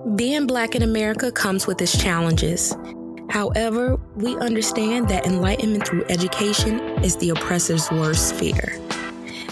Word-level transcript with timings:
Being 0.00 0.46
Black 0.46 0.74
in 0.74 0.82
America 0.82 1.30
comes 1.30 1.66
with 1.66 1.82
its 1.82 1.94
challenges. 1.96 2.74
However, 3.28 4.00
we 4.16 4.34
understand 4.38 5.10
that 5.10 5.26
enlightenment 5.26 5.86
through 5.86 6.06
education 6.06 6.80
is 7.04 7.16
the 7.16 7.28
oppressor's 7.28 7.90
worst 7.90 8.34
fear. 8.34 8.80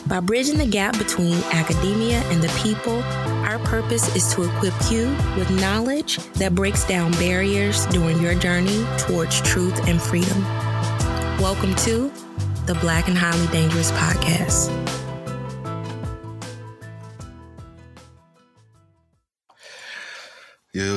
By 0.07 0.21
bridging 0.21 0.57
the 0.57 0.67
gap 0.67 0.97
between 0.97 1.35
academia 1.53 2.23
and 2.31 2.43
the 2.43 2.49
people, 2.63 3.03
our 3.45 3.59
purpose 3.59 4.17
is 4.17 4.33
to 4.35 4.45
equip 4.45 4.73
you 4.91 5.15
with 5.37 5.51
knowledge 5.51 6.17
that 6.37 6.55
breaks 6.55 6.87
down 6.87 7.13
barriers 7.13 7.85
during 7.87 8.19
your 8.19 8.35
journey 8.35 8.87
towards 8.97 9.43
truth 9.43 9.87
and 9.87 10.01
freedom. 10.01 10.43
Welcome 11.43 11.75
to 11.77 12.11
the 12.65 12.77
Black 12.81 13.09
and 13.09 13.19
Highly 13.19 13.47
Dangerous 13.49 13.91
Podcast. 13.91 14.88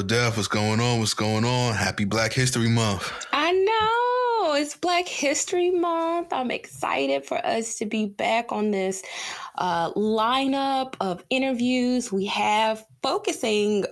Daph, 0.03 0.37
what's 0.37 0.47
going 0.47 0.79
on? 0.79 0.99
What's 0.99 1.13
going 1.13 1.45
on? 1.45 1.73
Happy 1.73 2.05
Black 2.05 2.33
History 2.33 2.69
Month. 2.69 3.11
I 3.33 3.51
know 3.51 4.55
it's 4.55 4.75
Black 4.75 5.07
History 5.07 5.69
Month. 5.69 6.33
I'm 6.33 6.49
excited 6.49 7.25
for 7.25 7.37
us 7.45 7.75
to 7.75 7.85
be 7.85 8.07
back 8.07 8.51
on 8.51 8.71
this 8.71 9.03
uh, 9.55 9.91
lineup 9.93 10.95
of 11.01 11.23
interviews 11.29 12.11
we 12.11 12.25
have 12.25 12.85
focusing 13.03 13.85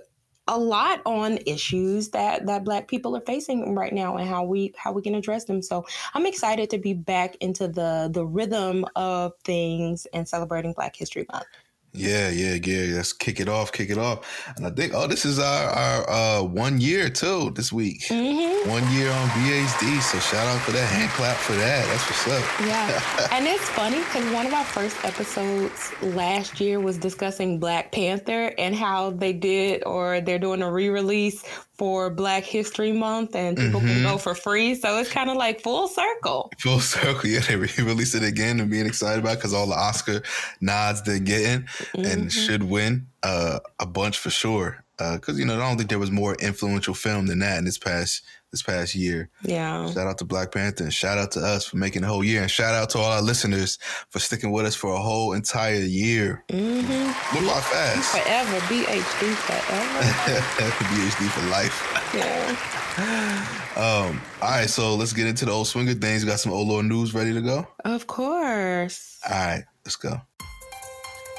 a 0.48 0.58
lot 0.58 1.00
on 1.06 1.38
issues 1.46 2.08
that 2.10 2.46
that 2.46 2.64
black 2.64 2.88
people 2.88 3.16
are 3.16 3.20
facing 3.20 3.74
right 3.74 3.92
now 3.92 4.16
and 4.16 4.28
how 4.28 4.42
we 4.42 4.74
how 4.76 4.90
we 4.90 5.00
can 5.00 5.14
address 5.14 5.44
them 5.44 5.62
so 5.62 5.86
i'm 6.14 6.26
excited 6.26 6.68
to 6.70 6.78
be 6.78 6.92
back 6.92 7.36
into 7.36 7.68
the 7.68 8.10
the 8.12 8.24
rhythm 8.24 8.84
of 8.96 9.32
things 9.44 10.06
and 10.12 10.26
celebrating 10.26 10.72
black 10.72 10.96
history 10.96 11.24
month 11.30 11.46
yeah, 11.92 12.28
yeah, 12.30 12.54
yeah. 12.54 12.96
Let's 12.96 13.12
kick 13.12 13.40
it 13.40 13.48
off, 13.48 13.72
kick 13.72 13.90
it 13.90 13.98
off. 13.98 14.48
And 14.56 14.66
I 14.66 14.70
think, 14.70 14.94
oh, 14.94 15.06
this 15.06 15.24
is 15.24 15.38
our 15.38 15.70
our 15.70 16.10
uh, 16.10 16.42
one 16.42 16.80
year 16.80 17.08
too 17.08 17.50
this 17.50 17.72
week. 17.72 18.02
Mm-hmm. 18.02 18.70
One 18.70 18.82
year 18.92 19.10
on 19.10 19.28
BHD. 19.30 20.00
So 20.00 20.18
shout 20.18 20.46
out 20.46 20.60
for 20.60 20.70
that 20.72 20.86
hand 20.86 21.10
clap 21.12 21.36
for 21.36 21.52
that. 21.54 21.86
That's 21.86 22.06
what's 22.06 22.28
up. 22.28 22.60
Yeah, 22.66 23.36
and 23.36 23.46
it's 23.46 23.68
funny 23.70 23.98
because 23.98 24.32
one 24.32 24.46
of 24.46 24.54
our 24.54 24.64
first 24.64 25.04
episodes 25.04 25.92
last 26.02 26.60
year 26.60 26.78
was 26.78 26.96
discussing 26.96 27.58
Black 27.58 27.90
Panther 27.90 28.54
and 28.56 28.74
how 28.74 29.10
they 29.10 29.32
did 29.32 29.82
or 29.84 30.20
they're 30.20 30.38
doing 30.38 30.62
a 30.62 30.70
re-release 30.70 31.44
for 31.80 32.10
Black 32.10 32.44
History 32.44 32.92
Month 32.92 33.34
and 33.34 33.56
people 33.56 33.80
mm-hmm. 33.80 33.88
can 33.88 34.02
go 34.02 34.18
for 34.18 34.34
free. 34.34 34.74
So 34.74 34.98
it's 34.98 35.10
kind 35.10 35.30
of 35.30 35.38
like 35.38 35.62
full 35.62 35.88
circle. 35.88 36.52
Full 36.58 36.78
circle. 36.80 37.30
Yeah, 37.30 37.40
they 37.40 37.56
re-released 37.56 38.14
it 38.14 38.22
again 38.22 38.60
and 38.60 38.70
being 38.70 38.84
excited 38.84 39.20
about 39.20 39.38
because 39.38 39.54
all 39.54 39.66
the 39.66 39.74
Oscar 39.74 40.20
nods 40.60 41.00
they're 41.00 41.18
getting 41.18 41.62
mm-hmm. 41.62 42.04
and 42.04 42.30
should 42.30 42.64
win 42.64 43.06
uh, 43.22 43.60
a 43.78 43.86
bunch 43.86 44.18
for 44.18 44.28
sure. 44.28 44.84
Because 44.98 45.36
uh, 45.36 45.38
you 45.38 45.46
know, 45.46 45.54
I 45.54 45.66
don't 45.66 45.78
think 45.78 45.88
there 45.88 45.98
was 45.98 46.10
more 46.10 46.34
influential 46.34 46.92
film 46.92 47.28
than 47.28 47.38
that 47.38 47.56
in 47.56 47.64
this 47.64 47.78
past 47.78 48.24
this 48.50 48.62
past 48.62 48.94
year. 48.94 49.30
Yeah. 49.42 49.90
Shout 49.90 50.06
out 50.06 50.18
to 50.18 50.24
Black 50.24 50.52
Panther 50.52 50.84
and 50.84 50.92
shout 50.92 51.18
out 51.18 51.30
to 51.32 51.40
us 51.40 51.64
for 51.64 51.76
making 51.76 52.02
the 52.02 52.08
whole 52.08 52.24
year 52.24 52.42
and 52.42 52.50
shout 52.50 52.74
out 52.74 52.90
to 52.90 52.98
all 52.98 53.12
our 53.12 53.22
listeners 53.22 53.78
for 54.10 54.18
sticking 54.18 54.50
with 54.50 54.66
us 54.66 54.74
for 54.74 54.92
a 54.92 54.98
whole 54.98 55.32
entire 55.32 55.76
year. 55.76 56.44
Mm-hmm. 56.48 57.36
Look 57.36 57.54
by 57.54 57.60
fast. 57.60 58.10
Forever. 58.10 58.58
BHD 58.66 59.34
forever. 59.34 60.00
BHD 60.90 61.28
for 61.30 61.46
life. 61.50 62.12
Yeah. 62.14 63.60
Um, 63.76 64.20
all 64.42 64.50
right, 64.50 64.68
so 64.68 64.94
let's 64.96 65.12
get 65.12 65.26
into 65.26 65.44
the 65.44 65.52
old 65.52 65.68
swinger 65.68 65.94
things. 65.94 66.22
You 66.22 66.28
got 66.28 66.40
some 66.40 66.52
old 66.52 66.68
lord 66.68 66.86
news 66.86 67.14
ready 67.14 67.32
to 67.32 67.40
go? 67.40 67.66
Of 67.84 68.06
course. 68.06 69.18
All 69.30 69.36
right, 69.36 69.64
let's 69.84 69.96
go. 69.96 70.20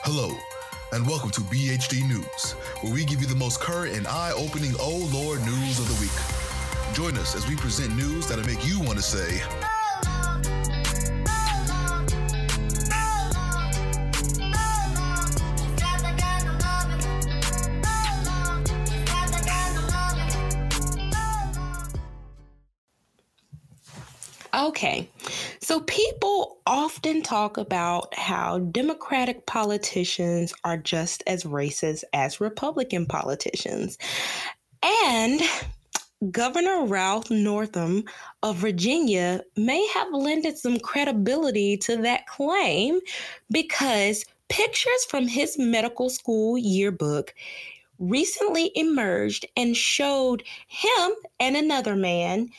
Hello, 0.04 0.36
and 0.94 1.06
welcome 1.06 1.30
to 1.32 1.42
BHD 1.42 2.08
News, 2.08 2.54
where 2.82 2.94
we 2.94 3.06
give 3.06 3.22
you 3.22 3.28
the 3.28 3.36
most 3.36 3.60
current 3.60 3.96
and 3.96 4.08
eye-opening 4.08 4.74
old 4.80 5.14
lord 5.14 5.40
news 5.42 5.78
of 5.78 5.88
the 5.88 6.02
week. 6.02 6.51
Join 6.94 7.18
us 7.18 7.36
as 7.36 7.48
we 7.48 7.56
present 7.56 7.96
news 7.96 8.28
that'll 8.28 8.46
make 8.46 8.66
you 8.68 8.80
want 8.82 8.98
to 8.98 9.02
say, 9.02 9.42
Okay, 24.54 25.10
so 25.62 25.80
people 25.80 26.58
often 26.68 27.22
talk 27.22 27.58
about 27.58 28.14
how 28.14 28.60
Democratic 28.60 29.46
politicians 29.46 30.54
are 30.66 30.78
just 30.78 31.24
as 31.26 31.46
racist 31.46 32.04
as 32.14 32.42
Republican 32.42 33.06
politicians. 33.06 33.98
And 34.84 35.42
Governor 36.30 36.86
Ralph 36.86 37.32
Northam 37.32 38.04
of 38.44 38.58
Virginia 38.58 39.42
may 39.58 39.86
have 39.88 40.14
lended 40.14 40.56
some 40.56 40.80
credibility 40.80 41.78
to 41.78 41.98
that 41.98 42.28
claim 42.28 43.00
because 43.50 44.26
pictures 44.48 45.06
from 45.10 45.28
his 45.28 45.58
medical 45.58 46.12
school 46.12 46.60
yearbook 46.60 47.34
recently 47.98 48.72
emerged 48.76 49.48
and 49.58 49.76
showed 49.76 50.44
him 50.68 51.12
and 51.40 51.56
another 51.56 51.96
man 51.96 52.50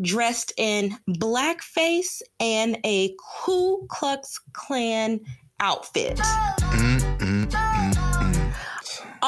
dressed 0.00 0.54
in 0.56 0.96
blackface 1.10 2.22
and 2.38 2.78
a 2.86 3.14
Ku 3.18 3.86
Klux 3.88 4.40
Klan 4.54 5.20
outfit. 5.60 6.16
Mm-mm-mm. 6.16 6.59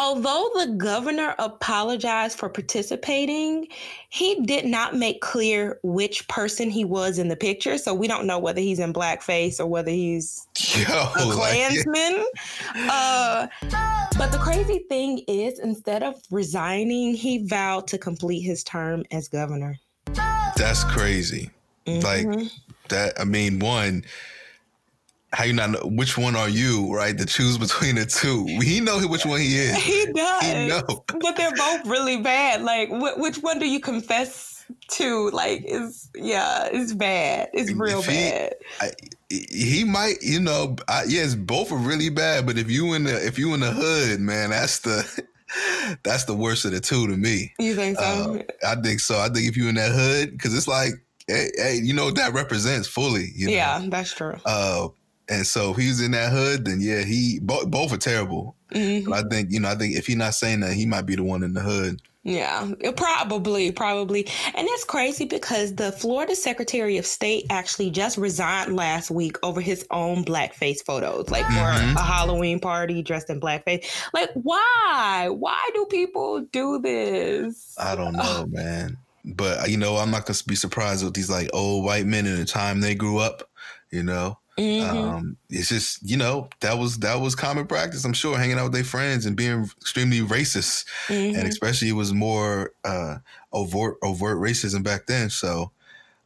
Although 0.02 0.50
the 0.58 0.74
governor 0.78 1.36
apologized 1.38 2.36
for 2.36 2.48
participating, 2.48 3.68
he 4.08 4.34
did 4.44 4.64
not 4.64 4.96
make 4.96 5.20
clear 5.20 5.78
which 5.84 6.26
person 6.26 6.70
he 6.70 6.84
was 6.84 7.20
in 7.20 7.28
the 7.28 7.36
picture. 7.36 7.78
So 7.78 7.94
we 7.94 8.08
don't 8.08 8.26
know 8.26 8.40
whether 8.40 8.60
he's 8.60 8.80
in 8.80 8.92
blackface 8.92 9.60
or 9.60 9.66
whether 9.66 9.92
he's 9.92 10.48
Yo, 10.58 10.82
a 10.88 11.32
Klansman. 11.32 12.16
Like, 12.74 12.90
uh, 12.90 13.46
but 14.18 14.32
the 14.32 14.38
crazy 14.38 14.80
thing 14.88 15.22
is, 15.28 15.60
instead 15.60 16.02
of 16.02 16.20
resigning, 16.32 17.14
he 17.14 17.46
vowed 17.46 17.86
to 17.86 17.96
complete 17.96 18.40
his 18.40 18.64
term 18.64 19.04
as 19.12 19.28
governor. 19.28 19.78
That's 20.56 20.82
crazy. 20.82 21.48
Mm-hmm. 21.86 22.28
Like 22.32 22.50
that. 22.88 23.20
I 23.20 23.24
mean, 23.24 23.60
one 23.60 24.02
how 25.32 25.44
you 25.44 25.52
not 25.52 25.70
know 25.70 25.80
which 25.84 26.18
one 26.18 26.36
are 26.36 26.48
you, 26.48 26.92
right? 26.94 27.16
To 27.16 27.24
choose 27.24 27.56
between 27.56 27.94
the 27.94 28.04
two. 28.04 28.44
He 28.60 28.80
know 28.80 29.00
which 29.06 29.24
one 29.24 29.40
he 29.40 29.56
is. 29.56 29.76
He 29.76 30.06
does. 30.12 30.42
He 30.44 30.66
know. 30.66 31.04
But 31.20 31.36
they're 31.36 31.54
both 31.54 31.86
really 31.86 32.18
bad. 32.18 32.62
Like, 32.62 32.90
wh- 32.90 33.18
which 33.18 33.38
one 33.38 33.58
do 33.58 33.66
you 33.66 33.80
confess 33.80 34.64
to? 34.88 35.30
Like, 35.30 35.64
is 35.64 36.10
yeah, 36.14 36.68
it's 36.70 36.92
bad. 36.92 37.48
It's 37.54 37.72
real 37.72 38.00
if 38.00 38.06
bad. 38.06 38.54
I, 38.80 38.90
he 39.30 39.84
might, 39.84 40.16
you 40.20 40.40
know, 40.40 40.76
I, 40.88 41.04
yes, 41.08 41.34
both 41.34 41.72
are 41.72 41.76
really 41.76 42.10
bad. 42.10 42.44
But 42.46 42.58
if 42.58 42.70
you 42.70 42.92
in 42.92 43.04
the 43.04 43.26
if 43.26 43.38
you 43.38 43.54
in 43.54 43.60
the 43.60 43.70
hood, 43.70 44.20
man, 44.20 44.50
that's 44.50 44.80
the 44.80 45.24
that's 46.02 46.24
the 46.24 46.34
worst 46.34 46.66
of 46.66 46.72
the 46.72 46.80
two 46.80 47.06
to 47.06 47.16
me. 47.16 47.52
You 47.58 47.74
think 47.74 47.98
so? 47.98 48.04
Uh, 48.04 48.68
I 48.68 48.80
think 48.80 49.00
so. 49.00 49.18
I 49.18 49.28
think 49.28 49.48
if 49.48 49.56
you 49.56 49.68
in 49.68 49.76
that 49.76 49.92
hood, 49.92 50.32
because 50.32 50.54
it's 50.54 50.68
like, 50.68 50.92
hey, 51.26 51.48
hey, 51.56 51.80
you 51.82 51.94
know 51.94 52.06
what 52.06 52.16
that 52.16 52.34
represents 52.34 52.86
fully. 52.86 53.28
You 53.34 53.46
know? 53.46 53.52
Yeah, 53.52 53.82
that's 53.88 54.12
true. 54.12 54.36
Uh, 54.44 54.88
and 55.32 55.46
so 55.46 55.70
if 55.70 55.76
he's 55.76 56.00
in 56.00 56.10
that 56.12 56.30
hood, 56.30 56.66
then 56.66 56.78
yeah, 56.80 57.02
he 57.02 57.40
both 57.40 57.70
both 57.70 57.92
are 57.92 57.98
terrible. 57.98 58.54
Mm-hmm. 58.72 59.08
But 59.10 59.24
I 59.24 59.28
think 59.28 59.50
you 59.50 59.60
know, 59.60 59.68
I 59.68 59.74
think 59.74 59.96
if 59.96 60.06
he's 60.06 60.16
not 60.16 60.34
saying 60.34 60.60
that, 60.60 60.74
he 60.74 60.86
might 60.86 61.06
be 61.06 61.16
the 61.16 61.22
one 61.22 61.42
in 61.42 61.54
the 61.54 61.60
hood. 61.60 62.00
Yeah, 62.24 62.70
probably, 62.96 63.72
probably. 63.72 64.28
And 64.54 64.68
it's 64.68 64.84
crazy 64.84 65.24
because 65.24 65.74
the 65.74 65.90
Florida 65.90 66.36
Secretary 66.36 66.96
of 66.96 67.04
State 67.04 67.46
actually 67.50 67.90
just 67.90 68.16
resigned 68.16 68.76
last 68.76 69.10
week 69.10 69.38
over 69.42 69.60
his 69.60 69.84
own 69.90 70.24
blackface 70.24 70.84
photos, 70.84 71.30
like 71.30 71.44
for 71.46 71.52
mm-hmm. 71.52 71.96
a 71.96 72.00
Halloween 72.00 72.60
party 72.60 73.02
dressed 73.02 73.28
in 73.28 73.40
blackface. 73.40 73.84
Like, 74.14 74.30
why? 74.34 75.30
Why 75.30 75.70
do 75.74 75.84
people 75.86 76.42
do 76.52 76.78
this? 76.78 77.74
I 77.76 77.96
don't 77.96 78.12
know, 78.12 78.46
man. 78.48 78.98
But 79.24 79.68
you 79.68 79.76
know, 79.76 79.96
I'm 79.96 80.12
not 80.12 80.26
gonna 80.26 80.38
be 80.46 80.54
surprised 80.54 81.04
with 81.04 81.14
these 81.14 81.30
like 81.30 81.50
old 81.52 81.84
white 81.84 82.06
men 82.06 82.26
in 82.26 82.36
the 82.36 82.44
time 82.44 82.80
they 82.80 82.94
grew 82.94 83.18
up. 83.18 83.48
You 83.90 84.04
know, 84.04 84.38
Mm-hmm. 84.58 84.98
Um, 84.98 85.36
it's 85.48 85.70
just 85.70 86.08
you 86.08 86.16
know 86.16 86.48
that 86.60 86.78
was 86.78 86.98
that 86.98 87.20
was 87.20 87.34
common 87.34 87.66
practice. 87.66 88.04
I'm 88.04 88.12
sure 88.12 88.36
hanging 88.36 88.58
out 88.58 88.64
with 88.64 88.74
their 88.74 88.84
friends 88.84 89.24
and 89.24 89.34
being 89.34 89.64
extremely 89.80 90.20
racist, 90.20 90.84
mm-hmm. 91.06 91.38
and 91.38 91.48
especially 91.48 91.88
it 91.88 91.92
was 91.92 92.12
more 92.12 92.72
uh, 92.84 93.16
overt 93.52 93.96
overt 94.02 94.38
racism 94.38 94.82
back 94.82 95.06
then. 95.06 95.30
So 95.30 95.70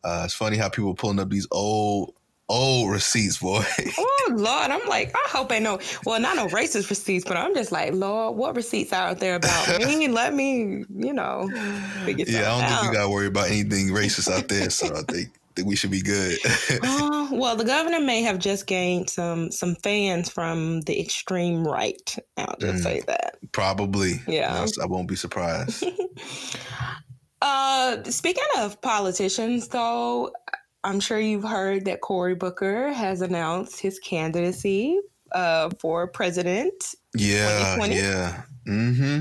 uh, 0.03 0.23
it's 0.25 0.35
funny 0.35 0.57
how 0.57 0.69
people 0.69 0.95
pulling 0.95 1.21
up 1.21 1.31
these 1.31 1.47
old 1.53 2.15
old 2.49 2.91
receipts, 2.91 3.39
boy. 3.39 3.63
oh 3.99 4.33
Lord, 4.33 4.71
I'm 4.71 4.89
like, 4.89 5.15
I 5.15 5.29
hope 5.29 5.53
ain't 5.53 5.63
no 5.63 5.79
well, 6.05 6.21
not 6.21 6.35
no 6.35 6.49
racist 6.49 6.91
receipts, 6.91 7.25
but 7.25 7.37
I'm 7.37 7.55
just 7.55 7.71
like, 7.71 7.93
Lord, 7.93 8.37
what 8.37 8.57
receipts 8.57 8.93
are 8.93 9.09
out 9.09 9.21
there 9.21 9.37
about 9.37 9.79
me? 9.79 10.09
Let 10.09 10.35
me, 10.35 10.85
you 10.97 11.13
know, 11.13 11.49
Yeah, 11.53 12.05
I 12.05 12.15
don't 12.15 12.63
out. 12.63 12.81
think 12.81 12.93
you 12.93 12.99
gotta 12.99 13.11
worry 13.11 13.27
about 13.29 13.51
anything 13.51 13.89
racist 13.89 14.31
out 14.31 14.49
there. 14.49 14.71
So 14.71 14.95
I 14.97 15.03
think 15.03 15.31
think 15.57 15.69
we 15.69 15.77
should 15.77 15.91
be 15.91 16.03
good. 16.03 16.39
uh, 16.83 17.29
well, 17.33 17.57
the 17.57 17.65
governor 17.65 18.01
may 18.01 18.23
have 18.23 18.39
just 18.39 18.67
gained 18.67 19.11
some 19.11 19.51
some 19.51 19.75
fans 19.77 20.29
from 20.29 20.83
the 20.83 21.01
extreme 21.01 21.67
right. 21.67 22.17
I'll 22.37 22.57
just 22.61 22.81
mm, 22.81 22.83
say 22.83 23.03
that. 23.07 23.39
Probably. 23.53 24.21
Yeah. 24.29 24.67
I 24.81 24.87
won't 24.87 25.09
be 25.09 25.17
surprised. 25.17 25.85
uh, 27.43 28.05
speaking 28.05 28.45
of 28.59 28.81
politicians, 28.83 29.69
though, 29.69 30.31
I'm 30.85 31.01
sure 31.01 31.19
you've 31.19 31.43
heard 31.43 31.87
that 31.87 32.03
Cory 32.03 32.35
Booker 32.35 32.93
has 32.93 33.23
announced 33.23 33.81
his 33.81 33.99
candidacy 33.99 35.01
uh, 35.33 35.71
for 35.81 36.07
president. 36.07 36.95
Yeah, 37.17 37.85
yeah. 37.87 38.43
Mm-hmm. 38.69 39.21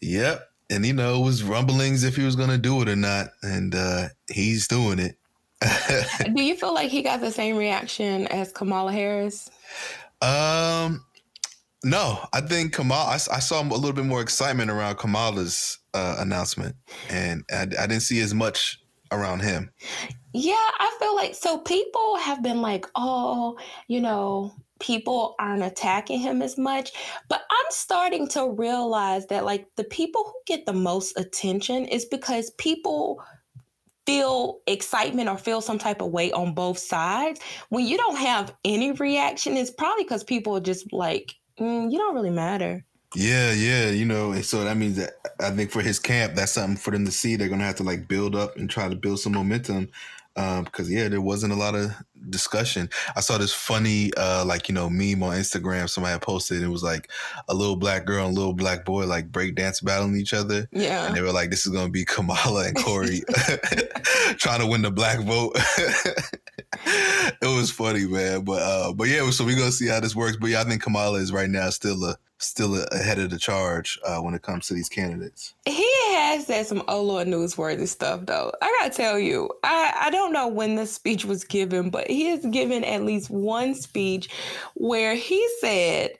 Yep. 0.00 0.48
And 0.70 0.86
you 0.86 0.94
know, 0.94 1.20
it 1.20 1.24
was 1.24 1.42
rumblings 1.42 2.02
if 2.02 2.16
he 2.16 2.24
was 2.24 2.34
gonna 2.34 2.58
do 2.58 2.80
it 2.80 2.88
or 2.88 2.96
not. 2.96 3.28
And 3.42 3.74
uh 3.74 4.08
he's 4.30 4.66
doing 4.66 4.98
it. 4.98 5.18
Do 6.34 6.42
you 6.42 6.56
feel 6.58 6.74
like 6.74 6.90
he 6.90 7.02
got 7.02 7.20
the 7.20 7.30
same 7.30 7.56
reaction 7.56 8.26
as 8.28 8.52
Kamala 8.52 8.92
Harris? 8.92 9.50
Um 10.20 11.04
no, 11.84 12.24
I 12.32 12.40
think 12.40 12.72
Kamala. 12.72 13.10
I, 13.10 13.14
I, 13.14 13.40
saw 13.40 13.60
a 13.60 13.64
little 13.64 13.92
bit 13.92 14.04
more 14.04 14.20
excitement 14.20 14.70
around 14.70 14.98
Kamala's 14.98 15.78
uh, 15.94 16.16
announcement, 16.20 16.76
and 17.10 17.42
I, 17.50 17.62
I, 17.62 17.66
didn't 17.66 18.02
see 18.02 18.20
as 18.20 18.32
much 18.32 18.78
around 19.10 19.40
him. 19.40 19.68
Yeah, 20.32 20.54
I 20.54 20.96
feel 21.00 21.16
like 21.16 21.34
so 21.34 21.58
people 21.58 22.16
have 22.18 22.40
been 22.40 22.62
like, 22.62 22.86
oh, 22.94 23.58
you 23.88 24.00
know, 24.00 24.54
people 24.82 25.34
aren't 25.38 25.62
attacking 25.62 26.20
him 26.20 26.42
as 26.42 26.58
much. 26.58 26.92
But 27.28 27.42
I'm 27.50 27.70
starting 27.70 28.28
to 28.28 28.50
realize 28.50 29.26
that 29.26 29.44
like 29.44 29.66
the 29.76 29.84
people 29.84 30.24
who 30.24 30.34
get 30.46 30.66
the 30.66 30.72
most 30.72 31.18
attention 31.18 31.86
is 31.86 32.04
because 32.04 32.50
people 32.58 33.22
feel 34.06 34.60
excitement 34.66 35.28
or 35.28 35.38
feel 35.38 35.60
some 35.60 35.78
type 35.78 36.00
of 36.00 36.10
way 36.10 36.32
on 36.32 36.54
both 36.54 36.78
sides. 36.78 37.40
When 37.68 37.86
you 37.86 37.96
don't 37.96 38.16
have 38.16 38.54
any 38.64 38.92
reaction, 38.92 39.56
it's 39.56 39.70
probably 39.70 40.04
because 40.04 40.24
people 40.24 40.56
are 40.56 40.60
just 40.60 40.92
like, 40.92 41.34
mm, 41.58 41.90
you 41.90 41.98
don't 41.98 42.14
really 42.14 42.30
matter. 42.30 42.84
Yeah, 43.14 43.52
yeah, 43.52 43.90
you 43.90 44.06
know, 44.06 44.32
and 44.32 44.44
so 44.44 44.64
that 44.64 44.76
means 44.76 44.96
that 44.96 45.14
I 45.38 45.50
think 45.50 45.70
for 45.70 45.82
his 45.82 45.98
camp, 45.98 46.34
that's 46.34 46.52
something 46.52 46.76
for 46.76 46.90
them 46.92 47.04
to 47.04 47.12
see. 47.12 47.36
They're 47.36 47.48
gonna 47.50 47.64
have 47.64 47.76
to 47.76 47.82
like 47.82 48.08
build 48.08 48.34
up 48.34 48.56
and 48.56 48.70
try 48.70 48.88
to 48.88 48.96
build 48.96 49.20
some 49.20 49.32
momentum 49.32 49.90
um, 50.36 50.64
because 50.64 50.90
yeah, 50.90 51.08
there 51.08 51.20
wasn't 51.20 51.52
a 51.52 51.56
lot 51.56 51.74
of 51.74 51.92
discussion. 52.30 52.88
I 53.16 53.20
saw 53.20 53.38
this 53.38 53.52
funny, 53.52 54.12
uh, 54.16 54.44
like 54.44 54.68
you 54.68 54.74
know, 54.74 54.88
meme 54.88 55.22
on 55.22 55.36
Instagram. 55.36 55.88
Somebody 55.88 56.12
had 56.12 56.22
posted. 56.22 56.62
It 56.62 56.68
was 56.68 56.82
like 56.82 57.10
a 57.48 57.54
little 57.54 57.76
black 57.76 58.04
girl 58.04 58.26
and 58.26 58.36
a 58.36 58.38
little 58.38 58.54
black 58.54 58.84
boy 58.84 59.06
like 59.06 59.30
break 59.30 59.54
dance 59.54 59.80
battling 59.80 60.16
each 60.16 60.34
other. 60.34 60.68
Yeah, 60.72 61.06
and 61.06 61.16
they 61.16 61.20
were 61.20 61.32
like, 61.32 61.50
"This 61.50 61.66
is 61.66 61.72
gonna 61.72 61.90
be 61.90 62.04
Kamala 62.04 62.66
and 62.66 62.76
Cory 62.76 63.22
trying 64.38 64.60
to 64.60 64.66
win 64.66 64.82
the 64.82 64.90
black 64.90 65.20
vote." 65.20 65.52
it 66.86 67.56
was 67.56 67.70
funny, 67.70 68.06
man. 68.06 68.44
But 68.44 68.62
uh, 68.62 68.92
but 68.92 69.08
yeah, 69.08 69.28
so 69.30 69.44
we're 69.44 69.58
gonna 69.58 69.72
see 69.72 69.88
how 69.88 70.00
this 70.00 70.16
works. 70.16 70.36
But 70.36 70.50
yeah, 70.50 70.62
I 70.62 70.64
think 70.64 70.82
Kamala 70.82 71.18
is 71.18 71.32
right 71.32 71.50
now 71.50 71.70
still 71.70 72.04
a 72.04 72.16
still 72.42 72.84
ahead 72.92 73.18
of 73.18 73.30
the 73.30 73.38
charge 73.38 73.98
uh, 74.04 74.18
when 74.18 74.34
it 74.34 74.42
comes 74.42 74.66
to 74.68 74.74
these 74.74 74.88
candidates. 74.88 75.54
He 75.66 75.88
has 76.14 76.46
said 76.46 76.66
some 76.66 76.82
oh 76.88 77.02
Lord 77.02 77.28
newsworthy 77.28 77.88
stuff 77.88 78.26
though. 78.26 78.52
I 78.60 78.78
gotta 78.80 78.94
tell 78.94 79.18
you, 79.18 79.50
I, 79.62 79.92
I 80.02 80.10
don't 80.10 80.32
know 80.32 80.48
when 80.48 80.74
the 80.74 80.86
speech 80.86 81.24
was 81.24 81.44
given, 81.44 81.90
but 81.90 82.08
he 82.08 82.26
has 82.26 82.44
given 82.46 82.84
at 82.84 83.04
least 83.04 83.30
one 83.30 83.74
speech 83.74 84.28
where 84.74 85.14
he 85.14 85.46
said, 85.60 86.18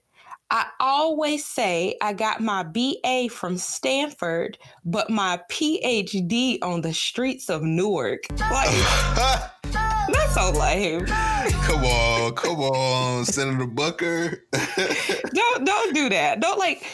I 0.53 0.67
always 0.81 1.47
say 1.47 1.97
I 2.03 2.13
got 2.13 2.43
my 2.43 2.63
BA 2.63 3.31
from 3.31 3.57
Stanford, 3.57 4.59
but 4.85 5.09
my 5.09 5.41
PhD 5.51 6.59
on 6.61 6.83
the 6.83 6.93
streets 6.93 7.49
of 7.49 7.63
Newark. 7.63 8.25
Like 8.39 8.69
That's 9.73 10.35
so 10.35 10.51
lame. 10.51 11.07
come 11.07 11.85
on, 11.85 12.35
come 12.35 12.61
on, 12.61 13.25
Senator 13.25 13.67
Booker. 13.67 14.45
don't 14.53 15.65
don't 15.65 15.95
do 15.95 16.11
that. 16.11 16.41
Don't 16.41 16.59
like. 16.59 16.85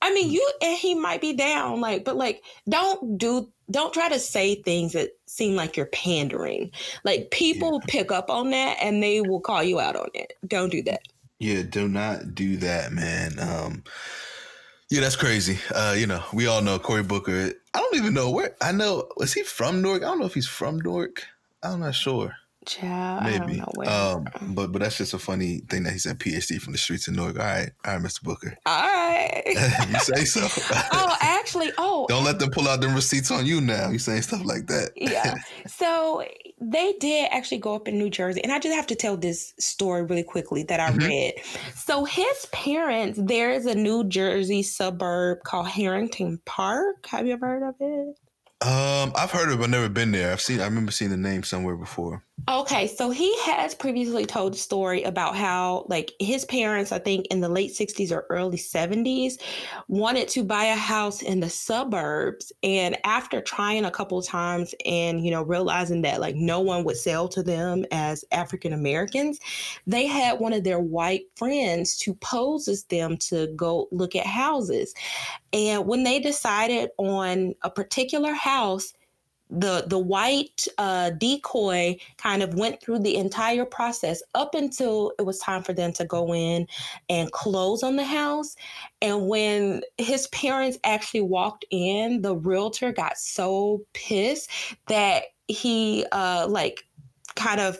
I 0.00 0.14
mean, 0.14 0.30
you 0.30 0.48
and 0.62 0.78
he 0.78 0.94
might 0.94 1.20
be 1.20 1.32
down, 1.32 1.80
like, 1.80 2.04
but 2.04 2.16
like, 2.16 2.42
don't 2.68 3.18
do, 3.18 3.52
don't 3.70 3.92
try 3.92 4.08
to 4.08 4.18
say 4.18 4.56
things 4.62 4.92
that 4.92 5.10
seem 5.26 5.54
like 5.54 5.76
you're 5.76 5.86
pandering. 5.86 6.72
Like, 7.04 7.30
people 7.30 7.80
yeah. 7.80 7.86
pick 7.88 8.10
up 8.10 8.30
on 8.30 8.50
that 8.50 8.78
and 8.80 9.00
they 9.00 9.20
will 9.20 9.40
call 9.40 9.62
you 9.62 9.78
out 9.78 9.94
on 9.94 10.08
it. 10.12 10.32
Don't 10.48 10.72
do 10.72 10.82
that. 10.84 11.02
Yeah, 11.38 11.62
do 11.62 11.88
not 11.88 12.34
do 12.34 12.56
that, 12.58 12.92
man. 12.92 13.38
Um, 13.38 13.84
yeah, 14.90 15.00
that's 15.00 15.16
crazy. 15.16 15.58
Uh, 15.74 15.94
you 15.96 16.06
know, 16.06 16.22
we 16.32 16.46
all 16.46 16.62
know 16.62 16.78
Cory 16.78 17.02
Booker. 17.02 17.52
I 17.74 17.78
don't 17.78 17.96
even 17.96 18.14
know 18.14 18.30
where. 18.30 18.54
I 18.60 18.72
know. 18.72 19.08
Is 19.18 19.32
he 19.32 19.42
from 19.42 19.82
Newark? 19.82 20.02
I 20.02 20.06
don't 20.06 20.20
know 20.20 20.26
if 20.26 20.34
he's 20.34 20.46
from 20.46 20.78
Newark. 20.78 21.24
I'm 21.62 21.80
not 21.80 21.94
sure. 21.94 22.34
Child, 22.66 23.24
Maybe. 23.24 23.60
Um, 23.60 24.26
but 24.54 24.72
but 24.72 24.80
that's 24.80 24.96
just 24.96 25.12
a 25.12 25.18
funny 25.18 25.60
thing 25.68 25.82
that 25.82 25.92
he 25.92 25.98
said 25.98 26.18
PhD 26.18 26.60
from 26.60 26.72
the 26.72 26.78
streets 26.78 27.08
of 27.08 27.14
Newark. 27.14 27.38
All 27.38 27.44
right, 27.44 27.70
all 27.84 27.94
right, 27.94 28.02
Mr. 28.02 28.22
Booker. 28.22 28.56
All 28.64 28.82
you 29.88 29.98
say 30.00 30.24
so. 30.24 30.46
oh, 30.92 31.16
actually, 31.20 31.70
oh, 31.78 32.06
don't 32.08 32.24
let 32.24 32.38
them 32.38 32.50
pull 32.50 32.68
out 32.68 32.80
them 32.80 32.94
receipts 32.94 33.30
on 33.30 33.46
you 33.46 33.60
now. 33.60 33.90
You 33.90 33.98
saying 33.98 34.22
stuff 34.22 34.44
like 34.44 34.66
that. 34.66 34.90
yeah. 34.96 35.34
So 35.66 36.24
they 36.60 36.94
did 37.00 37.28
actually 37.30 37.58
go 37.58 37.74
up 37.74 37.88
in 37.88 37.98
New 37.98 38.10
Jersey, 38.10 38.42
and 38.42 38.52
I 38.52 38.58
just 38.58 38.74
have 38.74 38.86
to 38.88 38.94
tell 38.94 39.16
this 39.16 39.54
story 39.58 40.02
really 40.02 40.22
quickly 40.22 40.62
that 40.64 40.80
I 40.80 40.90
mm-hmm. 40.90 41.06
read. 41.06 41.34
So 41.74 42.04
his 42.04 42.46
parents, 42.52 43.18
there 43.22 43.50
is 43.50 43.66
a 43.66 43.74
New 43.74 44.04
Jersey 44.04 44.62
suburb 44.62 45.38
called 45.44 45.68
Harrington 45.68 46.40
Park. 46.44 47.06
Have 47.06 47.26
you 47.26 47.32
ever 47.32 47.46
heard 47.46 47.68
of 47.68 47.74
it? 47.80 48.18
Um, 48.60 49.12
I've 49.14 49.30
heard 49.30 49.48
of 49.48 49.54
it, 49.54 49.60
but 49.60 49.70
never 49.70 49.88
been 49.88 50.12
there. 50.12 50.32
I've 50.32 50.40
seen, 50.40 50.60
I 50.60 50.64
remember 50.64 50.90
seeing 50.90 51.10
the 51.10 51.16
name 51.16 51.42
somewhere 51.42 51.76
before. 51.76 52.24
Okay, 52.46 52.88
so 52.88 53.08
he 53.08 53.34
has 53.44 53.74
previously 53.74 54.26
told 54.26 54.52
a 54.52 54.58
story 54.58 55.02
about 55.04 55.34
how, 55.34 55.86
like, 55.88 56.12
his 56.20 56.44
parents, 56.44 56.92
I 56.92 56.98
think 56.98 57.26
in 57.30 57.40
the 57.40 57.48
late 57.48 57.74
60s 57.74 58.12
or 58.12 58.26
early 58.28 58.58
70s, 58.58 59.40
wanted 59.88 60.28
to 60.28 60.44
buy 60.44 60.64
a 60.64 60.74
house 60.74 61.22
in 61.22 61.40
the 61.40 61.48
suburbs. 61.48 62.52
And 62.62 62.98
after 63.04 63.40
trying 63.40 63.86
a 63.86 63.90
couple 63.90 64.20
times 64.20 64.74
and, 64.84 65.24
you 65.24 65.30
know, 65.30 65.42
realizing 65.42 66.02
that, 66.02 66.20
like, 66.20 66.34
no 66.34 66.60
one 66.60 66.84
would 66.84 66.98
sell 66.98 67.28
to 67.28 67.42
them 67.42 67.86
as 67.92 68.26
African 68.30 68.74
Americans, 68.74 69.38
they 69.86 70.04
had 70.06 70.38
one 70.38 70.52
of 70.52 70.64
their 70.64 70.80
white 70.80 71.22
friends 71.36 71.96
to 71.98 72.14
pose 72.14 72.68
as 72.68 72.84
them 72.84 73.16
to 73.28 73.46
go 73.56 73.88
look 73.90 74.14
at 74.14 74.26
houses. 74.26 74.92
And 75.54 75.86
when 75.86 76.02
they 76.02 76.20
decided 76.20 76.90
on 76.98 77.54
a 77.62 77.70
particular 77.70 78.34
house, 78.34 78.92
the 79.50 79.84
the 79.86 79.98
white 79.98 80.66
uh, 80.78 81.10
decoy 81.10 81.96
kind 82.16 82.42
of 82.42 82.54
went 82.54 82.80
through 82.80 82.98
the 83.00 83.16
entire 83.16 83.64
process 83.64 84.22
up 84.34 84.54
until 84.54 85.12
it 85.18 85.22
was 85.22 85.38
time 85.38 85.62
for 85.62 85.72
them 85.72 85.92
to 85.92 86.04
go 86.04 86.34
in 86.34 86.66
and 87.08 87.30
close 87.32 87.82
on 87.82 87.96
the 87.96 88.04
house. 88.04 88.56
And 89.02 89.28
when 89.28 89.82
his 89.98 90.26
parents 90.28 90.78
actually 90.84 91.22
walked 91.22 91.64
in, 91.70 92.22
the 92.22 92.36
realtor 92.36 92.92
got 92.92 93.18
so 93.18 93.82
pissed 93.92 94.50
that 94.88 95.24
he 95.46 96.06
uh, 96.10 96.46
like 96.48 96.84
kind 97.36 97.60
of 97.60 97.78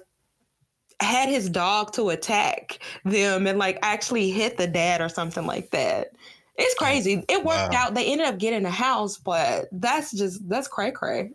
had 1.00 1.28
his 1.28 1.48
dog 1.48 1.92
to 1.92 2.10
attack 2.10 2.78
them 3.04 3.46
and 3.46 3.58
like 3.58 3.78
actually 3.82 4.30
hit 4.30 4.56
the 4.56 4.66
dad 4.66 5.00
or 5.00 5.08
something 5.08 5.46
like 5.46 5.70
that. 5.70 6.08
It's 6.56 6.74
crazy. 6.74 7.24
It 7.28 7.44
worked 7.44 7.72
wow. 7.72 7.86
out. 7.86 7.94
They 7.94 8.12
ended 8.12 8.28
up 8.28 8.38
getting 8.38 8.64
a 8.64 8.70
house, 8.70 9.18
but 9.18 9.66
that's 9.72 10.12
just 10.12 10.48
that's 10.48 10.68
cray 10.68 10.92
cray. 10.92 11.32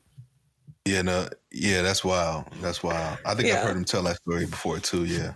Yeah, 0.90 1.04
no, 1.04 1.30
yeah, 1.52 1.82
that's 1.84 2.04
wild. 2.04 2.46
That's 2.62 2.82
wild. 2.82 3.20
I 3.26 3.36
think 3.36 3.48
yeah. 3.48 3.60
I've 3.60 3.68
heard 3.68 3.78
him 3.78 3.86
tell 3.86 4.04
that 4.04 4.18
story 4.18 4.46
before 4.46 4.80
too. 4.80 5.06
Yeah. 5.06 5.34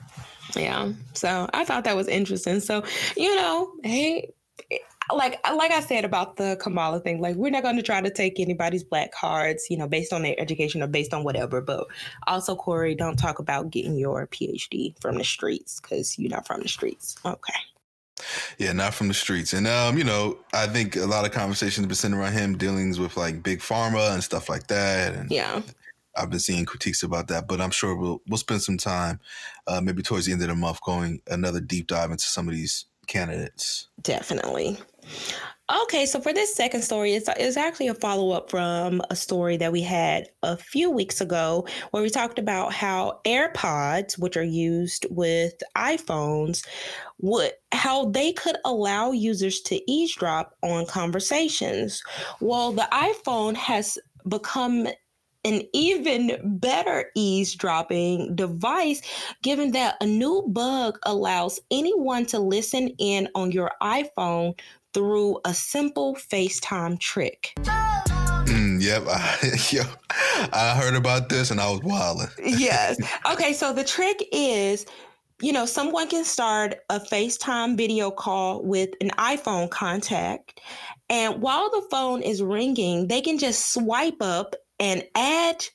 Yeah. 0.56 0.92
So 1.14 1.48
I 1.54 1.64
thought 1.64 1.84
that 1.84 1.96
was 1.96 2.08
interesting. 2.08 2.60
So 2.60 2.84
you 3.16 3.36
know, 3.36 3.72
hey, 3.84 4.34
like 5.12 5.40
like 5.54 5.72
I 5.72 5.82
said 5.82 6.06
about 6.06 6.38
the 6.38 6.58
Kamala 6.60 7.00
thing, 7.02 7.22
like 7.22 7.36
we're 7.36 7.52
not 7.52 7.62
going 7.64 7.76
to 7.76 7.84
try 7.84 8.02
to 8.02 8.10
take 8.10 8.40
anybody's 8.40 8.84
black 8.84 9.12
cards, 9.12 9.68
you 9.70 9.78
know, 9.78 9.88
based 9.88 10.12
on 10.12 10.24
their 10.24 10.36
education 10.40 10.82
or 10.82 10.88
based 10.88 11.14
on 11.14 11.24
whatever. 11.24 11.62
But 11.62 11.86
also, 12.28 12.56
Cory, 12.56 12.96
don't 12.96 13.18
talk 13.18 13.38
about 13.38 13.70
getting 13.70 13.96
your 13.96 14.26
PhD 14.28 15.00
from 15.02 15.18
the 15.18 15.24
streets 15.24 15.80
because 15.80 16.18
you're 16.18 16.32
not 16.32 16.48
from 16.48 16.62
the 16.62 16.70
streets. 16.70 17.16
Okay. 17.26 17.54
Yeah, 18.58 18.74
not 18.74 18.94
from 18.94 19.08
the 19.08 19.13
streets. 19.13 19.53
And 19.53 19.68
um, 19.68 19.98
you 19.98 20.03
know, 20.03 20.38
I 20.53 20.68
think 20.68 20.96
a 20.96 21.06
lot 21.06 21.25
of 21.25 21.32
conversations 21.32 21.84
have 21.84 21.89
been 21.89 21.96
centered 21.96 22.20
around 22.20 22.34
him 22.34 22.58
dealings 22.58 23.00
with 23.00 23.18
like 23.18 23.44
big 23.44 23.60
pharma 23.60 24.13
and 24.13 24.24
stuff 24.24 24.50
like 24.50 24.68
that. 24.68 25.13
And 25.13 25.32
yeah. 25.32 25.62
I've 26.15 26.30
been 26.30 26.39
seeing 26.39 26.65
critiques 26.65 27.01
about 27.01 27.27
that, 27.30 27.48
but 27.48 27.60
I'm 27.60 27.72
sure 27.72 27.96
we'll 27.96 28.22
we'll 28.27 28.38
spend 28.38 28.62
some 28.62 28.77
time, 28.77 29.20
uh, 29.68 29.82
maybe 29.82 30.03
towards 30.03 30.25
the 30.25 30.32
end 30.32 30.42
of 30.42 30.48
the 30.48 30.56
month, 30.56 30.82
going 30.82 31.22
another 31.27 31.60
deep 31.60 31.88
dive 31.88 32.12
into 32.12 32.24
some 32.24 32.48
of 32.48 32.53
these 32.53 32.86
candidates. 33.08 33.88
Definitely. 34.01 34.77
Okay, 35.82 36.06
so 36.06 36.20
for 36.22 36.34
this 36.34 36.53
second 36.53 36.84
story, 36.84 37.13
it's, 37.13 37.27
it's 37.36 37.58
actually 37.58 37.88
a 37.88 37.96
follow 37.96 38.32
up 38.32 38.51
from 38.51 39.01
a 39.10 39.15
story 39.15 39.58
that 39.58 39.72
we 39.72 39.82
had 39.82 40.27
a 40.44 40.56
few 40.56 40.92
weeks 40.92 41.20
ago 41.20 41.65
where 41.89 42.03
we 42.03 42.12
talked 42.12 42.38
about 42.38 42.74
how 42.74 43.22
AirPods, 43.25 44.20
which 44.20 44.38
are 44.38 44.44
used 44.44 45.08
with 45.10 45.53
iPhones, 45.75 46.63
would 47.20 47.53
how 47.72 48.06
they 48.06 48.34
could 48.34 48.58
allow 48.65 49.12
users 49.12 49.62
to 49.62 49.92
eavesdrop 49.92 50.56
on 50.62 50.86
conversations. 50.86 52.03
Well, 52.39 52.72
the 52.72 52.88
iPhone 52.92 53.56
has 53.56 53.98
become 54.27 54.88
an 55.46 55.62
even 55.74 56.39
better 56.60 57.06
eavesdropping 57.15 58.36
device, 58.36 59.01
given 59.42 59.72
that 59.72 59.96
a 60.01 60.06
new 60.06 60.44
bug 60.48 61.00
allows 61.03 61.60
anyone 61.72 62.25
to 62.27 62.39
listen 62.39 62.89
in 63.00 63.27
on 63.34 63.51
your 63.51 63.72
iPhone 63.82 64.53
through 64.94 65.40
a 65.46 65.54
simple 65.54 66.16
FaceTime 66.16 67.00
trick. 67.00 67.54
Mm, 67.58 68.82
yep, 68.82 69.04
I, 69.08 69.38
yo, 69.72 69.84
I 70.54 70.76
heard 70.76 70.96
about 70.96 71.30
this 71.30 71.52
and 71.52 71.60
I 71.60 71.70
was 71.70 71.82
wilding. 71.82 72.28
yes. 72.44 72.98
Okay, 73.32 73.54
so 73.54 73.74
the 73.74 73.84
trick 73.84 74.24
is 74.32 74.86
you 75.42 75.52
know, 75.52 75.66
someone 75.66 76.08
can 76.08 76.24
start 76.24 76.76
a 76.90 77.02
FaceTime 77.02 77.76
video 77.76 78.12
call 78.12 78.64
with 78.64 78.92
an 79.02 79.10
iPhone 79.18 79.70
contact. 79.70 80.62
And 81.10 81.42
while 81.42 81.70
the 81.70 81.86
phone 81.92 82.22
is 82.22 82.42
ringing, 82.42 83.10
they 83.10 83.20
can 83.20 83.38
just 83.38 83.74
swipe 83.74 84.22
up 84.22 84.56
and 84.80 85.04
add 85.16 85.66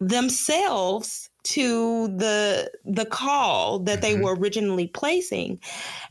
themselves 0.00 1.28
to 1.44 2.08
the 2.08 2.70
the 2.84 3.06
call 3.06 3.80
that 3.80 4.02
they 4.02 4.14
mm-hmm. 4.14 4.24
were 4.24 4.36
originally 4.36 4.86
placing. 4.88 5.60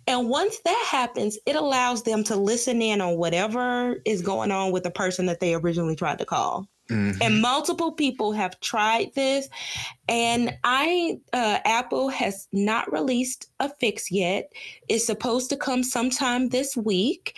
And 0.07 0.29
once 0.29 0.59
that 0.65 0.87
happens, 0.89 1.37
it 1.45 1.55
allows 1.55 2.03
them 2.03 2.23
to 2.25 2.35
listen 2.35 2.81
in 2.81 3.01
on 3.01 3.17
whatever 3.17 4.01
is 4.05 4.21
going 4.21 4.51
on 4.51 4.71
with 4.71 4.83
the 4.83 4.91
person 4.91 5.25
that 5.27 5.39
they 5.39 5.53
originally 5.53 5.95
tried 5.95 6.19
to 6.19 6.25
call. 6.25 6.67
Mm-hmm. 6.89 7.21
And 7.21 7.41
multiple 7.41 7.93
people 7.93 8.33
have 8.33 8.59
tried 8.59 9.13
this, 9.15 9.47
and 10.09 10.57
I 10.65 11.19
uh, 11.31 11.59
Apple 11.63 12.09
has 12.09 12.47
not 12.51 12.91
released 12.91 13.49
a 13.59 13.69
fix 13.79 14.11
yet. 14.11 14.51
It's 14.89 15.05
supposed 15.05 15.49
to 15.51 15.57
come 15.57 15.83
sometime 15.83 16.49
this 16.49 16.75
week. 16.75 17.37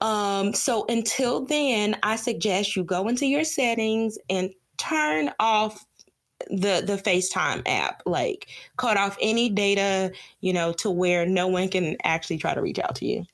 Um, 0.00 0.52
so 0.52 0.84
until 0.88 1.44
then, 1.44 1.96
I 2.02 2.16
suggest 2.16 2.76
you 2.76 2.84
go 2.84 3.08
into 3.08 3.26
your 3.26 3.44
settings 3.44 4.18
and 4.28 4.50
turn 4.76 5.30
off 5.38 5.84
the 6.48 6.82
the 6.84 7.00
FaceTime 7.04 7.62
app. 7.66 8.02
Like 8.06 8.48
cut 8.76 8.96
off 8.96 9.16
any 9.20 9.48
data, 9.48 10.12
you 10.40 10.52
know, 10.52 10.72
to 10.74 10.90
where 10.90 11.26
no 11.26 11.46
one 11.46 11.68
can 11.68 11.96
actually 12.04 12.38
try 12.38 12.54
to 12.54 12.62
reach 12.62 12.78
out 12.78 12.96
to 12.96 13.06
you. 13.06 13.24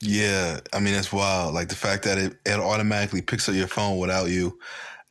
Yeah, 0.00 0.60
I 0.72 0.80
mean 0.80 0.94
that's 0.94 1.12
wild. 1.12 1.54
Like 1.54 1.68
the 1.68 1.74
fact 1.74 2.04
that 2.04 2.18
it, 2.18 2.36
it 2.44 2.60
automatically 2.60 3.22
picks 3.22 3.48
up 3.48 3.54
your 3.54 3.68
phone 3.68 3.98
without 3.98 4.28
you 4.28 4.58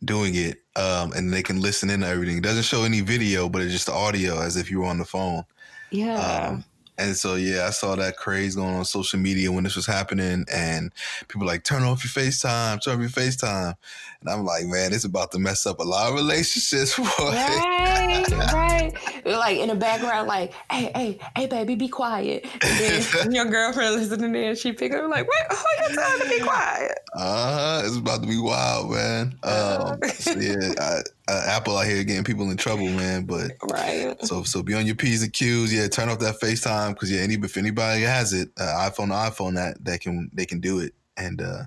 doing 0.04 0.36
it, 0.36 0.62
um, 0.76 1.12
and 1.14 1.34
they 1.34 1.42
can 1.42 1.62
listen 1.62 1.90
in 1.90 2.02
to 2.02 2.08
everything. 2.08 2.38
It 2.38 2.44
doesn't 2.44 2.64
show 2.64 2.84
any 2.84 3.02
video, 3.02 3.50
but 3.50 3.62
it's 3.62 3.74
just 3.74 3.90
audio 3.90 4.40
as 4.40 4.56
if 4.56 4.70
you 4.70 4.82
were 4.82 4.86
on 4.86 5.00
the 5.00 5.06
phone. 5.06 5.44
Yeah. 5.90 6.50
Um, 6.50 6.64
and 7.00 7.16
so 7.16 7.36
yeah, 7.36 7.66
I 7.68 7.70
saw 7.70 7.96
that 7.96 8.18
craze 8.18 8.56
going 8.56 8.76
on 8.76 8.86
social 8.86 9.20
media 9.20 9.52
when 9.52 9.64
this 9.64 9.76
was 9.76 9.86
happening, 9.86 10.46
and 10.52 10.92
people 11.28 11.48
like 11.48 11.64
turn 11.64 11.84
off 11.84 12.04
your 12.04 12.26
FaceTime, 12.26 12.84
turn 12.84 12.96
off 12.96 13.00
your 13.02 13.10
FaceTime, 13.10 13.76
and 14.22 14.30
I'm 14.30 14.46
like, 14.46 14.66
man, 14.66 14.94
it's 14.94 15.04
about 15.04 15.32
to 15.34 15.40
mess 15.40 15.66
up 15.66 15.80
a 15.80 15.84
lot 15.84 16.10
of 16.10 16.16
relationships. 16.16 16.98
Boy. 16.98 17.06
Right, 17.20 18.26
right. 18.54 18.94
Like 19.26 19.58
in 19.58 19.70
the 19.70 19.76
background, 19.76 20.28
like, 20.28 20.54
hey, 20.72 20.92
hey, 20.96 21.20
hey, 21.36 21.46
baby, 21.46 21.76
be 21.76 21.88
quiet. 21.88 22.46
And 22.62 22.80
then 22.80 23.32
your 23.32 23.46
girlfriend 23.46 23.96
listening 23.96 24.36
in, 24.36 24.56
she 24.56 24.72
pick 24.72 24.94
up 24.94 25.10
like, 25.10 25.28
wait, 25.28 25.58
who 25.58 25.90
you 25.90 25.96
telling 25.96 26.22
to 26.22 26.30
be 26.30 26.40
quiet? 26.40 26.92
Uh 27.14 27.80
huh. 27.80 27.82
It's 27.86 27.98
about 27.98 28.22
to 28.22 28.28
be 28.28 28.40
wild, 28.40 28.92
man. 28.92 29.38
Um, 29.44 30.00
so 30.10 30.32
yeah, 30.40 30.74
I, 30.80 31.02
uh, 31.28 31.44
Apple 31.48 31.78
out 31.78 31.86
here 31.86 32.04
getting 32.04 32.24
people 32.24 32.50
in 32.50 32.58
trouble, 32.58 32.90
man. 32.90 33.26
But 33.26 33.52
right. 33.72 34.16
So 34.24 34.44
so 34.44 34.64
be 34.64 34.74
on 34.74 34.86
your 34.86 34.96
p's 34.96 35.24
and 35.24 35.34
q's. 35.34 35.74
Yeah, 35.74 35.88
turn 35.88 36.10
off 36.10 36.20
that 36.20 36.40
FaceTime 36.40 36.94
because 36.94 37.12
yeah, 37.12 37.22
any 37.22 37.36
if 37.36 37.58
anybody 37.58 38.02
has 38.02 38.34
it, 38.34 38.50
uh, 38.58 38.90
iPhone 38.90 39.08
to 39.08 39.14
iPhone, 39.14 39.56
that 39.56 39.84
that 39.84 40.02
can 40.02 40.30
they 40.34 40.46
can 40.46 40.60
do 40.60 40.80
it, 40.80 40.94
and 41.18 41.42
uh, 41.42 41.64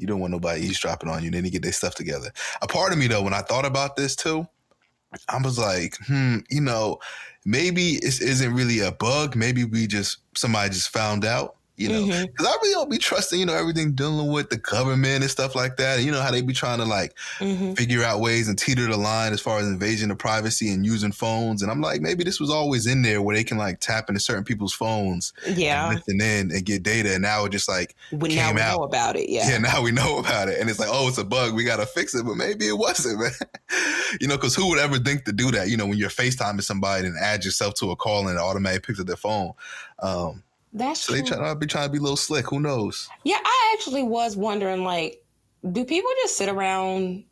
you 0.00 0.06
don't 0.06 0.20
want 0.20 0.32
nobody 0.32 0.62
eavesdropping 0.62 1.08
on 1.08 1.22
you. 1.22 1.30
They 1.30 1.40
need 1.40 1.48
to 1.48 1.52
get 1.52 1.62
their 1.62 1.72
stuff 1.72 1.94
together. 1.94 2.32
A 2.62 2.66
part 2.66 2.92
of 2.92 2.98
me 2.98 3.06
though, 3.06 3.22
when 3.22 3.34
I 3.34 3.42
thought 3.42 3.66
about 3.66 3.96
this 3.96 4.16
too, 4.16 4.46
I 5.28 5.38
was 5.42 5.58
like, 5.58 5.96
hmm, 6.06 6.38
you 6.48 6.60
know, 6.60 6.98
maybe 7.44 7.96
it 7.96 8.20
isn't 8.20 8.54
really 8.54 8.80
a 8.80 8.92
bug. 8.92 9.36
Maybe 9.36 9.64
we 9.64 9.86
just 9.86 10.18
somebody 10.36 10.70
just 10.70 10.88
found 10.88 11.24
out 11.24 11.56
you 11.80 11.88
know, 11.88 12.04
because 12.04 12.26
mm-hmm. 12.26 12.46
I 12.46 12.58
really 12.60 12.74
don't 12.74 12.90
be 12.90 12.98
trusting, 12.98 13.40
you 13.40 13.46
know, 13.46 13.54
everything 13.54 13.92
dealing 13.92 14.30
with 14.30 14.50
the 14.50 14.58
government 14.58 15.22
and 15.22 15.30
stuff 15.30 15.54
like 15.54 15.78
that. 15.78 15.96
And 15.96 16.06
you 16.06 16.12
know 16.12 16.20
how 16.20 16.30
they 16.30 16.42
be 16.42 16.52
trying 16.52 16.78
to 16.78 16.84
like 16.84 17.16
mm-hmm. 17.38 17.72
figure 17.72 18.02
out 18.02 18.20
ways 18.20 18.48
and 18.48 18.58
teeter 18.58 18.86
the 18.86 18.98
line 18.98 19.32
as 19.32 19.40
far 19.40 19.58
as 19.58 19.66
invasion 19.66 20.10
of 20.10 20.18
privacy 20.18 20.70
and 20.70 20.84
using 20.84 21.10
phones. 21.10 21.62
And 21.62 21.70
I'm 21.70 21.80
like, 21.80 22.02
maybe 22.02 22.22
this 22.22 22.38
was 22.38 22.50
always 22.50 22.86
in 22.86 23.00
there 23.00 23.22
where 23.22 23.34
they 23.34 23.44
can 23.44 23.56
like 23.56 23.80
tap 23.80 24.10
into 24.10 24.20
certain 24.20 24.44
people's 24.44 24.74
phones, 24.74 25.32
yeah, 25.48 25.88
and 25.88 25.96
listen 25.96 26.20
in 26.20 26.50
and 26.54 26.66
get 26.66 26.82
data. 26.82 27.14
And 27.14 27.22
now 27.22 27.46
it 27.46 27.52
just 27.52 27.68
like 27.68 27.96
we, 28.12 28.28
came 28.28 28.56
now 28.56 28.72
out. 28.72 28.78
know 28.78 28.84
about 28.84 29.16
it, 29.16 29.30
yeah, 29.30 29.48
yeah. 29.48 29.58
Now 29.58 29.80
we 29.80 29.90
know 29.90 30.18
about 30.18 30.48
it, 30.48 30.60
and 30.60 30.68
it's 30.68 30.78
like, 30.78 30.90
oh, 30.92 31.08
it's 31.08 31.18
a 31.18 31.24
bug. 31.24 31.54
We 31.54 31.64
gotta 31.64 31.86
fix 31.86 32.14
it, 32.14 32.26
but 32.26 32.34
maybe 32.34 32.66
it 32.66 32.76
wasn't, 32.76 33.20
man. 33.20 33.30
you 34.20 34.28
know, 34.28 34.36
because 34.36 34.54
who 34.54 34.68
would 34.68 34.78
ever 34.78 34.98
think 34.98 35.24
to 35.24 35.32
do 35.32 35.50
that? 35.52 35.70
You 35.70 35.78
know, 35.78 35.86
when 35.86 35.96
you're 35.96 36.10
FaceTiming 36.10 36.62
somebody 36.62 37.06
and 37.06 37.16
add 37.18 37.44
yourself 37.44 37.72
to 37.76 37.90
a 37.90 37.96
call 37.96 38.28
and 38.28 38.36
it 38.36 38.40
automatically 38.40 38.86
picks 38.86 39.00
up 39.00 39.06
their 39.06 39.16
phone. 39.16 39.52
Um, 40.00 40.42
that's 40.72 41.00
so 41.00 41.12
true. 41.12 41.22
they 41.22 41.28
try 41.28 41.48
to 41.48 41.54
be 41.54 41.66
trying 41.66 41.86
to 41.86 41.92
be 41.92 41.98
a 41.98 42.02
little 42.02 42.16
slick. 42.16 42.46
Who 42.46 42.60
knows? 42.60 43.08
Yeah, 43.24 43.38
I 43.44 43.74
actually 43.74 44.02
was 44.02 44.36
wondering, 44.36 44.84
like, 44.84 45.22
do 45.72 45.84
people 45.84 46.10
just 46.22 46.36
sit 46.36 46.48
around 46.48 47.24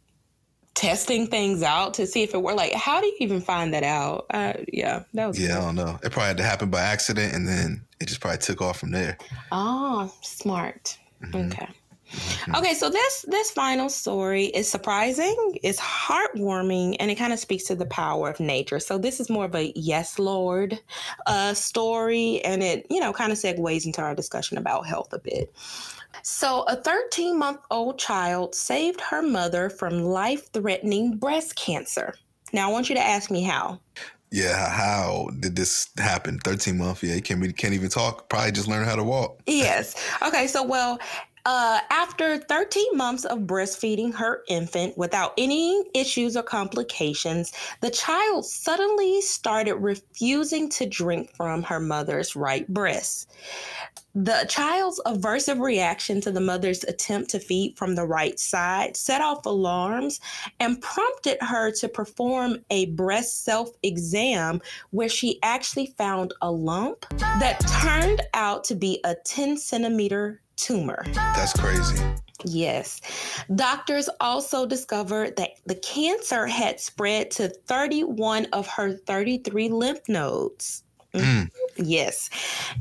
testing 0.74 1.26
things 1.26 1.62
out 1.62 1.94
to 1.94 2.06
see 2.06 2.22
if 2.22 2.34
it 2.34 2.42
were 2.42 2.54
like? 2.54 2.72
How 2.72 3.00
do 3.00 3.06
you 3.06 3.16
even 3.20 3.40
find 3.40 3.74
that 3.74 3.82
out? 3.82 4.26
Uh, 4.30 4.54
yeah, 4.72 5.02
that 5.14 5.26
was. 5.26 5.38
Yeah, 5.40 5.54
cool. 5.54 5.56
I 5.56 5.60
don't 5.60 5.74
know. 5.76 5.98
It 6.02 6.12
probably 6.12 6.28
had 6.28 6.36
to 6.38 6.44
happen 6.44 6.70
by 6.70 6.80
accident, 6.80 7.34
and 7.34 7.46
then 7.46 7.84
it 8.00 8.06
just 8.08 8.20
probably 8.20 8.38
took 8.38 8.62
off 8.62 8.78
from 8.78 8.90
there. 8.90 9.18
Oh, 9.52 10.12
smart. 10.22 10.98
Mm-hmm. 11.22 11.52
Okay. 11.52 11.68
Mm-hmm. 12.10 12.54
Okay, 12.56 12.74
so 12.74 12.90
this 12.90 13.24
this 13.28 13.50
final 13.50 13.88
story 13.88 14.46
is 14.46 14.68
surprising, 14.68 15.58
it's 15.62 15.80
heartwarming, 15.80 16.96
and 17.00 17.10
it 17.10 17.16
kind 17.16 17.32
of 17.32 17.38
speaks 17.38 17.64
to 17.64 17.74
the 17.74 17.86
power 17.86 18.30
of 18.30 18.40
nature. 18.40 18.80
So 18.80 18.98
this 18.98 19.20
is 19.20 19.28
more 19.28 19.44
of 19.44 19.54
a 19.54 19.72
yes, 19.76 20.18
Lord, 20.18 20.80
uh, 21.26 21.54
story, 21.54 22.40
and 22.44 22.62
it 22.62 22.86
you 22.90 23.00
know 23.00 23.12
kind 23.12 23.32
of 23.32 23.38
segues 23.38 23.86
into 23.86 24.00
our 24.00 24.14
discussion 24.14 24.58
about 24.58 24.86
health 24.86 25.12
a 25.12 25.18
bit. 25.18 25.52
So, 26.22 26.62
a 26.62 26.76
13 26.76 27.38
month 27.38 27.60
old 27.70 27.98
child 27.98 28.54
saved 28.54 29.00
her 29.00 29.22
mother 29.22 29.70
from 29.70 30.02
life 30.02 30.50
threatening 30.52 31.16
breast 31.16 31.56
cancer. 31.56 32.14
Now, 32.52 32.68
I 32.68 32.72
want 32.72 32.88
you 32.88 32.94
to 32.96 33.02
ask 33.02 33.30
me 33.30 33.42
how. 33.42 33.80
Yeah, 34.30 34.68
how 34.68 35.30
did 35.40 35.56
this 35.56 35.88
happen? 35.96 36.38
13 36.40 36.76
month, 36.76 37.02
yeah, 37.02 37.18
can't, 37.20 37.40
be, 37.40 37.50
can't 37.52 37.72
even 37.72 37.88
talk. 37.88 38.28
Probably 38.28 38.52
just 38.52 38.68
learn 38.68 38.84
how 38.84 38.96
to 38.96 39.04
walk. 39.04 39.40
yes. 39.46 39.94
Okay, 40.22 40.46
so, 40.46 40.62
well, 40.62 40.98
uh, 41.48 41.80
after 41.88 42.36
13 42.36 42.94
months 42.94 43.24
of 43.24 43.38
breastfeeding 43.38 44.14
her 44.14 44.42
infant 44.48 44.98
without 44.98 45.32
any 45.38 45.82
issues 45.94 46.36
or 46.36 46.42
complications, 46.42 47.54
the 47.80 47.90
child 47.90 48.44
suddenly 48.44 49.22
started 49.22 49.76
refusing 49.76 50.68
to 50.68 50.84
drink 50.84 51.34
from 51.34 51.62
her 51.62 51.80
mother's 51.80 52.36
right 52.36 52.68
breast. 52.68 53.30
The 54.14 54.44
child's 54.46 55.00
aversive 55.06 55.58
reaction 55.58 56.20
to 56.20 56.30
the 56.30 56.40
mother's 56.40 56.84
attempt 56.84 57.30
to 57.30 57.40
feed 57.40 57.78
from 57.78 57.94
the 57.94 58.04
right 58.04 58.38
side 58.38 58.94
set 58.94 59.22
off 59.22 59.46
alarms 59.46 60.20
and 60.60 60.82
prompted 60.82 61.38
her 61.40 61.70
to 61.76 61.88
perform 61.88 62.58
a 62.68 62.86
breast 62.86 63.44
self 63.44 63.70
exam 63.82 64.60
where 64.90 65.08
she 65.08 65.38
actually 65.42 65.94
found 65.96 66.34
a 66.42 66.52
lump 66.52 67.06
that 67.18 67.58
turned 67.80 68.20
out 68.34 68.64
to 68.64 68.74
be 68.74 69.00
a 69.04 69.14
10 69.24 69.56
centimeter 69.56 70.42
tumor. 70.58 71.02
That's 71.14 71.54
crazy. 71.54 72.02
Yes. 72.44 73.00
Doctors 73.54 74.08
also 74.20 74.66
discovered 74.66 75.36
that 75.36 75.50
the 75.66 75.74
cancer 75.76 76.46
had 76.46 76.80
spread 76.80 77.30
to 77.32 77.48
31 77.48 78.46
of 78.52 78.66
her 78.66 78.92
33 78.92 79.70
lymph 79.70 80.08
nodes. 80.08 80.84
Mm. 81.14 81.50
Yes. 81.76 82.30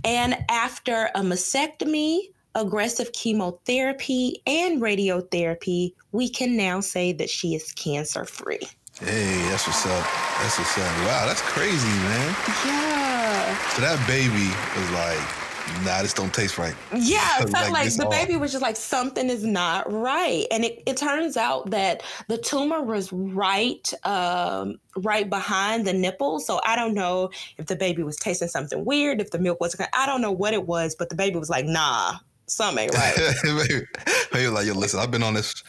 And 0.03 0.37
after 0.49 1.09
a 1.15 1.21
mastectomy, 1.21 2.31
aggressive 2.55 3.13
chemotherapy, 3.13 4.41
and 4.45 4.81
radiotherapy, 4.81 5.93
we 6.11 6.29
can 6.29 6.57
now 6.57 6.79
say 6.79 7.13
that 7.13 7.29
she 7.29 7.55
is 7.55 7.71
cancer 7.71 8.25
free. 8.25 8.59
Hey, 8.99 9.37
that's 9.49 9.67
what's 9.67 9.85
up. 9.85 10.07
That's 10.41 10.57
what's 10.57 10.77
up. 10.77 10.97
Wow, 11.05 11.25
that's 11.27 11.41
crazy, 11.41 11.87
man. 11.87 12.35
Yeah. 12.65 13.57
So 13.69 13.81
that 13.81 14.03
baby 14.07 14.49
was 14.75 14.91
like 14.91 15.46
nah, 15.83 16.01
this 16.01 16.13
don't 16.13 16.33
taste 16.33 16.57
right. 16.57 16.75
Yeah, 16.95 17.45
like, 17.49 17.71
like 17.71 17.93
the 17.95 18.07
baby 18.09 18.35
was 18.37 18.51
just 18.51 18.61
like 18.61 18.75
something 18.75 19.29
is 19.29 19.43
not 19.43 19.91
right, 19.91 20.45
and 20.51 20.65
it, 20.65 20.83
it 20.85 20.97
turns 20.97 21.37
out 21.37 21.69
that 21.71 22.03
the 22.27 22.37
tumor 22.37 22.81
was 22.81 23.11
right, 23.11 23.91
um, 24.03 24.79
right 24.95 25.29
behind 25.29 25.85
the 25.85 25.93
nipple. 25.93 26.39
So 26.39 26.59
I 26.65 26.75
don't 26.75 26.93
know 26.93 27.29
if 27.57 27.67
the 27.67 27.75
baby 27.75 28.03
was 28.03 28.17
tasting 28.17 28.47
something 28.47 28.85
weird, 28.85 29.21
if 29.21 29.31
the 29.31 29.39
milk 29.39 29.59
wasn't. 29.59 29.89
I 29.93 30.05
don't 30.05 30.21
know 30.21 30.31
what 30.31 30.53
it 30.53 30.65
was, 30.65 30.95
but 30.95 31.09
the 31.09 31.15
baby 31.15 31.37
was 31.37 31.49
like, 31.49 31.65
nah, 31.65 32.15
Something 32.49 32.85
ain't 32.85 32.93
right. 32.93 33.33
maybe, 33.43 33.85
maybe 34.33 34.47
like, 34.47 34.65
yo, 34.65 34.73
listen, 34.73 35.01
I've 35.01 35.11
been 35.11 35.23
on 35.23 35.33
this, 35.33 35.63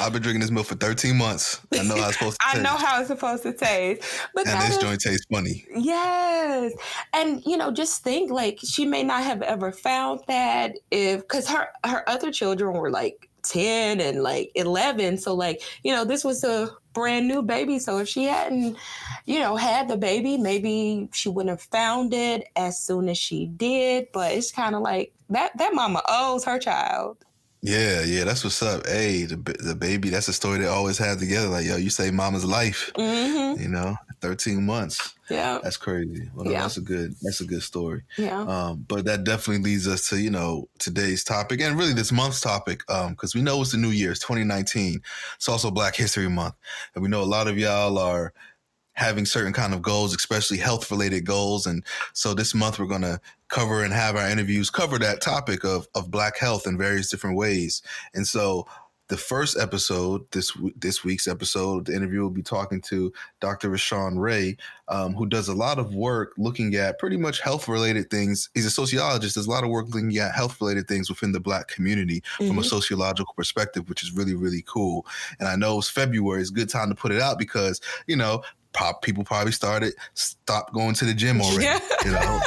I've 0.00 0.12
been 0.12 0.22
drinking 0.22 0.40
this 0.40 0.50
milk 0.50 0.66
for 0.66 0.74
13 0.74 1.16
months. 1.16 1.60
I 1.72 1.82
know 1.82 1.96
how 1.96 2.08
it's 2.08 2.18
supposed 2.18 2.40
to 2.40 2.46
I 2.48 2.52
taste. 2.52 2.62
know 2.62 2.76
how 2.76 2.98
it's 3.00 3.08
supposed 3.08 3.42
to 3.42 3.52
taste. 3.52 4.02
But 4.34 4.48
and 4.48 4.60
this 4.62 4.76
is, 4.76 4.78
joint 4.78 5.00
tastes 5.00 5.26
funny. 5.30 5.66
Yes. 5.74 6.72
And, 7.12 7.44
you 7.44 7.56
know, 7.58 7.70
just 7.70 8.02
think 8.02 8.30
like 8.30 8.58
she 8.64 8.86
may 8.86 9.02
not 9.02 9.22
have 9.22 9.42
ever 9.42 9.70
found 9.70 10.20
that 10.26 10.72
if, 10.90 11.20
because 11.20 11.48
her, 11.48 11.68
her 11.84 12.08
other 12.08 12.32
children 12.32 12.72
were 12.72 12.90
like 12.90 13.28
10 13.42 14.00
and 14.00 14.22
like 14.22 14.50
11. 14.54 15.18
So, 15.18 15.34
like, 15.34 15.62
you 15.82 15.92
know, 15.92 16.04
this 16.04 16.24
was 16.24 16.42
a 16.44 16.70
brand 16.94 17.28
new 17.28 17.42
baby. 17.42 17.78
So, 17.78 17.98
if 17.98 18.08
she 18.08 18.24
hadn't, 18.24 18.76
you 19.26 19.40
know, 19.40 19.56
had 19.56 19.88
the 19.88 19.98
baby, 19.98 20.38
maybe 20.38 21.08
she 21.12 21.28
wouldn't 21.28 21.50
have 21.50 21.68
found 21.70 22.14
it 22.14 22.48
as 22.56 22.80
soon 22.80 23.08
as 23.10 23.18
she 23.18 23.46
did. 23.46 24.08
But 24.12 24.32
it's 24.32 24.50
kind 24.50 24.74
of 24.74 24.80
like 24.80 25.12
that, 25.30 25.56
that 25.58 25.74
mama 25.74 26.02
owes 26.08 26.44
her 26.44 26.58
child. 26.58 27.24
Yeah, 27.64 28.02
yeah, 28.02 28.24
that's 28.24 28.44
what's 28.44 28.62
up. 28.62 28.86
Hey, 28.86 29.24
the 29.24 29.36
the 29.36 29.74
baby, 29.74 30.10
that's 30.10 30.28
a 30.28 30.34
story 30.34 30.58
they 30.58 30.66
always 30.66 30.98
had 30.98 31.18
together. 31.18 31.48
Like, 31.48 31.64
yo, 31.64 31.76
you 31.76 31.88
say 31.88 32.10
mama's 32.10 32.44
life. 32.44 32.92
Mm-hmm. 32.94 33.62
You 33.62 33.68
know, 33.70 33.96
thirteen 34.20 34.66
months. 34.66 35.14
Yeah, 35.30 35.60
that's 35.62 35.78
crazy. 35.78 36.28
Well, 36.34 36.52
yeah. 36.52 36.60
that's 36.60 36.76
a 36.76 36.82
good 36.82 37.14
that's 37.22 37.40
a 37.40 37.46
good 37.46 37.62
story. 37.62 38.02
Yeah. 38.18 38.42
Um, 38.42 38.84
but 38.86 39.06
that 39.06 39.24
definitely 39.24 39.62
leads 39.62 39.88
us 39.88 40.10
to 40.10 40.20
you 40.20 40.28
know 40.28 40.68
today's 40.78 41.24
topic 41.24 41.62
and 41.62 41.78
really 41.78 41.94
this 41.94 42.12
month's 42.12 42.42
topic 42.42 42.82
Um, 42.90 43.12
because 43.12 43.34
um, 43.34 43.38
we 43.38 43.42
know 43.42 43.62
it's 43.62 43.72
the 43.72 43.78
new 43.78 43.92
year, 43.92 44.10
it's 44.10 44.20
2019. 44.20 45.00
It's 45.36 45.48
also 45.48 45.70
Black 45.70 45.96
History 45.96 46.28
Month, 46.28 46.56
and 46.94 47.02
we 47.02 47.08
know 47.08 47.22
a 47.22 47.24
lot 47.24 47.48
of 47.48 47.56
y'all 47.56 47.96
are 47.96 48.34
having 48.94 49.26
certain 49.26 49.52
kind 49.52 49.74
of 49.74 49.82
goals, 49.82 50.14
especially 50.14 50.58
health 50.58 50.90
related 50.90 51.24
goals. 51.24 51.66
And 51.66 51.84
so 52.12 52.34
this 52.34 52.54
month 52.54 52.78
we're 52.78 52.86
going 52.86 53.02
to 53.02 53.20
cover 53.48 53.84
and 53.84 53.92
have 53.92 54.16
our 54.16 54.28
interviews 54.28 54.70
cover 54.70 54.98
that 54.98 55.20
topic 55.20 55.64
of, 55.64 55.86
of 55.94 56.10
black 56.10 56.38
health 56.38 56.66
in 56.66 56.78
various 56.78 57.10
different 57.10 57.36
ways. 57.36 57.82
And 58.14 58.26
so 58.26 58.66
the 59.08 59.16
first 59.18 59.58
episode, 59.58 60.22
this 60.30 60.56
this 60.76 61.04
week's 61.04 61.28
episode, 61.28 61.86
the 61.86 61.94
interview 61.94 62.22
will 62.22 62.30
be 62.30 62.42
talking 62.42 62.80
to 62.82 63.12
Dr. 63.40 63.68
Rashawn 63.68 64.18
Ray, 64.18 64.56
um, 64.88 65.12
who 65.12 65.26
does 65.26 65.48
a 65.48 65.54
lot 65.54 65.78
of 65.78 65.94
work 65.94 66.32
looking 66.38 66.74
at 66.74 66.98
pretty 66.98 67.18
much 67.18 67.40
health 67.40 67.68
related 67.68 68.08
things. 68.10 68.48
He's 68.54 68.64
a 68.64 68.70
sociologist, 68.70 69.34
does 69.34 69.46
a 69.46 69.50
lot 69.50 69.62
of 69.62 69.68
work 69.68 69.88
looking 69.90 70.16
at 70.16 70.34
health 70.34 70.58
related 70.58 70.88
things 70.88 71.10
within 71.10 71.32
the 71.32 71.40
Black 71.40 71.68
community 71.68 72.20
mm-hmm. 72.20 72.46
from 72.46 72.56
a 72.56 72.60
mm-hmm. 72.62 72.68
sociological 72.68 73.34
perspective, 73.34 73.88
which 73.90 74.02
is 74.02 74.12
really 74.12 74.34
really 74.34 74.64
cool. 74.66 75.06
And 75.38 75.48
I 75.48 75.56
know 75.56 75.78
it's 75.78 75.90
February; 75.90 76.40
it's 76.40 76.50
a 76.50 76.54
good 76.54 76.70
time 76.70 76.88
to 76.88 76.94
put 76.94 77.12
it 77.12 77.20
out 77.20 77.38
because 77.38 77.82
you 78.06 78.16
know 78.16 78.42
pop 78.74 79.02
people 79.02 79.24
probably 79.24 79.52
started 79.52 79.94
stop 80.12 80.74
going 80.74 80.94
to 80.94 81.06
the 81.06 81.14
gym 81.14 81.40
already. 81.40 81.64
Yeah. 81.64 81.80
You 82.04 82.10
know, 82.10 82.40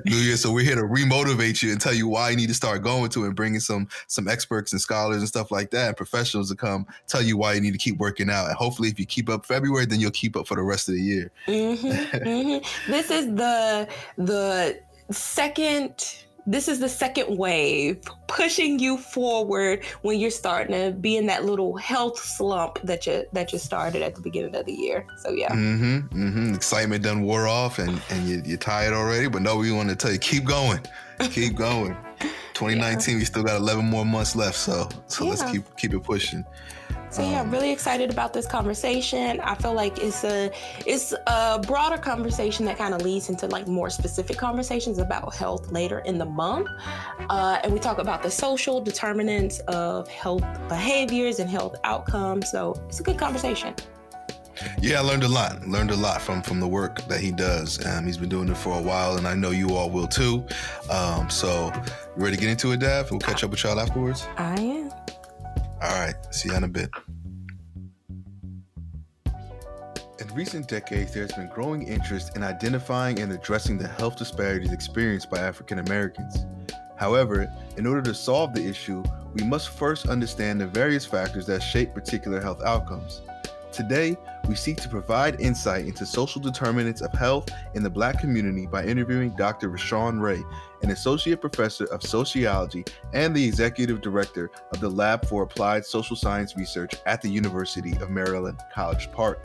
New 0.06 0.16
Year. 0.16 0.36
So 0.36 0.50
we're 0.50 0.64
here 0.64 0.76
to 0.76 0.82
remotivate 0.82 1.62
you 1.62 1.72
and 1.72 1.80
tell 1.80 1.92
you 1.92 2.08
why 2.08 2.30
you 2.30 2.36
need 2.36 2.48
to 2.48 2.54
start 2.54 2.82
going 2.82 3.10
to 3.10 3.24
and 3.24 3.36
bringing 3.36 3.60
some 3.60 3.88
some 4.06 4.28
experts 4.28 4.72
and 4.72 4.80
scholars 4.80 5.18
and 5.18 5.28
stuff 5.28 5.50
like 5.50 5.70
that 5.72 5.88
and 5.88 5.96
professionals 5.96 6.48
to 6.50 6.56
come 6.56 6.86
tell 7.06 7.20
you 7.20 7.36
why 7.36 7.52
you 7.52 7.60
need 7.60 7.72
to 7.72 7.78
keep 7.78 7.98
working 7.98 8.30
out. 8.30 8.46
And 8.46 8.56
hopefully, 8.56 8.88
if 8.88 8.98
you 8.98 9.04
keep 9.04 9.28
up 9.28 9.44
February, 9.44 9.84
then 9.84 10.00
you'll 10.00 10.10
keep 10.12 10.36
up 10.36 10.46
for 10.46 10.54
the 10.54 10.62
rest 10.62 10.88
of 10.88 10.94
the 10.94 11.02
year. 11.02 11.30
Mm-hmm, 11.46 11.86
mm-hmm. 11.86 12.90
This 12.90 13.10
is 13.10 13.26
the 13.26 13.88
the 14.16 14.80
second 15.10 16.24
this 16.46 16.68
is 16.68 16.80
the 16.80 16.88
second 16.88 17.36
wave 17.36 18.00
pushing 18.26 18.78
you 18.78 18.98
forward 18.98 19.84
when 20.02 20.18
you're 20.18 20.30
starting 20.30 20.74
to 20.74 20.96
be 20.96 21.16
in 21.16 21.26
that 21.26 21.44
little 21.44 21.76
health 21.76 22.18
slump 22.18 22.80
that 22.82 23.06
you 23.06 23.24
that 23.32 23.52
you 23.52 23.58
started 23.58 24.02
at 24.02 24.14
the 24.14 24.20
beginning 24.20 24.54
of 24.56 24.66
the 24.66 24.72
year. 24.72 25.06
So 25.18 25.30
yeah. 25.30 25.52
Mm-hmm. 25.52 26.26
Mm-hmm. 26.26 26.54
Excitement 26.54 27.04
done 27.04 27.22
wore 27.22 27.46
off 27.46 27.78
and, 27.78 28.00
and 28.10 28.28
you, 28.28 28.42
you're 28.44 28.58
tired 28.58 28.92
already, 28.92 29.28
but 29.28 29.42
no, 29.42 29.56
we 29.56 29.70
want 29.70 29.90
to 29.90 29.96
tell 29.96 30.12
you 30.12 30.18
keep 30.18 30.44
going. 30.44 30.80
Keep 31.30 31.56
going. 31.56 31.96
2019, 32.54 33.14
yeah. 33.14 33.18
we 33.18 33.24
still 33.24 33.42
got 33.42 33.56
11 33.56 33.84
more 33.84 34.04
months 34.04 34.36
left, 34.36 34.56
so 34.56 34.88
so 35.06 35.24
yeah. 35.24 35.30
let's 35.30 35.42
keep 35.50 35.76
keep 35.76 35.94
it 35.94 36.02
pushing. 36.02 36.44
So 37.12 37.20
yeah, 37.20 37.42
I'm 37.42 37.50
really 37.50 37.70
excited 37.70 38.10
about 38.10 38.32
this 38.32 38.46
conversation. 38.46 39.38
I 39.40 39.54
feel 39.54 39.74
like 39.74 39.98
it's 39.98 40.24
a 40.24 40.50
it's 40.86 41.12
a 41.26 41.58
broader 41.58 41.98
conversation 41.98 42.64
that 42.64 42.78
kind 42.78 42.94
of 42.94 43.02
leads 43.02 43.28
into 43.28 43.46
like 43.48 43.68
more 43.68 43.90
specific 43.90 44.38
conversations 44.38 44.96
about 44.96 45.34
health 45.34 45.70
later 45.70 45.98
in 46.06 46.16
the 46.16 46.24
month, 46.24 46.68
uh, 47.28 47.60
and 47.62 47.70
we 47.70 47.78
talk 47.78 47.98
about 47.98 48.22
the 48.22 48.30
social 48.30 48.80
determinants 48.80 49.58
of 49.68 50.08
health 50.08 50.42
behaviors 50.68 51.38
and 51.38 51.50
health 51.50 51.76
outcomes. 51.84 52.50
So 52.50 52.82
it's 52.88 53.00
a 53.00 53.02
good 53.02 53.18
conversation. 53.18 53.74
Yeah, 54.80 55.00
I 55.00 55.02
learned 55.02 55.24
a 55.24 55.28
lot. 55.28 55.68
Learned 55.68 55.90
a 55.90 55.96
lot 55.96 56.22
from 56.22 56.40
from 56.40 56.60
the 56.60 56.68
work 56.68 57.06
that 57.08 57.20
he 57.20 57.30
does. 57.30 57.84
Um, 57.84 58.06
he's 58.06 58.16
been 58.16 58.30
doing 58.30 58.48
it 58.48 58.56
for 58.56 58.78
a 58.78 58.82
while, 58.82 59.18
and 59.18 59.28
I 59.28 59.34
know 59.34 59.50
you 59.50 59.74
all 59.74 59.90
will 59.90 60.08
too. 60.08 60.46
Um, 60.88 61.28
so, 61.28 61.70
ready 62.16 62.36
to 62.36 62.40
get 62.40 62.50
into 62.50 62.72
it, 62.72 62.80
Daph? 62.80 63.10
We'll 63.10 63.20
catch 63.20 63.44
up 63.44 63.50
with 63.50 63.62
y'all 63.64 63.78
afterwards. 63.78 64.26
I 64.38 64.58
am. 64.58 64.90
All 65.82 65.90
right, 65.98 66.14
see 66.30 66.48
you 66.48 66.54
in 66.54 66.62
a 66.62 66.68
bit. 66.68 66.90
In 69.26 70.28
recent 70.32 70.68
decades, 70.68 71.12
there 71.12 71.24
has 71.24 71.32
been 71.32 71.50
growing 71.52 71.82
interest 71.82 72.36
in 72.36 72.44
identifying 72.44 73.18
and 73.18 73.32
addressing 73.32 73.78
the 73.78 73.88
health 73.88 74.16
disparities 74.16 74.70
experienced 74.70 75.28
by 75.28 75.40
African 75.40 75.80
Americans. 75.80 76.46
However, 76.96 77.52
in 77.76 77.84
order 77.84 78.00
to 78.02 78.14
solve 78.14 78.54
the 78.54 78.64
issue, 78.64 79.02
we 79.34 79.42
must 79.42 79.70
first 79.70 80.06
understand 80.06 80.60
the 80.60 80.68
various 80.68 81.04
factors 81.04 81.46
that 81.46 81.60
shape 81.60 81.94
particular 81.94 82.40
health 82.40 82.62
outcomes. 82.62 83.22
Today, 83.72 84.18
we 84.46 84.54
seek 84.54 84.76
to 84.82 84.88
provide 84.88 85.40
insight 85.40 85.86
into 85.86 86.04
social 86.04 86.42
determinants 86.42 87.00
of 87.00 87.10
health 87.14 87.48
in 87.72 87.82
the 87.82 87.88
Black 87.88 88.20
community 88.20 88.66
by 88.66 88.84
interviewing 88.84 89.34
Dr. 89.34 89.70
Rashawn 89.70 90.20
Ray, 90.20 90.42
an 90.82 90.90
associate 90.90 91.40
professor 91.40 91.86
of 91.86 92.02
sociology 92.02 92.84
and 93.14 93.34
the 93.34 93.42
executive 93.42 94.02
director 94.02 94.50
of 94.72 94.80
the 94.80 94.90
Lab 94.90 95.24
for 95.24 95.44
Applied 95.44 95.86
Social 95.86 96.14
Science 96.14 96.54
Research 96.54 96.92
at 97.06 97.22
the 97.22 97.30
University 97.30 97.92
of 98.02 98.10
Maryland, 98.10 98.58
College 98.74 99.10
Park. 99.10 99.40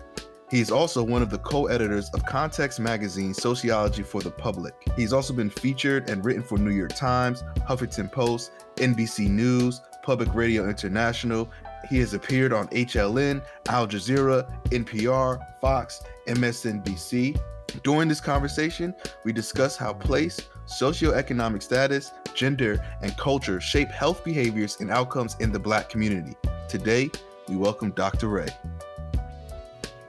He 0.52 0.60
is 0.60 0.72
also 0.72 1.04
one 1.04 1.22
of 1.22 1.30
the 1.30 1.40
co 1.40 1.68
editors 1.68 2.10
of 2.10 2.26
Context 2.26 2.82
Magazine 2.82 3.34
Sociology 3.34 4.04
for 4.04 4.22
the 4.22 4.32
Public. 4.32 4.74
He's 4.98 5.14
also 5.14 5.34
been 5.34 5.50
featured 5.50 6.10
and 6.10 6.24
written 6.26 6.44
for 6.44 6.58
New 6.58 6.72
York 6.72 6.96
Times, 6.96 7.44
Huffington 7.68 8.12
Post, 8.12 8.52
NBC 8.76 9.30
News, 9.30 9.82
Public 10.04 10.34
Radio 10.34 10.70
International, 10.70 11.50
he 11.90 12.00
has 12.00 12.14
appeared 12.14 12.54
on 12.54 12.68
HLN, 12.70 13.44
Al 13.70 13.88
Jazeera, 13.88 14.50
NPR, 14.66 15.40
Fox, 15.60 16.04
MSNBC. 16.28 17.40
During 17.84 18.08
this 18.08 18.22
conversation, 18.22 18.94
we 19.24 19.34
discuss 19.34 19.78
how 19.78 19.94
place, 19.94 20.40
socioeconomic 20.66 21.62
status, 21.62 22.12
gender, 22.34 22.84
and 23.02 23.16
culture 23.18 23.62
shape 23.62 23.90
health 23.90 24.24
behaviors 24.24 24.80
and 24.80 24.92
outcomes 24.92 25.36
in 25.40 25.52
the 25.52 25.60
Black 25.60 25.90
community. 25.90 26.36
Today, 26.68 27.10
we 27.48 27.56
welcome 27.56 27.92
Dr. 27.92 28.28
Ray. 28.28 28.50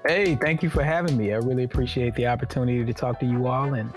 Hey, 0.07 0.37
thank 0.37 0.63
you 0.63 0.71
for 0.71 0.83
having 0.83 1.17
me. 1.17 1.33
I 1.33 1.37
really 1.37 1.65
appreciate 1.65 2.15
the 2.15 2.27
opportunity 2.27 2.85
to 2.85 2.95
talk 2.95 3.21
to 3.21 3.27
you 3.27 3.47
all 3.47 3.75
and 3.75 3.93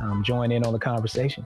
um, 0.00 0.22
join 0.22 0.52
in 0.52 0.64
on 0.64 0.72
the 0.72 0.78
conversation. 0.78 1.44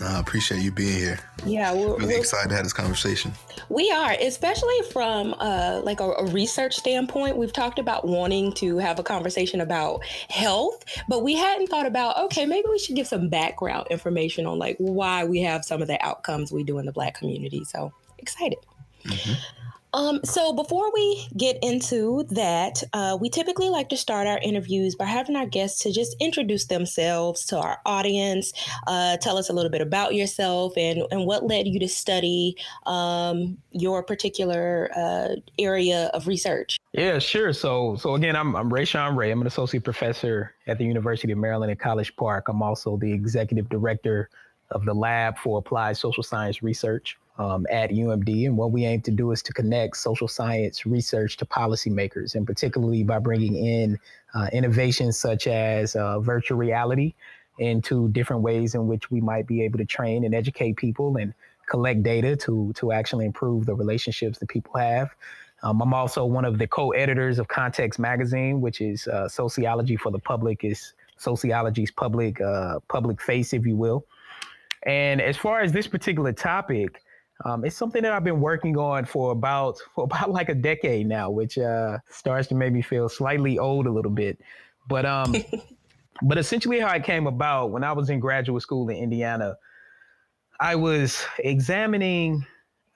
I 0.00 0.18
appreciate 0.18 0.60
you 0.60 0.70
being 0.70 0.96
here. 0.96 1.18
Yeah, 1.44 1.72
we're 1.72 1.96
really 1.96 2.14
we're, 2.14 2.18
excited 2.18 2.48
to 2.50 2.54
have 2.54 2.64
this 2.64 2.72
conversation. 2.72 3.32
We 3.68 3.90
are, 3.90 4.12
especially 4.20 4.80
from 4.92 5.34
uh, 5.38 5.80
like 5.82 6.00
a, 6.00 6.04
a, 6.04 6.26
research 6.26 6.76
standpoint. 6.76 7.36
We've 7.36 7.52
talked 7.52 7.78
about 7.78 8.06
wanting 8.06 8.52
to 8.54 8.78
have 8.78 8.98
a 8.98 9.02
conversation 9.02 9.60
about 9.60 10.04
health, 10.28 10.84
but 11.08 11.22
we 11.22 11.34
hadn't 11.34 11.68
thought 11.68 11.86
about 11.86 12.18
okay, 12.24 12.46
maybe 12.46 12.68
we 12.70 12.78
should 12.78 12.96
give 12.96 13.06
some 13.06 13.28
background 13.28 13.86
information 13.90 14.46
on 14.46 14.58
like 14.58 14.76
why 14.78 15.24
we 15.24 15.40
have 15.40 15.64
some 15.64 15.82
of 15.82 15.88
the 15.88 16.02
outcomes 16.04 16.52
we 16.52 16.64
do 16.64 16.78
in 16.78 16.86
the 16.86 16.92
Black 16.92 17.14
community. 17.14 17.64
So 17.64 17.92
excited. 18.18 18.58
Mm-hmm. 19.04 19.32
Um, 19.94 20.20
so 20.24 20.52
before 20.52 20.90
we 20.94 21.28
get 21.36 21.58
into 21.62 22.24
that, 22.30 22.82
uh, 22.92 23.18
we 23.20 23.28
typically 23.28 23.68
like 23.68 23.90
to 23.90 23.96
start 23.96 24.26
our 24.26 24.38
interviews 24.38 24.94
by 24.94 25.04
having 25.04 25.36
our 25.36 25.46
guests 25.46 25.80
to 25.80 25.92
just 25.92 26.16
introduce 26.18 26.66
themselves 26.66 27.44
to 27.46 27.58
our 27.58 27.78
audience, 27.84 28.52
uh, 28.86 29.18
tell 29.18 29.36
us 29.36 29.50
a 29.50 29.52
little 29.52 29.70
bit 29.70 29.82
about 29.82 30.14
yourself 30.14 30.76
and, 30.76 31.02
and 31.10 31.26
what 31.26 31.44
led 31.44 31.66
you 31.66 31.78
to 31.78 31.88
study 31.88 32.56
um, 32.86 33.58
your 33.72 34.02
particular 34.02 34.90
uh, 34.96 35.36
area 35.58 36.10
of 36.14 36.26
research. 36.26 36.78
Yeah, 36.92 37.18
sure. 37.18 37.52
So, 37.52 37.96
so 37.96 38.14
again, 38.14 38.36
I'm 38.36 38.54
I'm 38.54 38.70
Rashawn 38.70 39.16
Ray. 39.16 39.30
I'm 39.30 39.40
an 39.40 39.46
associate 39.46 39.84
professor 39.84 40.54
at 40.66 40.78
the 40.78 40.84
University 40.84 41.32
of 41.32 41.38
Maryland 41.38 41.70
at 41.70 41.78
College 41.78 42.14
Park. 42.16 42.48
I'm 42.48 42.62
also 42.62 42.96
the 42.96 43.12
executive 43.12 43.68
director 43.68 44.28
of 44.70 44.84
the 44.84 44.94
Lab 44.94 45.38
for 45.38 45.58
Applied 45.58 45.96
Social 45.96 46.22
Science 46.22 46.62
Research 46.62 47.18
um, 47.38 47.66
at 47.70 47.90
UMD. 47.90 48.46
And 48.46 48.56
what 48.56 48.72
we 48.72 48.84
aim 48.84 49.00
to 49.02 49.10
do 49.10 49.32
is 49.32 49.42
to 49.44 49.52
connect 49.52 49.96
social 49.96 50.28
science 50.28 50.84
research 50.86 51.36
to 51.38 51.46
policymakers, 51.46 52.34
and 52.34 52.46
particularly 52.46 53.02
by 53.04 53.18
bringing 53.18 53.56
in 53.56 53.98
uh, 54.34 54.48
innovations 54.52 55.18
such 55.18 55.46
as 55.46 55.96
uh, 55.96 56.20
virtual 56.20 56.58
reality 56.58 57.14
into 57.58 58.08
different 58.10 58.42
ways 58.42 58.74
in 58.74 58.86
which 58.86 59.10
we 59.10 59.20
might 59.20 59.46
be 59.46 59.62
able 59.62 59.78
to 59.78 59.84
train 59.84 60.24
and 60.24 60.34
educate 60.34 60.76
people 60.76 61.16
and 61.16 61.34
collect 61.66 62.02
data 62.02 62.36
to 62.36 62.72
to 62.74 62.92
actually 62.92 63.24
improve 63.24 63.66
the 63.66 63.74
relationships 63.74 64.38
that 64.38 64.48
people 64.48 64.78
have. 64.78 65.10
Um, 65.62 65.80
I'm 65.80 65.94
also 65.94 66.24
one 66.24 66.44
of 66.44 66.58
the 66.58 66.66
co-editors 66.66 67.38
of 67.38 67.46
Context 67.46 67.98
Magazine, 67.98 68.60
which 68.60 68.80
is 68.80 69.06
uh, 69.06 69.28
sociology 69.28 69.96
for 69.96 70.10
the 70.10 70.18
public, 70.18 70.64
is 70.64 70.94
sociology's 71.18 71.90
public 71.90 72.40
uh, 72.40 72.80
public 72.88 73.20
face, 73.20 73.52
if 73.52 73.64
you 73.64 73.76
will. 73.76 74.04
And 74.84 75.20
as 75.20 75.36
far 75.36 75.60
as 75.60 75.70
this 75.70 75.86
particular 75.86 76.32
topic, 76.32 77.02
um, 77.44 77.64
it's 77.64 77.76
something 77.76 78.02
that 78.02 78.12
I've 78.12 78.24
been 78.24 78.40
working 78.40 78.76
on 78.76 79.04
for 79.04 79.32
about 79.32 79.78
for 79.94 80.04
about 80.04 80.30
like 80.30 80.48
a 80.48 80.54
decade 80.54 81.06
now, 81.06 81.30
which 81.30 81.58
uh, 81.58 81.98
starts 82.10 82.48
to 82.48 82.54
make 82.54 82.72
me 82.72 82.82
feel 82.82 83.08
slightly 83.08 83.58
old 83.58 83.86
a 83.86 83.90
little 83.90 84.10
bit. 84.10 84.40
But 84.88 85.06
um, 85.06 85.34
but 86.22 86.38
essentially, 86.38 86.80
how 86.80 86.94
it 86.94 87.04
came 87.04 87.26
about 87.26 87.70
when 87.70 87.84
I 87.84 87.92
was 87.92 88.10
in 88.10 88.20
graduate 88.20 88.62
school 88.62 88.88
in 88.88 88.96
Indiana, 88.96 89.56
I 90.60 90.76
was 90.76 91.24
examining 91.38 92.46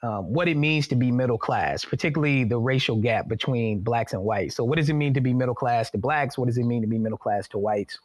um, 0.03 0.33
what 0.33 0.47
it 0.47 0.57
means 0.57 0.87
to 0.89 0.95
be 0.95 1.11
middle 1.11 1.39
class, 1.39 1.85
particularly 1.85 2.45
the 2.45 2.59
racial 2.59 2.97
gap 2.97 3.29
between 3.29 3.81
blacks 3.81 4.13
and 4.13 4.23
whites. 4.23 4.55
So, 4.55 4.65
what 4.65 4.77
does 4.77 4.89
it 4.89 4.95
mean 4.95 5.15
to 5.15 5.21
be 5.21 5.33
middle 5.33 5.55
class 5.55 5.91
to 5.91 5.99
blacks? 5.99 6.39
What 6.39 6.47
does 6.47 6.59
it 6.59 6.65
mean 6.65 6.83
to 6.83 6.89
be 6.89 6.99
middle 6.99 7.19
class 7.19 7.49
to 7.49 7.59
whites? 7.59 7.99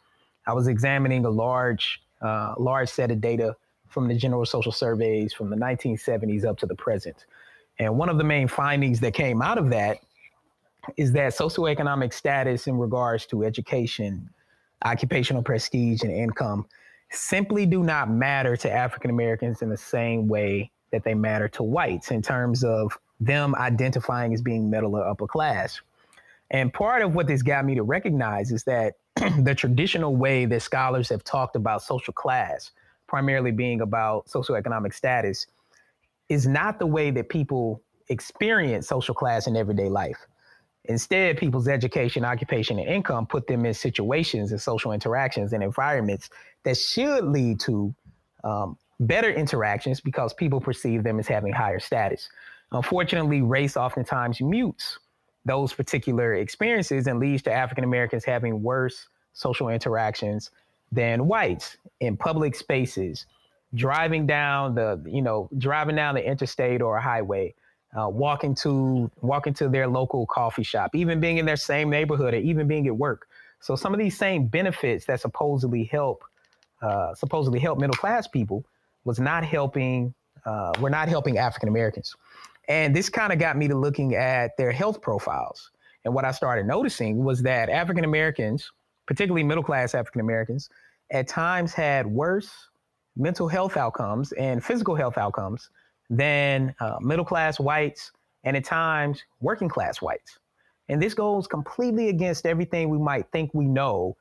I 0.46 0.54
was 0.54 0.66
examining 0.66 1.24
a 1.24 1.30
large, 1.30 2.02
uh, 2.20 2.54
large 2.58 2.88
set 2.88 3.12
of 3.12 3.20
data 3.20 3.54
from 3.92 4.08
the 4.08 4.14
general 4.14 4.44
social 4.46 4.72
surveys 4.72 5.32
from 5.32 5.50
the 5.50 5.56
1970s 5.56 6.44
up 6.44 6.58
to 6.58 6.66
the 6.66 6.74
present. 6.74 7.26
And 7.78 7.98
one 7.98 8.08
of 8.08 8.18
the 8.18 8.24
main 8.24 8.48
findings 8.48 9.00
that 9.00 9.14
came 9.14 9.42
out 9.42 9.58
of 9.58 9.70
that 9.70 9.98
is 10.96 11.12
that 11.12 11.32
socioeconomic 11.32 12.12
status 12.12 12.66
in 12.66 12.78
regards 12.78 13.26
to 13.26 13.44
education, 13.44 14.28
occupational 14.84 15.42
prestige, 15.42 16.02
and 16.02 16.10
income 16.10 16.66
simply 17.10 17.66
do 17.66 17.82
not 17.82 18.10
matter 18.10 18.56
to 18.56 18.70
African 18.70 19.10
Americans 19.10 19.62
in 19.62 19.68
the 19.68 19.76
same 19.76 20.26
way 20.26 20.70
that 20.90 21.04
they 21.04 21.14
matter 21.14 21.48
to 21.48 21.62
whites 21.62 22.10
in 22.10 22.22
terms 22.22 22.64
of 22.64 22.98
them 23.20 23.54
identifying 23.54 24.32
as 24.32 24.42
being 24.42 24.70
middle 24.70 24.96
or 24.96 25.06
upper 25.06 25.26
class. 25.26 25.80
And 26.50 26.72
part 26.72 27.02
of 27.02 27.14
what 27.14 27.26
this 27.26 27.42
got 27.42 27.64
me 27.64 27.74
to 27.74 27.82
recognize 27.82 28.52
is 28.52 28.64
that 28.64 28.94
the 29.38 29.54
traditional 29.54 30.16
way 30.16 30.44
that 30.46 30.62
scholars 30.62 31.08
have 31.08 31.24
talked 31.24 31.56
about 31.56 31.82
social 31.82 32.12
class, 32.12 32.72
primarily 33.12 33.50
being 33.50 33.82
about 33.82 34.26
socioeconomic 34.26 34.94
status, 34.94 35.46
is 36.30 36.46
not 36.46 36.78
the 36.78 36.86
way 36.86 37.10
that 37.10 37.28
people 37.28 37.82
experience 38.08 38.88
social 38.88 39.14
class 39.14 39.46
in 39.46 39.54
everyday 39.54 39.90
life. 39.90 40.16
Instead, 40.86 41.36
people's 41.36 41.68
education, 41.68 42.24
occupation, 42.24 42.78
and 42.78 42.88
income 42.88 43.26
put 43.26 43.46
them 43.46 43.66
in 43.66 43.74
situations 43.74 44.50
and 44.50 44.58
social 44.58 44.92
interactions 44.92 45.52
and 45.52 45.62
environments 45.62 46.30
that 46.62 46.78
should 46.78 47.24
lead 47.24 47.60
to 47.60 47.94
um, 48.44 48.78
better 48.98 49.30
interactions 49.30 50.00
because 50.00 50.32
people 50.32 50.58
perceive 50.58 51.02
them 51.02 51.18
as 51.18 51.28
having 51.28 51.52
higher 51.52 51.80
status. 51.80 52.30
Unfortunately, 52.72 53.42
race 53.42 53.76
oftentimes 53.76 54.40
mutes 54.40 54.98
those 55.44 55.74
particular 55.74 56.32
experiences 56.32 57.06
and 57.06 57.20
leads 57.20 57.42
to 57.42 57.52
African 57.52 57.84
Americans 57.84 58.24
having 58.24 58.62
worse 58.62 59.08
social 59.34 59.68
interactions 59.68 60.50
than 60.92 61.26
whites 61.26 61.78
in 62.00 62.16
public 62.16 62.54
spaces, 62.54 63.26
driving 63.74 64.26
down 64.26 64.74
the, 64.74 65.02
you 65.06 65.22
know, 65.22 65.48
driving 65.58 65.96
down 65.96 66.14
the 66.14 66.24
interstate 66.24 66.82
or 66.82 66.98
a 66.98 67.02
highway, 67.02 67.54
uh, 67.98 68.08
walking 68.08 68.54
to 68.54 69.10
walking 69.22 69.54
to 69.54 69.68
their 69.68 69.88
local 69.88 70.26
coffee 70.26 70.62
shop, 70.62 70.94
even 70.94 71.18
being 71.18 71.38
in 71.38 71.46
their 71.46 71.56
same 71.56 71.90
neighborhood, 71.90 72.34
or 72.34 72.38
even 72.38 72.68
being 72.68 72.86
at 72.86 72.96
work. 72.96 73.26
So 73.60 73.74
some 73.74 73.94
of 73.94 73.98
these 73.98 74.16
same 74.16 74.46
benefits 74.46 75.06
that 75.06 75.20
supposedly 75.20 75.84
help 75.84 76.24
uh, 76.82 77.14
supposedly 77.14 77.60
help 77.60 77.78
middle 77.78 77.94
class 77.94 78.26
people 78.26 78.64
was 79.04 79.18
not 79.18 79.44
helping. 79.44 80.14
Uh, 80.44 80.72
we're 80.80 80.90
not 80.90 81.08
helping 81.08 81.38
African 81.38 81.68
Americans, 81.68 82.14
and 82.68 82.94
this 82.94 83.08
kind 83.08 83.32
of 83.32 83.38
got 83.38 83.56
me 83.56 83.68
to 83.68 83.76
looking 83.76 84.14
at 84.14 84.56
their 84.56 84.72
health 84.72 85.00
profiles. 85.00 85.70
And 86.04 86.12
what 86.12 86.24
I 86.24 86.32
started 86.32 86.66
noticing 86.66 87.22
was 87.22 87.42
that 87.42 87.68
African 87.68 88.04
Americans, 88.04 88.72
particularly 89.06 89.44
middle 89.44 89.62
class 89.62 89.94
African 89.94 90.20
Americans, 90.20 90.68
at 91.12 91.28
times 91.28 91.72
had 91.72 92.06
worse 92.06 92.50
mental 93.16 93.46
health 93.46 93.76
outcomes 93.76 94.32
and 94.32 94.64
physical 94.64 94.94
health 94.94 95.18
outcomes 95.18 95.70
than 96.10 96.74
uh, 96.80 96.96
middle 97.00 97.24
class 97.24 97.60
whites 97.60 98.10
and 98.44 98.56
at 98.56 98.64
times 98.64 99.22
working 99.40 99.68
class 99.68 100.02
whites. 100.02 100.38
And 100.88 101.00
this 101.00 101.14
goes 101.14 101.46
completely 101.46 102.08
against 102.08 102.44
everything 102.44 102.88
we 102.88 102.98
might 102.98 103.30
think 103.30 103.52
we 103.54 103.66
know 103.66 104.16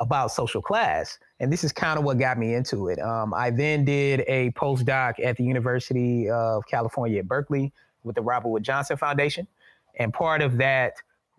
about 0.00 0.32
social 0.32 0.62
class. 0.62 1.18
And 1.38 1.52
this 1.52 1.62
is 1.62 1.72
kind 1.72 1.98
of 1.98 2.04
what 2.04 2.18
got 2.18 2.38
me 2.38 2.54
into 2.54 2.88
it. 2.88 2.98
Um, 3.00 3.34
I 3.34 3.50
then 3.50 3.84
did 3.84 4.24
a 4.26 4.50
postdoc 4.52 5.14
at 5.22 5.36
the 5.36 5.44
University 5.44 6.28
of 6.30 6.66
California 6.66 7.20
at 7.20 7.28
Berkeley 7.28 7.72
with 8.02 8.16
the 8.16 8.22
Robert 8.22 8.48
Wood 8.48 8.62
Johnson 8.62 8.96
Foundation. 8.96 9.46
And 9.98 10.12
part 10.12 10.40
of 10.40 10.56
that 10.56 10.94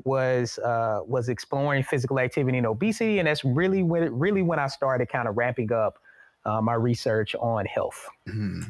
was 0.05 0.59
uh, 0.59 0.99
was 1.05 1.29
exploring 1.29 1.83
physical 1.83 2.19
activity 2.19 2.57
and 2.57 2.67
obesity, 2.67 3.19
and 3.19 3.27
that's 3.27 3.43
really 3.43 3.83
when 3.83 4.17
really 4.17 4.41
when 4.41 4.59
I 4.59 4.67
started 4.67 5.09
kind 5.09 5.27
of 5.27 5.37
ramping 5.37 5.71
up 5.71 5.97
uh, 6.45 6.61
my 6.61 6.73
research 6.73 7.35
on 7.35 7.65
health. 7.65 8.07
Mm-hmm. 8.27 8.61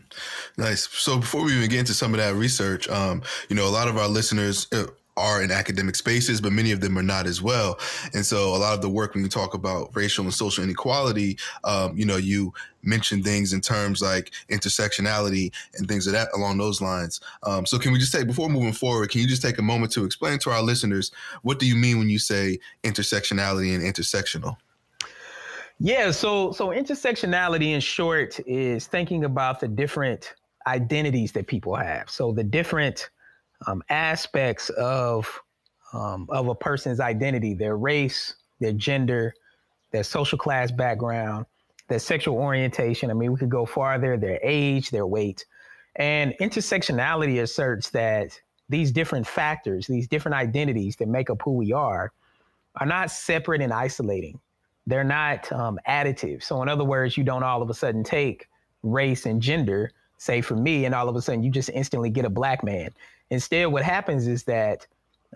Nice. 0.58 0.88
So 0.90 1.20
before 1.20 1.44
we 1.44 1.56
even 1.56 1.70
get 1.70 1.80
into 1.80 1.94
some 1.94 2.14
of 2.14 2.20
that 2.20 2.36
research, 2.36 2.90
um, 2.90 3.22
you 3.50 3.56
know, 3.56 3.68
a 3.68 3.70
lot 3.72 3.88
of 3.88 3.98
our 3.98 4.08
listeners 4.08 4.68
uh, 4.72 4.88
are 5.22 5.42
in 5.42 5.52
academic 5.52 5.96
spaces, 5.96 6.42
but 6.42 6.52
many 6.52 6.72
of 6.72 6.82
them 6.82 6.98
are 6.98 7.04
not 7.04 7.28
as 7.28 7.42
well. 7.42 7.80
And 8.14 8.26
so 8.26 8.56
a 8.56 8.58
lot 8.58 8.74
of 8.74 8.82
the 8.82 8.90
work 8.90 9.14
when 9.14 9.24
you 9.24 9.30
talk 9.30 9.54
about 9.54 9.96
racial 9.96 10.24
and 10.24 10.34
social 10.34 10.64
inequality, 10.64 11.38
um, 11.64 11.98
you 11.98 12.06
know, 12.06 12.18
you 12.18 12.54
mention 12.84 13.22
things 13.22 13.54
in 13.54 13.62
terms 13.62 14.02
like 14.02 14.32
intersectionality 14.50 15.54
and 15.76 15.88
things 15.88 16.08
of 16.08 16.14
that 16.14 16.30
along 16.34 16.58
those 16.58 16.82
lines. 16.82 17.22
Um, 17.44 17.66
so 17.66 17.78
can 17.78 17.92
we 17.94 18.00
just 18.00 18.12
take 18.12 18.28
before 18.28 18.50
moving 18.50 18.74
forward, 18.74 19.12
can 19.12 19.22
you 19.22 19.28
just 19.28 19.42
take 19.42 19.60
a 19.60 19.62
moment 19.62 19.92
to 19.94 20.04
explain 20.04 20.40
to 20.40 20.50
our 20.50 20.62
listeners 20.62 21.12
what 21.44 21.60
do 21.60 21.68
you 21.68 21.76
mean 21.76 22.00
when 22.00 22.10
you 22.10 22.20
say 22.20 22.60
intersectionality 22.84 23.76
and 23.76 23.84
intersectional? 23.84 24.58
Yeah, 25.80 26.12
so 26.12 26.52
so 26.52 26.68
intersectionality 26.68 27.74
in 27.74 27.80
short 27.80 28.40
is 28.46 28.86
thinking 28.86 29.26
about 29.26 29.60
the 29.60 29.68
different 29.68 30.36
identities 30.68 31.32
that 31.32 31.48
people 31.48 31.76
have. 31.76 32.10
So 32.10 32.32
the 32.32 32.44
different 32.44 33.10
um, 33.68 33.84
aspects 33.90 34.70
of 34.72 35.28
um, 35.94 36.28
of 36.30 36.48
a 36.48 36.56
person's 36.56 37.00
identity, 37.00 37.54
their 37.54 37.76
race, 37.78 38.36
their 38.60 38.72
gender, 38.72 39.34
their 39.92 40.04
social 40.04 40.38
class 40.38 40.72
background, 40.72 41.46
their 41.90 42.00
sexual 42.00 42.38
orientation. 42.38 43.12
I 43.12 43.14
mean, 43.14 43.32
we 43.32 43.38
could 43.38 43.50
go 43.50 43.66
farther, 43.66 44.18
their 44.18 44.40
age, 44.42 44.90
their 44.90 45.06
weight. 45.06 45.46
And 45.98 46.34
intersectionality 46.40 47.42
asserts 47.42 47.90
that 47.90 48.40
these 48.70 48.92
different 48.94 49.28
factors, 49.28 49.88
these 49.88 50.08
different 50.08 50.36
identities 50.36 50.96
that 50.98 51.10
make 51.10 51.30
up 51.30 51.42
who 51.44 51.52
we 51.52 51.74
are, 51.74 52.14
are 52.78 52.86
not 52.86 53.12
separate 53.12 53.62
and 53.62 53.74
isolating 53.74 54.40
they're 54.88 55.04
not 55.04 55.52
um, 55.52 55.80
additive. 55.88 56.44
So, 56.44 56.62
in 56.62 56.70
other 56.70 56.84
words, 56.84 57.18
you 57.18 57.24
don't 57.24 57.44
all 57.44 57.62
of 57.62 57.70
a 57.70 57.74
sudden 57.74 58.04
take 58.04 58.48
race 58.84 59.26
and 59.26 59.42
gender, 59.42 59.92
say 60.18 60.42
for 60.42 60.56
me, 60.56 60.86
and 60.86 60.96
all 60.96 61.08
of 61.08 61.16
a 61.16 61.22
sudden 61.22 61.44
you 61.44 61.52
just 61.52 61.70
instantly 61.70 62.10
get 62.10 62.26
a 62.26 62.30
black 62.30 62.64
man. 62.64 62.90
Instead, 63.32 63.68
what 63.68 63.84
happens 63.84 64.28
is 64.28 64.44
that 64.44 64.86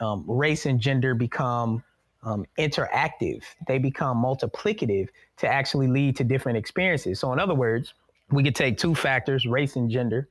um, 0.02 0.26
race 0.28 0.66
and 0.66 0.80
gender 0.80 1.16
become 1.16 1.84
um, 2.24 2.46
interactive, 2.60 3.42
they 3.68 3.78
become 3.78 4.22
multiplicative 4.22 5.08
to 5.38 5.48
actually 5.48 5.88
lead 5.88 6.16
to 6.18 6.24
different 6.24 6.58
experiences. 6.58 7.20
So, 7.20 7.32
in 7.34 7.40
other 7.40 7.56
words, 7.56 7.94
we 8.32 8.44
could 8.44 8.56
take 8.56 8.78
two 8.78 8.94
factors, 8.94 9.46
race 9.46 9.76
and 9.78 9.90
gender, 9.90 10.28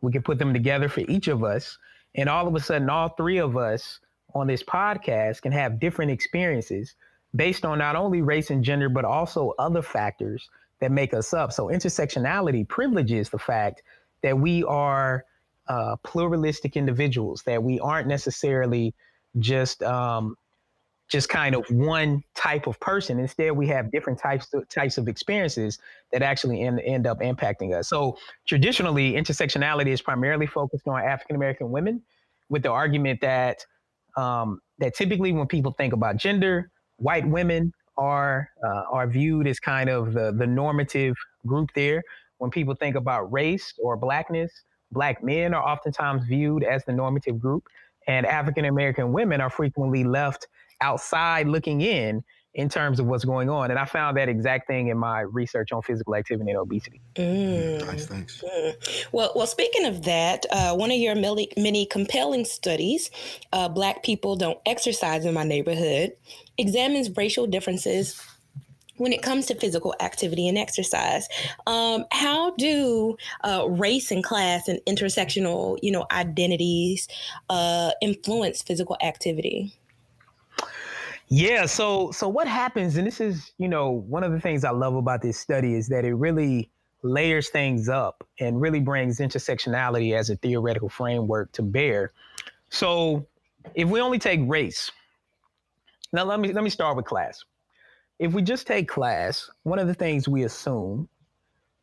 we 0.00 0.10
could 0.10 0.24
put 0.24 0.38
them 0.38 0.52
together 0.52 0.88
for 0.88 1.00
each 1.00 1.28
of 1.28 1.44
us, 1.44 1.78
and 2.14 2.28
all 2.28 2.48
of 2.48 2.54
a 2.54 2.60
sudden, 2.60 2.88
all 2.88 3.10
three 3.10 3.38
of 3.38 3.56
us 3.56 4.00
on 4.34 4.46
this 4.46 4.62
podcast 4.62 5.42
can 5.42 5.52
have 5.52 5.78
different 5.78 6.10
experiences 6.10 6.94
based 7.34 7.64
on 7.64 7.78
not 7.78 7.96
only 7.96 8.22
race 8.22 8.50
and 8.50 8.64
gender, 8.64 8.88
but 8.88 9.04
also 9.04 9.54
other 9.58 9.82
factors 9.82 10.48
that 10.80 10.90
make 10.90 11.12
us 11.14 11.32
up. 11.32 11.52
So 11.52 11.66
intersectionality 11.66 12.66
privileges 12.66 13.30
the 13.30 13.38
fact 13.38 13.82
that 14.22 14.38
we 14.38 14.64
are 14.64 15.24
uh, 15.68 15.96
pluralistic 16.02 16.76
individuals, 16.76 17.42
that 17.44 17.62
we 17.62 17.80
aren't 17.80 18.08
necessarily 18.08 18.94
just 19.38 19.82
um, 19.82 20.36
just 21.08 21.28
kind 21.28 21.54
of 21.54 21.66
one 21.70 22.24
type 22.34 22.66
of 22.66 22.80
person. 22.80 23.18
Instead, 23.18 23.52
we 23.52 23.66
have 23.68 23.90
different 23.90 24.18
types 24.18 24.52
of, 24.54 24.66
types 24.68 24.96
of 24.96 25.08
experiences 25.08 25.78
that 26.10 26.22
actually 26.22 26.62
end, 26.62 26.80
end 26.80 27.06
up 27.06 27.20
impacting 27.20 27.74
us. 27.78 27.88
So 27.88 28.16
traditionally, 28.46 29.12
intersectionality 29.12 29.88
is 29.88 30.00
primarily 30.00 30.46
focused 30.46 30.88
on 30.88 31.00
African 31.00 31.36
American 31.36 31.70
women, 31.70 32.02
with 32.48 32.62
the 32.62 32.70
argument 32.70 33.20
that 33.20 33.64
um, 34.16 34.60
that 34.78 34.94
typically 34.94 35.32
when 35.32 35.46
people 35.46 35.72
think 35.72 35.92
about 35.92 36.16
gender, 36.16 36.70
white 36.96 37.26
women 37.26 37.72
are 37.96 38.50
uh, 38.64 38.84
are 38.90 39.06
viewed 39.06 39.46
as 39.46 39.60
kind 39.60 39.90
of 39.90 40.12
the 40.12 40.32
the 40.32 40.46
normative 40.46 41.14
group 41.46 41.70
there. 41.74 42.02
When 42.38 42.50
people 42.50 42.74
think 42.74 42.96
about 42.96 43.32
race 43.32 43.72
or 43.78 43.96
blackness, 43.96 44.50
black 44.92 45.22
men 45.22 45.54
are 45.54 45.62
oftentimes 45.62 46.24
viewed 46.24 46.62
as 46.62 46.84
the 46.84 46.92
normative 46.92 47.40
group, 47.40 47.68
and 48.06 48.26
African 48.26 48.64
American 48.64 49.12
women 49.12 49.40
are 49.40 49.50
frequently 49.50 50.04
left 50.04 50.46
outside 50.80 51.46
looking 51.46 51.80
in 51.80 52.22
in 52.54 52.68
terms 52.68 53.00
of 53.00 53.06
what's 53.06 53.24
going 53.24 53.48
on. 53.48 53.70
And 53.70 53.78
I 53.78 53.86
found 53.86 54.16
that 54.18 54.28
exact 54.28 54.66
thing 54.66 54.88
in 54.88 54.98
my 54.98 55.20
research 55.20 55.72
on 55.72 55.80
physical 55.82 56.14
activity 56.14 56.50
and 56.50 56.58
obesity. 56.58 57.00
Mm. 57.14 57.86
Nice, 57.86 58.06
thanks. 58.06 58.42
Mm. 58.42 59.06
Well, 59.12 59.32
well, 59.34 59.46
speaking 59.46 59.86
of 59.86 60.02
that, 60.02 60.44
uh, 60.50 60.74
one 60.74 60.90
of 60.90 60.98
your 60.98 61.14
many, 61.14 61.48
many 61.56 61.86
compelling 61.86 62.44
studies, 62.44 63.10
uh, 63.52 63.68
Black 63.68 64.02
People 64.02 64.36
Don't 64.36 64.58
Exercise 64.66 65.24
in 65.24 65.32
My 65.32 65.44
Neighborhood, 65.44 66.12
examines 66.58 67.08
racial 67.16 67.46
differences 67.46 68.22
when 69.02 69.12
it 69.12 69.20
comes 69.20 69.46
to 69.46 69.54
physical 69.56 69.94
activity 69.98 70.46
and 70.46 70.56
exercise. 70.56 71.28
Um, 71.66 72.04
how 72.12 72.50
do 72.52 73.16
uh, 73.42 73.66
race 73.68 74.12
and 74.12 74.22
class 74.22 74.68
and 74.68 74.78
intersectional, 74.86 75.76
you 75.82 75.90
know, 75.90 76.06
identities 76.12 77.08
uh, 77.50 77.90
influence 78.00 78.62
physical 78.62 78.96
activity? 79.02 79.74
Yeah, 81.28 81.66
so 81.66 82.12
so 82.12 82.28
what 82.28 82.46
happens, 82.46 82.96
and 82.96 83.06
this 83.06 83.20
is, 83.20 83.52
you 83.58 83.68
know, 83.68 83.90
one 83.90 84.22
of 84.22 84.32
the 84.32 84.40
things 84.40 84.64
I 84.64 84.70
love 84.70 84.94
about 84.94 85.22
this 85.22 85.38
study 85.38 85.74
is 85.74 85.88
that 85.88 86.04
it 86.04 86.14
really 86.14 86.70
layers 87.02 87.48
things 87.48 87.88
up 87.88 88.24
and 88.38 88.60
really 88.60 88.80
brings 88.80 89.18
intersectionality 89.18 90.14
as 90.14 90.30
a 90.30 90.36
theoretical 90.36 90.88
framework 90.88 91.50
to 91.52 91.62
bear. 91.62 92.12
So 92.68 93.26
if 93.74 93.88
we 93.88 94.00
only 94.00 94.20
take 94.20 94.40
race, 94.44 94.92
now 96.12 96.24
let 96.24 96.38
me 96.38 96.52
let 96.52 96.62
me 96.62 96.70
start 96.70 96.96
with 96.96 97.06
class. 97.06 97.44
If 98.22 98.34
we 98.34 98.42
just 98.42 98.68
take 98.68 98.86
class, 98.86 99.50
one 99.64 99.80
of 99.80 99.88
the 99.88 99.94
things 99.94 100.28
we 100.28 100.44
assume 100.44 101.08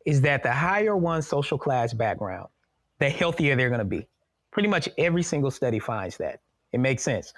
is 0.06 0.22
that 0.22 0.42
the 0.42 0.50
higher 0.50 0.96
one's 0.96 1.28
social 1.28 1.58
class 1.58 1.92
background, 1.92 2.48
the 2.98 3.10
healthier 3.10 3.56
they're 3.56 3.68
going 3.68 3.80
to 3.80 3.84
be. 3.84 4.08
Pretty 4.50 4.66
much 4.66 4.88
every 4.96 5.22
single 5.22 5.50
study 5.50 5.78
finds 5.78 6.16
that. 6.16 6.40
It 6.72 6.80
makes 6.80 7.02
sense. 7.02 7.34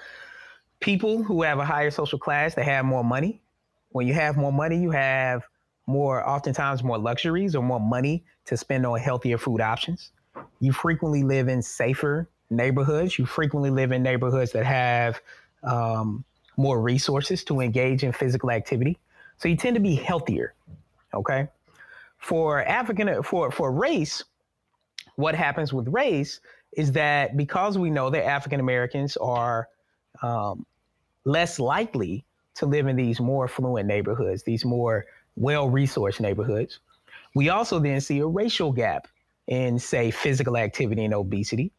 People 0.79 1.25
who 1.25 1.43
have 1.43 1.59
a 1.59 1.65
higher 1.65 1.91
social 1.91 2.17
class, 2.17 2.55
they 2.55 2.63
have 2.63 2.85
more 2.85 3.03
money. 3.03 3.43
When 3.89 4.07
you 4.07 4.15
have 4.15 4.37
more 4.37 4.53
money, 4.53 4.81
you 4.81 4.93
have 4.93 5.43
more, 5.89 6.25
oftentimes 6.25 6.85
more 6.85 6.97
luxuries 6.97 7.57
or 7.57 7.63
more 7.65 7.81
money 7.81 8.25
to 8.45 8.57
spend 8.57 8.87
on 8.87 9.01
healthier 9.01 9.37
food 9.37 9.61
options. 9.61 10.13
You 10.61 10.71
frequently 10.71 11.25
live 11.25 11.49
in 11.49 11.61
safer 11.61 12.31
neighborhoods. 12.51 13.19
You 13.19 13.27
frequently 13.27 13.71
live 13.71 13.91
in 13.91 14.05
neighborhoods 14.05 14.53
that 14.53 14.65
have 14.65 15.21
um, 15.65 16.25
more 16.57 16.81
resources 16.81 17.45
to 17.45 17.61
engage 17.61 18.05
in 18.05 18.13
physical 18.13 18.51
activity. 18.51 18.99
So 19.39 19.49
you 19.49 19.57
tend 19.57 19.75
to 19.75 19.81
be 19.81 19.95
healthier. 19.95 20.55
Okay. 21.15 21.49
For 22.19 22.65
African, 22.65 23.23
for, 23.23 23.51
for 23.51 23.73
race, 23.73 24.23
what 25.17 25.35
happens 25.35 25.73
with 25.73 25.89
race 25.89 26.41
is 26.77 26.93
that 26.93 27.37
because 27.37 27.77
we 27.77 27.91
know 27.91 28.11
that 28.11 28.25
African 28.25 28.61
Americans 28.61 29.17
are 29.17 29.69
um, 30.23 30.65
less 31.25 31.59
likely 31.59 32.25
to 32.55 32.67
live 32.67 32.87
in 32.87 32.97
these 32.97 33.21
more 33.21 33.45
affluent 33.45 33.87
neighborhoods, 33.87 34.43
these 34.43 34.65
more 34.65 35.07
well 35.37 35.71
resourced 35.71 36.21
neighborhoods, 36.21 36.79
we 37.35 37.49
also 37.49 37.79
then 37.79 38.01
see 38.01 38.21
a 38.21 38.27
racial 38.27 38.73
gap 38.73 39.09
in, 39.49 39.79
say, 39.79 40.11
physical 40.11 40.57
activity 40.57 41.05
and 41.05 41.15
obesity, 41.15 41.73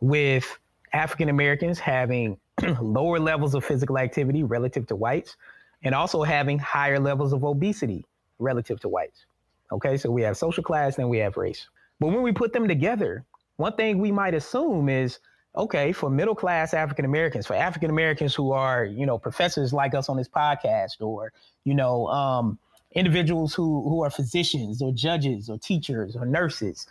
with 0.00 0.58
African 0.92 1.28
Americans 1.28 1.78
having 1.78 2.38
lower 2.80 3.18
levels 3.18 3.54
of 3.54 3.64
physical 3.64 3.98
activity 3.98 4.42
relative 4.42 4.86
to 4.86 4.96
whites 4.96 5.36
and 5.82 5.94
also 5.94 6.22
having 6.22 6.58
higher 6.58 6.98
levels 6.98 7.32
of 7.32 7.44
obesity 7.44 8.04
relative 8.38 8.80
to 8.80 8.88
whites. 8.88 9.26
Okay, 9.70 9.96
so 9.96 10.10
we 10.10 10.22
have 10.22 10.36
social 10.36 10.62
class, 10.62 10.96
then 10.96 11.08
we 11.08 11.18
have 11.18 11.36
race. 11.36 11.68
But 12.00 12.08
when 12.08 12.22
we 12.22 12.32
put 12.32 12.52
them 12.52 12.66
together, 12.68 13.24
one 13.56 13.74
thing 13.74 13.98
we 13.98 14.12
might 14.12 14.34
assume 14.34 14.88
is 14.88 15.18
okay, 15.56 15.92
for 15.92 16.08
middle 16.08 16.34
class 16.34 16.72
African 16.72 17.04
Americans, 17.04 17.46
for 17.46 17.54
African 17.54 17.90
Americans 17.90 18.34
who 18.34 18.52
are, 18.52 18.84
you 18.84 19.04
know, 19.04 19.18
professors 19.18 19.72
like 19.72 19.94
us 19.94 20.08
on 20.08 20.16
this 20.16 20.28
podcast, 20.28 21.00
or, 21.00 21.32
you 21.64 21.74
know, 21.74 22.06
um, 22.08 22.58
individuals 22.92 23.54
who, 23.54 23.82
who 23.88 24.04
are 24.04 24.10
physicians 24.10 24.80
or 24.80 24.92
judges 24.92 25.50
or 25.50 25.58
teachers 25.58 26.16
or 26.16 26.24
nurses, 26.24 26.86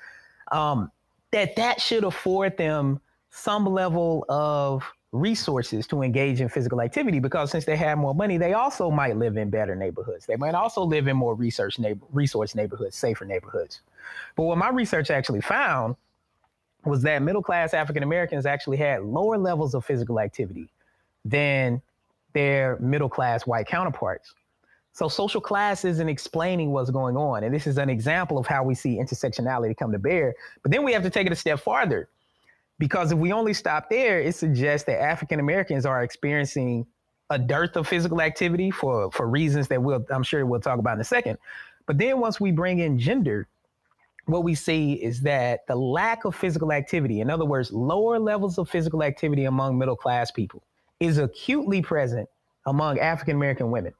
um, 0.51 0.91
that 1.31 1.55
that 1.55 1.79
should 1.81 2.03
afford 2.03 2.57
them 2.57 2.99
some 3.29 3.65
level 3.65 4.25
of 4.29 4.83
resources 5.11 5.87
to 5.87 6.01
engage 6.01 6.41
in 6.41 6.49
physical 6.49 6.81
activity 6.81 7.19
because 7.19 7.51
since 7.51 7.65
they 7.65 7.77
have 7.77 7.97
more 7.97 8.13
money, 8.13 8.37
they 8.37 8.53
also 8.53 8.91
might 8.91 9.17
live 9.17 9.37
in 9.37 9.49
better 9.49 9.75
neighborhoods. 9.75 10.25
They 10.25 10.35
might 10.35 10.53
also 10.53 10.83
live 10.83 11.07
in 11.07 11.15
more 11.15 11.33
research 11.33 11.79
neighbor, 11.79 12.05
resource 12.11 12.55
neighborhoods, 12.55 12.95
safer 12.95 13.25
neighborhoods. 13.25 13.81
But 14.35 14.43
what 14.43 14.57
my 14.57 14.69
research 14.69 15.09
actually 15.09 15.41
found 15.41 15.95
was 16.85 17.01
that 17.03 17.21
middle 17.21 17.41
class 17.41 17.73
African 17.73 18.03
Americans 18.03 18.45
actually 18.45 18.77
had 18.77 19.03
lower 19.03 19.37
levels 19.37 19.73
of 19.73 19.85
physical 19.85 20.19
activity 20.19 20.69
than 21.23 21.81
their 22.33 22.77
middle 22.79 23.09
class 23.09 23.47
white 23.47 23.67
counterparts. 23.67 24.33
So 24.93 25.07
social 25.07 25.41
class 25.41 25.85
isn't 25.85 26.09
explaining 26.09 26.71
what's 26.71 26.89
going 26.89 27.15
on. 27.15 27.43
And 27.43 27.53
this 27.53 27.67
is 27.67 27.77
an 27.77 27.89
example 27.89 28.37
of 28.37 28.47
how 28.47 28.63
we 28.63 28.73
see 28.73 28.97
intersectionality 28.97 29.77
come 29.77 29.91
to 29.91 29.99
bear. 29.99 30.33
But 30.63 30.71
then 30.71 30.83
we 30.83 30.91
have 30.93 31.03
to 31.03 31.09
take 31.09 31.27
it 31.27 31.31
a 31.31 31.35
step 31.35 31.59
farther. 31.59 32.09
Because 32.79 33.11
if 33.11 33.17
we 33.17 33.31
only 33.31 33.53
stop 33.53 33.89
there, 33.89 34.19
it 34.19 34.35
suggests 34.35 34.85
that 34.85 35.01
African 35.01 35.39
Americans 35.39 35.85
are 35.85 36.03
experiencing 36.03 36.85
a 37.29 37.39
dearth 37.39 37.75
of 37.75 37.87
physical 37.87 38.21
activity 38.21 38.71
for, 38.71 39.11
for 39.11 39.27
reasons 39.27 39.67
that 39.67 39.81
we'll 39.81 40.05
I'm 40.09 40.23
sure 40.23 40.45
we'll 40.45 40.61
talk 40.61 40.79
about 40.79 40.95
in 40.95 41.01
a 41.01 41.05
second. 41.05 41.37
But 41.85 41.97
then 41.97 42.19
once 42.19 42.39
we 42.39 42.51
bring 42.51 42.79
in 42.79 42.99
gender, 42.99 43.47
what 44.25 44.43
we 44.43 44.55
see 44.55 44.93
is 44.93 45.21
that 45.21 45.65
the 45.67 45.75
lack 45.75 46.25
of 46.25 46.35
physical 46.35 46.71
activity, 46.71 47.21
in 47.21 47.29
other 47.29 47.45
words, 47.45 47.71
lower 47.71 48.19
levels 48.19 48.57
of 48.57 48.69
physical 48.69 49.03
activity 49.03 49.45
among 49.45 49.77
middle 49.77 49.95
class 49.95 50.31
people, 50.31 50.61
is 50.99 51.17
acutely 51.17 51.81
present 51.81 52.27
among 52.65 52.99
African 52.99 53.35
American 53.35 53.71
women. 53.71 53.93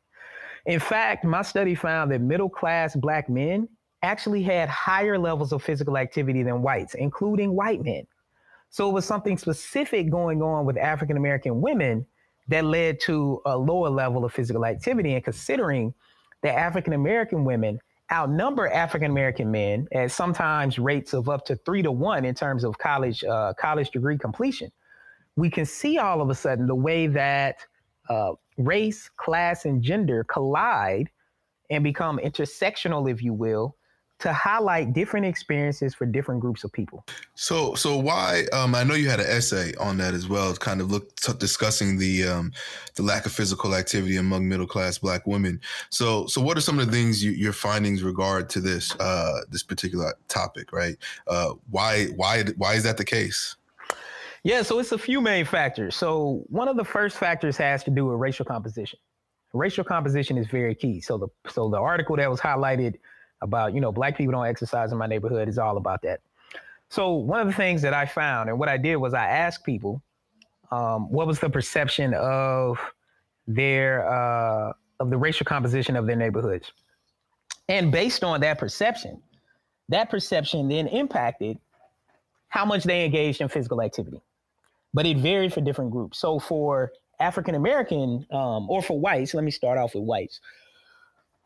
In 0.66 0.80
fact, 0.80 1.24
my 1.24 1.42
study 1.42 1.76
found 1.76 2.12
that 2.12 2.20
middle 2.20 2.50
class 2.50 2.96
black 2.96 3.30
men 3.30 3.70
actually 4.04 4.44
had 4.44 4.70
higher 4.70 5.18
levels 5.18 5.54
of 5.54 5.63
physical 5.63 5.98
activity 5.98 6.44
than 6.44 6.62
whites, 6.62 6.94
including 6.94 7.56
white 7.56 7.84
men. 7.84 8.06
So 8.78 8.88
it 8.88 8.94
was 8.94 9.06
something 9.06 9.40
specific 9.40 10.12
going 10.12 10.44
on 10.44 10.68
with 10.68 10.78
African 10.78 11.18
American 11.18 11.62
women 11.62 12.06
that 12.48 12.63
led 12.63 13.00
to 13.00 13.42
a 13.44 13.58
lower 13.58 13.90
level 13.90 14.24
of 14.24 14.32
physical 14.32 14.68
activity. 14.68 15.16
And 15.16 15.24
considering 15.24 15.96
that 16.44 16.54
African 16.54 16.94
American 16.94 17.44
women 17.44 17.80
outnumber 18.12 18.68
African 18.68 19.10
American 19.10 19.50
men 19.50 19.88
at 19.94 20.12
sometimes 20.12 20.78
rates 20.78 21.16
of 21.16 21.28
up 21.28 21.44
to 21.46 21.56
three 21.56 21.82
to 21.82 21.92
one 21.92 22.24
in 22.24 22.36
terms 22.36 22.63
of 22.63 22.78
college 22.78 23.24
uh, 23.24 23.56
college 23.60 23.90
degree 23.90 24.16
completion. 24.16 24.72
We 25.36 25.50
can 25.50 25.66
see 25.66 25.98
all 25.98 26.22
of 26.22 26.30
a 26.30 26.36
sudden 26.36 26.68
the 26.68 26.76
way 26.76 27.08
that 27.08 27.56
uh, 28.10 28.34
race, 28.58 29.10
class, 29.18 29.66
and 29.66 29.82
gender 29.82 30.24
collide 30.24 31.10
and 31.72 31.84
become 31.84 32.20
intersectional, 32.20 33.10
if 33.12 33.24
you 33.24 33.34
will, 33.34 33.76
to 34.19 34.34
highlight 34.34 34.93
different 34.93 35.25
experiences 35.25 35.93
for 35.93 36.06
different 36.06 36.41
groups 36.41 36.63
of 36.63 36.71
people. 36.71 37.06
So, 37.36 37.75
so 37.75 37.97
why? 37.97 38.45
Um, 38.51 38.73
I 38.73 38.84
know 38.84 38.95
you 38.95 39.10
had 39.10 39.19
an 39.19 39.27
essay 39.27 39.75
on 39.75 39.97
that 39.97 40.13
as 40.13 40.27
well, 40.27 40.53
kind 40.56 40.82
of 40.82 40.89
look 40.91 41.15
t- 41.17 41.34
discussing 41.38 41.97
the 41.97 42.27
um, 42.27 42.51
the 42.95 43.03
lack 43.03 43.25
of 43.25 43.32
physical 43.32 43.75
activity 43.75 44.17
among 44.17 44.47
middle 44.47 44.65
class 44.67 44.97
Black 44.97 45.27
women. 45.27 45.62
So, 45.91 46.25
so 46.25 46.41
what 46.41 46.58
are 46.58 46.62
some 46.62 46.80
of 46.80 46.88
the 46.88 46.91
things 46.91 47.23
you, 47.23 47.32
your 47.32 47.53
findings 47.53 48.01
regard 48.01 48.49
to 48.49 48.60
this 48.60 48.95
uh, 48.99 49.41
this 49.49 49.63
particular 49.63 50.15
topic? 50.27 50.73
Right? 50.73 50.97
Uh, 51.27 51.53
why 51.69 52.06
why 52.15 52.43
why 52.58 52.73
is 52.73 52.84
that 52.84 52.97
the 52.97 53.06
case? 53.06 53.56
Yeah, 54.43 54.62
so 54.62 54.80
it's 54.80 54.93
a 54.93 54.97
few 54.97 55.19
main 55.19 55.45
factors. 55.45 55.95
So 55.95 56.43
one 56.47 56.67
of 56.67 56.77
the 56.77 56.86
first 56.86 57.17
factors 57.17 57.58
has 57.58 57.84
to 57.84 57.91
do 57.91 58.06
with 58.06 58.19
racial 58.19 58.45
composition. 58.45 58.97
Racial 59.53 59.84
composition 59.84 60.38
is 60.38 60.47
very 60.47 60.73
key. 60.73 61.01
So 61.01 61.17
the 61.17 61.27
so 61.49 61.69
the 61.69 61.77
article 61.77 62.15
that 62.15 62.30
was 62.30 62.39
highlighted 62.39 62.95
about, 63.41 63.73
you 63.73 63.82
know, 63.82 63.91
black 63.91 64.17
people 64.17 64.32
don't 64.32 64.45
exercise 64.45 64.91
in 64.91 64.97
my 64.97 65.08
neighborhood 65.08 65.47
is 65.47 65.58
all 65.58 65.78
about 65.78 66.02
that. 66.04 66.21
So 66.89 67.13
one 67.13 67.41
of 67.41 67.47
the 67.47 67.54
things 67.54 67.82
that 67.82 67.93
I 67.93 68.06
found 68.06 68.50
and 68.50 68.58
what 68.58 68.69
I 68.69 68.78
did 68.78 68.95
was 68.95 69.13
I 69.13 69.28
asked 69.28 69.63
people 69.63 70.02
um, 70.71 71.12
what 71.12 71.28
was 71.28 71.39
the 71.39 71.50
perception 71.50 72.13
of 72.13 72.78
their 73.47 74.10
uh, 74.10 74.73
of 75.00 75.10
the 75.10 75.17
racial 75.17 75.45
composition 75.45 75.95
of 75.95 76.08
their 76.08 76.15
neighborhoods. 76.15 76.71
And 77.69 77.91
based 77.91 78.23
on 78.23 78.41
that 78.41 78.58
perception, 78.58 79.21
that 79.89 80.10
perception 80.10 80.67
then 80.67 80.88
impacted 80.88 81.60
how 82.50 82.65
much 82.65 82.84
they 82.84 83.06
engaged 83.06 83.41
in 83.41 83.50
physical 83.50 83.82
activity. 83.82 84.21
But 84.93 85.06
it 85.06 85.17
varied 85.17 85.54
for 85.54 85.62
different 85.62 85.91
groups. 85.91 86.17
So 86.19 86.39
for 86.39 86.91
African 87.19 87.56
American 87.56 88.26
um, 88.32 88.69
or 88.69 88.82
for 88.82 89.00
whites, 89.00 89.34
let 89.34 89.43
me 89.43 89.52
start 89.52 89.78
off 89.78 89.95
with 89.95 90.04
whites 90.04 90.39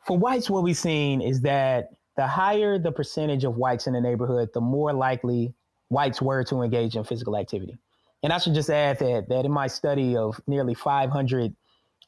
for 0.05 0.17
whites, 0.17 0.49
what 0.49 0.63
we've 0.63 0.77
seen 0.77 1.21
is 1.21 1.41
that 1.41 1.89
the 2.17 2.27
higher 2.27 2.77
the 2.77 2.91
percentage 2.91 3.43
of 3.43 3.55
whites 3.55 3.87
in 3.87 3.93
the 3.93 4.01
neighborhood, 4.01 4.49
the 4.53 4.61
more 4.61 4.93
likely 4.93 5.53
whites 5.89 6.21
were 6.21 6.43
to 6.45 6.61
engage 6.61 6.95
in 6.95 7.03
physical 7.03 7.37
activity. 7.37 7.77
And 8.23 8.31
I 8.31 8.37
should 8.37 8.53
just 8.53 8.69
add 8.69 8.99
that 8.99 9.29
that 9.29 9.45
in 9.45 9.51
my 9.51 9.67
study 9.67 10.15
of 10.15 10.39
nearly 10.47 10.73
500 10.73 11.55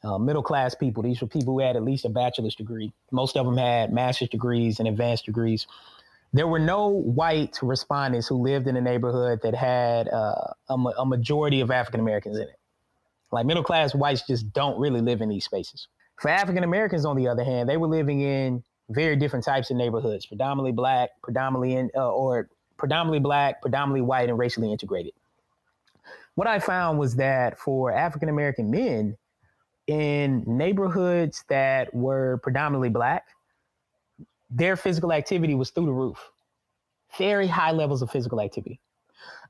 uh, 0.02 0.18
middle 0.18 0.42
class 0.42 0.74
people, 0.74 1.02
these 1.02 1.20
were 1.20 1.26
people 1.26 1.54
who 1.54 1.60
had 1.60 1.76
at 1.76 1.82
least 1.82 2.04
a 2.04 2.08
bachelor's 2.08 2.54
degree. 2.54 2.92
Most 3.10 3.36
of 3.36 3.46
them 3.46 3.56
had 3.56 3.92
master's 3.92 4.28
degrees 4.28 4.78
and 4.78 4.88
advanced 4.88 5.24
degrees. 5.24 5.66
There 6.32 6.46
were 6.46 6.58
no 6.58 6.88
white 6.88 7.58
respondents 7.62 8.26
who 8.26 8.36
lived 8.36 8.66
in 8.66 8.76
a 8.76 8.80
neighborhood 8.80 9.40
that 9.42 9.54
had 9.54 10.08
uh, 10.08 10.52
a, 10.68 10.74
a 10.74 11.06
majority 11.06 11.60
of 11.60 11.70
African 11.70 12.00
Americans 12.00 12.36
in 12.36 12.42
it. 12.42 12.58
Like 13.32 13.46
middle 13.46 13.64
class 13.64 13.94
whites 13.94 14.26
just 14.26 14.52
don't 14.52 14.78
really 14.78 15.00
live 15.00 15.20
in 15.20 15.28
these 15.28 15.44
spaces. 15.44 15.88
For 16.16 16.28
African 16.28 16.64
Americans, 16.64 17.04
on 17.04 17.16
the 17.16 17.28
other 17.28 17.44
hand, 17.44 17.68
they 17.68 17.76
were 17.76 17.88
living 17.88 18.20
in 18.20 18.62
very 18.90 19.16
different 19.16 19.44
types 19.44 19.70
of 19.70 19.76
neighborhoods, 19.76 20.26
predominantly 20.26 20.72
black, 20.72 21.10
predominantly 21.22 21.74
in, 21.74 21.90
uh, 21.96 22.12
or 22.12 22.48
predominantly 22.76 23.20
black, 23.20 23.62
predominantly 23.62 24.02
white, 24.02 24.28
and 24.28 24.38
racially 24.38 24.70
integrated. 24.70 25.12
What 26.34 26.46
I 26.46 26.58
found 26.58 26.98
was 26.98 27.16
that 27.16 27.58
for 27.58 27.92
African 27.92 28.28
American 28.28 28.70
men 28.70 29.16
in 29.86 30.44
neighborhoods 30.46 31.44
that 31.48 31.94
were 31.94 32.38
predominantly 32.42 32.88
black, 32.88 33.26
their 34.50 34.76
physical 34.76 35.12
activity 35.12 35.54
was 35.54 35.70
through 35.70 35.86
the 35.86 35.92
roof. 35.92 36.30
Very 37.18 37.46
high 37.46 37.72
levels 37.72 38.02
of 38.02 38.10
physical 38.10 38.40
activity. 38.40 38.80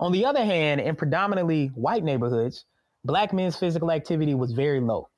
On 0.00 0.12
the 0.12 0.24
other 0.24 0.44
hand, 0.44 0.80
in 0.80 0.96
predominantly 0.96 1.68
white 1.68 2.04
neighborhoods, 2.04 2.64
black 3.04 3.32
men's 3.32 3.56
physical 3.56 3.90
activity 3.90 4.34
was 4.34 4.52
very 4.52 4.80
low. 4.80 5.08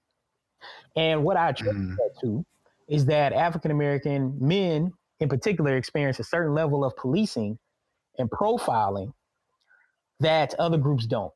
And 0.96 1.24
what 1.24 1.36
I 1.36 1.50
attribute 1.50 1.76
mm. 1.76 1.96
that 1.96 2.20
to 2.20 2.44
is 2.88 3.06
that 3.06 3.32
African 3.32 3.70
American 3.70 4.36
men 4.40 4.92
in 5.20 5.28
particular 5.28 5.76
experience 5.76 6.18
a 6.18 6.24
certain 6.24 6.54
level 6.54 6.84
of 6.84 6.96
policing 6.96 7.58
and 8.18 8.30
profiling 8.30 9.12
that 10.20 10.54
other 10.54 10.78
groups 10.78 11.06
don't. 11.06 11.32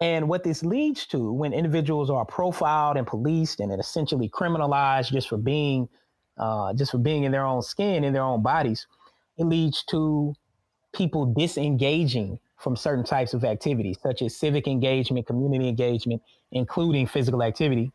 And 0.00 0.28
what 0.28 0.42
this 0.42 0.64
leads 0.64 1.06
to 1.06 1.32
when 1.32 1.52
individuals 1.52 2.10
are 2.10 2.24
profiled 2.24 2.96
and 2.96 3.06
policed 3.06 3.60
and 3.60 3.72
essentially 3.78 4.28
criminalized 4.28 5.12
just 5.12 5.28
for 5.28 5.38
being 5.38 5.88
uh, 6.38 6.72
just 6.72 6.90
for 6.90 6.98
being 6.98 7.24
in 7.24 7.30
their 7.30 7.44
own 7.44 7.62
skin, 7.62 8.04
in 8.04 8.12
their 8.12 8.22
own 8.22 8.42
bodies, 8.42 8.86
it 9.38 9.44
leads 9.44 9.84
to 9.84 10.34
people 10.92 11.26
disengaging 11.26 12.38
from 12.56 12.74
certain 12.74 13.04
types 13.04 13.34
of 13.34 13.44
activities, 13.44 13.98
such 14.02 14.22
as 14.22 14.36
civic 14.36 14.66
engagement, 14.66 15.26
community 15.26 15.68
engagement, 15.68 16.22
including 16.52 17.06
physical 17.06 17.42
activity. 17.42 17.92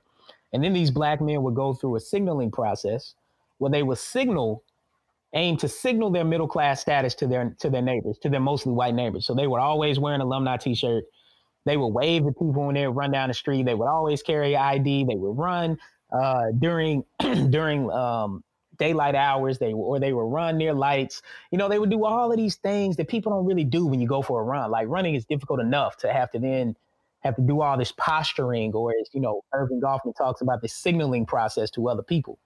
And 0.53 0.63
then 0.63 0.73
these 0.73 0.91
black 0.91 1.21
men 1.21 1.43
would 1.43 1.55
go 1.55 1.73
through 1.73 1.95
a 1.95 1.99
signaling 1.99 2.51
process 2.51 3.15
where 3.57 3.71
they 3.71 3.83
would 3.83 3.97
signal, 3.97 4.63
aim 5.33 5.57
to 5.57 5.67
signal 5.67 6.09
their 6.09 6.23
middle 6.23 6.47
class 6.47 6.81
status 6.81 7.13
to 7.15 7.27
their 7.27 7.55
to 7.59 7.69
their 7.69 7.81
neighbors, 7.81 8.17
to 8.19 8.29
their 8.29 8.39
mostly 8.39 8.71
white 8.71 8.93
neighbors. 8.93 9.25
So 9.25 9.33
they 9.33 9.47
would 9.47 9.59
always 9.59 9.99
wear 9.99 10.13
an 10.13 10.21
alumni 10.21 10.57
T-shirt. 10.57 11.03
They 11.65 11.75
would 11.75 11.87
wave 11.87 12.25
at 12.25 12.33
people 12.33 12.65
when 12.65 12.75
they 12.75 12.87
would 12.87 12.95
run 12.95 13.11
down 13.11 13.27
the 13.27 13.33
street. 13.33 13.65
They 13.65 13.75
would 13.75 13.89
always 13.89 14.23
carry 14.23 14.55
ID. 14.55 15.03
They 15.03 15.15
would 15.15 15.37
run 15.37 15.77
uh, 16.11 16.51
during 16.57 17.03
during 17.49 17.91
um, 17.91 18.43
daylight 18.77 19.15
hours. 19.15 19.59
They 19.59 19.73
or 19.73 19.99
they 19.99 20.13
would 20.13 20.31
run 20.31 20.57
near 20.57 20.73
lights. 20.73 21.21
You 21.51 21.57
know, 21.57 21.67
they 21.67 21.79
would 21.79 21.89
do 21.89 22.05
all 22.05 22.31
of 22.31 22.37
these 22.37 22.55
things 22.55 22.95
that 22.95 23.09
people 23.09 23.33
don't 23.33 23.45
really 23.45 23.65
do 23.65 23.85
when 23.85 23.99
you 23.99 24.07
go 24.07 24.21
for 24.21 24.39
a 24.39 24.43
run. 24.43 24.71
Like 24.71 24.87
running 24.87 25.15
is 25.15 25.25
difficult 25.25 25.59
enough 25.59 25.97
to 25.97 26.13
have 26.13 26.31
to 26.31 26.39
then 26.39 26.77
have 27.21 27.35
to 27.35 27.41
do 27.41 27.61
all 27.61 27.77
this 27.77 27.91
posturing, 27.93 28.73
or 28.73 28.91
as 28.91 29.09
you 29.13 29.21
know, 29.21 29.43
Erving 29.53 29.81
Goffman 29.81 30.15
talks 30.17 30.41
about 30.41 30.61
the 30.61 30.67
signaling 30.67 31.25
process 31.25 31.69
to 31.71 31.89
other 31.89 32.03
people. 32.03 32.39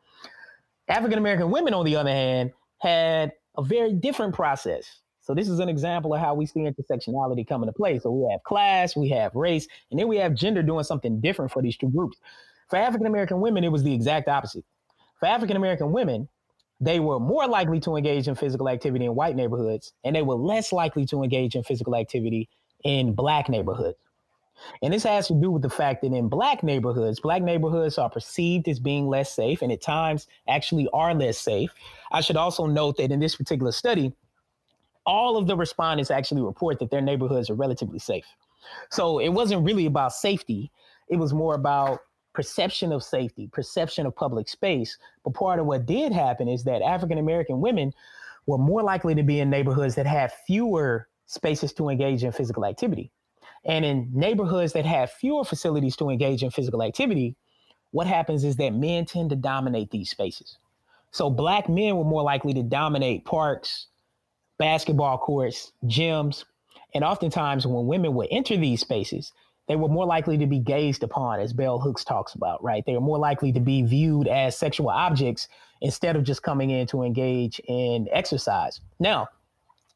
African 0.88 1.18
American 1.18 1.52
women, 1.52 1.74
on 1.74 1.86
the 1.86 1.96
other 1.96 2.12
hand, 2.12 2.52
had 2.80 3.34
a 3.58 3.64
very 3.64 3.94
different 3.94 4.34
process. 4.34 5.02
So 5.22 5.36
this 5.36 5.48
is 5.48 5.60
an 5.60 5.70
example 5.70 6.14
of 6.14 6.20
how 6.20 6.34
we 6.34 6.46
see 6.46 6.62
intersectionality 6.62 7.48
come 7.48 7.62
into 7.62 7.74
play. 7.74 8.00
So 8.00 8.12
we 8.12 8.32
have 8.32 8.44
class, 8.44 8.96
we 8.96 9.10
have 9.10 9.36
race, 9.36 9.68
and 9.92 10.00
then 10.00 10.08
we 10.08 10.18
have 10.18 10.34
gender 10.34 10.64
doing 10.64 10.84
something 10.84 11.22
different 11.22 11.52
for 11.52 11.62
these 11.62 11.78
two 11.78 11.90
groups. 11.90 12.18
For 12.70 12.78
African 12.78 13.06
American 13.06 13.40
women, 13.40 13.64
it 13.64 13.72
was 13.72 13.84
the 13.84 13.94
exact 13.94 14.28
opposite. 14.28 14.66
For 15.20 15.28
African 15.28 15.58
American 15.58 15.92
women, 15.92 16.28
they 16.80 17.00
were 17.00 17.20
more 17.20 17.48
likely 17.48 17.80
to 17.82 17.96
engage 17.96 18.28
in 18.28 18.34
physical 18.34 18.68
activity 18.68 19.06
in 19.06 19.14
white 19.14 19.36
neighborhoods, 19.36 19.94
and 20.04 20.16
they 20.16 20.24
were 20.24 20.36
less 20.36 20.72
likely 20.72 21.06
to 21.06 21.22
engage 21.22 21.56
in 21.56 21.64
physical 21.64 21.96
activity 21.96 22.50
in 22.84 23.14
black 23.14 23.48
neighborhoods. 23.48 23.98
And 24.82 24.94
this 24.94 25.04
has 25.04 25.28
to 25.28 25.34
do 25.34 25.52
with 25.52 25.62
the 25.62 25.70
fact 25.70 26.02
that 26.02 26.14
in 26.14 26.30
black 26.30 26.64
neighborhoods, 26.64 27.20
black 27.20 27.42
neighborhoods 27.42 27.98
are 27.98 28.10
perceived 28.10 28.68
as 28.68 28.80
being 28.80 29.08
less 29.08 29.34
safe 29.34 29.62
and 29.62 29.72
at 29.72 29.82
times 29.82 30.28
actually 30.48 30.88
are 30.94 31.14
less 31.14 31.38
safe. 31.38 31.72
I 32.12 32.22
should 32.22 32.38
also 32.38 32.66
note 32.66 32.98
that 32.98 33.12
in 33.12 33.20
this 33.20 33.36
particular 33.36 33.72
study, 33.72 34.14
all 35.06 35.38
of 35.38 35.48
the 35.48 35.56
respondents 35.56 36.12
actually 36.12 36.42
report 36.42 36.80
that 36.80 36.92
their 36.92 37.02
neighborhoods 37.02 37.50
are 37.50 37.56
relatively 37.56 38.00
safe. 38.00 38.26
So 38.90 39.20
it 39.20 39.30
wasn't 39.30 39.66
really 39.66 39.86
about 39.86 40.14
safety, 40.14 40.72
it 41.10 41.18
was 41.18 41.34
more 41.34 41.56
about 41.56 42.00
perception 42.34 42.92
of 42.92 43.04
safety, 43.04 43.50
perception 43.52 44.06
of 44.06 44.16
public 44.16 44.48
space. 44.48 44.98
But 45.24 45.34
part 45.34 45.60
of 45.60 45.66
what 45.66 45.86
did 45.86 46.14
happen 46.14 46.48
is 46.48 46.64
that 46.64 46.82
African 46.82 47.18
American 47.18 47.60
women 47.60 47.94
were 48.46 48.58
more 48.58 48.84
likely 48.84 49.16
to 49.16 49.24
be 49.24 49.40
in 49.40 49.50
neighborhoods 49.50 49.96
that 49.96 50.06
had 50.06 50.32
fewer 50.48 51.08
spaces 51.26 51.74
to 51.74 51.90
engage 51.90 52.24
in 52.24 52.32
physical 52.32 52.66
activity. 52.66 53.12
And 53.64 53.86
in 53.86 54.10
neighborhoods 54.14 54.74
that 54.74 54.86
have 54.86 55.12
fewer 55.12 55.44
facilities 55.44 55.96
to 55.98 56.10
engage 56.10 56.44
in 56.44 56.50
physical 56.50 56.82
activity, 56.82 57.36
what 57.92 58.08
happens 58.08 58.44
is 58.44 58.56
that 58.56 58.74
men 58.74 59.06
tend 59.06 59.30
to 59.30 59.36
dominate 59.36 59.92
these 59.92 60.10
spaces. 60.10 60.58
So 61.12 61.30
black 61.30 61.68
men 61.70 61.98
were 61.98 62.06
more 62.06 62.24
likely 62.24 62.54
to 62.54 62.64
dominate 62.64 63.26
parks, 63.26 63.88
basketball 64.58 65.18
courts, 65.18 65.74
gyms. 65.86 66.46
And 66.94 67.04
oftentimes 67.04 67.68
when 67.68 67.86
women 67.86 68.14
would 68.16 68.30
enter 68.32 68.58
these 68.58 68.82
spaces, 68.82 69.34
they 69.68 69.76
were 69.76 69.90
more 69.90 70.06
likely 70.06 70.38
to 70.38 70.48
be 70.48 70.60
gazed 70.60 71.04
upon, 71.04 71.40
as 71.40 71.54
Bell 71.54 71.80
Hooks 71.80 72.04
talks 72.04 72.34
about, 72.34 72.64
right? 72.64 72.84
They 72.86 72.94
were 72.94 73.02
more 73.02 73.20
likely 73.20 73.52
to 73.52 73.60
be 73.60 73.84
viewed 73.84 74.28
as 74.28 74.58
sexual 74.58 74.90
objects 74.90 75.48
instead 75.82 76.16
of 76.16 76.24
just 76.24 76.44
coming 76.44 76.72
in 76.72 76.88
to 76.88 77.04
engage 77.04 77.60
in 77.68 78.08
exercise. 78.12 78.82
Now, 79.00 79.28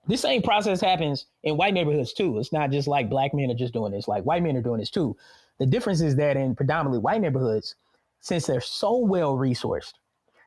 this 0.07 0.21
same 0.21 0.41
process 0.41 0.81
happens 0.81 1.25
in 1.43 1.57
white 1.57 1.73
neighborhoods 1.73 2.13
too. 2.13 2.37
It's 2.39 2.53
not 2.53 2.71
just 2.71 2.87
like 2.87 3.09
black 3.09 3.33
men 3.33 3.49
are 3.49 3.55
just 3.55 3.73
doing 3.73 3.91
this, 3.91 4.07
like 4.07 4.23
white 4.23 4.43
men 4.43 4.55
are 4.57 4.61
doing 4.61 4.79
this 4.79 4.91
too. 4.91 5.15
The 5.59 5.65
difference 5.65 6.01
is 6.01 6.15
that 6.17 6.37
in 6.37 6.55
predominantly 6.55 6.99
white 6.99 7.21
neighborhoods, 7.21 7.75
since 8.19 8.45
they're 8.45 8.61
so 8.61 8.97
well 8.97 9.35
resourced, 9.35 9.93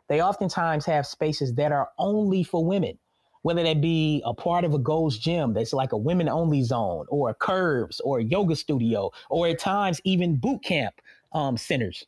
they 0.09 0.23
oftentimes 0.23 0.85
have 0.87 1.07
spaces 1.07 1.55
that 1.55 1.73
are 1.73 1.91
only 1.99 2.43
for 2.43 2.65
women, 2.65 2.99
whether 3.43 3.63
that 3.63 3.81
be 3.81 4.23
a 4.25 4.35
part 4.35 4.65
of 4.65 4.75
a 4.75 4.79
Gold's 4.79 5.19
Gym 5.19 5.55
that's 5.55 5.73
like 5.73 5.93
a 5.93 5.97
women 5.97 6.29
only 6.29 6.63
zone, 6.63 7.07
or 7.09 7.31
a 7.31 7.35
Curves, 7.35 8.01
or 8.01 8.19
a 8.19 8.25
yoga 8.25 8.57
studio, 8.57 9.11
or 9.31 9.49
at 9.49 9.59
times 9.59 10.01
even 10.05 10.37
boot 10.37 10.63
camp 10.63 10.95
um, 11.33 11.57
centers. 11.57 12.05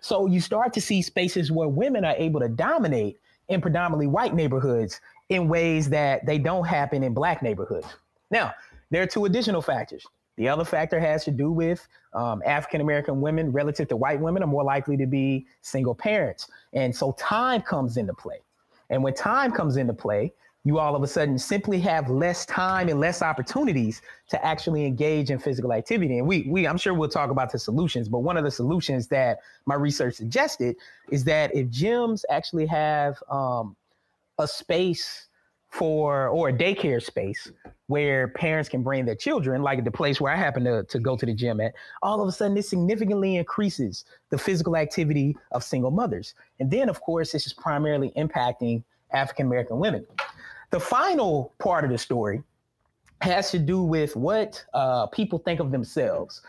So 0.00 0.26
you 0.26 0.40
start 0.40 0.72
to 0.74 0.80
see 0.80 1.02
spaces 1.02 1.50
where 1.50 1.68
women 1.68 2.04
are 2.04 2.14
able 2.16 2.40
to 2.40 2.48
dominate 2.48 3.18
in 3.48 3.60
predominantly 3.60 4.06
white 4.06 4.34
neighborhoods 4.34 5.00
in 5.28 5.48
ways 5.48 5.88
that 5.90 6.26
they 6.26 6.38
don't 6.38 6.66
happen 6.66 7.02
in 7.02 7.14
black 7.14 7.42
neighborhoods. 7.42 7.86
Now, 8.30 8.52
there 8.90 9.02
are 9.02 9.06
two 9.06 9.24
additional 9.24 9.62
factors. 9.62 10.06
The 10.36 10.48
other 10.48 10.64
factor 10.64 10.98
has 10.98 11.24
to 11.24 11.30
do 11.30 11.50
with 11.50 11.86
um, 12.12 12.42
African 12.44 12.80
American 12.80 13.20
women 13.20 13.52
relative 13.52 13.88
to 13.88 13.96
white 13.96 14.20
women 14.20 14.42
are 14.42 14.48
more 14.48 14.64
likely 14.64 14.96
to 14.96 15.06
be 15.06 15.46
single 15.62 15.94
parents. 15.94 16.48
And 16.72 16.94
so 16.94 17.12
time 17.12 17.62
comes 17.62 17.96
into 17.96 18.14
play. 18.14 18.40
And 18.90 19.02
when 19.02 19.14
time 19.14 19.52
comes 19.52 19.76
into 19.76 19.94
play, 19.94 20.32
you 20.64 20.78
all 20.78 20.96
of 20.96 21.02
a 21.02 21.06
sudden 21.06 21.38
simply 21.38 21.78
have 21.80 22.08
less 22.08 22.46
time 22.46 22.88
and 22.88 22.98
less 22.98 23.20
opportunities 23.20 24.00
to 24.30 24.44
actually 24.44 24.86
engage 24.86 25.30
in 25.30 25.38
physical 25.38 25.72
activity. 25.72 26.18
And 26.18 26.26
we, 26.26 26.46
we, 26.48 26.66
I'm 26.66 26.78
sure 26.78 26.94
we'll 26.94 27.10
talk 27.10 27.30
about 27.30 27.52
the 27.52 27.58
solutions, 27.58 28.08
but 28.08 28.20
one 28.20 28.38
of 28.38 28.44
the 28.44 28.50
solutions 28.50 29.06
that 29.08 29.40
my 29.66 29.74
research 29.74 30.14
suggested 30.14 30.76
is 31.10 31.22
that 31.24 31.54
if 31.54 31.68
gyms 31.68 32.24
actually 32.30 32.64
have 32.66 33.22
um, 33.30 33.76
a 34.38 34.48
space 34.48 35.28
for 35.74 36.28
or 36.28 36.50
a 36.50 36.52
daycare 36.52 37.02
space 37.02 37.50
where 37.88 38.28
parents 38.28 38.68
can 38.68 38.82
bring 38.82 39.04
their 39.04 39.16
children, 39.16 39.60
like 39.60 39.84
the 39.84 39.90
place 39.90 40.20
where 40.20 40.32
I 40.32 40.36
happen 40.36 40.62
to, 40.64 40.84
to 40.84 40.98
go 41.00 41.16
to 41.16 41.26
the 41.26 41.34
gym 41.34 41.60
at, 41.60 41.74
all 42.00 42.22
of 42.22 42.28
a 42.28 42.32
sudden 42.32 42.54
this 42.54 42.68
significantly 42.68 43.36
increases 43.36 44.04
the 44.30 44.38
physical 44.38 44.76
activity 44.76 45.36
of 45.50 45.64
single 45.64 45.90
mothers. 45.90 46.34
And 46.60 46.70
then, 46.70 46.88
of 46.88 47.00
course, 47.00 47.32
this 47.32 47.44
is 47.46 47.52
primarily 47.52 48.12
impacting 48.16 48.84
African 49.12 49.46
American 49.46 49.80
women. 49.80 50.06
The 50.70 50.80
final 50.80 51.52
part 51.58 51.84
of 51.84 51.90
the 51.90 51.98
story 51.98 52.42
has 53.20 53.50
to 53.50 53.58
do 53.58 53.82
with 53.82 54.14
what 54.14 54.64
uh, 54.74 55.06
people 55.08 55.40
think 55.40 55.58
of 55.58 55.72
themselves. 55.72 56.40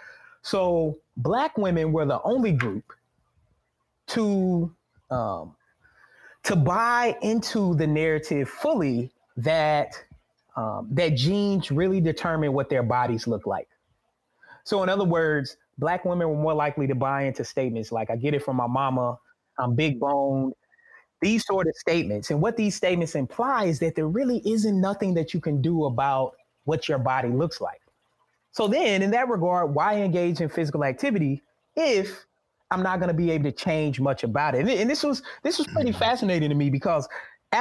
So, 0.44 1.00
Black 1.18 1.58
women 1.58 1.92
were 1.92 2.06
the 2.06 2.22
only 2.24 2.52
group 2.52 2.94
to 4.08 4.72
um, 5.10 5.56
to 6.46 6.56
buy 6.56 7.18
into 7.22 7.76
the 7.76 7.88
narrative 7.88 8.48
fully 8.48 9.12
that 9.38 10.02
um, 10.56 10.88
that 10.92 11.10
genes 11.16 11.70
really 11.70 12.00
determine 12.00 12.54
what 12.54 12.70
their 12.70 12.84
bodies 12.84 13.28
look 13.28 13.46
like. 13.46 13.68
So, 14.64 14.82
in 14.84 14.90
other 14.90 15.04
words, 15.04 15.58
black 15.78 16.06
women 16.06 16.30
were 16.30 16.42
more 16.42 16.54
likely 16.54 16.88
to 16.88 16.96
buy 16.96 17.24
into 17.24 17.44
statements 17.44 17.92
like, 17.92 18.10
I 18.10 18.16
get 18.16 18.34
it 18.34 18.44
from 18.44 18.56
my 18.56 18.68
mama, 18.68 19.18
I'm 19.60 19.76
big 19.76 20.00
boned, 20.00 20.54
these 21.22 21.46
sort 21.46 21.68
of 21.68 21.76
statements. 21.76 22.32
And 22.32 22.42
what 22.42 22.56
these 22.56 22.76
statements 22.76 23.16
imply 23.16 23.66
is 23.66 23.80
that 23.80 23.96
there 23.96 24.08
really 24.08 24.42
isn't 24.46 24.80
nothing 24.80 25.14
that 25.16 25.34
you 25.34 25.42
can 25.42 25.62
do 25.62 25.86
about 25.86 26.36
what 26.64 26.88
your 26.88 27.00
body 27.00 27.30
looks 27.30 27.60
like. 27.60 27.82
So, 28.52 28.68
then 28.68 29.02
in 29.02 29.12
that 29.12 29.28
regard, 29.28 29.76
why 29.76 29.96
engage 29.96 30.40
in 30.40 30.50
physical 30.50 30.86
activity 30.86 31.44
if 31.76 32.26
I'm 32.72 32.82
not 32.84 33.00
going 33.00 33.10
to 33.10 33.14
be 33.14 33.32
able 33.32 33.46
to 33.46 33.52
change 33.52 34.00
much 34.00 34.24
about 34.24 34.56
it? 34.56 34.68
And, 34.68 34.90
this 34.90 35.04
was 35.04 35.22
this 35.44 35.58
was 35.58 35.68
pretty 35.68 35.92
mm-hmm. 35.92 36.00
fascinating 36.00 36.50
to 36.50 36.56
me 36.56 36.70
because 36.70 37.08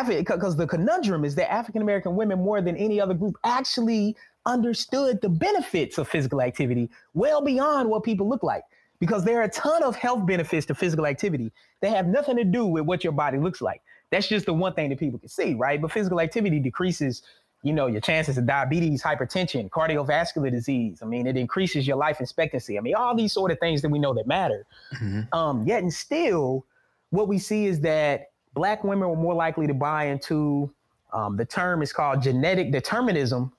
because 0.09 0.57
the 0.57 0.67
conundrum 0.67 1.25
is 1.25 1.35
that 1.37 1.53
African 1.53 1.83
American 1.83 2.17
women, 2.17 2.39
more 2.39 2.61
than 2.61 2.77
any 2.77 3.01
other 3.01 3.15
group, 3.15 3.37
actually 3.45 4.17
understood 4.47 5.21
the 5.23 5.29
benefits 5.29 5.99
of 5.99 6.09
physical 6.09 6.43
activity 6.43 6.91
well 7.15 7.41
beyond 7.41 7.89
what 7.89 8.03
people 8.03 8.29
look 8.29 8.43
like. 8.43 8.65
Because 9.01 9.25
there 9.25 9.41
are 9.41 9.45
a 9.45 9.51
ton 9.51 9.83
of 9.83 9.97
health 9.97 10.27
benefits 10.27 10.67
to 10.67 10.75
physical 10.75 11.07
activity 11.07 11.53
that 11.81 11.91
have 11.91 12.07
nothing 12.07 12.37
to 12.37 12.45
do 12.45 12.65
with 12.65 12.85
what 12.85 13.05
your 13.05 13.13
body 13.13 13.39
looks 13.39 13.61
like. 13.61 13.83
That's 14.11 14.29
just 14.29 14.47
the 14.47 14.55
one 14.55 14.75
thing 14.75 14.89
that 14.91 14.99
people 14.99 15.19
can 15.19 15.29
see, 15.29 15.55
right? 15.55 15.81
But 15.81 15.93
physical 15.93 16.21
activity 16.21 16.61
decreases, 16.61 17.23
you 17.65 17.73
know, 17.73 17.87
your 17.87 18.03
chances 18.03 18.37
of 18.37 18.47
diabetes, 18.47 19.03
hypertension, 19.03 19.71
cardiovascular 19.71 20.51
disease. 20.51 21.01
I 21.03 21.07
mean, 21.07 21.27
it 21.27 21.37
increases 21.39 21.87
your 21.87 21.97
life 21.97 22.21
expectancy. 22.21 22.77
I 22.77 22.83
mean, 22.83 22.95
all 22.95 23.17
these 23.17 23.33
sort 23.33 23.51
of 23.51 23.59
things 23.59 23.81
that 23.83 23.89
we 23.89 23.99
know 23.99 24.13
that 24.13 24.27
matter. 24.27 24.67
Mm-hmm. 24.95 25.35
Um, 25.37 25.67
yet 25.67 25.83
and 25.83 25.93
still, 25.93 26.67
what 27.09 27.27
we 27.27 27.39
see 27.39 27.65
is 27.65 27.81
that 27.81 28.33
black 28.53 28.85
women 28.85 29.09
were 29.09 29.17
more 29.17 29.35
likely 29.35 29.67
to 29.67 29.73
buy 29.73 30.05
into 30.05 30.71
um, 31.15 31.39
the 31.39 31.47
term 31.47 31.81
is 31.81 31.91
called 31.91 32.23
genetic 32.23 32.71
determinism 32.71 33.51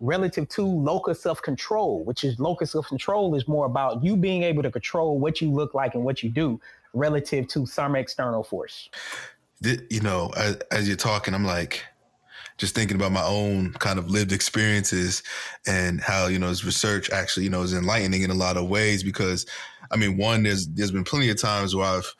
relative 0.00 0.48
to 0.48 0.62
locus 0.62 1.26
of 1.26 1.42
control, 1.42 2.02
which 2.04 2.24
is 2.24 2.40
locus 2.40 2.74
of 2.74 2.86
control 2.86 3.34
is 3.34 3.46
more 3.46 3.66
about 3.66 4.02
you 4.02 4.16
being 4.16 4.42
able 4.42 4.62
to 4.62 4.70
control 4.70 5.18
what 5.18 5.42
you 5.42 5.50
look 5.50 5.74
like 5.74 5.94
and 5.94 6.04
what 6.04 6.22
you 6.22 6.30
do 6.30 6.58
relative 6.94 7.46
to 7.48 7.66
some 7.66 7.94
external 7.96 8.42
force. 8.42 8.88
you 9.60 10.00
know, 10.00 10.32
as, 10.38 10.56
as 10.70 10.88
you're 10.88 10.96
talking, 10.96 11.34
I'm 11.34 11.44
like, 11.44 11.84
just 12.62 12.76
thinking 12.76 12.96
about 12.96 13.10
my 13.10 13.24
own 13.24 13.72
kind 13.72 13.98
of 13.98 14.08
lived 14.08 14.30
experiences 14.30 15.24
and 15.66 16.00
how 16.00 16.28
you 16.28 16.38
know 16.38 16.48
this 16.48 16.64
research 16.64 17.10
actually 17.10 17.42
you 17.42 17.50
know 17.50 17.62
is 17.62 17.74
enlightening 17.74 18.22
in 18.22 18.30
a 18.30 18.34
lot 18.34 18.56
of 18.56 18.68
ways 18.68 19.02
because 19.02 19.44
I 19.90 19.96
mean 19.96 20.16
one 20.16 20.44
there's 20.44 20.68
there's 20.68 20.92
been 20.92 21.02
plenty 21.02 21.28
of 21.28 21.40
times 21.40 21.74
where 21.74 21.86
I've 21.86 22.14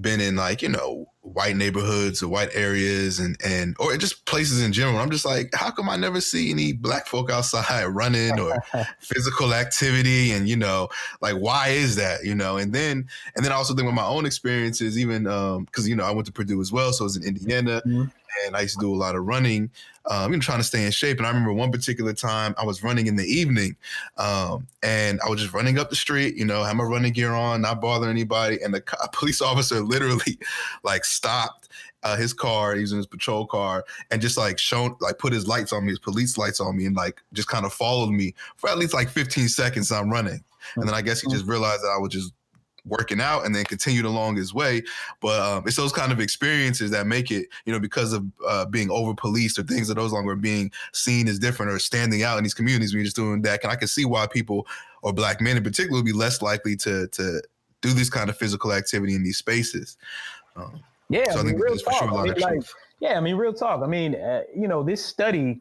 been 0.00 0.20
in 0.20 0.36
like 0.36 0.62
you 0.62 0.68
know 0.68 1.08
white 1.22 1.56
neighborhoods 1.56 2.22
or 2.22 2.28
white 2.28 2.50
areas 2.54 3.18
and 3.18 3.36
and 3.44 3.74
or 3.80 3.96
just 3.96 4.26
places 4.26 4.62
in 4.62 4.72
general. 4.72 4.98
I'm 4.98 5.10
just 5.10 5.24
like, 5.24 5.50
how 5.54 5.72
come 5.72 5.88
I 5.88 5.96
never 5.96 6.20
see 6.20 6.52
any 6.52 6.72
black 6.72 7.08
folk 7.08 7.28
outside 7.32 7.84
running 7.88 8.38
or 8.38 8.62
physical 9.00 9.54
activity? 9.54 10.30
And 10.30 10.48
you 10.48 10.56
know, 10.56 10.88
like 11.20 11.34
why 11.34 11.70
is 11.70 11.96
that? 11.96 12.24
You 12.24 12.36
know, 12.36 12.58
and 12.58 12.72
then 12.72 13.08
and 13.34 13.44
then 13.44 13.50
I 13.50 13.56
also 13.56 13.74
think 13.74 13.86
with 13.86 13.94
my 13.96 14.06
own 14.06 14.24
experiences, 14.24 14.96
even 14.96 15.26
um 15.26 15.64
because 15.64 15.88
you 15.88 15.96
know 15.96 16.04
I 16.04 16.12
went 16.12 16.26
to 16.26 16.32
Purdue 16.32 16.60
as 16.60 16.70
well, 16.70 16.92
so 16.92 17.02
I 17.02 17.06
was 17.06 17.16
in 17.16 17.24
Indiana. 17.24 17.82
Mm-hmm 17.84 18.04
and 18.46 18.56
I 18.56 18.62
used 18.62 18.74
to 18.78 18.80
do 18.80 18.92
a 18.92 18.96
lot 18.96 19.14
of 19.14 19.24
running, 19.24 19.70
um, 20.10 20.32
you 20.32 20.36
know, 20.36 20.42
trying 20.42 20.58
to 20.58 20.64
stay 20.64 20.84
in 20.84 20.90
shape. 20.90 21.18
And 21.18 21.26
I 21.26 21.30
remember 21.30 21.52
one 21.52 21.70
particular 21.70 22.12
time 22.12 22.54
I 22.58 22.64
was 22.64 22.82
running 22.82 23.06
in 23.06 23.16
the 23.16 23.24
evening, 23.24 23.76
um, 24.16 24.66
and 24.82 25.20
I 25.24 25.28
was 25.28 25.40
just 25.40 25.52
running 25.52 25.78
up 25.78 25.90
the 25.90 25.96
street, 25.96 26.36
you 26.36 26.44
know, 26.44 26.62
had 26.62 26.76
my 26.76 26.84
running 26.84 27.12
gear 27.12 27.32
on, 27.32 27.62
not 27.62 27.80
bothering 27.80 28.10
anybody, 28.10 28.60
and 28.62 28.74
the 28.74 28.82
police 29.12 29.40
officer 29.42 29.80
literally 29.80 30.38
like 30.82 31.04
stopped 31.04 31.68
uh, 32.02 32.16
his 32.16 32.32
car, 32.32 32.76
using 32.76 32.98
his 32.98 33.06
patrol 33.06 33.46
car, 33.46 33.84
and 34.10 34.20
just 34.20 34.36
like 34.36 34.58
shown, 34.58 34.94
like 35.00 35.18
put 35.18 35.32
his 35.32 35.46
lights 35.46 35.72
on 35.72 35.84
me, 35.84 35.90
his 35.90 35.98
police 35.98 36.36
lights 36.36 36.60
on 36.60 36.76
me, 36.76 36.86
and 36.86 36.94
like 36.94 37.22
just 37.32 37.48
kind 37.48 37.64
of 37.64 37.72
followed 37.72 38.10
me 38.10 38.34
for 38.56 38.68
at 38.68 38.78
least 38.78 38.94
like 38.94 39.08
15 39.08 39.48
seconds. 39.48 39.90
I'm 39.90 40.10
running, 40.10 40.44
and 40.76 40.86
then 40.86 40.94
I 40.94 41.02
guess 41.02 41.20
he 41.20 41.30
just 41.30 41.46
realized 41.46 41.82
that 41.82 41.94
I 41.96 41.98
was 41.98 42.12
just 42.12 42.32
working 42.86 43.20
out 43.20 43.46
and 43.46 43.54
then 43.54 43.64
continued 43.64 44.04
along 44.04 44.36
his 44.36 44.52
way. 44.52 44.82
But 45.20 45.40
um, 45.40 45.64
it's 45.66 45.76
those 45.76 45.92
kind 45.92 46.12
of 46.12 46.20
experiences 46.20 46.90
that 46.90 47.06
make 47.06 47.30
it, 47.30 47.48
you 47.64 47.72
know, 47.72 47.78
because 47.78 48.12
of 48.12 48.24
uh, 48.46 48.66
being 48.66 48.90
over 48.90 49.14
policed 49.14 49.58
or 49.58 49.62
things 49.62 49.88
of 49.88 49.96
those 49.96 50.12
longer 50.12 50.36
being 50.36 50.70
seen 50.92 51.28
as 51.28 51.38
different 51.38 51.72
or 51.72 51.78
standing 51.78 52.22
out 52.22 52.38
in 52.38 52.44
these 52.44 52.54
communities 52.54 52.92
when 52.92 52.98
you're 52.98 53.04
just 53.04 53.16
doing 53.16 53.42
that. 53.42 53.62
And 53.62 53.72
I 53.72 53.76
can 53.76 53.88
see 53.88 54.04
why 54.04 54.26
people 54.26 54.66
or 55.02 55.12
black 55.12 55.40
men 55.40 55.56
in 55.56 55.62
particular 55.62 55.98
would 55.98 56.04
be 56.04 56.12
less 56.12 56.42
likely 56.42 56.76
to 56.76 57.08
to 57.08 57.42
do 57.80 57.92
this 57.92 58.08
kind 58.08 58.30
of 58.30 58.36
physical 58.36 58.72
activity 58.72 59.14
in 59.14 59.22
these 59.22 59.38
spaces. 59.38 59.96
Um, 60.56 60.82
yeah, 61.10 61.30
so 61.30 61.38
I, 61.38 61.40
I 61.40 61.44
mean, 61.44 61.56
real 61.56 61.76
talk. 61.76 61.94
Sure 61.94 62.18
I 62.18 62.22
mean, 62.24 62.34
like, 62.40 62.60
yeah, 63.00 63.16
I 63.16 63.20
mean, 63.20 63.36
real 63.36 63.52
talk. 63.52 63.82
I 63.82 63.86
mean, 63.86 64.14
uh, 64.14 64.42
you 64.56 64.68
know, 64.68 64.82
this 64.82 65.04
study, 65.04 65.60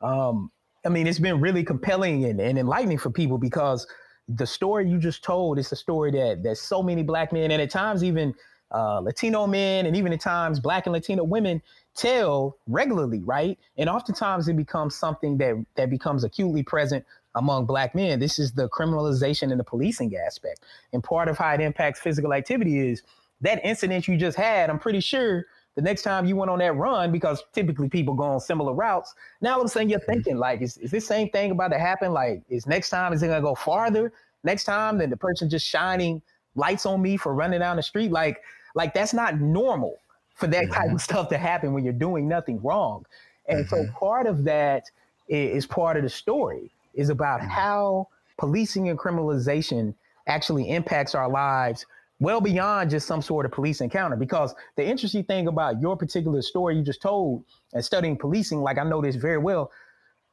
um, 0.00 0.52
I 0.84 0.88
mean, 0.88 1.08
it's 1.08 1.18
been 1.18 1.40
really 1.40 1.64
compelling 1.64 2.24
and, 2.26 2.40
and 2.40 2.58
enlightening 2.58 2.98
for 2.98 3.10
people 3.10 3.38
because– 3.38 3.86
the 4.28 4.46
story 4.46 4.88
you 4.88 4.98
just 4.98 5.22
told 5.22 5.58
is 5.58 5.70
a 5.72 5.76
story 5.76 6.10
that 6.12 6.42
that 6.42 6.56
so 6.56 6.82
many 6.82 7.02
black 7.02 7.32
men 7.32 7.50
and 7.50 7.60
at 7.60 7.70
times 7.70 8.02
even 8.02 8.34
uh, 8.72 8.98
Latino 9.00 9.46
men 9.46 9.86
and 9.86 9.96
even 9.96 10.12
at 10.12 10.20
times 10.20 10.58
black 10.58 10.86
and 10.86 10.92
Latino 10.92 11.22
women 11.22 11.62
tell 11.94 12.56
regularly, 12.66 13.22
right? 13.22 13.58
And 13.76 13.88
oftentimes 13.88 14.48
it 14.48 14.56
becomes 14.56 14.94
something 14.94 15.38
that 15.38 15.64
that 15.76 15.90
becomes 15.90 16.24
acutely 16.24 16.62
present 16.62 17.04
among 17.34 17.66
black 17.66 17.94
men. 17.94 18.18
This 18.18 18.38
is 18.38 18.52
the 18.52 18.68
criminalization 18.68 19.50
and 19.50 19.60
the 19.60 19.64
policing 19.64 20.16
aspect. 20.16 20.60
And 20.92 21.02
part 21.02 21.28
of 21.28 21.36
how 21.36 21.52
it 21.52 21.60
impacts 21.60 22.00
physical 22.00 22.32
activity 22.32 22.78
is 22.78 23.02
that 23.40 23.60
incident 23.64 24.08
you 24.08 24.16
just 24.16 24.36
had, 24.36 24.70
I'm 24.70 24.78
pretty 24.78 25.00
sure 25.00 25.46
the 25.74 25.82
next 25.82 26.02
time 26.02 26.24
you 26.24 26.36
went 26.36 26.50
on 26.50 26.58
that 26.60 26.76
run, 26.76 27.10
because 27.10 27.42
typically 27.52 27.88
people 27.88 28.14
go 28.14 28.24
on 28.24 28.40
similar 28.40 28.72
routes, 28.72 29.14
now 29.40 29.54
all 29.54 29.60
of 29.60 29.66
a 29.66 29.68
sudden 29.68 29.88
you're 29.88 29.98
mm-hmm. 30.00 30.12
thinking, 30.12 30.36
like, 30.38 30.62
is, 30.62 30.76
is 30.78 30.90
this 30.90 31.06
same 31.06 31.28
thing 31.30 31.50
about 31.50 31.68
to 31.68 31.78
happen? 31.78 32.12
Like, 32.12 32.42
is 32.48 32.66
next 32.66 32.90
time, 32.90 33.12
is 33.12 33.22
it 33.22 33.28
gonna 33.28 33.40
go 33.40 33.54
farther 33.54 34.12
next 34.44 34.64
time 34.64 34.98
than 34.98 35.10
the 35.10 35.16
person 35.16 35.50
just 35.50 35.66
shining 35.66 36.22
lights 36.54 36.86
on 36.86 37.02
me 37.02 37.16
for 37.16 37.34
running 37.34 37.60
down 37.60 37.76
the 37.76 37.82
street? 37.82 38.12
Like, 38.12 38.40
like 38.74 38.94
that's 38.94 39.14
not 39.14 39.40
normal 39.40 39.98
for 40.34 40.46
that 40.46 40.64
mm-hmm. 40.64 40.72
type 40.72 40.84
of 40.84 40.90
mm-hmm. 40.90 40.98
stuff 40.98 41.28
to 41.30 41.38
happen 41.38 41.72
when 41.72 41.84
you're 41.84 41.92
doing 41.92 42.28
nothing 42.28 42.60
wrong. 42.62 43.04
And 43.48 43.66
mm-hmm. 43.66 43.86
so 43.86 43.92
part 43.98 44.26
of 44.26 44.44
that 44.44 44.84
is 45.28 45.66
part 45.66 45.96
of 45.96 46.02
the 46.02 46.08
story 46.08 46.70
is 46.94 47.08
about 47.08 47.40
mm-hmm. 47.40 47.50
how 47.50 48.08
policing 48.38 48.88
and 48.88 48.98
criminalization 48.98 49.94
actually 50.26 50.70
impacts 50.70 51.14
our 51.14 51.28
lives 51.28 51.86
well 52.20 52.40
beyond 52.40 52.90
just 52.90 53.06
some 53.06 53.22
sort 53.22 53.46
of 53.46 53.52
police 53.52 53.80
encounter. 53.80 54.16
Because 54.16 54.54
the 54.76 54.86
interesting 54.86 55.24
thing 55.24 55.48
about 55.48 55.80
your 55.80 55.96
particular 55.96 56.42
story 56.42 56.76
you 56.76 56.82
just 56.82 57.02
told 57.02 57.44
and 57.72 57.84
studying 57.84 58.16
policing, 58.16 58.60
like 58.60 58.78
I 58.78 58.84
know 58.84 59.02
this 59.02 59.16
very 59.16 59.38
well, 59.38 59.70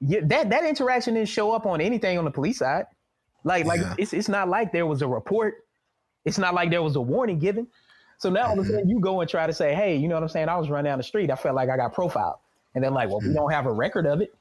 that 0.02 0.50
that 0.50 0.64
interaction 0.64 1.16
didn't 1.16 1.30
show 1.30 1.52
up 1.52 1.66
on 1.66 1.82
anything 1.82 2.18
on 2.18 2.26
the 2.26 2.32
police 2.32 2.60
side. 2.60 2.86
Like, 3.44 3.66
yeah. 3.66 3.70
like 3.70 3.82
it's 3.98 4.14
it's 4.14 4.30
not 4.30 4.50
like 4.50 4.72
there 4.72 4.86
was 4.86 5.02
a 5.02 5.08
report. 5.08 5.66
It's 6.26 6.38
not 6.38 6.54
like 6.54 6.70
there 6.70 6.84
was 6.84 6.96
a 6.96 7.02
warning 7.02 7.40
given. 7.40 7.68
So 8.18 8.30
now 8.30 8.48
all 8.48 8.54
of 8.54 8.60
a 8.60 8.62
mm-hmm. 8.62 8.72
sudden 8.72 8.90
you 8.90 9.00
go 9.00 9.22
and 9.22 9.30
try 9.30 9.48
to 9.48 9.54
say, 9.54 9.74
hey, 9.74 9.96
you 9.96 10.08
know 10.08 10.14
what 10.14 10.22
I'm 10.24 10.30
saying? 10.30 10.48
I 10.48 10.56
was 10.56 10.70
running 10.70 10.92
down 10.92 11.00
the 11.00 11.04
street. 11.04 11.32
I 11.32 11.36
felt 11.36 11.56
like 11.56 11.70
I 11.70 11.78
got 11.78 11.92
profiled. 11.92 12.38
And 12.76 12.84
then 12.84 12.94
like, 12.94 13.10
well, 13.10 13.20
we 13.20 13.30
mm. 13.30 13.34
don't 13.34 13.52
have 13.52 13.66
a 13.66 13.72
record 13.72 14.06
of 14.06 14.22
it. 14.22 14.34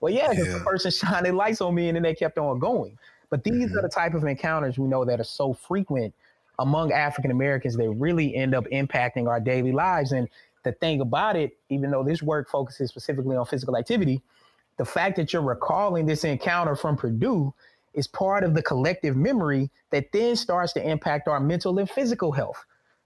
Well, 0.00 0.12
yeah, 0.12 0.28
because 0.28 0.48
yeah. 0.48 0.58
the 0.58 0.60
person 0.60 0.90
shining 0.90 1.34
lights 1.34 1.62
on 1.62 1.74
me 1.74 1.88
and 1.88 1.96
then 1.96 2.02
they 2.02 2.14
kept 2.14 2.36
on 2.36 2.58
going. 2.58 2.98
But 3.30 3.42
these 3.42 3.54
mm-hmm. 3.54 3.78
are 3.78 3.82
the 3.82 3.88
type 3.88 4.12
of 4.12 4.24
encounters 4.24 4.78
we 4.78 4.86
know 4.86 5.04
that 5.06 5.18
are 5.18 5.24
so 5.24 5.54
frequent 5.54 6.14
among 6.58 6.92
African 6.92 7.30
Americans 7.30 7.76
that 7.76 7.88
really 7.90 8.34
end 8.34 8.54
up 8.54 8.64
impacting 8.66 9.28
our 9.28 9.40
daily 9.40 9.72
lives. 9.72 10.12
And 10.12 10.28
the 10.64 10.72
thing 10.72 11.00
about 11.00 11.36
it, 11.36 11.56
even 11.68 11.90
though 11.90 12.02
this 12.02 12.22
work 12.22 12.48
focuses 12.48 12.90
specifically 12.90 13.36
on 13.36 13.46
physical 13.46 13.76
activity, 13.76 14.22
the 14.78 14.84
fact 14.84 15.16
that 15.16 15.32
you're 15.32 15.42
recalling 15.42 16.06
this 16.06 16.24
encounter 16.24 16.76
from 16.76 16.96
Purdue 16.96 17.54
is 17.94 18.06
part 18.06 18.44
of 18.44 18.54
the 18.54 18.62
collective 18.62 19.16
memory 19.16 19.70
that 19.90 20.12
then 20.12 20.36
starts 20.36 20.72
to 20.74 20.88
impact 20.88 21.28
our 21.28 21.40
mental 21.40 21.78
and 21.78 21.88
physical 21.88 22.30
health. 22.32 22.64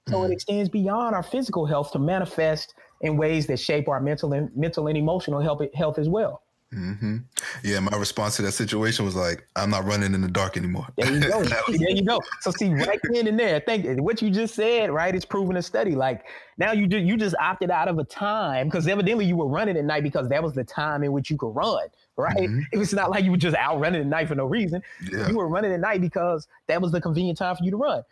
So 0.09 0.17
mm-hmm. 0.17 0.33
it 0.33 0.35
extends 0.35 0.69
beyond 0.69 1.15
our 1.15 1.23
physical 1.23 1.67
health 1.67 1.93
to 1.93 1.99
manifest 1.99 2.75
in 3.01 3.17
ways 3.17 3.47
that 3.47 3.59
shape 3.59 3.89
our 3.89 4.01
mental 4.01 4.33
and 4.33 4.55
mental 4.57 4.89
and 4.89 4.99
emotional 4.99 5.41
health, 5.41 5.63
health 5.75 5.99
as 5.99 6.09
well. 6.09 6.43
Mm-hmm. 6.75 7.17
Yeah, 7.65 7.81
my 7.81 7.97
response 7.97 8.37
to 8.37 8.43
that 8.43 8.53
situation 8.53 9.05
was 9.05 9.17
like, 9.17 9.45
"I'm 9.57 9.71
not 9.71 9.85
running 9.85 10.15
in 10.15 10.21
the 10.21 10.29
dark 10.29 10.57
anymore." 10.57 10.87
There 10.97 11.13
you 11.13 11.21
go. 11.21 11.43
there 11.69 11.91
you 11.91 12.05
go. 12.05 12.21
So 12.43 12.53
see, 12.53 12.73
right 12.73 13.01
then 13.11 13.27
and 13.27 13.37
there, 13.37 13.57
I 13.57 13.59
think 13.59 14.01
what 14.01 14.23
you 14.23 14.31
just 14.31 14.55
said, 14.55 14.93
right, 14.93 15.13
is 15.13 15.25
proven 15.25 15.57
a 15.57 15.63
study. 15.63 15.97
Like 15.97 16.27
now, 16.59 16.71
you 16.71 16.87
just 16.87 17.05
you 17.05 17.17
just 17.17 17.35
opted 17.41 17.73
out 17.73 17.89
of 17.89 17.99
a 17.99 18.05
time 18.05 18.69
because 18.69 18.87
evidently 18.87 19.25
you 19.25 19.37
were 19.37 19.49
running 19.49 19.77
at 19.77 19.85
night 19.85 20.05
because 20.05 20.29
that 20.29 20.45
was 20.45 20.55
the 20.55 20.63
time 20.63 21.03
in 21.03 21.11
which 21.11 21.29
you 21.29 21.37
could 21.37 21.57
run, 21.57 21.89
right? 22.17 22.37
Mm-hmm. 22.37 22.61
It 22.73 22.79
was 22.79 22.95
not 22.95 23.11
like 23.11 23.25
you 23.25 23.33
were 23.33 23.37
just 23.37 23.57
out 23.57 23.81
running 23.81 24.03
at 24.03 24.07
night 24.07 24.29
for 24.29 24.37
no 24.37 24.47
reason. 24.47 24.81
Yeah. 25.11 25.29
You 25.29 25.39
were 25.39 25.49
running 25.49 25.73
at 25.73 25.81
night 25.81 26.01
because 26.01 26.47
that 26.69 26.81
was 26.81 26.93
the 26.93 27.01
convenient 27.01 27.37
time 27.37 27.57
for 27.57 27.65
you 27.65 27.73
to 27.73 27.79
run. 27.79 28.05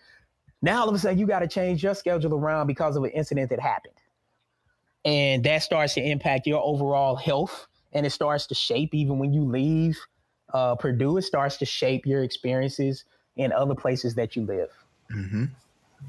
Now 0.62 0.80
all 0.80 0.88
of 0.88 0.94
a 0.96 0.98
sudden, 0.98 1.16
you 1.16 1.28
got 1.28 1.40
to 1.40 1.48
change 1.48 1.84
your 1.84 1.94
schedule 1.94 2.34
around 2.34 2.66
because 2.66 2.96
of 2.96 3.04
an 3.04 3.10
incident 3.10 3.50
that 3.50 3.60
happened, 3.60 3.94
and 5.04 5.44
that 5.44 5.62
starts 5.62 5.94
to 5.94 6.02
impact 6.02 6.48
your 6.48 6.60
overall 6.60 7.14
health 7.14 7.67
and 7.92 8.06
it 8.06 8.10
starts 8.10 8.46
to 8.46 8.54
shape 8.54 8.94
even 8.94 9.18
when 9.18 9.32
you 9.32 9.44
leave 9.44 9.98
uh, 10.52 10.74
Purdue. 10.76 11.16
It 11.18 11.22
starts 11.22 11.56
to 11.58 11.64
shape 11.64 12.06
your 12.06 12.22
experiences 12.22 13.04
in 13.36 13.52
other 13.52 13.74
places 13.74 14.14
that 14.16 14.36
you 14.36 14.44
live. 14.44 14.70
Mm-hmm. 15.14 15.44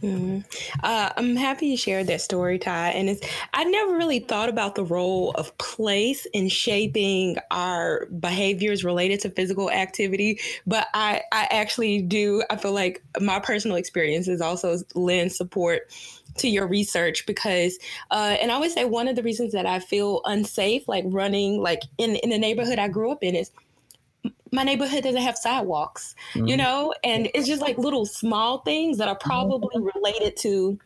Mm-hmm. 0.02 0.40
Uh, 0.82 1.10
I'm 1.18 1.36
happy 1.36 1.68
you 1.68 1.78
shared 1.78 2.08
that 2.08 2.22
story, 2.22 2.58
Ty. 2.58 2.90
And 2.92 3.10
it's 3.10 3.22
I 3.54 3.66
never 3.66 3.94
really 3.94 4.20
thought 4.20 4.48
about 4.48 4.76
the 4.76 4.84
role 4.84 5.32
of 5.32 5.58
place 5.58 6.26
in 6.34 6.48
shaping 6.48 7.38
our 7.52 8.06
behaviors 8.06 8.84
related 8.86 9.20
to 9.22 9.30
physical 9.30 9.70
activity, 9.70 10.40
but 10.66 10.88
I 10.94 11.24
I 11.34 11.48
actually 11.52 12.02
do. 12.02 12.44
I 12.50 12.56
feel 12.56 12.72
like 12.72 13.04
my 13.20 13.40
personal 13.40 13.76
experiences 13.76 14.42
also 14.42 14.78
lend 14.96 15.34
support 15.34 15.92
to 16.38 16.48
your 16.48 16.68
research 16.68 17.26
because 17.26 17.78
uh, 18.12 18.38
and 18.40 18.52
i 18.52 18.58
would 18.58 18.72
say 18.72 18.86
one 18.86 19.08
of 19.08 19.16
the 19.16 19.24
reasons 19.24 19.52
that 19.52 19.66
i 19.66 19.80
feel 19.80 20.22
unsafe 20.26 20.88
like 20.88 21.04
running 21.08 21.60
like 21.60 21.82
in 21.98 22.16
in 22.18 22.30
the 22.30 22.38
neighborhood 22.38 22.80
i 22.80 22.88
grew 22.88 23.12
up 23.12 23.24
in 23.24 23.36
is 23.36 23.52
my 24.52 24.64
neighborhood 24.64 25.04
doesn't 25.04 25.22
have 25.22 25.38
sidewalks 25.38 26.16
mm-hmm. 26.34 26.48
you 26.48 26.58
know 26.58 26.94
and 27.04 27.30
it's 27.34 27.48
just 27.48 27.62
like 27.62 27.78
little 27.78 28.06
small 28.06 28.60
things 28.60 28.98
that 28.98 29.08
are 29.08 29.18
probably 29.18 29.76
mm-hmm. 29.76 29.90
related 29.98 30.36
to 30.38 30.78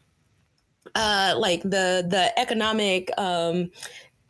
uh 0.95 1.33
like 1.37 1.61
the 1.63 2.05
the 2.09 2.31
economic 2.37 3.09
um 3.17 3.69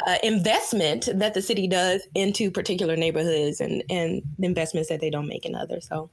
uh, 0.07 0.17
investment 0.21 1.07
that 1.13 1.33
the 1.33 1.41
city 1.41 1.65
does 1.65 2.01
into 2.15 2.51
particular 2.51 2.95
neighborhoods 2.97 3.61
and 3.61 3.83
and 3.89 4.21
the 4.37 4.45
investments 4.45 4.89
that 4.89 4.99
they 4.99 5.09
don't 5.09 5.27
make 5.27 5.45
in 5.45 5.55
others 5.55 5.87
so 5.87 6.09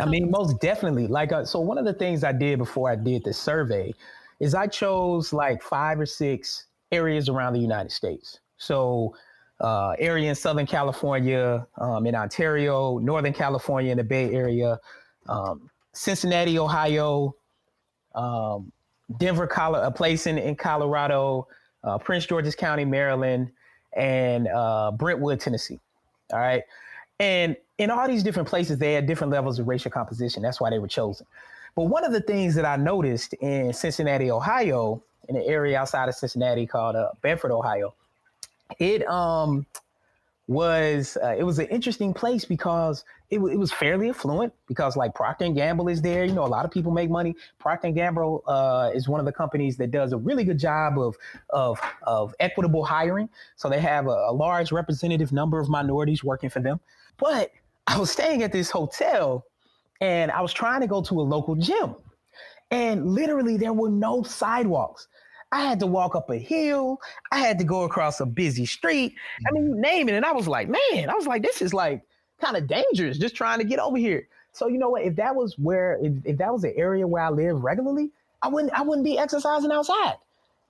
I 0.00 0.06
mean, 0.06 0.30
most 0.30 0.60
definitely. 0.60 1.06
Like, 1.06 1.32
uh, 1.32 1.44
so 1.44 1.60
one 1.60 1.78
of 1.78 1.84
the 1.84 1.92
things 1.92 2.24
I 2.24 2.32
did 2.32 2.58
before 2.58 2.90
I 2.90 2.96
did 2.96 3.24
the 3.24 3.32
survey 3.32 3.94
is 4.40 4.54
I 4.54 4.66
chose 4.66 5.32
like 5.32 5.62
five 5.62 6.00
or 6.00 6.06
six 6.06 6.66
areas 6.90 7.28
around 7.28 7.52
the 7.52 7.60
United 7.60 7.92
States. 7.92 8.40
So, 8.56 9.14
uh, 9.60 9.94
area 9.98 10.28
in 10.28 10.34
Southern 10.34 10.66
California, 10.66 11.66
um, 11.78 12.06
in 12.06 12.14
Ontario, 12.14 12.98
Northern 12.98 13.32
California, 13.32 13.90
in 13.92 13.98
the 13.98 14.04
Bay 14.04 14.32
Area, 14.32 14.78
um, 15.28 15.70
Cincinnati, 15.92 16.58
Ohio, 16.58 17.34
um, 18.14 18.72
Denver, 19.18 19.46
Colorado, 19.46 19.86
a 19.86 19.90
place 19.90 20.26
in, 20.26 20.38
in 20.38 20.56
Colorado, 20.56 21.46
uh, 21.84 21.98
Prince 21.98 22.26
George's 22.26 22.54
County, 22.54 22.84
Maryland, 22.84 23.50
and 23.96 24.48
uh, 24.48 24.90
Brentwood, 24.92 25.40
Tennessee. 25.40 25.78
All 26.32 26.40
right. 26.40 26.62
And 27.20 27.56
in 27.78 27.90
all 27.90 28.08
these 28.08 28.22
different 28.22 28.48
places, 28.48 28.78
they 28.78 28.92
had 28.92 29.06
different 29.06 29.32
levels 29.32 29.58
of 29.58 29.68
racial 29.68 29.90
composition. 29.90 30.42
That's 30.42 30.60
why 30.60 30.70
they 30.70 30.78
were 30.78 30.88
chosen. 30.88 31.26
But 31.76 31.84
one 31.84 32.04
of 32.04 32.12
the 32.12 32.20
things 32.20 32.54
that 32.54 32.64
I 32.64 32.76
noticed 32.76 33.34
in 33.34 33.72
Cincinnati, 33.72 34.30
Ohio, 34.30 35.02
in 35.28 35.36
an 35.36 35.42
area 35.42 35.78
outside 35.78 36.08
of 36.08 36.14
Cincinnati 36.14 36.66
called 36.66 36.96
uh, 36.96 37.10
Bedford, 37.22 37.50
Ohio. 37.50 37.94
It 38.78 39.06
um 39.08 39.66
was 40.46 41.16
uh, 41.22 41.34
it 41.38 41.42
was 41.42 41.58
an 41.58 41.66
interesting 41.66 42.12
place 42.12 42.44
because 42.44 43.04
it, 43.30 43.38
it 43.38 43.58
was 43.58 43.72
fairly 43.72 44.10
affluent 44.10 44.52
because 44.66 44.96
like 44.96 45.14
Procter 45.14 45.48
Gamble 45.50 45.88
is 45.88 46.02
there. 46.02 46.24
You 46.24 46.32
know, 46.32 46.44
a 46.44 46.46
lot 46.46 46.64
of 46.64 46.70
people 46.70 46.92
make 46.92 47.08
money. 47.08 47.34
Procter 47.58 47.90
Gamble 47.90 48.42
uh, 48.46 48.90
is 48.94 49.08
one 49.08 49.20
of 49.20 49.26
the 49.26 49.32
companies 49.32 49.76
that 49.78 49.90
does 49.90 50.12
a 50.12 50.18
really 50.18 50.44
good 50.44 50.58
job 50.58 50.98
of 50.98 51.16
of 51.50 51.80
of 52.02 52.34
equitable 52.40 52.84
hiring. 52.84 53.28
So 53.56 53.68
they 53.68 53.80
have 53.80 54.06
a, 54.06 54.26
a 54.28 54.32
large 54.32 54.70
representative 54.70 55.32
number 55.32 55.58
of 55.58 55.68
minorities 55.68 56.22
working 56.22 56.50
for 56.50 56.60
them. 56.60 56.78
But 57.16 57.50
I 57.86 57.98
was 57.98 58.10
staying 58.10 58.42
at 58.42 58.52
this 58.52 58.70
hotel, 58.70 59.46
and 60.00 60.30
I 60.30 60.40
was 60.42 60.52
trying 60.52 60.80
to 60.82 60.86
go 60.86 61.02
to 61.02 61.20
a 61.20 61.22
local 61.22 61.54
gym, 61.54 61.94
and 62.70 63.10
literally 63.10 63.56
there 63.56 63.72
were 63.72 63.90
no 63.90 64.22
sidewalks. 64.22 65.08
I 65.54 65.60
had 65.60 65.78
to 65.80 65.86
walk 65.86 66.16
up 66.16 66.30
a 66.30 66.36
hill. 66.36 67.00
I 67.30 67.38
had 67.38 67.60
to 67.60 67.64
go 67.64 67.84
across 67.84 68.18
a 68.18 68.26
busy 68.26 68.66
street. 68.66 69.14
I 69.46 69.52
mean, 69.52 69.68
you 69.68 69.74
name 69.76 70.08
it. 70.08 70.16
And 70.16 70.24
I 70.24 70.32
was 70.32 70.48
like, 70.48 70.68
man, 70.68 71.08
I 71.08 71.14
was 71.14 71.28
like, 71.28 71.42
this 71.42 71.62
is 71.62 71.72
like 71.72 72.02
kind 72.40 72.56
of 72.56 72.66
dangerous 72.66 73.18
just 73.18 73.36
trying 73.36 73.60
to 73.60 73.64
get 73.64 73.78
over 73.78 73.96
here. 73.96 74.26
So 74.50 74.66
you 74.66 74.78
know 74.78 74.88
what? 74.88 75.02
If 75.02 75.14
that 75.14 75.36
was 75.36 75.56
where, 75.56 75.96
if, 76.02 76.12
if 76.24 76.38
that 76.38 76.52
was 76.52 76.64
an 76.64 76.74
area 76.74 77.06
where 77.06 77.22
I 77.22 77.30
live 77.30 77.62
regularly, 77.62 78.10
I 78.42 78.48
wouldn't, 78.48 78.72
I 78.72 78.82
wouldn't 78.82 79.04
be 79.04 79.16
exercising 79.16 79.70
outside 79.70 80.16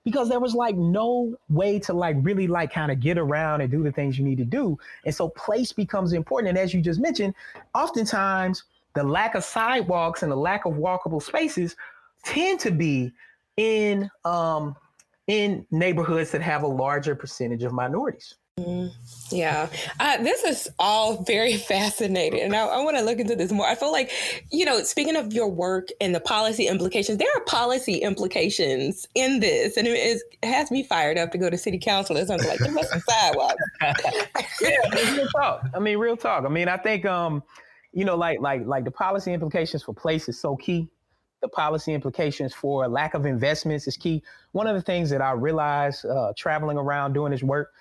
because 0.03 0.29
there 0.29 0.39
was 0.39 0.53
like 0.53 0.75
no 0.75 1.35
way 1.49 1.79
to 1.79 1.93
like 1.93 2.15
really 2.19 2.45
like 2.45 2.71
kind 2.71 2.91
of 2.91 2.99
get 2.99 3.17
around 3.17 3.61
and 3.61 3.71
do 3.71 3.81
the 3.81 3.91
things 3.91 4.19
you 4.19 4.23
need 4.23 4.37
to 4.37 4.45
do. 4.45 4.77
And 5.03 5.15
so 5.15 5.29
place 5.29 5.73
becomes 5.73 6.13
important. 6.13 6.49
And 6.49 6.59
as 6.59 6.75
you 6.75 6.81
just 6.81 6.99
mentioned, 6.99 7.33
oftentimes 7.73 8.65
the 8.93 9.03
lack 9.03 9.33
of 9.33 9.43
sidewalks 9.43 10.21
and 10.21 10.31
the 10.31 10.37
lack 10.37 10.65
of 10.65 10.73
walkable 10.73 11.23
spaces 11.23 11.75
tend 12.23 12.59
to 12.59 12.69
be 12.69 13.11
in 13.57 14.09
um, 14.23 14.75
in 15.27 15.65
neighborhoods 15.71 16.31
that 16.31 16.41
have 16.41 16.63
a 16.63 16.67
larger 16.67 17.15
percentage 17.15 17.63
of 17.63 17.73
minorities. 17.73 18.35
Mm, 18.57 18.89
yeah, 19.33 19.67
uh, 19.99 20.23
this 20.23 20.41
is 20.45 20.69
all 20.79 21.23
very 21.23 21.57
fascinating, 21.57 22.39
and 22.39 22.55
I, 22.55 22.65
I 22.65 22.83
want 22.83 22.95
to 22.95 23.03
look 23.03 23.19
into 23.19 23.35
this 23.35 23.51
more. 23.51 23.67
I 23.67 23.75
feel 23.75 23.91
like, 23.91 24.11
you 24.49 24.63
know, 24.63 24.81
speaking 24.83 25.17
of 25.17 25.33
your 25.33 25.49
work 25.49 25.89
and 25.99 26.15
the 26.15 26.21
policy 26.21 26.67
implications, 26.67 27.17
there 27.17 27.27
are 27.35 27.41
policy 27.41 27.95
implications 27.95 29.07
in 29.13 29.41
this, 29.41 29.75
and 29.75 29.87
it, 29.87 29.97
is, 29.97 30.23
it 30.41 30.47
has 30.47 30.71
me 30.71 30.83
fired 30.83 31.17
up 31.17 31.33
to 31.33 31.37
go 31.37 31.49
to 31.49 31.57
city 31.57 31.77
council 31.77 32.17
or 32.17 32.25
something 32.25 32.47
like 32.47 32.59
there 32.59 32.71
must 32.71 32.93
be 32.93 32.99
sidewalks. 33.01 33.61
yeah, 34.61 35.13
real 35.13 35.27
talk. 35.35 35.67
I 35.75 35.79
mean, 35.79 35.97
real 35.97 36.15
talk. 36.15 36.45
I 36.45 36.49
mean, 36.49 36.69
I 36.69 36.77
think, 36.77 37.03
um, 37.03 37.43
you 37.91 38.05
know, 38.05 38.15
like 38.15 38.39
like 38.39 38.65
like 38.65 38.85
the 38.85 38.91
policy 38.91 39.33
implications 39.33 39.83
for 39.83 39.93
place 39.93 40.29
is 40.29 40.39
so 40.39 40.55
key 40.55 40.87
the 41.41 41.47
policy 41.47 41.93
implications 41.93 42.53
for 42.53 42.87
lack 42.87 43.13
of 43.13 43.25
investments 43.25 43.87
is 43.87 43.97
key. 43.97 44.23
One 44.51 44.67
of 44.67 44.75
the 44.75 44.81
things 44.81 45.09
that 45.09 45.21
I 45.21 45.31
realized 45.31 46.05
uh, 46.05 46.33
traveling 46.35 46.77
around 46.77 47.13
doing 47.13 47.31
this 47.31 47.43
work 47.43 47.71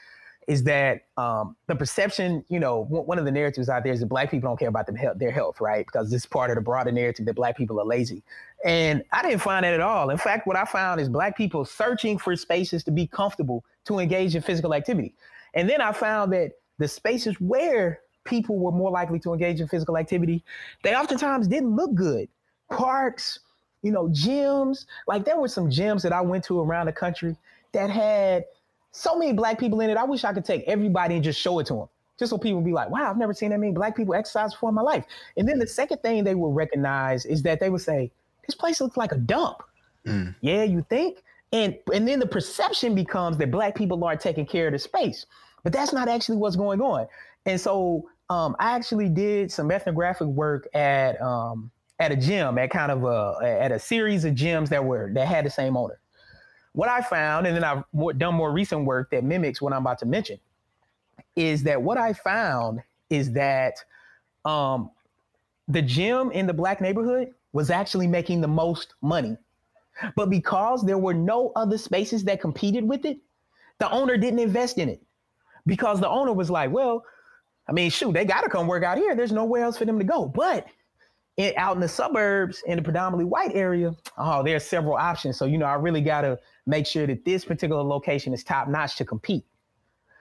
is 0.46 0.62
that 0.64 1.06
um, 1.16 1.56
the 1.68 1.74
perception, 1.74 2.44
you 2.48 2.60
know, 2.60 2.84
w- 2.84 3.04
one 3.04 3.18
of 3.18 3.24
the 3.24 3.30
narratives 3.30 3.68
out 3.68 3.82
there 3.82 3.92
is 3.92 4.00
that 4.00 4.06
black 4.06 4.30
people 4.30 4.48
don't 4.48 4.58
care 4.58 4.68
about 4.68 4.86
them 4.86 4.96
he- 4.96 5.06
their 5.16 5.30
health, 5.30 5.60
right? 5.60 5.86
Because 5.86 6.10
this 6.10 6.22
is 6.22 6.26
part 6.26 6.50
of 6.50 6.56
the 6.56 6.60
broader 6.60 6.92
narrative 6.92 7.24
that 7.26 7.34
black 7.34 7.56
people 7.56 7.80
are 7.80 7.86
lazy. 7.86 8.22
And 8.64 9.02
I 9.12 9.22
didn't 9.22 9.40
find 9.40 9.64
that 9.64 9.72
at 9.72 9.80
all. 9.80 10.10
In 10.10 10.18
fact, 10.18 10.46
what 10.46 10.56
I 10.56 10.64
found 10.64 11.00
is 11.00 11.08
black 11.08 11.36
people 11.36 11.64
searching 11.64 12.18
for 12.18 12.36
spaces 12.36 12.84
to 12.84 12.90
be 12.90 13.06
comfortable 13.06 13.64
to 13.86 13.98
engage 13.98 14.34
in 14.34 14.42
physical 14.42 14.74
activity. 14.74 15.14
And 15.54 15.68
then 15.68 15.80
I 15.80 15.92
found 15.92 16.32
that 16.32 16.52
the 16.78 16.88
spaces 16.88 17.40
where 17.40 18.00
people 18.24 18.58
were 18.58 18.72
more 18.72 18.90
likely 18.90 19.18
to 19.20 19.32
engage 19.32 19.60
in 19.60 19.68
physical 19.68 19.96
activity, 19.96 20.44
they 20.82 20.94
oftentimes 20.94 21.46
didn't 21.46 21.74
look 21.76 21.94
good. 21.94 22.28
Parks, 22.70 23.40
you 23.82 23.92
know, 23.92 24.08
gyms. 24.08 24.86
Like 25.06 25.24
there 25.24 25.38
were 25.38 25.48
some 25.48 25.68
gyms 25.70 26.02
that 26.02 26.12
I 26.12 26.20
went 26.20 26.44
to 26.44 26.60
around 26.60 26.86
the 26.86 26.92
country 26.92 27.36
that 27.72 27.90
had 27.90 28.44
so 28.92 29.16
many 29.18 29.32
black 29.32 29.58
people 29.58 29.80
in 29.80 29.90
it. 29.90 29.96
I 29.96 30.04
wish 30.04 30.24
I 30.24 30.32
could 30.32 30.44
take 30.44 30.64
everybody 30.66 31.16
and 31.16 31.24
just 31.24 31.40
show 31.40 31.58
it 31.58 31.66
to 31.66 31.74
them. 31.74 31.88
Just 32.18 32.30
so 32.30 32.38
people 32.38 32.60
would 32.60 32.64
be 32.64 32.72
like, 32.72 32.90
wow, 32.90 33.10
I've 33.10 33.18
never 33.18 33.34
seen 33.34 33.50
that 33.50 33.58
many 33.58 33.72
black 33.72 33.96
people 33.96 34.14
exercise 34.14 34.52
before 34.52 34.68
in 34.68 34.74
my 34.76 34.82
life. 34.82 35.04
And 35.36 35.48
then 35.48 35.58
the 35.58 35.66
second 35.66 35.98
thing 35.98 36.22
they 36.22 36.36
will 36.36 36.52
recognize 36.52 37.26
is 37.26 37.42
that 37.42 37.58
they 37.58 37.70
would 37.70 37.80
say, 37.80 38.12
this 38.46 38.54
place 38.54 38.80
looks 38.80 38.96
like 38.96 39.10
a 39.10 39.16
dump. 39.16 39.62
Mm. 40.06 40.34
Yeah, 40.40 40.62
you 40.62 40.86
think? 40.88 41.24
And 41.52 41.76
and 41.92 42.06
then 42.06 42.18
the 42.18 42.26
perception 42.26 42.94
becomes 42.94 43.36
that 43.38 43.50
black 43.50 43.74
people 43.74 44.02
aren't 44.04 44.20
taking 44.20 44.46
care 44.46 44.66
of 44.66 44.72
the 44.72 44.78
space. 44.78 45.26
But 45.62 45.72
that's 45.72 45.92
not 45.92 46.08
actually 46.08 46.36
what's 46.36 46.56
going 46.56 46.80
on. 46.80 47.08
And 47.46 47.60
so 47.60 48.08
um, 48.30 48.54
I 48.58 48.72
actually 48.72 49.08
did 49.08 49.50
some 49.50 49.70
ethnographic 49.70 50.28
work 50.28 50.68
at 50.74 51.20
um, 51.20 51.70
at 51.98 52.12
a 52.12 52.16
gym 52.16 52.58
at 52.58 52.70
kind 52.70 52.90
of 52.90 53.04
a 53.04 53.38
at 53.42 53.72
a 53.72 53.78
series 53.78 54.24
of 54.24 54.34
gyms 54.34 54.68
that 54.68 54.84
were 54.84 55.10
that 55.14 55.28
had 55.28 55.44
the 55.44 55.50
same 55.50 55.76
owner. 55.76 56.00
What 56.72 56.88
I 56.88 57.02
found, 57.02 57.46
and 57.46 57.54
then 57.56 57.62
I've 57.62 57.84
more, 57.92 58.12
done 58.12 58.34
more 58.34 58.52
recent 58.52 58.84
work 58.84 59.10
that 59.10 59.22
mimics 59.22 59.62
what 59.62 59.72
I'm 59.72 59.82
about 59.82 60.00
to 60.00 60.06
mention, 60.06 60.40
is 61.36 61.62
that 61.64 61.80
what 61.80 61.98
I 61.98 62.12
found 62.12 62.80
is 63.10 63.32
that 63.32 63.74
um, 64.44 64.90
the 65.68 65.82
gym 65.82 66.32
in 66.32 66.46
the 66.46 66.52
black 66.52 66.80
neighborhood 66.80 67.32
was 67.52 67.70
actually 67.70 68.08
making 68.08 68.40
the 68.40 68.48
most 68.48 68.94
money, 69.02 69.36
but 70.16 70.30
because 70.30 70.84
there 70.84 70.98
were 70.98 71.14
no 71.14 71.52
other 71.54 71.78
spaces 71.78 72.24
that 72.24 72.40
competed 72.40 72.82
with 72.82 73.04
it, 73.04 73.18
the 73.78 73.88
owner 73.90 74.16
didn't 74.16 74.40
invest 74.40 74.78
in 74.78 74.88
it 74.88 75.00
because 75.66 76.00
the 76.00 76.08
owner 76.08 76.32
was 76.32 76.50
like, 76.50 76.72
well, 76.72 77.04
I 77.68 77.72
mean, 77.72 77.90
shoot, 77.90 78.12
they 78.12 78.24
got 78.24 78.42
to 78.42 78.50
come 78.50 78.66
work 78.66 78.82
out 78.82 78.98
here. 78.98 79.14
There's 79.14 79.32
nowhere 79.32 79.62
else 79.62 79.78
for 79.78 79.84
them 79.84 79.98
to 79.98 80.04
go, 80.04 80.26
but 80.26 80.66
in, 81.36 81.52
out 81.56 81.74
in 81.74 81.80
the 81.80 81.88
suburbs 81.88 82.62
in 82.66 82.76
the 82.76 82.82
predominantly 82.82 83.24
white 83.24 83.52
area, 83.54 83.94
oh, 84.18 84.42
there 84.42 84.56
are 84.56 84.60
several 84.60 84.94
options. 84.94 85.36
So, 85.36 85.46
you 85.46 85.58
know, 85.58 85.66
I 85.66 85.74
really 85.74 86.00
got 86.00 86.22
to 86.22 86.38
make 86.66 86.86
sure 86.86 87.06
that 87.06 87.24
this 87.24 87.44
particular 87.44 87.82
location 87.82 88.32
is 88.32 88.44
top 88.44 88.68
notch 88.68 88.96
to 88.96 89.04
compete. 89.04 89.44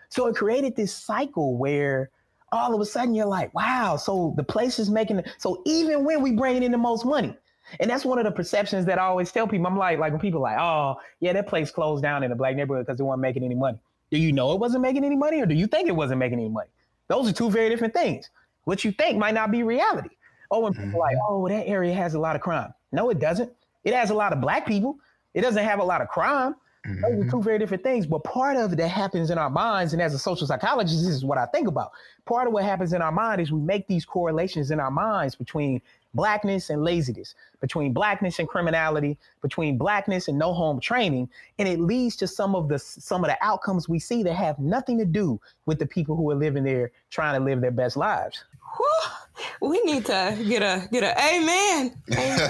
So 0.09 0.27
it 0.27 0.35
created 0.35 0.75
this 0.75 0.93
cycle 0.93 1.57
where 1.57 2.09
all 2.51 2.75
of 2.75 2.81
a 2.81 2.85
sudden 2.85 3.15
you're 3.15 3.25
like, 3.25 3.53
wow, 3.53 3.97
so 3.97 4.33
the 4.37 4.43
place 4.43 4.77
is 4.77 4.89
making, 4.89 5.23
so 5.37 5.61
even 5.65 6.03
when 6.03 6.21
we 6.21 6.33
bring 6.33 6.61
in 6.61 6.71
the 6.71 6.77
most 6.77 7.05
money, 7.05 7.35
and 7.79 7.89
that's 7.89 8.05
one 8.05 8.19
of 8.19 8.25
the 8.25 8.31
perceptions 8.31 8.85
that 8.85 8.99
I 8.99 9.03
always 9.03 9.31
tell 9.31 9.47
people. 9.47 9.65
I'm 9.65 9.77
like, 9.77 9.97
like 9.97 10.11
when 10.11 10.19
people 10.19 10.41
like, 10.41 10.57
oh, 10.59 10.97
yeah, 11.19 11.33
that 11.33 11.47
place 11.47 11.71
closed 11.71 12.03
down 12.03 12.21
in 12.23 12.31
a 12.31 12.35
black 12.35 12.55
neighborhood 12.55 12.85
because 12.85 12.97
they 12.97 13.03
weren't 13.03 13.21
making 13.21 13.43
any 13.43 13.55
money. 13.55 13.79
Do 14.11 14.17
you 14.17 14.31
know 14.31 14.51
it 14.53 14.59
wasn't 14.59 14.81
making 14.81 15.03
any 15.03 15.15
money 15.15 15.41
or 15.41 15.45
do 15.45 15.55
you 15.55 15.65
think 15.65 15.87
it 15.87 15.93
wasn't 15.93 16.19
making 16.19 16.39
any 16.39 16.49
money? 16.49 16.69
Those 17.07 17.29
are 17.29 17.33
two 17.33 17.49
very 17.49 17.69
different 17.69 17.93
things. 17.93 18.29
What 18.65 18.83
you 18.83 18.91
think 18.91 19.17
might 19.17 19.33
not 19.33 19.49
be 19.49 19.63
reality. 19.63 20.09
Oh, 20.53 20.59
when 20.59 20.73
people 20.73 20.89
mm-hmm. 20.89 20.97
like, 20.97 21.17
oh, 21.27 21.47
that 21.49 21.67
area 21.67 21.95
has 21.95 22.13
a 22.13 22.19
lot 22.19 22.35
of 22.35 22.41
crime. 22.43 22.71
No, 22.91 23.09
it 23.09 23.17
doesn't. 23.19 23.51
It 23.83 23.95
has 23.95 24.11
a 24.11 24.13
lot 24.13 24.33
of 24.33 24.39
black 24.39 24.67
people. 24.67 24.99
It 25.33 25.41
doesn't 25.41 25.63
have 25.63 25.79
a 25.79 25.83
lot 25.83 26.01
of 26.01 26.09
crime. 26.09 26.53
Mm-hmm. 26.85 27.01
Those 27.01 27.25
are 27.25 27.31
two 27.31 27.41
very 27.41 27.57
different 27.57 27.81
things. 27.81 28.05
But 28.05 28.23
part 28.23 28.55
of 28.55 28.73
it 28.73 28.75
that 28.75 28.89
happens 28.89 29.31
in 29.31 29.39
our 29.39 29.49
minds, 29.49 29.93
and 29.93 30.01
as 30.01 30.13
a 30.13 30.19
social 30.19 30.45
psychologist, 30.45 31.03
this 31.03 31.15
is 31.15 31.25
what 31.25 31.39
I 31.39 31.47
think 31.47 31.67
about. 31.67 31.91
Part 32.25 32.45
of 32.45 32.53
what 32.53 32.65
happens 32.65 32.93
in 32.93 33.01
our 33.01 33.11
mind 33.11 33.41
is 33.41 33.51
we 33.51 33.61
make 33.61 33.87
these 33.87 34.05
correlations 34.05 34.69
in 34.69 34.79
our 34.79 34.91
minds 34.91 35.33
between 35.33 35.81
blackness 36.13 36.69
and 36.69 36.83
laziness, 36.83 37.33
between 37.59 37.93
blackness 37.93 38.37
and 38.37 38.47
criminality, 38.47 39.17
between 39.41 39.75
blackness 39.75 40.27
and 40.27 40.37
no 40.37 40.53
home 40.53 40.79
training, 40.79 41.29
and 41.57 41.67
it 41.67 41.79
leads 41.79 42.15
to 42.17 42.27
some 42.27 42.53
of 42.53 42.69
the 42.69 42.77
some 42.77 43.23
of 43.23 43.29
the 43.29 43.37
outcomes 43.41 43.89
we 43.89 43.97
see 43.97 44.21
that 44.21 44.35
have 44.35 44.59
nothing 44.59 44.99
to 44.99 45.05
do 45.05 45.41
with 45.65 45.79
the 45.79 45.87
people 45.87 46.15
who 46.15 46.29
are 46.29 46.35
living 46.35 46.63
there 46.63 46.91
trying 47.09 47.39
to 47.39 47.43
live 47.43 47.59
their 47.59 47.71
best 47.71 47.97
lives. 47.97 48.43
Whew, 48.77 49.11
we 49.61 49.81
need 49.83 50.05
to 50.05 50.37
get 50.47 50.61
a 50.61 50.87
get 50.91 51.03
a 51.03 51.11
amen. 51.19 51.93
amen. 52.11 52.49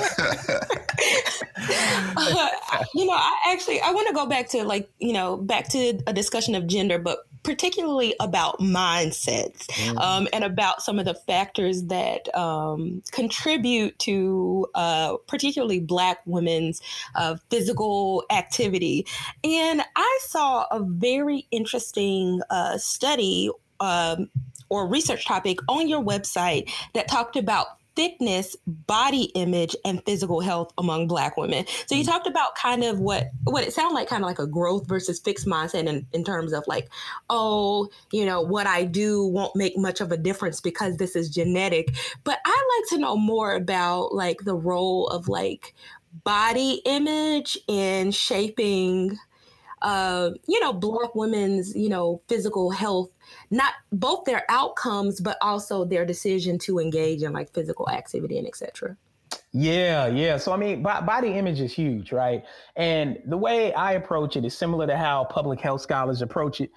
uh, 2.17 2.49
you 2.95 3.05
know, 3.05 3.13
I 3.13 3.53
actually 3.53 3.81
I 3.81 3.91
want 3.91 4.07
to 4.07 4.13
go 4.13 4.25
back 4.25 4.49
to 4.49 4.63
like 4.63 4.89
you 4.99 5.13
know 5.13 5.37
back 5.37 5.69
to 5.69 6.01
a 6.07 6.13
discussion 6.13 6.55
of 6.55 6.67
gender, 6.67 6.99
but 6.99 7.25
particularly 7.43 8.15
about 8.19 8.59
mindsets 8.59 9.67
mm. 9.67 9.97
um, 10.01 10.27
and 10.33 10.43
about 10.43 10.81
some 10.81 10.97
of 10.97 11.05
the 11.05 11.13
factors 11.13 11.83
that 11.85 12.33
um, 12.35 13.03
contribute 13.11 13.97
to 13.99 14.65
uh, 14.75 15.17
particularly 15.27 15.79
Black 15.79 16.19
women's 16.25 16.81
uh, 17.15 17.35
physical 17.49 18.23
activity. 18.31 19.05
And 19.43 19.83
I 19.95 20.19
saw 20.23 20.65
a 20.71 20.81
very 20.81 21.45
interesting 21.51 22.41
uh, 22.49 22.77
study. 22.77 23.51
Um, 23.79 24.29
or 24.73 24.87
research 24.87 25.25
topic 25.25 25.59
on 25.69 25.87
your 25.87 26.03
website 26.03 26.71
that 26.93 27.07
talked 27.07 27.35
about 27.35 27.67
thickness, 27.95 28.55
body 28.65 29.25
image, 29.35 29.75
and 29.85 30.03
physical 30.03 30.41
health 30.41 30.73
among 30.79 31.07
Black 31.07 31.37
women. 31.37 31.63
So 31.85 31.93
you 31.93 32.03
mm. 32.03 32.07
talked 32.07 32.25
about 32.25 32.55
kind 32.55 32.83
of 32.83 32.99
what 32.99 33.29
what 33.43 33.63
it 33.63 33.71
sounded 33.71 33.93
like, 33.93 34.07
kind 34.07 34.23
of 34.23 34.27
like 34.27 34.39
a 34.39 34.47
growth 34.47 34.87
versus 34.87 35.19
fixed 35.19 35.45
mindset, 35.45 35.87
in, 35.87 36.07
in 36.11 36.23
terms 36.23 36.53
of 36.53 36.63
like, 36.67 36.89
oh, 37.29 37.89
you 38.11 38.25
know, 38.25 38.41
what 38.41 38.65
I 38.65 38.83
do 38.85 39.25
won't 39.25 39.55
make 39.55 39.77
much 39.77 40.01
of 40.01 40.11
a 40.11 40.17
difference 40.17 40.59
because 40.59 40.97
this 40.97 41.15
is 41.15 41.29
genetic. 41.29 41.93
But 42.23 42.39
I'd 42.43 42.79
like 42.79 42.89
to 42.89 42.97
know 42.97 43.15
more 43.15 43.53
about 43.53 44.13
like 44.13 44.39
the 44.43 44.55
role 44.55 45.07
of 45.07 45.27
like 45.27 45.75
body 46.23 46.81
image 46.85 47.57
in 47.67 48.11
shaping 48.11 49.19
uh, 49.83 50.31
you 50.47 50.59
know, 50.61 50.71
black 50.71 51.13
women's, 51.13 51.75
you 51.75 51.89
know, 51.89 52.21
physical 52.29 52.71
health, 52.71 53.11
not 53.51 53.73
both 53.91 54.23
their 54.23 54.45
outcomes, 54.49 55.19
but 55.19 55.37
also 55.41 55.83
their 55.83 56.05
decision 56.05 56.57
to 56.59 56.79
engage 56.79 57.21
in 57.21 57.33
like 57.33 57.53
physical 57.53 57.89
activity 57.89 58.37
and 58.37 58.47
etc. 58.47 58.95
Yeah, 59.51 60.07
yeah. 60.07 60.37
So 60.37 60.53
I 60.53 60.57
mean, 60.57 60.81
body 60.81 61.33
image 61.33 61.59
is 61.59 61.73
huge, 61.73 62.11
right? 62.11 62.43
And 62.75 63.19
the 63.25 63.37
way 63.37 63.73
I 63.73 63.93
approach 63.93 64.35
it 64.35 64.45
is 64.45 64.57
similar 64.57 64.87
to 64.87 64.97
how 64.97 65.25
public 65.25 65.59
health 65.59 65.81
scholars 65.81 66.21
approach 66.21 66.61
it, 66.61 66.71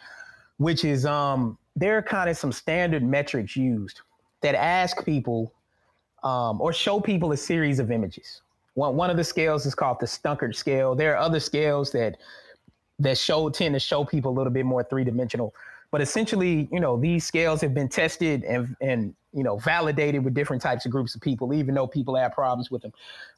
which 0.59 0.85
is 0.85 1.07
um, 1.07 1.57
there 1.77 1.97
are 1.97 2.03
kind 2.03 2.29
of 2.29 2.37
some 2.37 2.53
standard 2.53 3.03
metrics 3.03 3.57
used 3.57 4.01
that 4.43 4.55
ask 4.55 5.05
people 5.05 5.55
um, 6.23 6.61
or 6.61 6.73
show 6.73 7.01
people 7.01 7.33
a 7.33 7.37
series 7.37 7.79
of 7.79 7.91
images. 7.91 8.43
One 8.75 8.97
one 8.97 9.11
of 9.11 9.17
the 9.17 9.25
scales 9.25 9.65
is 9.65 9.75
called 9.75 9.99
the 10.01 10.07
Stunkard 10.07 10.55
scale. 10.57 10.95
There 10.95 11.15
are 11.15 11.19
other 11.19 11.41
scales 11.41 11.93
that 11.93 12.19
that 12.99 13.19
show 13.19 13.49
tend 13.51 13.75
to 13.75 13.81
show 13.81 14.05
people 14.05 14.31
a 14.31 14.35
little 14.35 14.53
bit 14.53 14.65
more 14.65 14.83
three 14.83 15.05
dimensional. 15.05 15.55
But 15.91 16.01
essentially, 16.01 16.69
you 16.73 16.81
know, 16.81 16.97
these 16.97 17.25
scales 17.25 17.61
have 17.61 17.75
been 17.75 17.89
tested 17.89 18.45
and 18.45 18.77
and 18.81 19.15
you 19.33 19.43
know 19.43 19.59
validated 19.59 20.25
with 20.25 20.35
different 20.35 20.63
types 20.63 20.85
of 20.85 20.93
groups 20.93 21.15
of 21.15 21.21
people, 21.21 21.53
even 21.55 21.75
though 21.75 21.87
people 21.87 22.17
have 22.17 22.33
problems 22.33 22.71
with 22.71 22.83
them. 22.83 22.93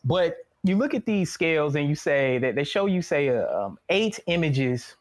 But 0.04 0.38
you 0.64 0.76
look 0.76 0.94
at 0.94 1.06
these 1.06 1.30
scales 1.30 1.74
and 1.74 1.88
you 1.88 1.94
say 1.94 2.38
that 2.38 2.54
they 2.54 2.64
show 2.64 2.86
you 2.86 3.02
say 3.02 3.28
uh, 3.28 3.46
um, 3.46 3.78
eight 3.88 4.18
images 4.26 4.96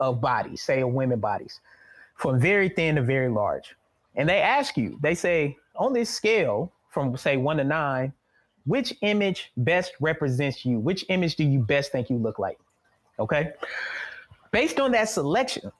of 0.00 0.20
bodies, 0.20 0.62
say 0.62 0.82
of 0.82 0.90
women 0.90 1.20
bodies, 1.20 1.60
from 2.16 2.40
very 2.40 2.68
thin 2.68 2.96
to 2.96 3.02
very 3.02 3.28
large, 3.28 3.74
and 4.16 4.28
they 4.28 4.40
ask 4.40 4.76
you, 4.76 4.98
they 5.02 5.14
say 5.14 5.56
on 5.76 5.92
this 5.92 6.10
scale 6.10 6.72
from 6.90 7.16
say 7.16 7.36
one 7.36 7.56
to 7.56 7.64
nine, 7.64 8.12
which 8.66 8.94
image 9.02 9.52
best 9.56 9.92
represents 10.00 10.64
you? 10.64 10.78
Which 10.78 11.04
image 11.08 11.36
do 11.36 11.44
you 11.44 11.58
best 11.58 11.92
think 11.92 12.08
you 12.08 12.16
look 12.16 12.38
like? 12.38 12.58
Okay. 13.18 13.52
Based 14.50 14.78
on 14.80 14.92
that 14.92 15.08
selection, 15.08 15.70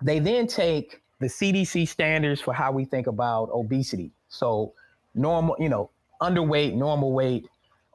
they 0.00 0.18
then 0.18 0.46
take 0.46 1.00
the 1.20 1.26
CDC 1.28 1.88
standards 1.88 2.40
for 2.40 2.52
how 2.52 2.72
we 2.72 2.84
think 2.84 3.06
about 3.06 3.50
obesity. 3.52 4.10
So 4.28 4.72
normal, 5.14 5.56
you 5.58 5.68
know, 5.68 5.90
underweight, 6.20 6.74
normal 6.74 7.12
weight, 7.12 7.46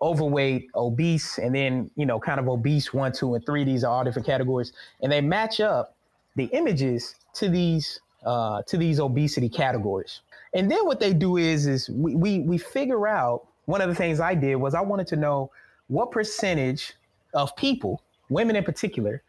overweight, 0.01 0.69
obese, 0.75 1.37
and 1.37 1.53
then, 1.53 1.89
you 1.95 2.05
know, 2.05 2.19
kind 2.19 2.39
of 2.39 2.47
obese 2.47 2.93
one, 2.93 3.11
two, 3.11 3.35
and 3.35 3.45
three. 3.45 3.63
These 3.63 3.83
are 3.83 3.91
all 3.91 4.03
different 4.03 4.25
categories. 4.25 4.71
And 5.01 5.11
they 5.11 5.21
match 5.21 5.59
up 5.59 5.95
the 6.35 6.45
images 6.45 7.15
to 7.35 7.49
these 7.49 7.99
uh, 8.25 8.61
to 8.63 8.77
these 8.77 8.99
obesity 8.99 9.49
categories. 9.49 10.21
And 10.53 10.71
then 10.71 10.85
what 10.85 10.99
they 10.99 11.13
do 11.13 11.37
is 11.37 11.67
is 11.67 11.89
we, 11.89 12.15
we 12.15 12.39
we 12.39 12.57
figure 12.57 13.07
out 13.07 13.47
one 13.65 13.81
of 13.81 13.89
the 13.89 13.95
things 13.95 14.19
I 14.19 14.35
did 14.35 14.55
was 14.55 14.73
I 14.73 14.81
wanted 14.81 15.07
to 15.07 15.15
know 15.15 15.51
what 15.87 16.11
percentage 16.11 16.93
of 17.33 17.55
people, 17.55 18.01
women 18.29 18.55
in 18.55 18.63
particular, 18.63 19.23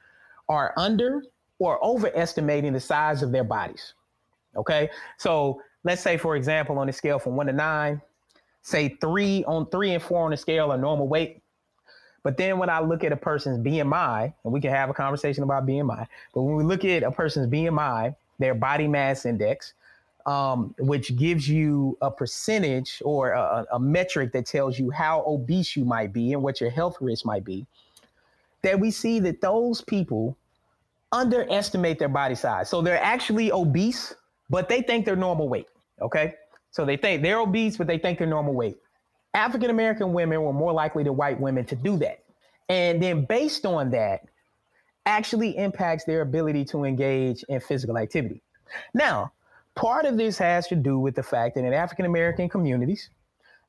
are 0.49 0.73
under 0.77 1.23
or 1.59 1.85
overestimating 1.85 2.73
the 2.73 2.81
size 2.81 3.23
of 3.23 3.33
their 3.33 3.45
bodies. 3.45 3.95
Okay. 4.57 4.91
So 5.17 5.61
let's 5.85 6.03
say, 6.03 6.17
for 6.17 6.37
example, 6.37 6.79
on 6.79 6.89
a 6.89 6.93
scale 6.93 7.19
from 7.19 7.37
one 7.37 7.47
to 7.47 7.53
nine, 7.53 8.01
say 8.63 8.97
three 9.01 9.45
on 9.45 9.69
three 9.71 9.93
and 9.93 10.03
four 10.03 10.25
on 10.25 10.31
the 10.31 10.37
scale 10.37 10.71
are 10.71 10.79
normal 10.79 11.09
weight. 11.09 11.43
But 12.23 12.37
then 12.37 12.59
when 12.59 12.69
I 12.69 12.81
look 12.81 13.05
at 13.05 13.13
a 13.13 13.17
person's 13.17 13.59
BMI, 13.65 14.33
and 14.45 14.53
we 14.53 14.61
can 14.61 14.71
have 14.71 14.91
a 14.91 14.95
conversation 14.95 15.45
about 15.45 15.67
BMI, 15.67 16.07
but 16.35 16.43
when 16.43 16.57
we 16.57 16.65
look 16.65 16.85
at 16.85 17.03
a 17.03 17.11
person's 17.11 17.47
BMI, 17.49 18.15
their 18.39 18.55
body 18.55 18.89
mass 18.89 19.25
index, 19.25 19.75
um, 20.27 20.75
which 20.79 21.17
gives 21.17 21.49
you 21.49 21.97
a 22.03 22.11
percentage 22.11 23.01
or 23.05 23.31
a, 23.31 23.67
a 23.73 23.81
metric 23.81 24.33
that 24.33 24.45
tells 24.45 24.79
you 24.79 24.91
how 24.91 25.25
obese 25.27 25.75
you 25.75 25.85
might 25.85 26.13
be 26.13 26.35
and 26.35 26.43
what 26.43 26.61
your 26.61 26.71
health 26.71 26.99
risk 27.01 27.25
might 27.25 27.45
be, 27.45 27.67
that 28.63 28.79
we 28.79 28.91
see 28.91 29.21
that 29.21 29.41
those 29.41 29.81
people 29.83 30.37
underestimate 31.13 31.99
their 31.99 32.09
body 32.09 32.35
size. 32.35 32.69
So 32.69 32.83
they're 32.83 33.03
actually 33.03 33.51
obese, 33.53 34.15
but 34.51 34.69
they 34.69 34.83
think 34.83 35.05
they're 35.05 35.17
normal 35.17 35.49
weight. 35.49 35.69
Okay. 36.01 36.35
So 36.71 36.85
they 36.85 36.97
think 36.97 37.23
they're 37.23 37.41
obese, 37.41 37.77
but 37.77 37.87
they 37.87 37.99
think 37.99 38.19
they're 38.19 38.27
normal 38.27 38.55
weight. 38.55 38.77
African 39.35 39.71
American 39.71 40.13
women 40.13 40.43
were 40.43 40.53
more 40.53 40.73
likely 40.73 41.05
than 41.05 41.17
white 41.17 41.41
women 41.41 41.65
to 41.67 41.77
do 41.77 41.97
that. 41.99 42.25
And 42.69 43.03
then 43.03 43.25
based 43.25 43.65
on 43.65 43.91
that, 43.91 44.23
actually 45.07 45.57
impacts 45.57 46.05
their 46.05 46.21
ability 46.21 46.67
to 46.67 46.85
engage 46.85 47.43
in 47.45 47.61
physical 47.61 47.97
activity. 47.97 48.43
Now, 48.93 49.33
part 49.75 50.05
of 50.05 50.19
this 50.19 50.37
has 50.37 50.69
to 50.69 50.77
do 50.77 50.99
with 50.99 51.15
the 51.15 51.23
fact 51.23 51.55
that 51.55 51.65
in 51.65 51.73
African 51.73 52.05
American 52.05 52.49
communities, 52.49 53.09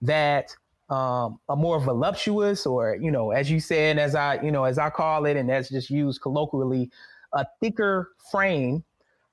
that 0.01 0.53
um, 0.89 1.39
a 1.49 1.55
more 1.55 1.79
voluptuous, 1.79 2.65
or 2.65 2.97
you 2.99 3.11
know, 3.11 3.31
as 3.31 3.49
you 3.49 3.59
said, 3.59 3.99
as 3.99 4.15
I 4.15 4.41
you 4.41 4.51
know, 4.51 4.63
as 4.63 4.77
I 4.77 4.89
call 4.89 5.25
it, 5.25 5.37
and 5.37 5.49
that's 5.49 5.69
just 5.69 5.89
used 5.89 6.21
colloquially, 6.21 6.89
a 7.33 7.45
thicker 7.59 8.11
frame. 8.31 8.83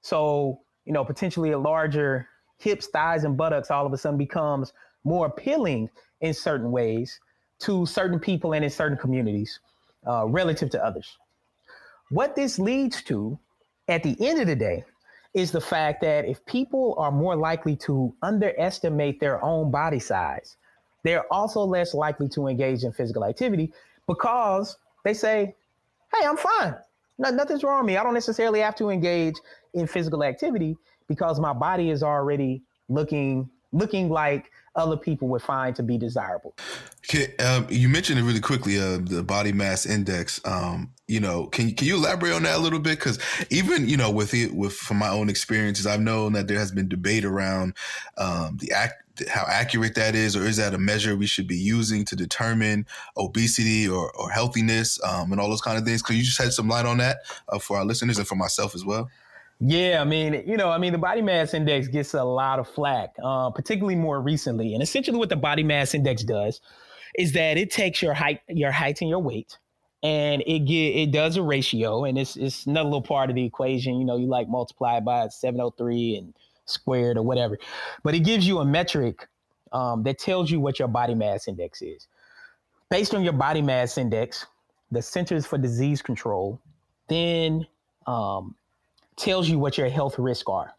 So, 0.02 0.60
you 0.84 0.92
know, 0.92 1.04
potentially 1.04 1.52
a 1.52 1.58
larger 1.58 2.28
hips, 2.58 2.86
thighs, 2.88 3.24
and 3.24 3.36
buttocks 3.36 3.70
all 3.70 3.86
of 3.86 3.92
a 3.92 3.98
sudden 3.98 4.18
becomes 4.18 4.72
more 5.04 5.26
appealing 5.26 5.90
in 6.20 6.34
certain 6.34 6.70
ways 6.70 7.20
to 7.60 7.86
certain 7.86 8.18
people 8.18 8.52
and 8.52 8.64
in 8.64 8.70
certain 8.70 8.98
communities 8.98 9.60
uh, 10.06 10.26
relative 10.26 10.70
to 10.70 10.84
others. 10.84 11.16
What 12.10 12.36
this 12.36 12.58
leads 12.58 13.02
to 13.04 13.38
at 13.88 14.02
the 14.02 14.16
end 14.20 14.40
of 14.40 14.46
the 14.46 14.56
day 14.56 14.84
is 15.34 15.52
the 15.52 15.60
fact 15.60 16.00
that 16.02 16.24
if 16.24 16.44
people 16.46 16.94
are 16.98 17.10
more 17.10 17.36
likely 17.36 17.76
to 17.76 18.14
underestimate 18.22 19.20
their 19.20 19.42
own 19.44 19.70
body 19.70 19.98
size, 19.98 20.56
they're 21.02 21.30
also 21.32 21.60
less 21.60 21.94
likely 21.94 22.28
to 22.30 22.48
engage 22.48 22.84
in 22.84 22.92
physical 22.92 23.24
activity 23.24 23.72
because 24.06 24.76
they 25.04 25.14
say, 25.14 25.54
Hey, 26.14 26.26
I'm 26.26 26.36
fine 26.36 26.76
no, 27.18 27.30
nothing's 27.30 27.64
wrong 27.64 27.84
with 27.84 27.86
me. 27.86 27.96
I 27.96 28.02
don't 28.02 28.14
necessarily 28.14 28.60
have 28.60 28.74
to 28.76 28.90
engage 28.90 29.36
in 29.74 29.86
physical 29.86 30.22
activity 30.22 30.76
because 31.08 31.40
my 31.40 31.52
body 31.52 31.90
is 31.90 32.02
already 32.02 32.62
looking 32.88 33.50
looking 33.72 34.08
like 34.08 34.50
other 34.76 34.96
people 34.96 35.28
would 35.28 35.42
find 35.42 35.74
to 35.74 35.82
be 35.82 35.98
desirable. 35.98 36.54
Okay, 37.08 37.34
um, 37.38 37.66
you 37.68 37.88
mentioned 37.88 38.18
it 38.18 38.22
really 38.22 38.40
quickly, 38.40 38.78
uh, 38.78 38.98
the 39.02 39.22
body 39.22 39.52
mass 39.52 39.86
index. 39.86 40.40
Um, 40.44 40.92
you 41.08 41.20
know, 41.20 41.46
can 41.46 41.72
can 41.72 41.86
you 41.86 41.96
elaborate 41.96 42.32
on 42.32 42.42
that 42.42 42.56
a 42.56 42.58
little 42.58 42.78
bit? 42.78 42.98
Because 42.98 43.18
even 43.50 43.88
you 43.88 43.96
know, 43.96 44.10
with 44.10 44.34
it, 44.34 44.54
with 44.54 44.74
from 44.74 44.98
my 44.98 45.08
own 45.08 45.28
experiences, 45.28 45.86
I've 45.86 46.00
known 46.00 46.32
that 46.34 46.48
there 46.48 46.58
has 46.58 46.70
been 46.70 46.88
debate 46.88 47.24
around 47.24 47.74
um, 48.18 48.58
the 48.60 48.72
act 48.72 49.05
how 49.28 49.44
accurate 49.48 49.94
that 49.94 50.14
is, 50.14 50.36
or 50.36 50.44
is 50.44 50.56
that 50.56 50.74
a 50.74 50.78
measure 50.78 51.16
we 51.16 51.26
should 51.26 51.46
be 51.46 51.56
using 51.56 52.04
to 52.06 52.16
determine 52.16 52.86
obesity 53.16 53.88
or, 53.88 54.10
or 54.12 54.30
healthiness 54.30 55.02
um, 55.04 55.32
and 55.32 55.40
all 55.40 55.48
those 55.48 55.60
kind 55.60 55.78
of 55.78 55.84
things? 55.84 56.02
Could 56.02 56.16
you 56.16 56.22
just 56.22 56.36
shed 56.36 56.52
some 56.52 56.68
light 56.68 56.86
on 56.86 56.98
that 56.98 57.18
uh, 57.48 57.58
for 57.58 57.76
our 57.76 57.84
listeners 57.84 58.18
and 58.18 58.26
for 58.26 58.36
myself 58.36 58.74
as 58.74 58.84
well? 58.84 59.08
Yeah, 59.58 60.02
I 60.02 60.04
mean, 60.04 60.44
you 60.46 60.56
know, 60.56 60.68
I 60.70 60.76
mean, 60.76 60.92
the 60.92 60.98
body 60.98 61.22
mass 61.22 61.54
index 61.54 61.88
gets 61.88 62.12
a 62.12 62.22
lot 62.22 62.58
of 62.58 62.68
flack, 62.68 63.14
uh, 63.22 63.50
particularly 63.50 63.96
more 63.96 64.20
recently. 64.20 64.74
And 64.74 64.82
essentially, 64.82 65.18
what 65.18 65.30
the 65.30 65.36
body 65.36 65.62
mass 65.62 65.94
index 65.94 66.22
does 66.22 66.60
is 67.16 67.32
that 67.32 67.56
it 67.56 67.70
takes 67.70 68.02
your 68.02 68.12
height, 68.12 68.40
your 68.48 68.70
height 68.70 69.00
and 69.00 69.08
your 69.08 69.18
weight, 69.18 69.56
and 70.02 70.42
it 70.46 70.66
get 70.66 70.74
it 70.74 71.10
does 71.10 71.36
a 71.36 71.42
ratio, 71.42 72.04
and 72.04 72.18
it's 72.18 72.36
it's 72.36 72.66
another 72.66 72.84
little 72.84 73.02
part 73.02 73.30
of 73.30 73.36
the 73.36 73.44
equation. 73.44 73.98
You 73.98 74.04
know, 74.04 74.18
you 74.18 74.26
like 74.26 74.46
multiply 74.46 75.00
by 75.00 75.28
seven 75.28 75.58
hundred 75.58 75.78
three 75.78 76.16
and 76.16 76.34
squared 76.66 77.16
or 77.16 77.22
whatever. 77.22 77.58
But 78.02 78.14
it 78.14 78.20
gives 78.20 78.46
you 78.46 78.58
a 78.58 78.64
metric 78.64 79.26
um, 79.72 80.02
that 80.04 80.18
tells 80.18 80.50
you 80.50 80.60
what 80.60 80.78
your 80.78 80.88
body 80.88 81.14
mass 81.14 81.48
index 81.48 81.82
is. 81.82 82.06
Based 82.90 83.14
on 83.14 83.24
your 83.24 83.32
body 83.32 83.62
mass 83.62 83.98
index, 83.98 84.46
the 84.90 85.02
Centers 85.02 85.46
for 85.46 85.58
Disease 85.58 86.02
Control 86.02 86.60
then 87.08 87.66
um, 88.06 88.54
tells 89.16 89.48
you 89.48 89.58
what 89.58 89.78
your 89.78 89.88
health 89.88 90.18
risks 90.18 90.48
are. 90.48 90.72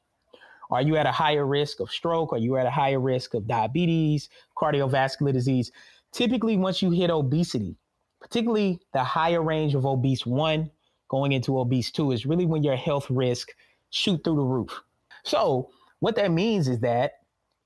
Are 0.70 0.82
you 0.82 0.98
at 0.98 1.06
a 1.06 1.12
higher 1.12 1.46
risk 1.46 1.80
of 1.80 1.90
stroke? 1.90 2.34
Are 2.34 2.38
you 2.38 2.58
at 2.58 2.66
a 2.66 2.70
higher 2.70 3.00
risk 3.00 3.34
of 3.34 3.48
diabetes, 3.48 4.30
cardiovascular 4.58 5.32
disease? 5.32 5.72
Typically, 6.12 6.58
once 6.58 6.82
you 6.82 6.92
hit 6.92 7.10
obesity, 7.10 7.78
particularly 8.20 8.80
the 8.94 9.04
higher 9.04 9.42
range 9.42 9.76
of 9.76 9.86
obese 9.86 10.26
one 10.26 10.70
going 11.08 11.32
into 11.32 11.58
obese 11.58 11.92
two, 11.92 12.12
is 12.12 12.26
really 12.26 12.46
when 12.46 12.64
your 12.64 12.76
health 12.76 13.10
risk 13.10 13.50
shoot 13.92 14.22
through 14.24 14.36
the 14.36 14.42
roof. 14.42 14.82
So 15.24 15.70
what 16.00 16.16
that 16.16 16.32
means 16.32 16.68
is 16.68 16.80
that 16.80 17.14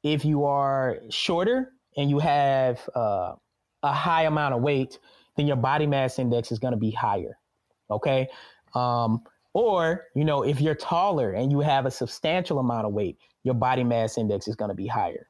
if 0.03 0.25
you 0.25 0.45
are 0.45 0.97
shorter 1.09 1.71
and 1.97 2.09
you 2.09 2.19
have 2.19 2.79
uh, 2.95 3.33
a 3.83 3.93
high 3.93 4.23
amount 4.23 4.53
of 4.53 4.61
weight, 4.61 4.99
then 5.35 5.47
your 5.47 5.57
body 5.57 5.85
mass 5.85 6.19
index 6.19 6.51
is 6.51 6.59
going 6.59 6.71
to 6.73 6.79
be 6.79 6.91
higher. 6.91 7.37
Okay. 7.89 8.27
Um, 8.73 9.23
or, 9.53 10.05
you 10.15 10.23
know, 10.23 10.43
if 10.43 10.61
you're 10.61 10.75
taller 10.75 11.31
and 11.31 11.51
you 11.51 11.59
have 11.59 11.85
a 11.85 11.91
substantial 11.91 12.59
amount 12.59 12.87
of 12.87 12.93
weight, 12.93 13.17
your 13.43 13.53
body 13.53 13.83
mass 13.83 14.17
index 14.17 14.47
is 14.47 14.55
going 14.55 14.69
to 14.69 14.75
be 14.75 14.87
higher. 14.87 15.27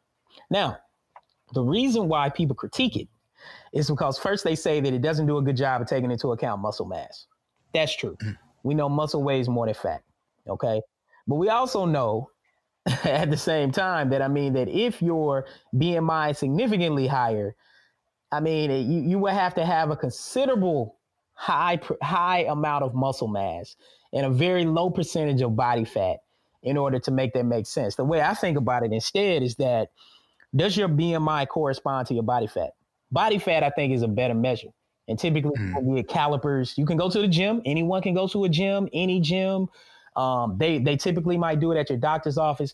Now, 0.50 0.78
the 1.54 1.64
reason 1.64 2.08
why 2.08 2.30
people 2.30 2.56
critique 2.56 2.96
it 2.96 3.08
is 3.74 3.90
because 3.90 4.20
first 4.20 4.44
they 4.44 4.56
say 4.56 4.80
that 4.80 4.94
it 4.94 5.02
doesn't 5.02 5.26
do 5.26 5.38
a 5.38 5.42
good 5.42 5.58
job 5.58 5.82
of 5.82 5.88
taking 5.88 6.12
into 6.12 6.32
account 6.32 6.62
muscle 6.62 6.86
mass. 6.86 7.26
That's 7.74 7.96
true. 7.96 8.16
Mm. 8.24 8.38
We 8.64 8.76
know 8.76 8.90
muscle 8.90 9.24
weighs 9.24 9.50
more 9.50 9.66
than 9.66 9.76
fat. 9.76 10.04
Okay. 10.48 10.82
But 11.28 11.36
we 11.36 11.50
also 11.50 11.86
know 11.86 12.30
at 13.04 13.30
the 13.30 13.38
same 13.38 13.72
time 13.72 14.10
that 14.10 14.22
I 14.22 14.28
mean 14.28 14.54
that 14.54 14.68
if 14.68 15.02
your 15.02 15.46
BMI 15.76 16.32
is 16.32 16.40
significantly 16.40 17.08
higher, 17.08 17.56
I 18.32 18.40
mean 18.40 18.72
you 18.72 19.02
you 19.02 19.20
would 19.20 19.34
have 19.34 19.54
to 19.56 19.66
have 19.66 19.92
a 19.92 19.96
considerable 19.96 20.98
high 21.34 21.80
high 22.02 22.46
amount 22.46 22.84
of 22.84 22.94
muscle 22.94 23.28
mass 23.28 23.76
and 24.14 24.26
a 24.26 24.30
very 24.30 24.66
low 24.66 24.90
percentage 24.90 25.42
of 25.42 25.56
body 25.56 25.86
fat 25.86 26.18
in 26.64 26.78
order 26.78 27.00
to 27.00 27.12
make 27.12 27.34
that 27.34 27.46
make 27.46 27.66
sense. 27.66 27.96
The 27.96 28.06
way 28.06 28.22
I 28.22 28.34
think 28.34 28.58
about 28.58 28.84
it 28.84 28.92
instead 28.92 29.44
is 29.44 29.56
that 29.56 29.90
does 30.56 30.76
your 30.76 30.90
BMI 30.90 31.48
correspond 31.48 32.08
to 32.08 32.14
your 32.14 32.24
body 32.24 32.48
fat? 32.48 32.72
body 33.12 33.38
fat, 33.38 33.64
I 33.64 33.70
think, 33.70 33.94
is 33.94 34.02
a 34.02 34.08
better 34.08 34.34
measure. 34.34 34.70
And 35.08 35.20
typically, 35.20 35.52
mm. 35.58 35.96
get 35.96 36.08
calipers. 36.08 36.78
You 36.78 36.86
can 36.86 36.98
go 36.98 37.10
to 37.10 37.20
the 37.20 37.28
gym. 37.28 37.62
Anyone 37.66 38.02
can 38.02 38.14
go 38.14 38.28
to 38.28 38.46
a 38.46 38.50
gym, 38.50 38.88
any 38.94 39.20
gym. 39.20 39.68
Um, 40.16 40.58
they 40.58 40.80
they 40.80 40.98
typically 40.98 41.38
might 41.38 41.60
do 41.60 41.72
it 41.72 41.78
at 41.78 41.90
your 41.90 42.00
doctor's 42.00 42.38
office. 42.38 42.74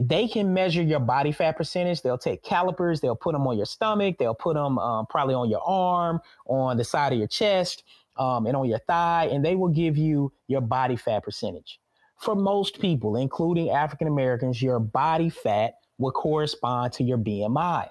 They 0.00 0.28
can 0.28 0.54
measure 0.54 0.82
your 0.82 1.00
body 1.00 1.32
fat 1.32 1.56
percentage. 1.56 2.02
They'll 2.02 2.18
take 2.18 2.42
calipers. 2.42 3.00
They'll 3.00 3.16
put 3.16 3.32
them 3.32 3.46
on 3.46 3.56
your 3.56 3.66
stomach. 3.66 4.16
They'll 4.18 4.34
put 4.34 4.54
them 4.54 4.78
um, 4.78 5.06
probably 5.06 5.34
on 5.34 5.50
your 5.50 5.62
arm, 5.62 6.20
on 6.46 6.76
the 6.76 6.84
side 6.84 7.12
of 7.12 7.18
your 7.18 7.28
chest, 7.28 7.82
um, 8.16 8.46
and 8.46 8.56
on 8.56 8.68
your 8.68 8.78
thigh, 8.80 9.28
and 9.32 9.44
they 9.44 9.56
will 9.56 9.68
give 9.68 9.96
you 9.96 10.32
your 10.46 10.60
body 10.60 10.96
fat 10.96 11.24
percentage. 11.24 11.80
For 12.16 12.34
most 12.34 12.80
people, 12.80 13.16
including 13.16 13.70
African 13.70 14.08
Americans, 14.08 14.60
your 14.60 14.80
body 14.80 15.30
fat 15.30 15.74
will 15.98 16.12
correspond 16.12 16.92
to 16.94 17.04
your 17.04 17.18
BMI. 17.18 17.88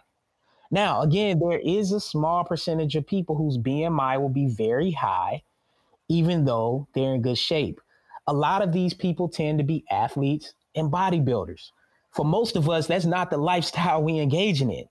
Now, 0.69 1.01
again, 1.01 1.39
there 1.39 1.59
is 1.59 1.91
a 1.91 1.99
small 1.99 2.43
percentage 2.43 2.95
of 2.95 3.07
people 3.07 3.35
whose 3.35 3.57
BMI 3.57 4.19
will 4.19 4.29
be 4.29 4.47
very 4.47 4.91
high, 4.91 5.43
even 6.09 6.43
though 6.43 6.87
they're 6.93 7.13
in 7.13 7.21
good 7.21 7.37
shape. 7.37 7.79
A 8.27 8.33
lot 8.33 8.61
of 8.61 8.71
these 8.71 8.93
people 8.93 9.27
tend 9.27 9.57
to 9.59 9.63
be 9.63 9.83
athletes 9.89 10.53
and 10.75 10.91
bodybuilders. 10.91 11.71
For 12.11 12.25
most 12.25 12.55
of 12.55 12.69
us, 12.69 12.87
that's 12.87 13.05
not 13.05 13.29
the 13.29 13.37
lifestyle 13.51 14.03
we 14.03 14.19
engage 14.19 14.61
in. 14.61 14.85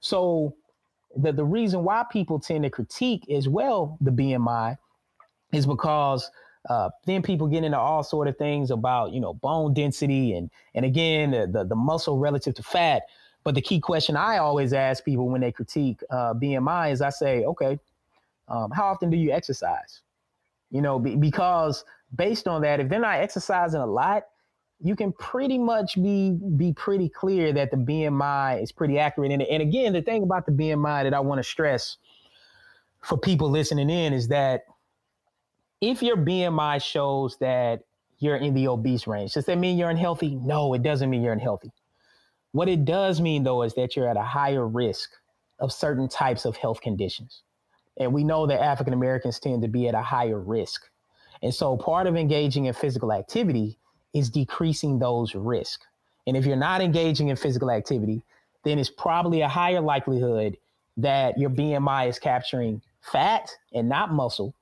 So, 0.00 0.54
the, 1.16 1.32
the 1.32 1.44
reason 1.44 1.84
why 1.84 2.04
people 2.10 2.40
tend 2.40 2.64
to 2.64 2.70
critique 2.70 3.30
as 3.30 3.48
well 3.48 3.96
the 4.00 4.10
BMI 4.10 4.76
is 5.52 5.64
because 5.64 6.28
uh, 6.68 6.90
then 7.06 7.22
people 7.22 7.46
get 7.46 7.62
into 7.62 7.78
all 7.78 8.02
sort 8.02 8.26
of 8.26 8.36
things 8.36 8.72
about 8.72 9.12
you 9.12 9.20
know 9.20 9.34
bone 9.34 9.72
density 9.72 10.32
and 10.32 10.50
and 10.74 10.84
again 10.84 11.30
the, 11.30 11.46
the, 11.46 11.62
the 11.62 11.76
muscle 11.76 12.18
relative 12.18 12.54
to 12.54 12.64
fat 12.64 13.02
but 13.44 13.54
the 13.54 13.60
key 13.60 13.78
question 13.78 14.16
I 14.16 14.38
always 14.38 14.72
ask 14.72 15.04
people 15.04 15.28
when 15.28 15.42
they 15.42 15.52
critique 15.52 16.00
uh, 16.10 16.32
BMI 16.34 16.92
is 16.92 17.02
I 17.02 17.10
say, 17.10 17.44
okay, 17.44 17.78
um, 18.48 18.70
how 18.70 18.86
often 18.86 19.10
do 19.10 19.18
you 19.18 19.30
exercise? 19.30 20.00
You 20.70 20.80
know, 20.80 20.98
be, 20.98 21.14
because 21.14 21.84
based 22.14 22.48
on 22.48 22.62
that, 22.62 22.80
if 22.80 22.88
they're 22.88 23.00
not 23.00 23.16
exercising 23.16 23.80
a 23.80 23.86
lot, 23.86 24.24
you 24.80 24.96
can 24.96 25.12
pretty 25.12 25.58
much 25.58 25.94
be 25.94 26.36
be 26.56 26.72
pretty 26.72 27.08
clear 27.08 27.52
that 27.52 27.70
the 27.70 27.76
BMI 27.76 28.62
is 28.62 28.72
pretty 28.72 28.98
accurate. 28.98 29.32
And, 29.32 29.42
and 29.42 29.62
again, 29.62 29.92
the 29.92 30.02
thing 30.02 30.22
about 30.22 30.46
the 30.46 30.52
BMI 30.52 31.04
that 31.04 31.14
I 31.14 31.20
want 31.20 31.38
to 31.38 31.44
stress 31.44 31.96
for 33.02 33.16
people 33.16 33.50
listening 33.50 33.90
in 33.90 34.12
is 34.12 34.28
that 34.28 34.64
if 35.80 36.02
your 36.02 36.16
BMI 36.16 36.82
shows 36.82 37.36
that 37.38 37.80
you're 38.18 38.36
in 38.36 38.54
the 38.54 38.68
obese 38.68 39.06
range, 39.06 39.34
does 39.34 39.46
that 39.46 39.58
mean 39.58 39.78
you're 39.78 39.90
unhealthy? 39.90 40.34
No, 40.36 40.74
it 40.74 40.82
doesn't 40.82 41.10
mean 41.10 41.22
you're 41.22 41.32
unhealthy. 41.32 41.72
What 42.52 42.68
it 42.68 42.84
does 42.84 43.20
mean, 43.20 43.42
though, 43.42 43.62
is 43.62 43.74
that 43.74 43.96
you're 43.96 44.08
at 44.08 44.16
a 44.16 44.22
higher 44.22 44.66
risk 44.66 45.10
of 45.58 45.72
certain 45.72 46.08
types 46.08 46.44
of 46.44 46.56
health 46.56 46.80
conditions. 46.80 47.42
And 47.98 48.12
we 48.12 48.24
know 48.24 48.46
that 48.46 48.62
African 48.62 48.92
Americans 48.92 49.38
tend 49.38 49.62
to 49.62 49.68
be 49.68 49.88
at 49.88 49.94
a 49.94 50.02
higher 50.02 50.38
risk. 50.38 50.88
And 51.44 51.54
so 51.54 51.76
part 51.76 52.06
of 52.06 52.16
engaging 52.16 52.64
in 52.64 52.74
physical 52.74 53.12
activity 53.12 53.78
is 54.14 54.30
decreasing 54.30 54.98
those 54.98 55.34
risks. 55.34 55.86
And 56.26 56.36
if 56.36 56.46
you're 56.46 56.56
not 56.56 56.80
engaging 56.80 57.28
in 57.28 57.36
physical 57.36 57.70
activity, 57.70 58.22
then 58.64 58.78
it's 58.78 58.90
probably 58.90 59.42
a 59.42 59.48
higher 59.48 59.82
likelihood 59.82 60.56
that 60.96 61.38
your 61.38 61.50
BMI 61.50 62.08
is 62.08 62.18
capturing 62.18 62.80
fat 63.02 63.50
and 63.74 63.88
not 63.88 64.10
muscle 64.10 64.54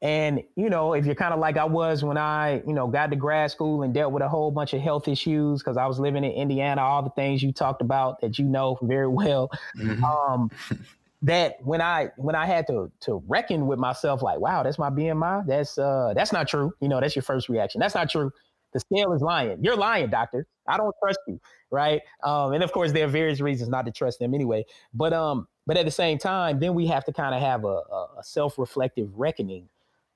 and, 0.00 0.42
you 0.54 0.70
know, 0.70 0.92
if 0.92 1.06
you're 1.06 1.16
kind 1.16 1.34
of 1.34 1.40
like 1.40 1.56
I 1.56 1.64
was 1.64 2.04
when 2.04 2.16
I, 2.16 2.62
you 2.66 2.72
know, 2.72 2.86
got 2.86 3.10
to 3.10 3.16
grad 3.16 3.50
school 3.50 3.82
and 3.82 3.92
dealt 3.92 4.12
with 4.12 4.22
a 4.22 4.28
whole 4.28 4.52
bunch 4.52 4.72
of 4.72 4.80
health 4.80 5.08
issues 5.08 5.60
because 5.60 5.76
I 5.76 5.86
was 5.86 5.98
living 5.98 6.22
in 6.22 6.30
Indiana, 6.30 6.82
all 6.82 7.02
the 7.02 7.10
things 7.10 7.42
you 7.42 7.52
talked 7.52 7.82
about 7.82 8.20
that 8.20 8.38
you 8.38 8.44
know 8.44 8.78
very 8.82 9.08
well. 9.08 9.50
Mm-hmm. 9.76 10.04
Um, 10.04 10.50
that 11.22 11.56
when 11.62 11.80
I 11.80 12.10
when 12.16 12.34
I 12.34 12.46
had 12.46 12.66
to 12.68 12.90
to 13.00 13.22
reckon 13.26 13.66
with 13.66 13.78
myself, 13.78 14.22
like, 14.22 14.38
wow, 14.38 14.62
that's 14.62 14.78
my 14.78 14.90
BMI. 14.90 15.46
That's 15.46 15.78
uh 15.78 16.12
that's 16.14 16.32
not 16.32 16.48
true. 16.48 16.72
You 16.80 16.88
know, 16.88 17.00
that's 17.00 17.16
your 17.16 17.22
first 17.22 17.48
reaction. 17.48 17.80
That's 17.80 17.94
not 17.94 18.10
true. 18.10 18.30
The 18.72 18.80
scale 18.80 19.12
is 19.14 19.22
lying. 19.22 19.58
You're 19.62 19.76
lying, 19.76 20.10
doctor. 20.10 20.46
I 20.66 20.76
don't 20.76 20.94
trust 21.02 21.18
you. 21.26 21.40
Right. 21.70 22.02
Um, 22.22 22.52
and 22.52 22.62
of 22.62 22.72
course 22.72 22.92
there 22.92 23.04
are 23.04 23.08
various 23.08 23.40
reasons 23.40 23.68
not 23.70 23.86
to 23.86 23.92
trust 23.92 24.18
them 24.18 24.34
anyway. 24.34 24.64
But 24.94 25.12
um, 25.12 25.48
but 25.66 25.76
at 25.76 25.84
the 25.84 25.90
same 25.90 26.18
time, 26.18 26.60
then 26.60 26.74
we 26.74 26.86
have 26.86 27.04
to 27.06 27.12
kind 27.12 27.34
of 27.34 27.40
have 27.40 27.64
a, 27.64 27.82
a 28.18 28.22
self-reflective 28.22 29.10
reckoning 29.14 29.68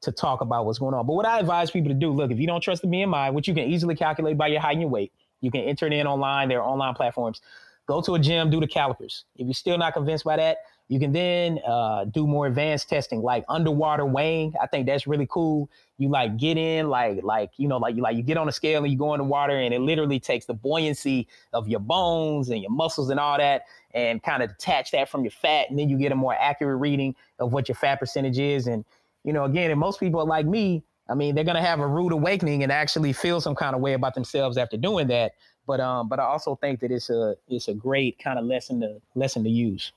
to 0.02 0.12
talk 0.12 0.40
about 0.40 0.66
what's 0.66 0.78
going 0.78 0.94
on. 0.94 1.06
But 1.06 1.14
what 1.14 1.26
I 1.26 1.38
advise 1.38 1.70
people 1.70 1.88
to 1.88 1.94
do, 1.94 2.10
look, 2.10 2.30
if 2.30 2.38
you 2.38 2.46
don't 2.46 2.60
trust 2.60 2.82
the 2.82 2.88
BMI, 2.88 3.32
which 3.32 3.48
you 3.48 3.54
can 3.54 3.64
easily 3.64 3.94
calculate 3.94 4.36
by 4.36 4.48
your 4.48 4.60
height 4.60 4.72
and 4.72 4.80
your 4.80 4.90
weight, 4.90 5.12
you 5.40 5.50
can 5.50 5.60
enter 5.62 5.86
it 5.86 5.92
in 5.92 6.06
online. 6.06 6.48
There 6.48 6.60
are 6.60 6.68
online 6.68 6.94
platforms. 6.94 7.40
Go 7.86 8.00
to 8.02 8.14
a 8.14 8.18
gym, 8.18 8.50
do 8.50 8.60
the 8.60 8.66
calipers. 8.66 9.24
If 9.36 9.46
you're 9.46 9.54
still 9.54 9.78
not 9.78 9.92
convinced 9.92 10.24
by 10.24 10.36
that, 10.36 10.58
you 10.88 11.00
can 11.00 11.12
then 11.12 11.58
uh, 11.66 12.04
do 12.04 12.26
more 12.26 12.46
advanced 12.46 12.88
testing, 12.88 13.22
like 13.22 13.44
underwater 13.48 14.04
weighing. 14.04 14.54
I 14.60 14.66
think 14.66 14.86
that's 14.86 15.06
really 15.06 15.26
cool. 15.30 15.70
You 15.96 16.10
like 16.10 16.36
get 16.36 16.58
in, 16.58 16.88
like 16.88 17.22
like 17.22 17.50
you 17.56 17.68
know, 17.68 17.78
like 17.78 17.96
you 17.96 18.02
like 18.02 18.16
you 18.16 18.22
get 18.22 18.36
on 18.36 18.48
a 18.48 18.52
scale 18.52 18.82
and 18.82 18.92
you 18.92 18.98
go 18.98 19.14
in 19.14 19.18
the 19.18 19.24
water, 19.24 19.58
and 19.58 19.72
it 19.72 19.80
literally 19.80 20.20
takes 20.20 20.46
the 20.46 20.54
buoyancy 20.54 21.28
of 21.52 21.68
your 21.68 21.80
bones 21.80 22.50
and 22.50 22.60
your 22.60 22.70
muscles 22.70 23.08
and 23.10 23.18
all 23.18 23.38
that, 23.38 23.62
and 23.94 24.22
kind 24.22 24.42
of 24.42 24.50
detach 24.50 24.90
that 24.90 25.08
from 25.08 25.22
your 25.22 25.30
fat, 25.30 25.70
and 25.70 25.78
then 25.78 25.88
you 25.88 25.96
get 25.96 26.12
a 26.12 26.16
more 26.16 26.34
accurate 26.34 26.78
reading 26.80 27.14
of 27.38 27.52
what 27.52 27.68
your 27.68 27.76
fat 27.76 27.98
percentage 27.98 28.38
is, 28.38 28.66
and 28.66 28.84
you 29.24 29.32
know, 29.32 29.44
again, 29.44 29.70
and 29.70 29.78
most 29.78 30.00
people 30.00 30.26
like 30.26 30.46
me, 30.46 30.82
I 31.08 31.14
mean, 31.14 31.34
they're 31.34 31.44
gonna 31.44 31.62
have 31.62 31.80
a 31.80 31.86
rude 31.86 32.12
awakening 32.12 32.62
and 32.62 32.72
actually 32.72 33.12
feel 33.12 33.40
some 33.40 33.54
kind 33.54 33.74
of 33.74 33.80
way 33.80 33.94
about 33.94 34.14
themselves 34.14 34.58
after 34.58 34.76
doing 34.76 35.06
that. 35.08 35.32
But 35.66 35.80
um, 35.80 36.08
but 36.08 36.18
I 36.18 36.24
also 36.24 36.56
think 36.56 36.80
that 36.80 36.90
it's 36.90 37.08
a 37.08 37.36
it's 37.48 37.68
a 37.68 37.74
great 37.74 38.18
kind 38.18 38.38
of 38.38 38.44
lesson 38.44 38.80
to 38.80 39.00
lesson 39.14 39.44
to 39.44 39.50
use. 39.50 39.92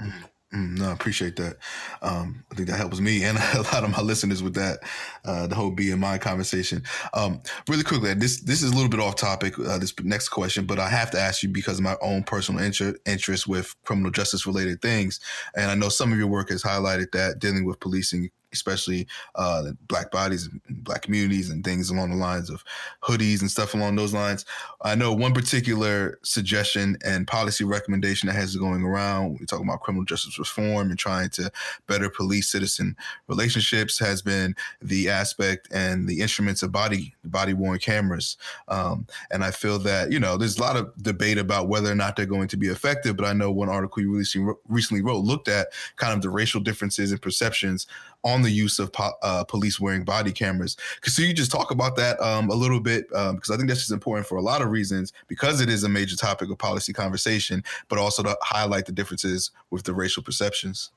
Mm-hmm. 0.00 0.24
Mm, 0.54 0.78
no, 0.78 0.90
I 0.90 0.92
appreciate 0.92 1.34
that. 1.36 1.56
Um, 2.00 2.44
I 2.52 2.54
think 2.54 2.68
that 2.68 2.76
helps 2.76 3.00
me 3.00 3.24
and 3.24 3.36
a 3.54 3.62
lot 3.72 3.82
of 3.82 3.90
my 3.90 4.00
listeners 4.00 4.40
with 4.42 4.54
that, 4.54 4.78
uh, 5.24 5.48
the 5.48 5.54
whole 5.54 5.74
BMI 5.74 6.20
conversation. 6.20 6.84
Um, 7.12 7.42
really 7.68 7.82
quickly, 7.82 8.14
this 8.14 8.40
this 8.40 8.62
is 8.62 8.70
a 8.70 8.74
little 8.74 8.88
bit 8.88 9.00
off 9.00 9.16
topic. 9.16 9.58
Uh, 9.58 9.78
this 9.78 9.92
next 10.02 10.28
question, 10.28 10.64
but 10.64 10.78
I 10.78 10.88
have 10.88 11.10
to 11.10 11.18
ask 11.18 11.42
you 11.42 11.48
because 11.48 11.78
of 11.78 11.84
my 11.84 11.96
own 12.00 12.22
personal 12.22 12.62
inter- 12.62 12.94
interest 13.04 13.48
with 13.48 13.74
criminal 13.84 14.12
justice 14.12 14.46
related 14.46 14.80
things, 14.80 15.18
and 15.56 15.70
I 15.70 15.74
know 15.74 15.88
some 15.88 16.12
of 16.12 16.18
your 16.18 16.28
work 16.28 16.50
has 16.50 16.62
highlighted 16.62 17.10
that 17.12 17.40
dealing 17.40 17.64
with 17.64 17.80
policing 17.80 18.30
especially 18.54 19.06
uh, 19.34 19.64
black 19.88 20.10
bodies, 20.10 20.48
black 20.70 21.02
communities, 21.02 21.50
and 21.50 21.64
things 21.64 21.90
along 21.90 22.10
the 22.10 22.16
lines 22.16 22.48
of 22.48 22.64
hoodies 23.02 23.40
and 23.40 23.50
stuff 23.50 23.74
along 23.74 23.96
those 23.96 24.14
lines. 24.14 24.44
I 24.82 24.94
know 24.94 25.12
one 25.12 25.34
particular 25.34 26.18
suggestion 26.22 26.96
and 27.04 27.26
policy 27.26 27.64
recommendation 27.64 28.28
that 28.28 28.34
has 28.34 28.54
going 28.56 28.82
around. 28.82 29.38
We're 29.38 29.46
talking 29.46 29.66
about 29.66 29.80
criminal 29.80 30.04
justice 30.04 30.38
reform 30.38 30.90
and 30.90 30.98
trying 30.98 31.30
to 31.30 31.50
better 31.86 32.08
police 32.08 32.48
citizen 32.48 32.96
relationships 33.28 33.98
has 33.98 34.22
been 34.22 34.54
the 34.80 35.08
aspect 35.08 35.68
and 35.72 36.08
the 36.08 36.20
instruments 36.20 36.62
of 36.62 36.72
body 36.72 37.14
body 37.24 37.54
worn 37.54 37.78
cameras. 37.78 38.36
Um, 38.68 39.06
and 39.30 39.44
I 39.44 39.50
feel 39.50 39.78
that 39.80 40.12
you 40.12 40.20
know 40.20 40.36
there's 40.36 40.58
a 40.58 40.62
lot 40.62 40.76
of 40.76 40.92
debate 41.02 41.38
about 41.38 41.68
whether 41.68 41.90
or 41.90 41.94
not 41.94 42.16
they're 42.16 42.26
going 42.26 42.48
to 42.48 42.56
be 42.56 42.68
effective. 42.68 43.16
But 43.16 43.26
I 43.26 43.32
know 43.32 43.50
one 43.50 43.68
article 43.68 44.02
you 44.02 44.16
recently 44.16 44.54
recently 44.68 45.02
wrote 45.02 45.24
looked 45.24 45.48
at 45.48 45.68
kind 45.96 46.12
of 46.12 46.22
the 46.22 46.30
racial 46.30 46.60
differences 46.60 47.12
and 47.12 47.20
perceptions 47.20 47.86
on 48.24 48.42
the 48.42 48.50
use 48.50 48.78
of 48.78 48.92
po- 48.92 49.12
uh, 49.22 49.44
police 49.44 49.78
wearing 49.78 50.02
body 50.02 50.32
cameras. 50.32 50.76
So 51.04 51.22
you 51.22 51.34
just 51.34 51.50
talk 51.50 51.70
about 51.70 51.94
that 51.96 52.18
um, 52.20 52.48
a 52.48 52.54
little 52.54 52.80
bit 52.80 53.06
um, 53.14 53.36
because 53.36 53.50
I 53.50 53.56
think 53.56 53.68
that's 53.68 53.80
just 53.80 53.92
important 53.92 54.26
for 54.26 54.36
a 54.36 54.42
lot 54.42 54.62
of 54.62 54.70
reasons 54.70 55.12
because 55.28 55.60
it 55.60 55.68
is 55.68 55.84
a 55.84 55.88
major 55.88 56.16
topic 56.16 56.50
of 56.50 56.58
policy 56.58 56.92
conversation, 56.92 57.62
but 57.88 57.98
also 57.98 58.22
to 58.22 58.36
highlight 58.42 58.86
the 58.86 58.92
differences 58.92 59.50
with 59.70 59.84
the 59.84 59.94
racial 59.94 60.22
perceptions. 60.22 60.90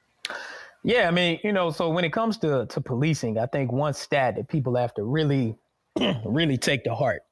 Yeah, 0.83 1.07
I 1.07 1.11
mean, 1.11 1.39
you 1.43 1.51
know, 1.51 1.69
so 1.69 1.89
when 1.89 2.05
it 2.05 2.13
comes 2.13 2.37
to 2.37 2.65
to 2.67 2.81
policing, 2.81 3.37
I 3.37 3.45
think 3.47 3.71
one 3.71 3.93
stat 3.93 4.35
that 4.35 4.47
people 4.47 4.75
have 4.75 4.93
to 4.93 5.03
really, 5.03 5.55
really 6.25 6.57
take 6.57 6.83
to 6.85 6.95
heart 6.95 7.23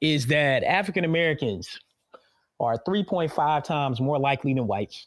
is 0.00 0.26
that 0.26 0.62
African 0.62 1.04
Americans 1.04 1.80
are 2.60 2.76
3.5 2.86 3.64
times 3.64 4.00
more 4.00 4.18
likely 4.18 4.54
than 4.54 4.66
whites 4.66 5.06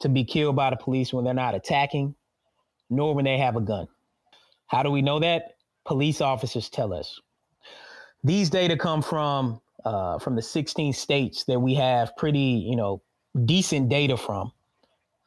to 0.00 0.08
be 0.08 0.24
killed 0.24 0.56
by 0.56 0.68
the 0.68 0.76
police 0.76 1.12
when 1.12 1.24
they're 1.24 1.32
not 1.32 1.54
attacking 1.54 2.14
nor 2.92 3.14
when 3.14 3.24
they 3.24 3.38
have 3.38 3.56
a 3.56 3.60
gun. 3.60 3.88
How 4.66 4.82
do 4.82 4.90
we 4.90 5.02
know 5.02 5.18
that? 5.20 5.56
Police 5.84 6.20
officers 6.20 6.68
tell 6.68 6.92
us. 6.92 7.20
These 8.22 8.50
data 8.50 8.76
come 8.76 9.02
from 9.02 9.60
uh, 9.84 10.18
from 10.18 10.36
the 10.36 10.42
16 10.42 10.92
states 10.92 11.44
that 11.44 11.58
we 11.58 11.74
have 11.74 12.16
pretty, 12.16 12.38
you 12.38 12.76
know, 12.76 13.02
decent 13.44 13.88
data 13.88 14.16
from 14.16 14.52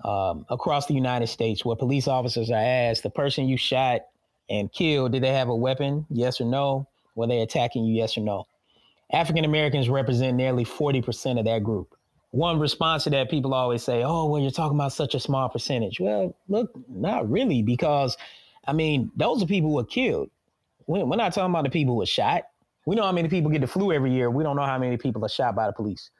um, 0.05 0.45
across 0.49 0.85
the 0.85 0.93
United 0.93 1.27
States, 1.27 1.65
where 1.65 1.75
police 1.75 2.07
officers 2.07 2.49
are 2.49 2.55
asked, 2.55 3.03
the 3.03 3.09
person 3.09 3.49
you 3.49 3.57
shot 3.57 4.01
and 4.49 4.71
killed, 4.71 5.11
did 5.11 5.23
they 5.23 5.33
have 5.33 5.49
a 5.49 5.55
weapon? 5.55 6.05
Yes 6.09 6.39
or 6.39 6.45
no? 6.45 6.87
Were 7.15 7.27
they 7.27 7.41
attacking 7.41 7.83
you? 7.83 7.95
Yes 7.95 8.17
or 8.17 8.21
no? 8.21 8.45
African 9.11 9.43
Americans 9.43 9.89
represent 9.89 10.37
nearly 10.37 10.63
40% 10.63 11.39
of 11.39 11.45
that 11.45 11.63
group 11.63 11.95
one 12.35 12.59
response 12.59 13.05
to 13.05 13.09
that, 13.11 13.29
people 13.29 13.53
always 13.53 13.83
say, 13.83 14.03
"Oh, 14.03 14.25
well, 14.25 14.41
you're 14.41 14.51
talking 14.51 14.77
about 14.77 14.93
such 14.93 15.15
a 15.15 15.19
small 15.19 15.49
percentage." 15.49 15.99
Well, 15.99 16.35
look, 16.49 16.71
not 16.89 17.29
really, 17.29 17.63
because 17.63 18.17
I 18.67 18.73
mean, 18.73 19.11
those 19.15 19.41
are 19.41 19.47
people 19.47 19.69
who 19.71 19.79
are 19.79 19.85
killed. 19.85 20.29
We're 20.87 21.05
not 21.15 21.33
talking 21.33 21.51
about 21.51 21.63
the 21.63 21.69
people 21.69 21.95
who 21.95 22.01
are 22.01 22.05
shot. 22.05 22.43
We 22.85 22.95
know 22.95 23.03
how 23.03 23.11
many 23.11 23.29
people 23.29 23.49
get 23.51 23.61
the 23.61 23.67
flu 23.67 23.91
every 23.91 24.11
year. 24.13 24.29
We 24.29 24.43
don't 24.43 24.55
know 24.55 24.65
how 24.65 24.77
many 24.77 24.97
people 24.97 25.23
are 25.25 25.29
shot 25.29 25.55
by 25.55 25.67
the 25.67 25.73
police. 25.73 26.11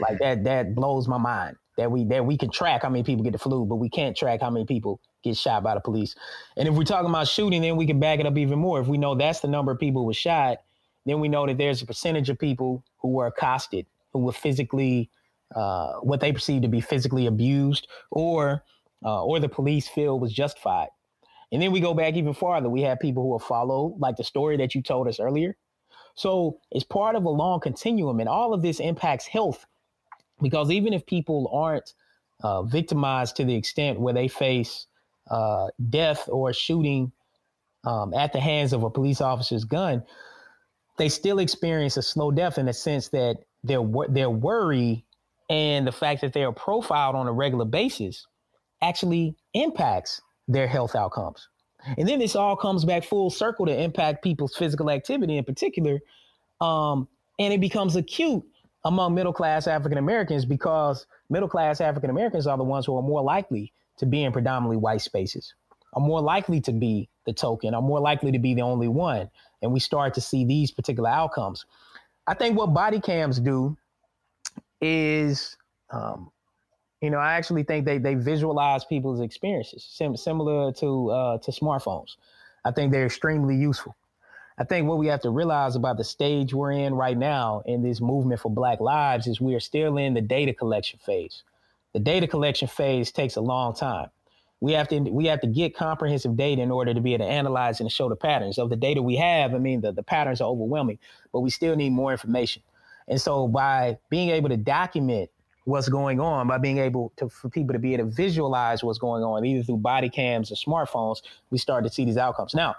Like 0.00 0.18
that, 0.20 0.44
that 0.44 0.74
blows 0.74 1.08
my 1.08 1.18
mind. 1.18 1.56
that 1.76 1.90
we 1.90 2.04
that 2.04 2.24
we 2.24 2.36
can 2.36 2.50
track 2.50 2.82
how 2.82 2.88
many 2.88 3.02
people 3.04 3.24
get 3.24 3.32
the 3.32 3.38
flu, 3.38 3.64
but 3.66 3.76
we 3.76 3.88
can't 3.88 4.16
track 4.16 4.40
how 4.40 4.50
many 4.50 4.64
people 4.64 5.00
get 5.22 5.36
shot 5.36 5.62
by 5.62 5.74
the 5.74 5.80
police. 5.80 6.14
And 6.56 6.68
if 6.68 6.74
we're 6.74 6.84
talking 6.84 7.10
about 7.10 7.28
shooting, 7.28 7.62
then 7.62 7.76
we 7.76 7.86
can 7.86 7.98
back 7.98 8.20
it 8.20 8.26
up 8.26 8.36
even 8.38 8.58
more. 8.58 8.80
If 8.80 8.86
we 8.86 8.98
know 8.98 9.14
that's 9.14 9.40
the 9.40 9.48
number 9.48 9.72
of 9.72 9.78
people 9.78 10.02
who 10.02 10.06
were 10.06 10.14
shot, 10.14 10.58
then 11.06 11.20
we 11.20 11.28
know 11.28 11.46
that 11.46 11.58
there's 11.58 11.82
a 11.82 11.86
percentage 11.86 12.30
of 12.30 12.38
people 12.38 12.84
who 12.98 13.08
were 13.08 13.26
accosted, 13.26 13.86
who 14.12 14.20
were 14.20 14.32
physically 14.32 15.10
uh, 15.54 15.94
what 15.94 16.20
they 16.20 16.32
perceive 16.32 16.62
to 16.62 16.68
be 16.68 16.80
physically 16.80 17.26
abused, 17.26 17.88
or 18.10 18.64
uh, 19.04 19.24
or 19.24 19.38
the 19.40 19.48
police 19.48 19.88
feel 19.88 20.18
was 20.18 20.32
justified. 20.32 20.88
And 21.52 21.62
then 21.62 21.72
we 21.72 21.80
go 21.80 21.94
back 21.94 22.14
even 22.14 22.34
farther. 22.34 22.68
We 22.68 22.82
have 22.82 22.98
people 22.98 23.22
who 23.22 23.34
are 23.34 23.40
followed, 23.40 23.96
like 23.98 24.16
the 24.16 24.24
story 24.24 24.56
that 24.56 24.74
you 24.74 24.82
told 24.82 25.06
us 25.06 25.20
earlier. 25.20 25.56
So 26.16 26.58
it's 26.70 26.84
part 26.84 27.16
of 27.16 27.24
a 27.24 27.30
long 27.30 27.60
continuum, 27.60 28.20
and 28.20 28.28
all 28.28 28.54
of 28.54 28.62
this 28.62 28.80
impacts 28.80 29.26
health 29.26 29.66
because 30.42 30.70
even 30.70 30.92
if 30.92 31.06
people 31.06 31.50
aren't 31.52 31.94
uh, 32.42 32.62
victimized 32.62 33.36
to 33.36 33.44
the 33.44 33.54
extent 33.54 34.00
where 34.00 34.14
they 34.14 34.28
face 34.28 34.86
uh, 35.30 35.68
death 35.90 36.28
or 36.28 36.52
shooting 36.52 37.12
um, 37.84 38.14
at 38.14 38.32
the 38.32 38.40
hands 38.40 38.72
of 38.72 38.82
a 38.82 38.90
police 38.90 39.20
officer's 39.20 39.64
gun, 39.64 40.02
they 40.96 41.08
still 41.08 41.38
experience 41.38 41.96
a 41.96 42.02
slow 42.02 42.30
death 42.30 42.58
in 42.58 42.66
the 42.66 42.72
sense 42.72 43.08
that 43.08 43.38
their 43.62 43.80
their 44.08 44.30
worry 44.30 45.04
and 45.48 45.86
the 45.86 45.92
fact 45.92 46.20
that 46.22 46.32
they 46.32 46.44
are 46.44 46.52
profiled 46.52 47.14
on 47.14 47.26
a 47.26 47.32
regular 47.32 47.64
basis 47.64 48.26
actually 48.82 49.36
impacts 49.52 50.20
their 50.48 50.66
health 50.66 50.94
outcomes. 50.94 51.48
And 51.98 52.08
then 52.08 52.18
this 52.18 52.34
all 52.34 52.56
comes 52.56 52.84
back 52.84 53.04
full 53.04 53.30
circle 53.30 53.66
to 53.66 53.78
impact 53.78 54.22
people's 54.22 54.56
physical 54.56 54.90
activity 54.90 55.36
in 55.36 55.44
particular. 55.44 56.00
Um, 56.60 57.08
and 57.38 57.52
it 57.52 57.60
becomes 57.60 57.96
acute 57.96 58.42
among 58.84 59.14
middle 59.14 59.32
class 59.32 59.66
African 59.66 59.98
Americans 59.98 60.44
because 60.44 61.06
middle 61.28 61.48
class 61.48 61.80
African 61.80 62.10
Americans 62.10 62.46
are 62.46 62.56
the 62.56 62.64
ones 62.64 62.86
who 62.86 62.96
are 62.96 63.02
more 63.02 63.22
likely 63.22 63.72
to 63.98 64.06
be 64.06 64.24
in 64.24 64.32
predominantly 64.32 64.76
white 64.76 65.00
spaces, 65.00 65.54
are 65.92 66.02
more 66.02 66.20
likely 66.20 66.60
to 66.62 66.72
be 66.72 67.08
the 67.26 67.32
token, 67.32 67.74
are 67.74 67.82
more 67.82 68.00
likely 68.00 68.32
to 68.32 68.38
be 68.38 68.54
the 68.54 68.62
only 68.62 68.88
one. 68.88 69.30
And 69.62 69.72
we 69.72 69.80
start 69.80 70.14
to 70.14 70.20
see 70.20 70.44
these 70.44 70.70
particular 70.70 71.08
outcomes. 71.08 71.64
I 72.26 72.34
think 72.34 72.56
what 72.56 72.74
body 72.74 73.00
cams 73.00 73.40
do 73.40 73.76
is, 74.84 75.56
um, 75.90 76.30
you 77.00 77.10
know, 77.10 77.18
I 77.18 77.34
actually 77.34 77.62
think 77.62 77.86
they 77.86 77.98
they 77.98 78.14
visualize 78.14 78.84
people's 78.84 79.20
experiences, 79.20 79.86
sim- 79.88 80.16
similar 80.16 80.72
to 80.74 81.10
uh, 81.10 81.38
to 81.38 81.50
smartphones. 81.50 82.16
I 82.64 82.70
think 82.70 82.92
they're 82.92 83.06
extremely 83.06 83.56
useful. 83.56 83.96
I 84.56 84.64
think 84.64 84.86
what 84.86 84.98
we 84.98 85.08
have 85.08 85.20
to 85.22 85.30
realize 85.30 85.74
about 85.74 85.96
the 85.96 86.04
stage 86.04 86.54
we're 86.54 86.70
in 86.70 86.94
right 86.94 87.18
now 87.18 87.62
in 87.66 87.82
this 87.82 88.00
movement 88.00 88.40
for 88.40 88.50
Black 88.50 88.78
Lives 88.80 89.26
is 89.26 89.40
we 89.40 89.54
are 89.54 89.60
still 89.60 89.98
in 89.98 90.14
the 90.14 90.20
data 90.20 90.54
collection 90.54 91.00
phase. 91.04 91.42
The 91.92 91.98
data 91.98 92.28
collection 92.28 92.68
phase 92.68 93.10
takes 93.10 93.36
a 93.36 93.40
long 93.40 93.74
time. 93.74 94.10
We 94.60 94.72
have 94.72 94.88
to 94.88 95.00
we 95.00 95.26
have 95.26 95.40
to 95.40 95.46
get 95.46 95.76
comprehensive 95.76 96.36
data 96.36 96.62
in 96.62 96.70
order 96.70 96.94
to 96.94 97.00
be 97.00 97.14
able 97.14 97.26
to 97.26 97.30
analyze 97.30 97.80
and 97.80 97.90
show 97.90 98.08
the 98.08 98.16
patterns 98.16 98.58
of 98.58 98.70
the 98.70 98.76
data 98.76 99.02
we 99.02 99.16
have. 99.16 99.54
I 99.54 99.58
mean, 99.58 99.80
the, 99.80 99.92
the 99.92 100.02
patterns 100.02 100.40
are 100.40 100.48
overwhelming, 100.48 100.98
but 101.32 101.40
we 101.40 101.50
still 101.50 101.74
need 101.74 101.90
more 101.90 102.12
information. 102.12 102.62
And 103.08 103.20
so 103.20 103.48
by 103.48 103.98
being 104.10 104.30
able 104.30 104.48
to 104.48 104.56
document 104.56 105.30
what's 105.64 105.88
going 105.88 106.20
on, 106.20 106.46
by 106.46 106.58
being 106.58 106.78
able 106.78 107.12
to 107.16 107.28
for 107.28 107.48
people 107.48 107.72
to 107.72 107.78
be 107.78 107.94
able 107.94 108.04
to 108.04 108.10
visualize 108.10 108.84
what's 108.84 108.98
going 108.98 109.22
on, 109.22 109.44
either 109.44 109.62
through 109.62 109.78
body 109.78 110.08
cams 110.08 110.52
or 110.52 110.54
smartphones, 110.54 111.22
we 111.50 111.58
start 111.58 111.84
to 111.84 111.90
see 111.90 112.04
these 112.04 112.16
outcomes. 112.16 112.54
Now, 112.54 112.76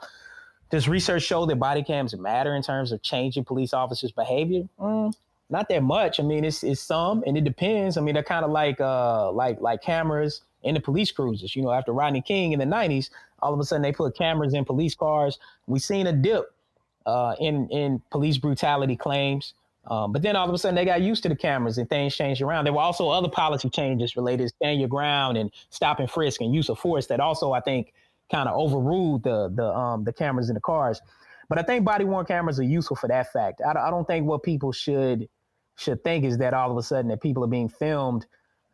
does 0.70 0.88
research 0.88 1.24
show 1.24 1.46
that 1.46 1.56
body 1.58 1.84
cams 1.84 2.16
matter 2.16 2.56
in 2.56 2.62
terms 2.62 2.92
of 2.92 3.02
changing 3.02 3.46
police 3.46 3.74
officers' 3.74 4.12
behavior? 4.12 4.64
Mm, 4.80 5.14
not 5.50 5.70
that 5.70 5.84
much. 5.84 6.20
I 6.20 6.24
mean, 6.24 6.44
it's 6.44 6.64
it's 6.64 6.82
some, 6.82 7.24
and 7.26 7.38
it 7.38 7.44
depends. 7.44 7.98
I 7.98 8.02
mean, 8.02 8.14
they're 8.16 8.24
kind 8.24 8.46
of 8.46 8.52
like 8.52 8.82
uh 8.82 9.32
like 9.32 9.62
like 9.62 9.82
cameras 9.82 10.42
in 10.64 10.74
the 10.74 10.82
police 10.82 11.12
cruisers. 11.12 11.56
You 11.56 11.62
know, 11.62 11.72
after 11.72 11.92
Rodney 11.92 12.22
King 12.22 12.52
in 12.52 12.60
the 12.60 12.66
'90s, 12.66 13.10
all 13.42 13.54
of 13.54 13.60
a 13.60 13.64
sudden 13.64 13.84
they 13.84 13.92
put 13.92 14.18
cameras 14.18 14.54
in 14.54 14.66
police 14.66 14.96
cars. 14.96 15.40
We've 15.68 15.82
seen 15.82 16.08
a 16.08 16.14
dip 16.14 16.52
uh, 17.06 17.36
in 17.40 17.70
in 17.70 18.02
police 18.10 18.38
brutality 18.38 18.96
claims. 18.96 19.54
Um, 19.88 20.12
but 20.12 20.22
then 20.22 20.36
all 20.36 20.48
of 20.48 20.54
a 20.54 20.58
sudden 20.58 20.76
they 20.76 20.86
got 20.86 21.02
used 21.02 21.24
to 21.24 21.30
the 21.30 21.36
cameras 21.36 21.78
and 21.78 21.88
things 21.88 22.16
changed 22.16 22.42
around. 22.42 22.66
There 22.66 22.74
were 22.74 22.80
also 22.80 23.10
other 23.10 23.30
policy 23.30 23.70
changes 23.70 24.16
related 24.16 24.44
to 24.44 24.50
stand 24.50 24.80
your 24.80 24.90
ground 24.90 25.38
and 25.38 25.52
stop 25.70 26.00
and 26.00 26.10
frisk 26.10 26.42
and 26.42 26.54
use 26.54 26.70
of 26.70 26.80
force 26.80 27.08
that 27.08 27.20
also 27.20 27.52
I 27.52 27.62
think 27.62 27.94
kind 28.32 28.50
of 28.50 28.56
overruled 28.56 29.24
the 29.24 29.50
the 29.54 29.66
um 29.66 30.04
the 30.04 30.14
cameras 30.14 30.50
in 30.50 30.56
the 30.56 30.62
cars. 30.62 31.02
But 31.48 31.60
I 31.60 31.62
think 31.62 31.86
body 31.86 32.06
worn 32.06 32.26
cameras 32.26 32.60
are 32.60 32.64
useful 32.64 32.96
for 32.96 33.08
that 33.08 33.32
fact. 33.32 33.62
I, 33.66 33.72
I 33.72 33.92
don't 33.92 34.08
think 34.08 34.26
what 34.26 34.42
people 34.42 34.72
should 34.72 35.30
should 35.78 36.04
think 36.04 36.26
is 36.26 36.38
that 36.40 36.54
all 36.54 36.72
of 36.72 36.78
a 36.78 36.84
sudden 36.84 37.10
that 37.10 37.22
people 37.22 37.44
are 37.44 37.48
being 37.48 37.70
filmed 37.70 38.26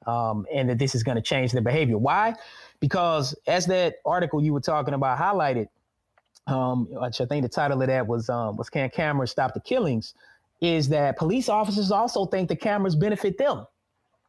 um, 0.07 0.45
and 0.53 0.69
that 0.69 0.79
this 0.79 0.95
is 0.95 1.03
going 1.03 1.15
to 1.15 1.21
change 1.21 1.51
their 1.51 1.61
behavior. 1.61 1.97
Why? 1.97 2.35
Because 2.79 3.35
as 3.47 3.65
that 3.67 3.95
article 4.05 4.41
you 4.41 4.53
were 4.53 4.61
talking 4.61 4.93
about 4.93 5.17
highlighted, 5.17 5.67
um, 6.47 6.87
which 6.89 7.21
I 7.21 7.25
think 7.25 7.43
the 7.43 7.49
title 7.49 7.81
of 7.81 7.87
that 7.87 8.07
was 8.07 8.29
um, 8.29 8.55
was 8.55 8.69
"Can 8.69 8.89
Cameras 8.89 9.31
Stop 9.31 9.53
the 9.53 9.59
Killings?" 9.59 10.13
Is 10.61 10.89
that 10.89 11.17
police 11.17 11.49
officers 11.49 11.91
also 11.91 12.25
think 12.25 12.47
the 12.47 12.55
cameras 12.55 12.95
benefit 12.95 13.37
them, 13.37 13.65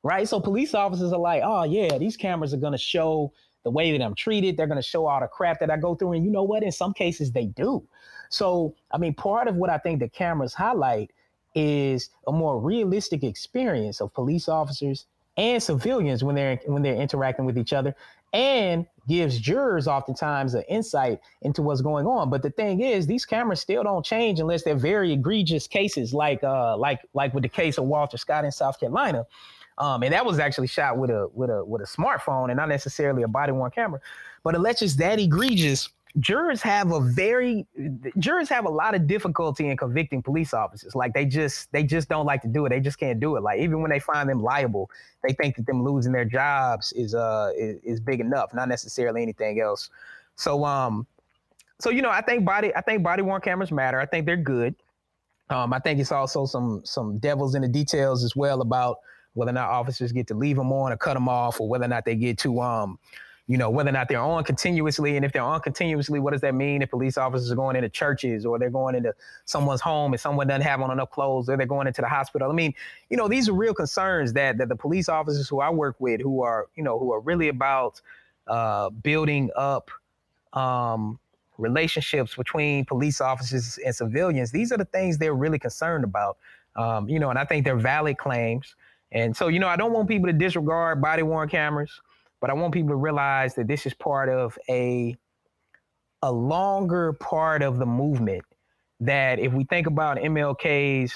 right? 0.02 0.26
So 0.26 0.40
police 0.40 0.74
officers 0.74 1.12
are 1.12 1.18
like, 1.18 1.42
"Oh 1.44 1.64
yeah, 1.64 1.98
these 1.98 2.16
cameras 2.16 2.54
are 2.54 2.58
going 2.58 2.72
to 2.72 2.78
show 2.78 3.32
the 3.64 3.70
way 3.70 3.96
that 3.96 4.04
I'm 4.04 4.14
treated. 4.14 4.56
They're 4.56 4.66
going 4.66 4.80
to 4.80 4.88
show 4.88 5.06
all 5.06 5.20
the 5.20 5.28
crap 5.28 5.60
that 5.60 5.70
I 5.70 5.76
go 5.76 5.94
through. 5.94 6.12
And 6.12 6.24
you 6.24 6.30
know 6.30 6.42
what? 6.42 6.62
In 6.62 6.72
some 6.72 6.92
cases, 6.92 7.32
they 7.32 7.46
do. 7.46 7.86
So, 8.28 8.74
I 8.90 8.98
mean, 8.98 9.14
part 9.14 9.48
of 9.48 9.56
what 9.56 9.70
I 9.70 9.78
think 9.78 10.00
the 10.00 10.08
cameras 10.08 10.54
highlight 10.54 11.10
is 11.54 12.10
a 12.26 12.32
more 12.32 12.58
realistic 12.58 13.22
experience 13.22 14.00
of 14.00 14.12
police 14.14 14.48
officers 14.48 15.06
and 15.36 15.62
civilians 15.62 16.24
when 16.24 16.34
they're 16.34 16.60
when 16.66 16.82
they're 16.82 16.94
interacting 16.94 17.44
with 17.44 17.58
each 17.58 17.72
other 17.72 17.94
and 18.32 18.86
gives 19.08 19.38
jurors 19.38 19.88
oftentimes 19.88 20.54
an 20.54 20.62
insight 20.68 21.20
into 21.42 21.60
what's 21.60 21.80
going 21.80 22.06
on 22.06 22.30
but 22.30 22.42
the 22.42 22.50
thing 22.50 22.80
is 22.80 23.06
these 23.06 23.24
cameras 23.24 23.60
still 23.60 23.82
don't 23.82 24.04
change 24.04 24.40
unless 24.40 24.62
they're 24.62 24.74
very 24.74 25.12
egregious 25.12 25.66
cases 25.66 26.14
like 26.14 26.42
uh 26.44 26.76
like 26.76 27.00
like 27.12 27.34
with 27.34 27.42
the 27.42 27.48
case 27.48 27.78
of 27.78 27.84
Walter 27.84 28.16
Scott 28.16 28.44
in 28.44 28.52
South 28.52 28.78
Carolina 28.78 29.26
um, 29.78 30.02
and 30.02 30.12
that 30.12 30.24
was 30.24 30.38
actually 30.38 30.66
shot 30.66 30.98
with 30.98 31.10
a 31.10 31.28
with 31.34 31.50
a 31.50 31.64
with 31.64 31.82
a 31.82 31.86
smartphone 31.86 32.50
and 32.50 32.56
not 32.56 32.68
necessarily 32.68 33.22
a 33.22 33.28
body 33.28 33.52
worn 33.52 33.70
camera. 33.70 34.00
But 34.44 34.54
unless 34.54 34.82
it's 34.82 34.96
that 34.96 35.18
egregious, 35.18 35.88
jurors 36.20 36.60
have 36.60 36.92
a 36.92 37.00
very 37.00 37.66
jurors 38.18 38.48
have 38.48 38.66
a 38.66 38.70
lot 38.70 38.94
of 38.94 39.06
difficulty 39.06 39.68
in 39.68 39.76
convicting 39.76 40.22
police 40.22 40.52
officers. 40.52 40.94
Like 40.94 41.14
they 41.14 41.24
just 41.24 41.72
they 41.72 41.82
just 41.82 42.08
don't 42.08 42.26
like 42.26 42.42
to 42.42 42.48
do 42.48 42.66
it. 42.66 42.70
They 42.70 42.80
just 42.80 42.98
can't 42.98 43.18
do 43.18 43.36
it. 43.36 43.42
Like 43.42 43.60
even 43.60 43.80
when 43.80 43.90
they 43.90 43.98
find 43.98 44.28
them 44.28 44.42
liable, 44.42 44.90
they 45.26 45.32
think 45.32 45.56
that 45.56 45.66
them 45.66 45.82
losing 45.82 46.12
their 46.12 46.24
jobs 46.24 46.92
is 46.92 47.14
uh 47.14 47.52
is, 47.56 47.78
is 47.82 48.00
big 48.00 48.20
enough, 48.20 48.52
not 48.52 48.68
necessarily 48.68 49.22
anything 49.22 49.60
else. 49.60 49.90
So 50.36 50.64
um 50.64 51.06
so 51.80 51.90
you 51.90 52.02
know 52.02 52.10
I 52.10 52.20
think 52.20 52.44
body 52.44 52.74
I 52.74 52.82
think 52.82 53.02
body 53.02 53.22
worn 53.22 53.40
cameras 53.40 53.72
matter. 53.72 53.98
I 53.98 54.06
think 54.06 54.26
they're 54.26 54.36
good. 54.36 54.74
Um 55.50 55.72
I 55.72 55.78
think 55.78 55.98
it's 55.98 56.12
also 56.12 56.44
some 56.46 56.82
some 56.84 57.18
devils 57.18 57.54
in 57.54 57.62
the 57.62 57.68
details 57.68 58.22
as 58.22 58.36
well 58.36 58.60
about 58.60 58.98
whether 59.34 59.50
or 59.50 59.54
not 59.54 59.70
officers 59.70 60.12
get 60.12 60.26
to 60.28 60.34
leave 60.34 60.56
them 60.56 60.72
on 60.72 60.92
or 60.92 60.96
cut 60.96 61.14
them 61.14 61.28
off, 61.28 61.60
or 61.60 61.68
whether 61.68 61.84
or 61.84 61.88
not 61.88 62.04
they 62.04 62.14
get 62.14 62.38
to, 62.38 62.60
um, 62.60 62.98
you 63.48 63.58
know, 63.58 63.68
whether 63.70 63.90
or 63.90 63.92
not 63.92 64.08
they're 64.08 64.20
on 64.20 64.44
continuously. 64.44 65.16
And 65.16 65.24
if 65.24 65.32
they're 65.32 65.42
on 65.42 65.60
continuously, 65.60 66.20
what 66.20 66.32
does 66.32 66.40
that 66.42 66.54
mean 66.54 66.80
if 66.80 66.90
police 66.90 67.18
officers 67.18 67.50
are 67.50 67.56
going 67.56 67.76
into 67.76 67.88
churches 67.88 68.46
or 68.46 68.58
they're 68.58 68.70
going 68.70 68.94
into 68.94 69.12
someone's 69.44 69.80
home 69.80 70.12
and 70.12 70.20
someone 70.20 70.46
doesn't 70.46 70.62
have 70.62 70.80
on 70.80 70.90
enough 70.90 71.10
clothes 71.10 71.48
or 71.48 71.56
they're 71.56 71.66
going 71.66 71.86
into 71.86 72.00
the 72.00 72.08
hospital? 72.08 72.50
I 72.50 72.54
mean, 72.54 72.72
you 73.10 73.16
know, 73.16 73.28
these 73.28 73.48
are 73.48 73.52
real 73.52 73.74
concerns 73.74 74.32
that, 74.34 74.58
that 74.58 74.68
the 74.68 74.76
police 74.76 75.08
officers 75.08 75.48
who 75.48 75.60
I 75.60 75.70
work 75.70 75.96
with 75.98 76.20
who 76.20 76.42
are, 76.42 76.68
you 76.76 76.84
know, 76.84 76.98
who 76.98 77.12
are 77.12 77.20
really 77.20 77.48
about 77.48 78.00
uh, 78.46 78.90
building 78.90 79.50
up 79.56 79.90
um, 80.52 81.18
relationships 81.58 82.34
between 82.36 82.84
police 82.84 83.20
officers 83.20 83.78
and 83.84 83.94
civilians. 83.94 84.52
These 84.52 84.72
are 84.72 84.78
the 84.78 84.84
things 84.84 85.18
they're 85.18 85.34
really 85.34 85.58
concerned 85.58 86.04
about. 86.04 86.38
Um, 86.76 87.08
you 87.08 87.18
know, 87.18 87.30
and 87.30 87.38
I 87.38 87.44
think 87.44 87.64
they're 87.64 87.76
valid 87.76 88.18
claims. 88.18 88.76
And 89.10 89.36
so, 89.36 89.48
you 89.48 89.58
know, 89.58 89.68
I 89.68 89.76
don't 89.76 89.92
want 89.92 90.08
people 90.08 90.28
to 90.28 90.32
disregard 90.32 91.02
body 91.02 91.22
worn 91.22 91.48
cameras, 91.48 92.00
but 92.42 92.50
I 92.50 92.54
want 92.54 92.74
people 92.74 92.90
to 92.90 92.96
realize 92.96 93.54
that 93.54 93.68
this 93.68 93.86
is 93.86 93.94
part 93.94 94.28
of 94.28 94.58
a 94.68 95.16
a 96.22 96.30
longer 96.30 97.14
part 97.14 97.62
of 97.62 97.78
the 97.78 97.86
movement. 97.86 98.42
That 99.00 99.38
if 99.38 99.52
we 99.52 99.64
think 99.64 99.86
about 99.86 100.18
MLK's 100.18 101.14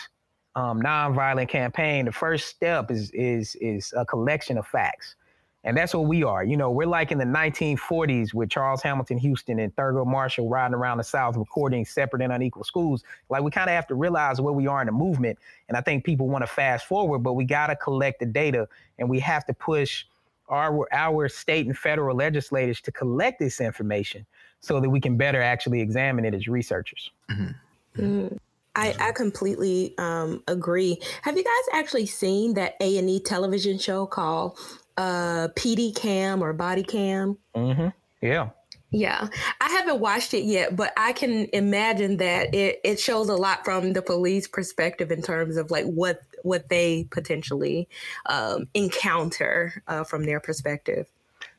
um, 0.54 0.80
nonviolent 0.80 1.48
campaign, 1.48 2.06
the 2.06 2.12
first 2.12 2.46
step 2.46 2.92
is 2.92 3.10
is 3.10 3.56
is 3.56 3.92
a 3.96 4.06
collection 4.06 4.56
of 4.56 4.66
facts. 4.68 5.16
And 5.64 5.76
that's 5.76 5.92
what 5.94 6.06
we 6.06 6.22
are. 6.22 6.44
You 6.44 6.56
know, 6.56 6.70
we're 6.70 6.86
like 6.86 7.10
in 7.10 7.18
the 7.18 7.24
1940s 7.24 8.32
with 8.32 8.48
Charles 8.48 8.82
Hamilton 8.82 9.18
Houston 9.18 9.58
and 9.58 9.74
Thurgood 9.74 10.06
Marshall 10.06 10.48
riding 10.48 10.76
around 10.76 10.98
the 10.98 11.04
South 11.04 11.36
recording 11.36 11.84
separate 11.84 12.22
and 12.22 12.32
unequal 12.32 12.62
schools. 12.62 13.02
Like 13.30 13.42
we 13.42 13.50
kind 13.50 13.68
of 13.68 13.74
have 13.74 13.88
to 13.88 13.96
realize 13.96 14.40
where 14.40 14.52
we 14.52 14.68
are 14.68 14.80
in 14.80 14.86
the 14.86 14.92
movement. 14.92 15.40
And 15.66 15.76
I 15.76 15.80
think 15.80 16.04
people 16.04 16.28
want 16.28 16.42
to 16.42 16.46
fast 16.46 16.86
forward, 16.86 17.18
but 17.24 17.32
we 17.32 17.44
got 17.44 17.66
to 17.66 17.74
collect 17.74 18.20
the 18.20 18.26
data 18.26 18.68
and 19.00 19.10
we 19.10 19.18
have 19.18 19.44
to 19.46 19.54
push 19.54 20.04
our 20.48 20.86
our 20.92 21.28
state 21.28 21.66
and 21.66 21.76
federal 21.76 22.16
legislators 22.16 22.80
to 22.82 22.92
collect 22.92 23.38
this 23.38 23.60
information 23.60 24.26
so 24.60 24.80
that 24.80 24.88
we 24.88 25.00
can 25.00 25.16
better 25.16 25.40
actually 25.40 25.80
examine 25.80 26.24
it 26.24 26.34
as 26.34 26.48
researchers. 26.48 27.10
Mm-hmm. 27.30 28.02
Mm-hmm. 28.02 28.36
I, 28.74 28.94
I 29.00 29.12
completely 29.12 29.94
um, 29.96 30.42
agree. 30.46 31.00
Have 31.22 31.36
you 31.36 31.44
guys 31.44 31.80
actually 31.80 32.06
seen 32.06 32.54
that 32.54 32.74
A 32.80 32.98
and 32.98 33.08
E 33.08 33.20
television 33.20 33.78
show 33.78 34.06
called 34.06 34.58
uh, 34.98 35.48
PD 35.56 35.96
Cam 35.96 36.42
or 36.42 36.52
Body 36.52 36.82
Cam? 36.82 37.38
Mm-hmm. 37.54 37.88
Yeah. 38.20 38.50
Yeah, 38.92 39.28
I 39.60 39.68
haven't 39.68 39.98
watched 39.98 40.32
it 40.32 40.44
yet, 40.44 40.76
but 40.76 40.92
I 40.96 41.12
can 41.12 41.48
imagine 41.52 42.18
that 42.18 42.54
it, 42.54 42.80
it 42.84 43.00
shows 43.00 43.28
a 43.28 43.34
lot 43.34 43.64
from 43.64 43.92
the 43.92 44.00
police 44.00 44.46
perspective 44.46 45.10
in 45.10 45.22
terms 45.22 45.56
of 45.56 45.72
like 45.72 45.84
what 45.86 46.20
what 46.46 46.68
they 46.68 47.06
potentially 47.10 47.88
um, 48.26 48.68
encounter 48.74 49.82
uh, 49.88 50.04
from 50.04 50.24
their 50.24 50.40
perspective. 50.40 51.06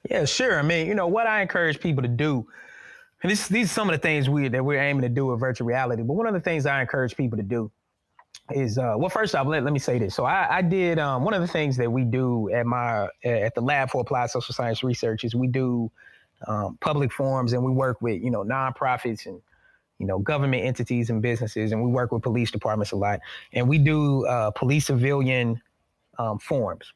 Yeah, 0.09 0.25
sure. 0.25 0.57
I 0.57 0.61
mean, 0.63 0.87
you 0.87 0.95
know 0.95 1.07
what 1.07 1.27
I 1.27 1.41
encourage 1.41 1.79
people 1.79 2.01
to 2.01 2.09
do 2.09 2.47
and 3.23 3.31
this, 3.31 3.47
these 3.47 3.71
are 3.71 3.73
some 3.73 3.89
of 3.89 3.93
the 3.93 3.99
things 3.99 4.29
we 4.29 4.47
that 4.47 4.63
we're 4.63 4.81
aiming 4.81 5.01
to 5.01 5.09
do 5.09 5.27
with 5.27 5.39
virtual 5.39 5.67
reality. 5.67 6.03
But 6.03 6.13
one 6.13 6.27
of 6.27 6.33
the 6.33 6.39
things 6.39 6.65
I 6.65 6.81
encourage 6.81 7.15
people 7.15 7.37
to 7.37 7.43
do 7.43 7.71
is 8.51 8.77
uh, 8.77 8.93
well, 8.97 9.09
first 9.09 9.33
off, 9.35 9.47
let, 9.47 9.63
let 9.63 9.73
me 9.73 9.79
say 9.79 9.97
this. 9.97 10.15
So 10.15 10.23
I, 10.23 10.57
I 10.57 10.61
did 10.61 10.99
um, 10.99 11.23
one 11.23 11.33
of 11.33 11.41
the 11.41 11.47
things 11.47 11.77
that 11.77 11.91
we 11.91 12.03
do 12.03 12.49
at 12.51 12.65
my 12.65 13.07
at 13.23 13.55
the 13.55 13.61
Lab 13.61 13.89
for 13.89 14.01
Applied 14.01 14.29
Social 14.29 14.53
Science 14.53 14.83
Research 14.83 15.23
is 15.23 15.33
we 15.33 15.47
do 15.47 15.91
um, 16.47 16.77
public 16.79 17.11
forums 17.11 17.53
and 17.53 17.63
we 17.63 17.71
work 17.71 18.01
with 18.01 18.21
you 18.21 18.29
know 18.29 18.43
nonprofits 18.43 19.25
and 19.25 19.41
you 19.99 20.05
know 20.05 20.19
government 20.19 20.63
entities 20.63 21.09
and 21.09 21.21
businesses 21.21 21.71
and 21.71 21.83
we 21.83 21.89
work 21.89 22.11
with 22.11 22.23
police 22.23 22.51
departments 22.51 22.91
a 22.91 22.95
lot. 22.95 23.19
And 23.53 23.67
we 23.67 23.77
do 23.77 24.25
uh, 24.25 24.51
police 24.51 24.87
civilian 24.87 25.61
um, 26.19 26.39
forums 26.39 26.93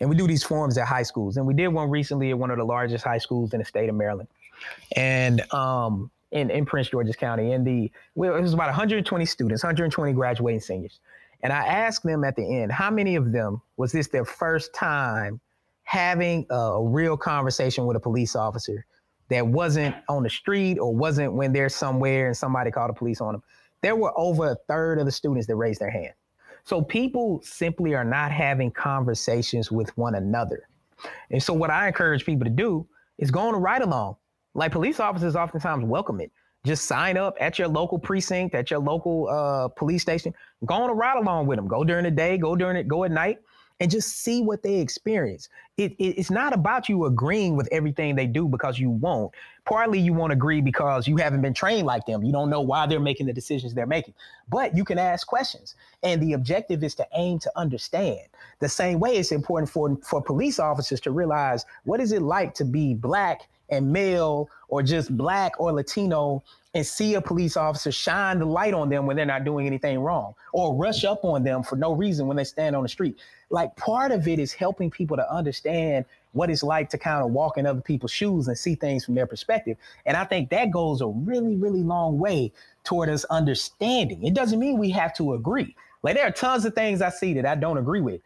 and 0.00 0.10
we 0.10 0.16
do 0.16 0.26
these 0.26 0.42
forums 0.42 0.76
at 0.78 0.86
high 0.86 1.02
schools. 1.02 1.36
And 1.36 1.46
we 1.46 1.54
did 1.54 1.68
one 1.68 1.88
recently 1.90 2.30
at 2.30 2.38
one 2.38 2.50
of 2.50 2.58
the 2.58 2.64
largest 2.64 3.04
high 3.04 3.18
schools 3.18 3.52
in 3.52 3.60
the 3.60 3.64
state 3.64 3.88
of 3.88 3.94
Maryland. 3.94 4.28
And 4.96 5.40
um, 5.52 6.10
in, 6.34 6.50
in 6.50 6.66
Prince 6.66 6.90
George's 6.90 7.16
County. 7.16 7.52
And 7.52 7.66
the 7.66 7.90
well, 8.14 8.34
it 8.34 8.42
was 8.42 8.52
about 8.52 8.66
120 8.66 9.24
students, 9.24 9.62
120 9.62 10.12
graduating 10.12 10.60
seniors. 10.60 11.00
And 11.42 11.52
I 11.52 11.64
asked 11.64 12.04
them 12.04 12.24
at 12.24 12.36
the 12.36 12.60
end, 12.60 12.72
how 12.72 12.90
many 12.90 13.16
of 13.16 13.32
them 13.32 13.62
was 13.76 13.92
this 13.92 14.08
their 14.08 14.24
first 14.24 14.74
time 14.74 15.40
having 15.84 16.46
a, 16.50 16.54
a 16.54 16.84
real 16.84 17.16
conversation 17.16 17.86
with 17.86 17.96
a 17.96 18.00
police 18.00 18.34
officer 18.34 18.84
that 19.28 19.46
wasn't 19.46 19.94
on 20.08 20.22
the 20.22 20.30
street 20.30 20.78
or 20.78 20.94
wasn't 20.94 21.32
when 21.32 21.52
they're 21.52 21.68
somewhere 21.68 22.26
and 22.26 22.36
somebody 22.36 22.70
called 22.70 22.90
the 22.90 22.94
police 22.94 23.20
on 23.20 23.32
them? 23.32 23.42
There 23.82 23.96
were 23.96 24.12
over 24.18 24.50
a 24.50 24.56
third 24.68 24.98
of 24.98 25.06
the 25.06 25.12
students 25.12 25.46
that 25.46 25.56
raised 25.56 25.80
their 25.80 25.90
hand. 25.90 26.14
So 26.64 26.80
people 26.80 27.40
simply 27.42 27.94
are 27.94 28.04
not 28.04 28.32
having 28.32 28.70
conversations 28.70 29.70
with 29.70 29.96
one 29.98 30.14
another. 30.14 30.68
And 31.30 31.42
so 31.42 31.52
what 31.52 31.70
I 31.70 31.86
encourage 31.86 32.24
people 32.24 32.44
to 32.44 32.50
do 32.50 32.86
is 33.18 33.30
go 33.30 33.40
on 33.40 33.54
a 33.54 33.58
ride 33.58 33.82
along. 33.82 34.16
Like 34.54 34.72
police 34.72 35.00
officers 35.00 35.36
oftentimes 35.36 35.84
welcome 35.84 36.20
it. 36.20 36.30
Just 36.64 36.86
sign 36.86 37.18
up 37.18 37.36
at 37.40 37.58
your 37.58 37.68
local 37.68 37.98
precinct, 37.98 38.54
at 38.54 38.70
your 38.70 38.80
local 38.80 39.28
uh, 39.28 39.68
police 39.68 40.00
station. 40.00 40.32
Go 40.64 40.74
on 40.74 40.88
a 40.88 40.94
ride 40.94 41.18
along 41.18 41.46
with 41.46 41.56
them. 41.56 41.68
Go 41.68 41.84
during 41.84 42.04
the 42.04 42.10
day, 42.10 42.38
go 42.38 42.56
during 42.56 42.76
it, 42.76 42.88
go 42.88 43.04
at 43.04 43.10
night, 43.10 43.38
and 43.80 43.90
just 43.90 44.20
see 44.20 44.40
what 44.40 44.62
they 44.62 44.80
experience. 44.80 45.48
It, 45.76 45.92
it, 45.98 46.18
it's 46.18 46.30
not 46.30 46.52
about 46.52 46.88
you 46.88 47.06
agreeing 47.06 47.56
with 47.56 47.68
everything 47.72 48.14
they 48.14 48.26
do 48.26 48.46
because 48.46 48.78
you 48.78 48.90
won't. 48.90 49.32
Partly 49.64 49.98
you 49.98 50.12
won't 50.12 50.32
agree 50.32 50.60
because 50.60 51.08
you 51.08 51.16
haven't 51.16 51.42
been 51.42 51.54
trained 51.54 51.86
like 51.86 52.06
them. 52.06 52.22
You 52.22 52.32
don't 52.32 52.50
know 52.50 52.60
why 52.60 52.86
they're 52.86 53.00
making 53.00 53.26
the 53.26 53.32
decisions 53.32 53.74
they're 53.74 53.86
making. 53.86 54.14
But 54.48 54.76
you 54.76 54.84
can 54.84 54.98
ask 54.98 55.26
questions. 55.26 55.74
And 56.02 56.22
the 56.22 56.34
objective 56.34 56.84
is 56.84 56.94
to 56.96 57.06
aim 57.16 57.38
to 57.40 57.52
understand. 57.56 58.20
The 58.60 58.68
same 58.68 59.00
way 59.00 59.16
it's 59.16 59.32
important 59.32 59.70
for, 59.70 59.98
for 60.02 60.22
police 60.22 60.58
officers 60.60 61.00
to 61.00 61.10
realize 61.10 61.66
what 61.84 62.00
is 62.00 62.12
it 62.12 62.22
like 62.22 62.54
to 62.54 62.64
be 62.64 62.94
black 62.94 63.48
and 63.70 63.92
male 63.92 64.48
or 64.68 64.82
just 64.82 65.16
black 65.16 65.58
or 65.58 65.72
Latino 65.72 66.42
and 66.74 66.84
see 66.84 67.14
a 67.14 67.20
police 67.20 67.56
officer 67.56 67.92
shine 67.92 68.40
the 68.40 68.44
light 68.44 68.74
on 68.74 68.88
them 68.88 69.06
when 69.06 69.16
they're 69.16 69.24
not 69.24 69.44
doing 69.44 69.66
anything 69.66 70.00
wrong 70.00 70.34
or 70.52 70.74
rush 70.74 71.04
up 71.04 71.24
on 71.24 71.44
them 71.44 71.62
for 71.62 71.76
no 71.76 71.92
reason 71.92 72.26
when 72.26 72.36
they 72.36 72.44
stand 72.44 72.74
on 72.74 72.82
the 72.82 72.88
street. 72.88 73.16
Like 73.50 73.74
part 73.76 74.10
of 74.10 74.26
it 74.26 74.40
is 74.40 74.52
helping 74.52 74.90
people 74.90 75.16
to 75.16 75.32
understand 75.32 76.04
what 76.32 76.50
it's 76.50 76.64
like 76.64 76.90
to 76.90 76.98
kind 76.98 77.24
of 77.24 77.30
walk 77.30 77.58
in 77.58 77.66
other 77.66 77.80
people's 77.80 78.10
shoes 78.10 78.48
and 78.48 78.58
see 78.58 78.74
things 78.74 79.04
from 79.04 79.14
their 79.14 79.26
perspective. 79.26 79.76
And 80.04 80.16
I 80.16 80.24
think 80.24 80.50
that 80.50 80.72
goes 80.72 81.00
a 81.00 81.06
really, 81.06 81.54
really 81.54 81.82
long 81.82 82.18
way 82.18 82.52
toward 82.82 83.08
us 83.08 83.24
understanding. 83.26 84.24
It 84.24 84.34
doesn't 84.34 84.58
mean 84.58 84.78
we 84.78 84.90
have 84.90 85.14
to 85.16 85.34
agree. 85.34 85.76
Like 86.02 86.16
there 86.16 86.26
are 86.26 86.32
tons 86.32 86.64
of 86.64 86.74
things 86.74 87.00
I 87.00 87.10
see 87.10 87.34
that 87.34 87.46
I 87.46 87.54
don't 87.54 87.78
agree 87.78 88.00
with, 88.00 88.20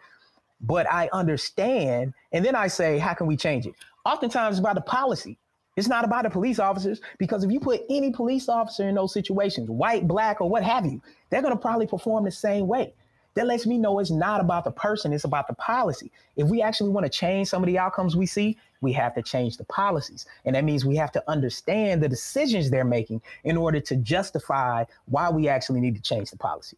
but 0.63 0.91
I 0.91 1.11
understand. 1.13 2.15
And 2.33 2.45
then 2.45 2.57
I 2.57 2.69
say, 2.69 2.99
how 2.99 3.13
can 3.13 3.27
we 3.27 3.37
change 3.37 3.67
it? 3.67 3.75
Oftentimes 4.07 4.59
about 4.59 4.75
the 4.75 4.81
policy. 4.81 5.37
It's 5.79 5.87
not 5.87 6.05
about 6.05 6.25
the 6.25 6.31
police 6.31 6.59
officers 6.59 7.01
because 7.19 7.45
if 7.45 7.53
you 7.53 7.61
put 7.61 7.83
any 7.89 8.11
police 8.11 8.49
officer 8.49 8.89
in 8.89 8.97
those 8.97 9.13
situations, 9.13 9.71
white, 9.71 10.09
black, 10.09 10.41
or 10.41 10.51
what 10.51 10.65
have 10.65 10.85
you, 10.85 11.01
they're 11.31 11.41
going 11.41 11.55
to 11.55 11.61
probably 11.61 11.87
perform 11.87 12.25
the 12.25 12.33
same 12.33 12.67
way. 12.67 12.93
That 13.35 13.47
lets 13.47 13.65
me 13.65 13.79
know 13.79 14.01
it's 14.01 14.11
not 14.11 14.41
about 14.41 14.65
the 14.65 14.73
person, 14.73 15.13
it's 15.13 15.23
about 15.23 15.47
the 15.47 15.55
policy. 15.55 16.11
If 16.37 16.49
we 16.49 16.63
actually 16.63 16.91
want 16.91 17.07
to 17.07 17.11
change 17.11 17.47
some 17.47 17.63
of 17.63 17.69
the 17.69 17.79
outcomes 17.79 18.17
we 18.17 18.27
see, 18.27 18.59
we 18.81 18.93
have 18.95 19.15
to 19.15 19.23
change 19.23 19.57
the 19.57 19.65
policies. 19.67 20.27
And 20.45 20.57
that 20.57 20.65
means 20.65 20.85
we 20.85 20.97
have 20.97 21.13
to 21.13 21.23
understand 21.31 22.03
the 22.03 22.09
decisions 22.09 22.71
they're 22.71 22.85
making 22.85 23.23
in 23.45 23.57
order 23.57 23.79
to 23.79 23.95
justify 23.95 24.83
why 25.07 25.31
we 25.31 25.47
actually 25.49 25.81
need 25.81 25.95
to 25.95 26.03
change 26.03 26.33
the 26.33 26.39
policy. 26.39 26.77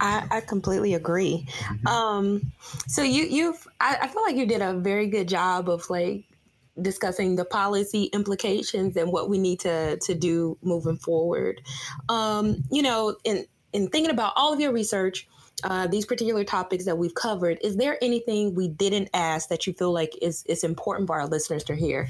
I, 0.00 0.26
I 0.32 0.40
completely 0.40 0.94
agree. 0.94 1.46
Mm-hmm. 1.46 1.86
Um, 1.86 2.52
so 2.88 3.02
you 3.02 3.22
you've 3.22 3.68
I, 3.80 3.98
I 4.02 4.08
feel 4.08 4.22
like 4.22 4.34
you 4.34 4.46
did 4.46 4.62
a 4.62 4.72
very 4.74 5.06
good 5.06 5.28
job 5.28 5.68
of 5.68 5.88
like 5.88 6.24
discussing 6.80 7.36
the 7.36 7.44
policy 7.44 8.04
implications 8.12 8.96
and 8.96 9.12
what 9.12 9.28
we 9.28 9.38
need 9.38 9.60
to 9.60 9.96
to 9.98 10.14
do 10.14 10.58
moving 10.62 10.96
forward. 10.96 11.60
Um, 12.08 12.64
you 12.70 12.82
know, 12.82 13.16
in 13.24 13.44
in 13.72 13.88
thinking 13.88 14.10
about 14.10 14.32
all 14.36 14.52
of 14.52 14.60
your 14.60 14.72
research, 14.72 15.28
uh, 15.64 15.86
these 15.86 16.06
particular 16.06 16.44
topics 16.44 16.84
that 16.84 16.98
we've 16.98 17.14
covered, 17.14 17.58
is 17.62 17.76
there 17.76 17.98
anything 18.02 18.54
we 18.54 18.68
didn't 18.68 19.08
ask 19.14 19.48
that 19.48 19.66
you 19.66 19.72
feel 19.72 19.92
like 19.92 20.12
is 20.20 20.44
is 20.46 20.64
important 20.64 21.06
for 21.06 21.18
our 21.18 21.26
listeners 21.26 21.64
to 21.64 21.74
hear? 21.74 22.08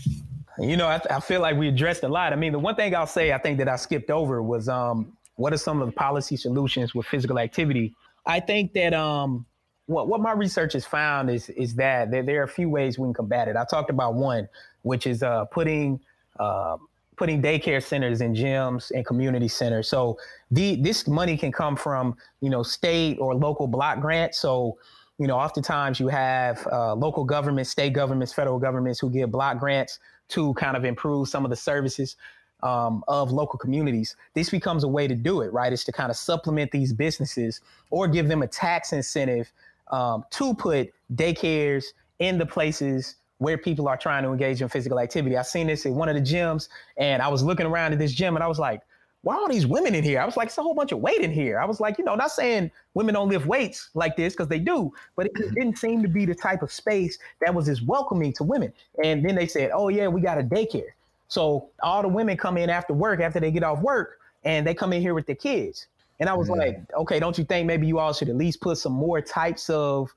You 0.58 0.76
know, 0.76 0.86
I, 0.86 1.00
I 1.10 1.20
feel 1.20 1.40
like 1.40 1.56
we 1.56 1.68
addressed 1.68 2.04
a 2.04 2.08
lot. 2.08 2.32
I 2.32 2.36
mean, 2.36 2.52
the 2.52 2.58
one 2.58 2.76
thing 2.76 2.94
I'll 2.94 3.06
say, 3.06 3.32
I 3.32 3.38
think 3.38 3.58
that 3.58 3.68
I 3.68 3.76
skipped 3.76 4.10
over 4.10 4.40
was 4.40 4.68
um, 4.68 5.16
what 5.36 5.52
are 5.52 5.58
some 5.58 5.80
of 5.80 5.86
the 5.86 5.92
policy 5.92 6.36
solutions 6.36 6.94
with 6.94 7.06
physical 7.06 7.38
activity? 7.38 7.94
I 8.24 8.40
think 8.40 8.72
that 8.74 8.94
um, 8.94 9.46
what 9.86 10.08
what 10.08 10.20
my 10.20 10.32
research 10.32 10.72
has 10.72 10.84
found 10.84 11.30
is 11.30 11.50
is 11.50 11.74
that 11.74 12.10
there, 12.10 12.22
there 12.22 12.40
are 12.40 12.44
a 12.44 12.48
few 12.48 12.68
ways 12.68 12.98
we 12.98 13.06
can 13.06 13.14
combat 13.14 13.48
it. 13.48 13.56
I 13.56 13.64
talked 13.64 13.90
about 13.90 14.14
one, 14.14 14.48
which 14.82 15.06
is 15.06 15.22
uh, 15.22 15.44
putting 15.46 16.00
uh, 16.38 16.78
putting 17.16 17.42
daycare 17.42 17.82
centers 17.82 18.20
and 18.20 18.34
gyms 18.34 18.90
and 18.90 19.04
community 19.04 19.48
centers. 19.48 19.88
So 19.88 20.18
the 20.50 20.76
this 20.76 21.06
money 21.06 21.36
can 21.36 21.52
come 21.52 21.76
from 21.76 22.16
you 22.40 22.50
know 22.50 22.62
state 22.62 23.18
or 23.18 23.34
local 23.34 23.66
block 23.66 24.00
grants. 24.00 24.38
So 24.38 24.78
you 25.18 25.26
know 25.26 25.36
oftentimes 25.36 26.00
you 26.00 26.08
have 26.08 26.66
uh, 26.72 26.94
local 26.94 27.24
governments, 27.24 27.70
state 27.70 27.92
governments, 27.92 28.32
federal 28.32 28.58
governments 28.58 29.00
who 29.00 29.10
give 29.10 29.30
block 29.30 29.58
grants 29.58 29.98
to 30.28 30.54
kind 30.54 30.76
of 30.76 30.84
improve 30.84 31.28
some 31.28 31.44
of 31.44 31.50
the 31.50 31.56
services 31.56 32.16
um, 32.64 33.04
of 33.08 33.30
local 33.30 33.58
communities, 33.58 34.16
this 34.32 34.48
becomes 34.48 34.84
a 34.84 34.88
way 34.88 35.06
to 35.06 35.14
do 35.14 35.42
it, 35.42 35.52
right? 35.52 35.72
Is 35.72 35.84
to 35.84 35.92
kind 35.92 36.10
of 36.10 36.16
supplement 36.16 36.70
these 36.70 36.92
businesses 36.92 37.60
or 37.90 38.08
give 38.08 38.26
them 38.26 38.42
a 38.42 38.46
tax 38.46 38.92
incentive 38.92 39.52
um, 39.90 40.24
to 40.30 40.54
put 40.54 40.92
daycares 41.14 41.84
in 42.18 42.38
the 42.38 42.46
places 42.46 43.16
where 43.38 43.58
people 43.58 43.88
are 43.88 43.96
trying 43.96 44.22
to 44.22 44.30
engage 44.30 44.62
in 44.62 44.68
physical 44.68 44.98
activity. 45.00 45.36
I 45.36 45.42
seen 45.42 45.66
this 45.66 45.84
at 45.86 45.92
one 45.92 46.08
of 46.08 46.14
the 46.14 46.20
gyms, 46.20 46.68
and 46.96 47.20
I 47.20 47.28
was 47.28 47.42
looking 47.42 47.66
around 47.66 47.92
at 47.92 47.98
this 47.98 48.12
gym, 48.12 48.36
and 48.36 48.44
I 48.44 48.46
was 48.46 48.58
like, 48.58 48.80
why 49.24 49.34
are 49.34 49.40
all 49.40 49.48
these 49.48 49.66
women 49.66 49.94
in 49.94 50.04
here? 50.04 50.20
I 50.20 50.26
was 50.26 50.36
like, 50.36 50.48
it's 50.48 50.58
a 50.58 50.62
whole 50.62 50.74
bunch 50.74 50.92
of 50.92 51.00
weight 51.00 51.20
in 51.20 51.32
here. 51.32 51.58
I 51.58 51.64
was 51.64 51.80
like, 51.80 51.96
you 51.98 52.04
know, 52.04 52.14
not 52.14 52.30
saying 52.30 52.70
women 52.92 53.14
don't 53.14 53.30
lift 53.30 53.46
weights 53.46 53.88
like 53.94 54.16
this 54.16 54.34
because 54.34 54.48
they 54.48 54.58
do, 54.58 54.92
but 55.16 55.26
it, 55.26 55.34
didn't 55.54 55.78
seem 55.78 56.02
to 56.02 56.08
be 56.08 56.26
the 56.26 56.34
type 56.34 56.62
of 56.62 56.70
space 56.70 57.18
that 57.40 57.54
was 57.54 57.68
as 57.70 57.80
welcoming 57.80 58.34
to 58.34 58.44
women. 58.44 58.70
And 59.02 59.24
then 59.24 59.34
they 59.34 59.46
said, 59.46 59.70
oh, 59.72 59.88
yeah, 59.88 60.08
we 60.08 60.20
got 60.20 60.38
a 60.38 60.42
daycare. 60.42 60.90
So 61.28 61.70
all 61.82 62.02
the 62.02 62.08
women 62.08 62.36
come 62.36 62.58
in 62.58 62.68
after 62.68 62.92
work, 62.92 63.20
after 63.20 63.40
they 63.40 63.50
get 63.50 63.62
off 63.62 63.80
work, 63.80 64.18
and 64.44 64.66
they 64.66 64.74
come 64.74 64.92
in 64.92 65.00
here 65.00 65.14
with 65.14 65.26
their 65.26 65.36
kids. 65.36 65.86
And 66.24 66.30
I 66.30 66.32
was 66.32 66.48
like, 66.48 66.78
okay, 66.94 67.20
don't 67.20 67.36
you 67.36 67.44
think 67.44 67.66
maybe 67.66 67.86
you 67.86 67.98
all 67.98 68.14
should 68.14 68.30
at 68.30 68.36
least 68.36 68.62
put 68.62 68.78
some 68.78 68.94
more 68.94 69.20
types 69.20 69.68
of 69.68 70.10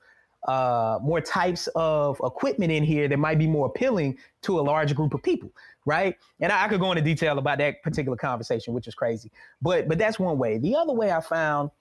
uh, 0.46 0.98
more 1.02 1.20
types 1.20 1.66
of 1.74 2.18
equipment 2.24 2.72
in 2.72 2.82
here 2.82 3.08
that 3.08 3.18
might 3.18 3.38
be 3.38 3.46
more 3.46 3.66
appealing 3.66 4.16
to 4.40 4.58
a 4.58 4.62
large 4.62 4.94
group 4.94 5.12
of 5.12 5.22
people, 5.22 5.52
right? 5.84 6.16
And 6.40 6.50
I, 6.50 6.64
I 6.64 6.68
could 6.68 6.80
go 6.80 6.92
into 6.92 7.02
detail 7.02 7.36
about 7.36 7.58
that 7.58 7.82
particular 7.82 8.16
conversation, 8.16 8.72
which 8.72 8.88
is 8.88 8.94
crazy, 8.94 9.30
but 9.60 9.86
but 9.86 9.98
that's 9.98 10.18
one 10.18 10.38
way. 10.38 10.56
The 10.56 10.76
other 10.76 10.94
way 10.94 11.12
I 11.12 11.20
found 11.20 11.72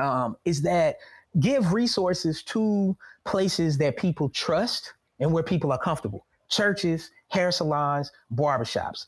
um, 0.00 0.38
is 0.46 0.62
that 0.62 0.96
give 1.38 1.74
resources 1.74 2.42
to 2.44 2.96
places 3.26 3.76
that 3.76 3.98
people 3.98 4.30
trust 4.30 4.94
and 5.18 5.34
where 5.34 5.42
people 5.42 5.70
are 5.70 5.78
comfortable 5.78 6.24
churches, 6.48 7.10
hair 7.28 7.52
salons, 7.52 8.10
barbershops. 8.34 9.04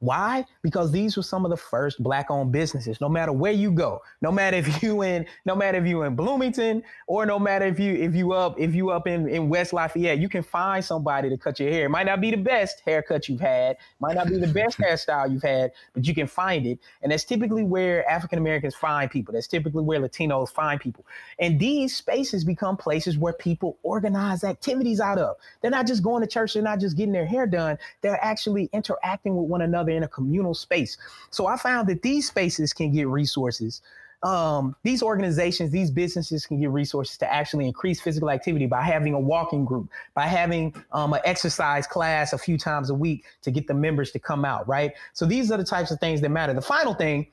Why? 0.00 0.44
Because 0.62 0.92
these 0.92 1.16
were 1.16 1.24
some 1.24 1.44
of 1.44 1.50
the 1.50 1.56
first 1.56 2.00
black-owned 2.00 2.52
businesses. 2.52 3.00
No 3.00 3.08
matter 3.08 3.32
where 3.32 3.52
you 3.52 3.72
go, 3.72 4.00
no 4.22 4.30
matter 4.30 4.56
if 4.56 4.80
you 4.82 5.02
in, 5.02 5.26
no 5.44 5.56
matter 5.56 5.78
if 5.78 5.86
you 5.86 6.02
in 6.02 6.14
Bloomington, 6.14 6.84
or 7.08 7.26
no 7.26 7.38
matter 7.38 7.66
if 7.66 7.80
you 7.80 7.94
if 7.94 8.14
you 8.14 8.32
up 8.32 8.58
if 8.60 8.76
you 8.76 8.90
up 8.90 9.08
in, 9.08 9.28
in 9.28 9.48
West 9.48 9.72
Lafayette, 9.72 10.18
you 10.18 10.28
can 10.28 10.44
find 10.44 10.84
somebody 10.84 11.28
to 11.28 11.36
cut 11.36 11.58
your 11.58 11.70
hair. 11.70 11.86
It 11.86 11.88
might 11.88 12.06
not 12.06 12.20
be 12.20 12.30
the 12.30 12.36
best 12.36 12.80
haircut 12.84 13.28
you've 13.28 13.40
had, 13.40 13.76
might 13.98 14.14
not 14.14 14.28
be 14.28 14.38
the 14.38 14.46
best 14.46 14.78
hairstyle 14.78 15.32
you've 15.32 15.42
had, 15.42 15.72
but 15.94 16.06
you 16.06 16.14
can 16.14 16.28
find 16.28 16.64
it. 16.64 16.78
And 17.02 17.10
that's 17.10 17.24
typically 17.24 17.64
where 17.64 18.08
African 18.08 18.38
Americans 18.38 18.76
find 18.76 19.10
people. 19.10 19.34
That's 19.34 19.48
typically 19.48 19.82
where 19.82 19.98
Latinos 19.98 20.50
find 20.50 20.80
people. 20.80 21.04
And 21.40 21.58
these 21.58 21.96
spaces 21.96 22.44
become 22.44 22.76
places 22.76 23.18
where 23.18 23.32
people 23.32 23.78
organize 23.82 24.44
activities 24.44 25.00
out 25.00 25.18
of. 25.18 25.36
They're 25.60 25.72
not 25.72 25.88
just 25.88 26.04
going 26.04 26.20
to 26.22 26.28
church, 26.28 26.54
they're 26.54 26.62
not 26.62 26.78
just 26.78 26.96
getting 26.96 27.12
their 27.12 27.26
hair 27.26 27.48
done, 27.48 27.78
they're 28.00 28.22
actually 28.24 28.70
interacting 28.72 29.36
with 29.36 29.48
one 29.48 29.62
another 29.62 29.87
in 29.96 30.02
a 30.02 30.08
communal 30.08 30.54
space. 30.54 30.96
So 31.30 31.46
I 31.46 31.56
found 31.56 31.88
that 31.88 32.02
these 32.02 32.28
spaces 32.28 32.72
can 32.72 32.92
get 32.92 33.08
resources. 33.08 33.82
Um, 34.22 34.74
these 34.82 35.02
organizations, 35.02 35.70
these 35.70 35.90
businesses 35.90 36.44
can 36.44 36.60
get 36.60 36.70
resources 36.70 37.16
to 37.18 37.32
actually 37.32 37.66
increase 37.66 38.00
physical 38.00 38.30
activity 38.30 38.66
by 38.66 38.82
having 38.82 39.14
a 39.14 39.20
walking 39.20 39.64
group, 39.64 39.88
by 40.14 40.26
having 40.26 40.74
um, 40.92 41.12
an 41.12 41.20
exercise 41.24 41.86
class 41.86 42.32
a 42.32 42.38
few 42.38 42.58
times 42.58 42.90
a 42.90 42.94
week 42.94 43.24
to 43.42 43.50
get 43.52 43.68
the 43.68 43.74
members 43.74 44.10
to 44.12 44.18
come 44.18 44.44
out, 44.44 44.66
right? 44.68 44.92
So 45.12 45.24
these 45.24 45.52
are 45.52 45.56
the 45.56 45.64
types 45.64 45.92
of 45.92 46.00
things 46.00 46.20
that 46.22 46.30
matter. 46.30 46.52
The 46.52 46.60
final 46.60 46.94
thing 46.94 47.28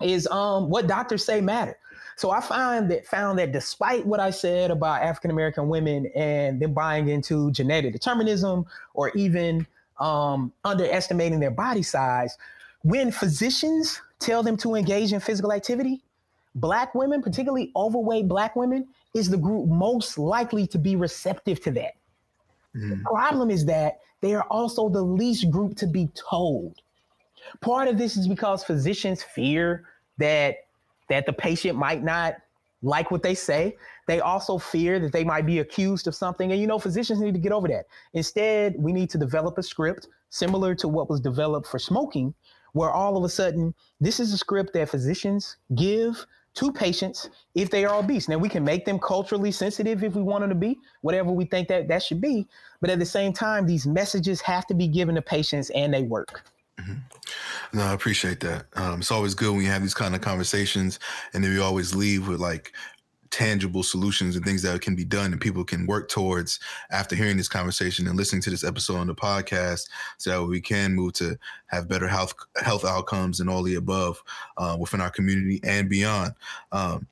is 0.00 0.26
um, 0.28 0.70
what 0.70 0.86
doctors 0.86 1.24
say 1.24 1.40
matter. 1.40 1.76
So 2.16 2.30
I 2.30 2.40
find 2.40 2.90
that 2.90 3.06
found 3.06 3.38
that 3.38 3.52
despite 3.52 4.06
what 4.06 4.20
I 4.20 4.30
said 4.30 4.70
about 4.70 5.02
African 5.02 5.30
American 5.30 5.68
women 5.68 6.06
and 6.14 6.60
them 6.60 6.72
buying 6.72 7.08
into 7.08 7.50
genetic 7.50 7.92
determinism 7.92 8.66
or 8.94 9.10
even 9.10 9.66
um, 9.98 10.52
underestimating 10.64 11.40
their 11.40 11.50
body 11.50 11.82
size. 11.82 12.36
When 12.82 13.10
physicians 13.10 14.00
tell 14.18 14.42
them 14.42 14.56
to 14.58 14.74
engage 14.74 15.12
in 15.12 15.20
physical 15.20 15.52
activity, 15.52 16.02
black 16.54 16.94
women, 16.94 17.22
particularly 17.22 17.72
overweight 17.74 18.28
black 18.28 18.56
women, 18.56 18.88
is 19.14 19.30
the 19.30 19.36
group 19.36 19.68
most 19.68 20.18
likely 20.18 20.66
to 20.68 20.78
be 20.78 20.96
receptive 20.96 21.60
to 21.62 21.70
that. 21.72 21.94
Mm. 22.76 22.90
The 22.90 23.04
problem 23.04 23.50
is 23.50 23.64
that 23.66 24.00
they 24.20 24.34
are 24.34 24.46
also 24.50 24.88
the 24.88 25.02
least 25.02 25.50
group 25.50 25.76
to 25.76 25.86
be 25.86 26.08
told. 26.14 26.80
Part 27.60 27.88
of 27.88 27.98
this 27.98 28.16
is 28.16 28.26
because 28.26 28.64
physicians 28.64 29.22
fear 29.22 29.84
that 30.18 30.56
that 31.10 31.26
the 31.26 31.32
patient 31.32 31.76
might 31.76 32.02
not 32.02 32.36
like 32.84 33.10
what 33.10 33.22
they 33.22 33.34
say. 33.34 33.76
They 34.06 34.20
also 34.20 34.58
fear 34.58 35.00
that 35.00 35.12
they 35.12 35.24
might 35.24 35.46
be 35.46 35.58
accused 35.58 36.06
of 36.06 36.14
something. 36.14 36.52
And 36.52 36.60
you 36.60 36.66
know, 36.66 36.78
physicians 36.78 37.20
need 37.20 37.34
to 37.34 37.40
get 37.40 37.52
over 37.52 37.66
that. 37.68 37.86
Instead, 38.12 38.76
we 38.78 38.92
need 38.92 39.10
to 39.10 39.18
develop 39.18 39.58
a 39.58 39.62
script 39.62 40.06
similar 40.28 40.74
to 40.76 40.88
what 40.88 41.08
was 41.08 41.20
developed 41.20 41.66
for 41.66 41.78
smoking, 41.78 42.34
where 42.72 42.90
all 42.90 43.16
of 43.16 43.24
a 43.24 43.28
sudden, 43.28 43.74
this 44.00 44.20
is 44.20 44.32
a 44.32 44.38
script 44.38 44.74
that 44.74 44.90
physicians 44.90 45.56
give 45.74 46.26
to 46.54 46.72
patients 46.72 47.30
if 47.54 47.70
they 47.70 47.84
are 47.84 47.98
obese. 47.98 48.28
Now 48.28 48.38
we 48.38 48.48
can 48.48 48.64
make 48.64 48.84
them 48.84 48.98
culturally 48.98 49.50
sensitive 49.50 50.04
if 50.04 50.14
we 50.14 50.22
want 50.22 50.42
them 50.42 50.50
to 50.50 50.54
be, 50.54 50.78
whatever 51.00 51.32
we 51.32 51.46
think 51.46 51.68
that 51.68 51.88
that 51.88 52.02
should 52.02 52.20
be. 52.20 52.46
But 52.80 52.90
at 52.90 52.98
the 52.98 53.06
same 53.06 53.32
time, 53.32 53.66
these 53.66 53.86
messages 53.86 54.40
have 54.42 54.66
to 54.68 54.74
be 54.74 54.86
given 54.86 55.14
to 55.16 55.22
patients 55.22 55.70
and 55.70 55.92
they 55.92 56.02
work. 56.02 56.44
Mm-hmm. 56.80 57.78
No, 57.78 57.84
I 57.84 57.92
appreciate 57.92 58.40
that. 58.40 58.66
Um, 58.74 59.00
it's 59.00 59.10
always 59.10 59.34
good 59.34 59.52
when 59.52 59.62
you 59.62 59.70
have 59.70 59.82
these 59.82 59.94
kind 59.94 60.14
of 60.14 60.20
conversations, 60.20 60.98
and 61.32 61.42
then 61.42 61.52
we 61.52 61.60
always 61.60 61.94
leave 61.94 62.28
with 62.28 62.40
like 62.40 62.72
tangible 63.34 63.82
solutions 63.82 64.36
and 64.36 64.44
things 64.44 64.62
that 64.62 64.80
can 64.80 64.94
be 64.94 65.04
done 65.04 65.32
and 65.32 65.40
people 65.40 65.64
can 65.64 65.88
work 65.88 66.08
towards 66.08 66.60
after 66.92 67.16
hearing 67.16 67.36
this 67.36 67.48
conversation 67.48 68.06
and 68.06 68.16
listening 68.16 68.40
to 68.40 68.48
this 68.48 68.62
episode 68.62 68.96
on 68.96 69.08
the 69.08 69.14
podcast 69.14 69.88
so 70.18 70.30
that 70.30 70.46
we 70.46 70.60
can 70.60 70.94
move 70.94 71.12
to 71.14 71.36
have 71.66 71.88
better 71.88 72.06
health 72.06 72.32
health 72.62 72.84
outcomes 72.84 73.40
and 73.40 73.50
all 73.50 73.64
the 73.64 73.74
above 73.74 74.22
uh, 74.56 74.76
within 74.78 75.00
our 75.00 75.10
community 75.10 75.58
and 75.64 75.88
beyond 75.88 76.32
um, 76.70 77.08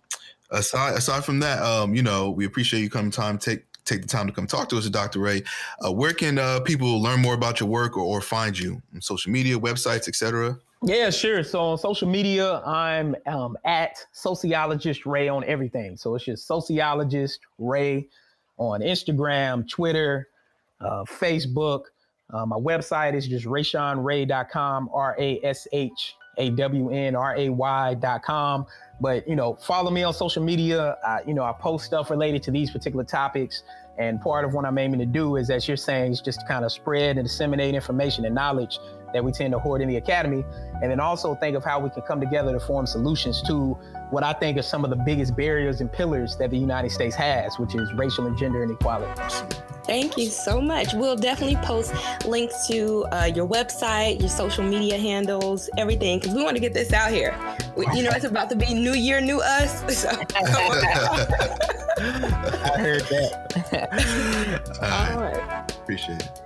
aside 0.53 0.97
aside 0.97 1.25
from 1.25 1.41
that 1.41 1.61
um, 1.61 1.93
you 1.93 2.03
know 2.05 2.31
we 2.31 2.45
appreciate 2.45 2.83
you 2.83 2.89
coming 2.91 3.11
time 3.11 3.37
take 3.37 3.65
take 3.85 4.03
the 4.03 4.09
time 4.09 4.27
to 4.27 4.33
come 4.33 4.47
talk 4.47 4.69
to 4.71 4.79
us, 4.79 4.89
Dr. 4.89 5.21
Ray. 5.21 5.43
Uh, 5.85 5.93
where 5.93 6.13
can 6.13 6.39
uh, 6.39 6.61
people 6.61 7.01
learn 7.01 7.21
more 7.21 7.35
about 7.35 7.61
your 7.61 7.69
work 7.69 7.97
or, 7.97 8.03
or 8.03 8.21
find 8.21 8.59
you 8.59 8.83
on 8.95 9.01
social 9.01 9.33
media, 9.33 9.59
websites, 9.59 10.09
etc.? 10.09 10.59
Yeah, 10.85 11.11
sure. 11.11 11.45
So 11.45 11.61
on 11.61 11.79
social 11.79 12.09
media, 12.09 12.61
I'm 12.65 13.15
um, 13.27 13.57
at 13.65 14.05
sociologist 14.13 15.07
Ray 15.07 15.29
on 15.29 15.45
everything. 15.45 15.97
So 15.97 16.15
it's 16.15 16.25
just 16.25 16.47
sociologist 16.47 17.41
Ray 17.59 18.09
on 18.59 18.81
Instagram, 18.81 19.69
Twitter, 19.69 20.29
uh, 20.81 21.05
Facebook. 21.05 21.83
Uh, 22.33 22.47
my 22.47 22.57
website 22.57 23.15
is 23.15 23.29
just 23.29 23.47
rashawnray.com, 23.47 24.91
R 24.93 25.17
A 25.19 25.41
S 25.45 25.69
H 25.73 26.17
A 26.39 26.51
W 26.51 26.91
N 26.91 27.15
R 27.15 27.37
A 27.37 27.49
Y.com. 27.49 28.67
But 29.01 29.27
you 29.29 29.37
know, 29.37 29.55
follow 29.57 29.91
me 29.91 30.03
on 30.03 30.15
social 30.15 30.43
media. 30.43 30.97
I, 31.05 31.21
you 31.27 31.35
know, 31.35 31.43
I 31.43 31.53
post 31.53 31.85
stuff 31.85 32.11
related 32.11 32.43
to 32.45 32.51
these 32.51 32.71
particular 32.71 33.05
topics. 33.05 33.63
And 33.99 34.21
part 34.21 34.45
of 34.45 34.55
what 34.55 34.65
I'm 34.65 34.79
aiming 34.79 35.01
to 35.01 35.07
do 35.07 35.37
is, 35.37 35.51
as 35.51 35.69
you're 35.69 35.77
saying, 35.77 36.13
is 36.13 36.21
just 36.21 36.47
kind 36.49 36.65
of 36.65 36.73
spread 36.73 37.19
and 37.19 37.27
disseminate 37.27 37.75
information 37.75 38.25
and 38.25 38.35
knowledge 38.35 38.79
that 39.13 39.23
we 39.23 39.33
tend 39.33 39.53
to 39.53 39.59
hoard 39.59 39.83
in 39.83 39.89
the 39.89 39.97
academy. 39.97 40.45
And 40.81 40.91
then 40.91 41.01
also 41.01 41.35
think 41.35 41.57
of 41.57 41.65
how 41.65 41.79
we 41.79 41.91
can 41.91 42.03
come 42.03 42.21
together 42.21 42.53
to 42.53 42.61
form 42.61 42.87
solutions 42.87 43.43
to 43.43 43.77
what 44.13 44.23
I 44.23 44.35
think 44.35 44.59
are 44.59 44.63
some 44.63 44.85
of 44.85 44.91
the 44.91 44.97
biggest 44.97 45.35
barriers 45.35 45.81
and 45.81 45.91
pillars 45.91 46.37
that 46.37 46.51
the 46.51 46.59
United 46.59 46.91
States 46.91 47.17
has, 47.17 47.59
which 47.59 47.75
is 47.75 47.93
racial 47.95 48.27
and 48.27 48.37
gender 48.37 48.63
inequality. 48.63 49.11
Thank 49.85 50.19
you 50.19 50.27
so 50.27 50.61
much. 50.61 50.93
We'll 50.93 51.17
definitely 51.17 51.57
post 51.57 51.95
links 52.27 52.69
to 52.69 53.07
uh, 53.07 53.31
your 53.35 53.49
website, 53.49 54.21
your 54.21 54.29
social 54.29 54.65
media 54.65 54.99
handles, 54.99 55.71
everything, 55.79 56.21
because 56.21 56.35
we 56.35 56.45
want 56.45 56.57
to 56.57 56.61
get 56.61 56.75
this 56.75 56.93
out 56.93 57.11
here. 57.11 57.35
You 57.95 58.03
know, 58.03 58.11
it's 58.11 58.27
about 58.27 58.51
to 58.51 58.57
be 58.57 58.75
New 58.75 58.93
Year, 58.93 59.21
New 59.21 59.41
Us. 59.41 59.83
So 60.03 60.09
I 60.09 60.45
heard 62.79 63.03
that. 63.03 63.33
All 64.83 65.17
right. 65.21 65.41
All 65.43 65.43
right. 65.43 65.71
Appreciate 65.71 66.23
it. 66.23 66.43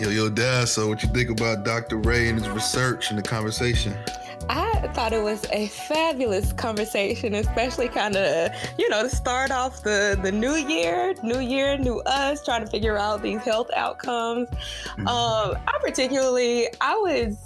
Yo, 0.00 0.10
yo, 0.10 0.28
Daph. 0.28 0.68
So, 0.68 0.86
what 0.86 1.02
you 1.02 1.08
think 1.08 1.28
about 1.28 1.64
Dr. 1.64 1.96
Ray 1.96 2.28
and 2.28 2.38
his 2.38 2.48
research 2.48 3.10
and 3.10 3.18
the 3.18 3.22
conversation? 3.22 3.96
I 4.48 4.88
thought 4.94 5.12
it 5.12 5.22
was 5.22 5.44
a 5.50 5.66
fabulous 5.66 6.52
conversation, 6.52 7.34
especially 7.34 7.88
kind 7.88 8.14
of, 8.14 8.52
you 8.78 8.88
know, 8.90 9.02
to 9.02 9.10
start 9.10 9.50
off 9.50 9.82
the 9.82 10.16
the 10.22 10.30
new 10.30 10.54
year, 10.54 11.14
new 11.24 11.40
year, 11.40 11.76
new 11.76 11.98
us, 12.06 12.44
trying 12.44 12.64
to 12.64 12.70
figure 12.70 12.96
out 12.96 13.22
these 13.22 13.40
health 13.42 13.70
outcomes. 13.74 14.48
Mm-hmm. 14.48 15.08
Um, 15.08 15.56
I 15.66 15.78
particularly, 15.80 16.68
I 16.80 16.94
was 16.94 17.36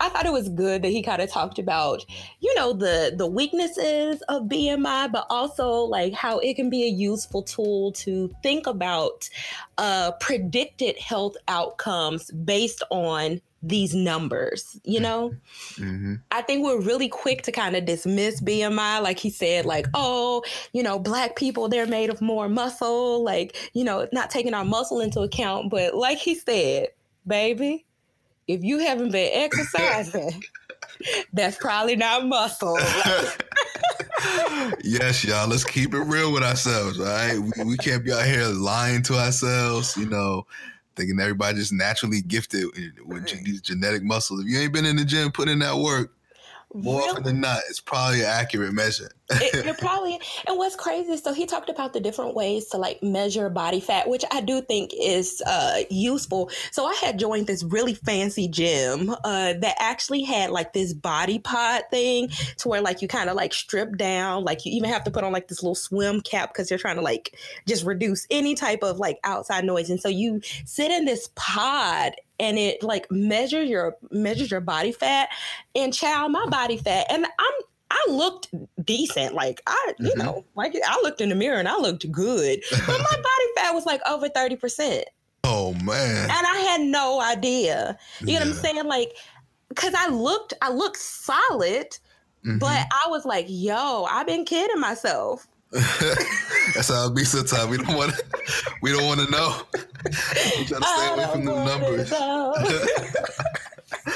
I 0.00 0.08
thought 0.08 0.26
it 0.26 0.32
was 0.32 0.48
good 0.48 0.82
that 0.82 0.90
he 0.90 1.02
kind 1.02 1.22
of 1.22 1.30
talked 1.30 1.58
about, 1.58 2.04
you 2.40 2.54
know, 2.54 2.72
the 2.72 3.14
the 3.16 3.26
weaknesses 3.26 4.22
of 4.28 4.44
BMI, 4.44 5.10
but 5.12 5.26
also 5.30 5.80
like 5.80 6.12
how 6.12 6.38
it 6.38 6.54
can 6.54 6.70
be 6.70 6.84
a 6.84 6.88
useful 6.88 7.42
tool 7.42 7.92
to 7.92 8.30
think 8.42 8.66
about 8.66 9.28
uh, 9.76 10.12
predicted 10.20 10.98
health 10.98 11.36
outcomes 11.48 12.30
based 12.30 12.82
on 12.90 13.40
these 13.62 13.94
numbers, 13.94 14.78
you 14.84 15.00
know? 15.00 15.32
Mm-hmm. 15.74 16.14
I 16.30 16.42
think 16.42 16.64
we're 16.64 16.80
really 16.80 17.08
quick 17.08 17.42
to 17.42 17.52
kind 17.52 17.74
of 17.76 17.84
dismiss 17.84 18.40
BMI. 18.40 19.02
Like 19.02 19.18
he 19.18 19.30
said, 19.30 19.66
like, 19.66 19.86
oh, 19.94 20.42
you 20.72 20.82
know, 20.82 20.98
black 20.98 21.36
people, 21.36 21.68
they're 21.68 21.86
made 21.86 22.10
of 22.10 22.20
more 22.20 22.48
muscle, 22.48 23.22
like, 23.24 23.56
you 23.72 23.84
know, 23.84 24.08
not 24.12 24.30
taking 24.30 24.54
our 24.54 24.64
muscle 24.64 25.00
into 25.00 25.20
account. 25.20 25.70
But 25.70 25.94
like 25.94 26.18
he 26.18 26.34
said, 26.36 26.88
baby, 27.26 27.84
if 28.48 28.64
you 28.64 28.78
haven't 28.78 29.12
been 29.12 29.30
exercising, 29.32 30.42
that's 31.32 31.56
probably 31.58 31.94
not 31.94 32.26
muscle. 32.26 32.76
yes, 34.82 35.24
y'all. 35.24 35.46
Let's 35.46 35.64
keep 35.64 35.94
it 35.94 36.00
real 36.00 36.32
with 36.32 36.42
ourselves, 36.42 36.98
all 36.98 37.06
right? 37.06 37.38
We, 37.38 37.64
we 37.64 37.76
can't 37.76 38.04
be 38.04 38.12
out 38.12 38.24
here 38.24 38.46
lying 38.46 39.02
to 39.04 39.14
ourselves, 39.14 39.96
you 39.96 40.08
know, 40.08 40.46
thinking 40.96 41.20
everybody 41.20 41.58
just 41.58 41.72
naturally 41.72 42.22
gifted 42.22 42.66
with 43.04 43.24
right. 43.24 43.44
these 43.44 43.60
genetic 43.60 44.02
muscles. 44.02 44.40
If 44.40 44.46
you 44.46 44.58
ain't 44.58 44.72
been 44.72 44.86
in 44.86 44.96
the 44.96 45.04
gym, 45.04 45.30
put 45.30 45.48
in 45.48 45.58
that 45.60 45.76
work. 45.76 46.14
More 46.74 47.00
really? 47.00 47.10
often 47.10 47.24
than 47.24 47.40
not, 47.40 47.60
it's 47.68 47.80
probably 47.80 48.20
an 48.20 48.26
accurate 48.26 48.72
measure. 48.72 49.10
It, 49.30 49.64
you're 49.64 49.74
probably, 49.74 50.18
and 50.46 50.58
what's 50.58 50.76
crazy 50.76 51.16
so 51.16 51.32
he 51.32 51.46
talked 51.46 51.70
about 51.70 51.92
the 51.92 52.00
different 52.00 52.34
ways 52.34 52.66
to 52.66 52.76
like 52.76 53.02
measure 53.02 53.48
body 53.48 53.80
fat, 53.80 54.08
which 54.08 54.24
I 54.30 54.40
do 54.40 54.60
think 54.60 54.90
is 54.98 55.42
uh, 55.46 55.80
useful. 55.90 56.50
So 56.70 56.86
I 56.86 56.94
had 56.94 57.18
joined 57.18 57.46
this 57.46 57.62
really 57.62 57.94
fancy 57.94 58.48
gym 58.48 59.10
uh, 59.10 59.54
that 59.54 59.76
actually 59.78 60.22
had 60.22 60.50
like 60.50 60.72
this 60.72 60.92
body 60.92 61.38
pod 61.38 61.82
thing 61.90 62.28
to 62.58 62.68
where 62.68 62.80
like 62.80 63.02
you 63.02 63.08
kind 63.08 63.30
of 63.30 63.36
like 63.36 63.52
strip 63.52 63.96
down, 63.96 64.44
like 64.44 64.64
you 64.64 64.72
even 64.72 64.90
have 64.90 65.04
to 65.04 65.10
put 65.10 65.24
on 65.24 65.32
like 65.32 65.48
this 65.48 65.62
little 65.62 65.74
swim 65.74 66.20
cap 66.20 66.52
because 66.52 66.70
you're 66.70 66.78
trying 66.78 66.96
to 66.96 67.02
like 67.02 67.36
just 67.66 67.84
reduce 67.84 68.26
any 68.30 68.54
type 68.54 68.82
of 68.82 68.98
like 68.98 69.18
outside 69.24 69.64
noise. 69.64 69.90
And 69.90 70.00
so 70.00 70.08
you 70.08 70.40
sit 70.64 70.90
in 70.90 71.04
this 71.04 71.30
pod 71.34 72.12
and 72.40 72.58
it 72.58 72.82
like 72.82 73.10
measures 73.10 73.68
your 73.68 73.96
measures 74.10 74.50
your 74.50 74.60
body 74.60 74.92
fat 74.92 75.28
and 75.74 75.92
child 75.92 76.30
my 76.30 76.46
body 76.46 76.76
fat 76.76 77.04
and 77.10 77.26
i'm 77.26 77.52
I 77.90 78.06
looked 78.10 78.48
decent. 78.84 79.34
Like 79.34 79.62
I, 79.66 79.94
you 79.98 80.10
mm-hmm. 80.10 80.18
know, 80.18 80.44
like 80.54 80.74
I 80.86 81.00
looked 81.02 81.20
in 81.20 81.28
the 81.28 81.34
mirror 81.34 81.58
and 81.58 81.68
I 81.68 81.76
looked 81.76 82.10
good. 82.10 82.60
But 82.70 82.88
my 82.88 82.96
body 83.16 83.46
fat 83.56 83.72
was 83.72 83.86
like 83.86 84.00
over 84.08 84.28
30%. 84.28 85.04
Oh 85.44 85.72
man. 85.74 86.24
And 86.24 86.46
I 86.46 86.58
had 86.70 86.80
no 86.82 87.20
idea. 87.20 87.96
You 88.20 88.26
yeah. 88.28 88.40
know 88.40 88.46
what 88.46 88.56
I'm 88.56 88.62
saying? 88.62 88.84
Like, 88.84 89.12
cause 89.74 89.94
I 89.96 90.08
looked, 90.08 90.54
I 90.60 90.70
looked 90.70 90.98
solid, 90.98 91.90
mm-hmm. 92.44 92.58
but 92.58 92.86
I 92.92 93.08
was 93.08 93.24
like, 93.24 93.46
yo, 93.48 94.04
I've 94.04 94.26
been 94.26 94.44
kidding 94.44 94.80
myself. 94.80 95.46
That's 96.74 96.88
how 96.88 97.08
it 97.08 97.14
be 97.14 97.24
sometimes. 97.24 97.68
We 97.68 97.76
don't 97.76 97.94
want 97.94 98.14
to. 98.14 98.24
We 98.80 98.90
don't 98.90 99.04
want 99.04 99.20
to 99.20 99.30
know. 99.30 99.62
We 100.58 100.64
try 100.64 100.78
to 100.78 100.84
stay 100.84 101.14
away 101.14 101.26
from 101.32 101.44
the 101.44 101.64
numbers. 101.64 102.10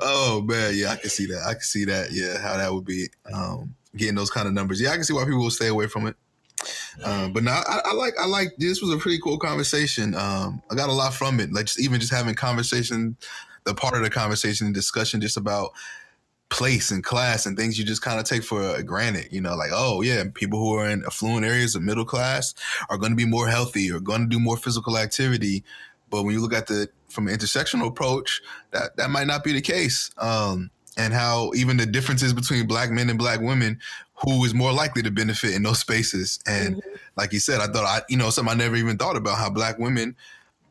oh 0.00 0.42
man, 0.46 0.72
yeah, 0.74 0.90
I 0.90 0.96
can 0.96 1.10
see 1.10 1.26
that. 1.26 1.42
I 1.46 1.52
can 1.52 1.62
see 1.62 1.84
that. 1.86 2.08
Yeah, 2.12 2.38
how 2.38 2.56
that 2.56 2.72
would 2.72 2.84
be 2.84 3.08
um, 3.32 3.74
getting 3.96 4.14
those 4.14 4.30
kind 4.30 4.48
of 4.48 4.54
numbers. 4.54 4.80
Yeah, 4.80 4.90
I 4.90 4.94
can 4.94 5.04
see 5.04 5.12
why 5.12 5.24
people 5.24 5.40
will 5.40 5.50
stay 5.50 5.68
away 5.68 5.86
from 5.86 6.06
it. 6.06 6.16
Um, 7.04 7.32
but 7.32 7.44
now 7.44 7.62
I, 7.68 7.80
I, 7.84 7.92
like 7.94 8.14
I 8.18 8.26
like 8.26 8.48
this 8.58 8.80
was 8.80 8.92
a 8.92 8.98
pretty 8.98 9.20
cool 9.22 9.38
conversation. 9.38 10.14
Um, 10.14 10.62
I 10.70 10.74
got 10.74 10.88
a 10.88 10.92
lot 10.92 11.14
from 11.14 11.40
it. 11.40 11.52
Like 11.52 11.66
just 11.66 11.80
even 11.80 12.00
just 12.00 12.12
having 12.12 12.34
conversation, 12.34 13.16
the 13.64 13.74
part 13.74 13.94
of 13.94 14.02
the 14.02 14.10
conversation 14.10 14.66
and 14.66 14.74
discussion 14.74 15.20
just 15.20 15.36
about 15.36 15.70
place 16.50 16.90
and 16.90 17.04
class 17.04 17.44
and 17.44 17.58
things 17.58 17.78
you 17.78 17.84
just 17.84 18.00
kind 18.00 18.18
of 18.18 18.24
take 18.24 18.42
for 18.42 18.82
granted. 18.82 19.28
You 19.30 19.40
know, 19.40 19.54
like 19.54 19.70
oh 19.72 20.00
yeah, 20.00 20.24
people 20.34 20.58
who 20.58 20.74
are 20.74 20.88
in 20.88 21.04
affluent 21.04 21.44
areas 21.46 21.74
of 21.74 21.82
middle 21.82 22.04
class 22.04 22.54
are 22.90 22.98
going 22.98 23.12
to 23.12 23.16
be 23.16 23.26
more 23.26 23.48
healthy 23.48 23.90
or 23.92 24.00
going 24.00 24.22
to 24.22 24.28
do 24.28 24.40
more 24.40 24.56
physical 24.56 24.98
activity. 24.98 25.62
But 26.10 26.24
when 26.24 26.34
you 26.34 26.40
look 26.40 26.54
at 26.54 26.66
the 26.66 26.88
from 27.08 27.28
an 27.28 27.36
intersectional 27.36 27.88
approach, 27.88 28.40
that 28.70 28.96
that 28.96 29.10
might 29.10 29.26
not 29.26 29.44
be 29.44 29.52
the 29.52 29.60
case. 29.60 30.10
Um, 30.18 30.70
and 30.96 31.14
how 31.14 31.52
even 31.54 31.76
the 31.76 31.86
differences 31.86 32.34
between 32.34 32.66
black 32.66 32.90
men 32.90 33.08
and 33.08 33.18
black 33.18 33.40
women 33.40 33.78
who 34.14 34.44
is 34.44 34.52
more 34.52 34.72
likely 34.72 35.02
to 35.02 35.10
benefit 35.12 35.54
in 35.54 35.62
those 35.62 35.78
spaces. 35.78 36.40
And 36.46 36.76
mm-hmm. 36.76 36.94
like 37.16 37.32
you 37.32 37.38
said, 37.38 37.60
I 37.60 37.66
thought 37.68 37.84
I, 37.84 38.02
you 38.08 38.16
know, 38.16 38.30
something 38.30 38.52
I 38.52 38.56
never 38.56 38.76
even 38.76 38.98
thought 38.98 39.16
about 39.16 39.38
how 39.38 39.48
black 39.48 39.78
women 39.78 40.16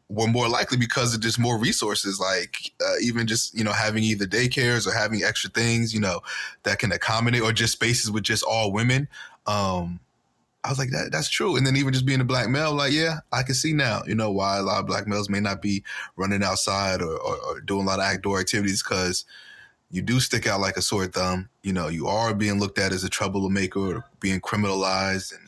were 0.09 0.27
more 0.27 0.47
likely 0.47 0.77
because 0.77 1.13
of 1.13 1.21
just 1.21 1.39
more 1.39 1.57
resources, 1.57 2.19
like 2.19 2.71
uh, 2.85 2.95
even 3.01 3.27
just 3.27 3.53
you 3.57 3.63
know 3.63 3.73
having 3.73 4.03
either 4.03 4.25
daycares 4.25 4.87
or 4.87 4.93
having 4.93 5.23
extra 5.23 5.49
things, 5.49 5.93
you 5.93 5.99
know, 5.99 6.21
that 6.63 6.79
can 6.79 6.91
accommodate, 6.91 7.41
or 7.41 7.51
just 7.51 7.73
spaces 7.73 8.11
with 8.11 8.23
just 8.23 8.43
all 8.43 8.71
women. 8.71 9.07
Um, 9.45 9.99
I 10.67 10.69
was 10.69 10.79
like, 10.79 10.89
that, 10.89 11.13
that's 11.13 11.29
true. 11.29 11.55
And 11.55 11.65
then 11.65 11.77
even 11.77 11.93
just 11.93 12.05
being 12.05 12.19
a 12.19 12.25
black 12.25 12.49
male, 12.49 12.73
like, 12.73 12.91
yeah, 12.91 13.19
I 13.31 13.43
can 13.43 13.55
see 13.55 13.71
now, 13.71 14.03
you 14.05 14.15
know, 14.15 14.29
why 14.29 14.57
a 14.57 14.61
lot 14.61 14.81
of 14.81 14.85
black 14.85 15.07
males 15.07 15.29
may 15.29 15.39
not 15.39 15.61
be 15.61 15.81
running 16.17 16.43
outside 16.43 17.01
or, 17.01 17.17
or, 17.17 17.37
or 17.37 17.61
doing 17.61 17.83
a 17.83 17.87
lot 17.87 17.99
of 17.99 18.05
outdoor 18.05 18.41
activities 18.41 18.83
because 18.83 19.23
you 19.91 20.01
do 20.01 20.19
stick 20.19 20.45
out 20.45 20.59
like 20.59 20.75
a 20.75 20.81
sore 20.81 21.07
thumb. 21.07 21.47
You 21.63 21.71
know, 21.71 21.87
you 21.87 22.07
are 22.07 22.33
being 22.33 22.59
looked 22.59 22.79
at 22.79 22.91
as 22.91 23.05
a 23.05 23.09
troublemaker 23.09 23.79
or 23.79 24.05
being 24.19 24.41
criminalized 24.41 25.31
and, 25.31 25.47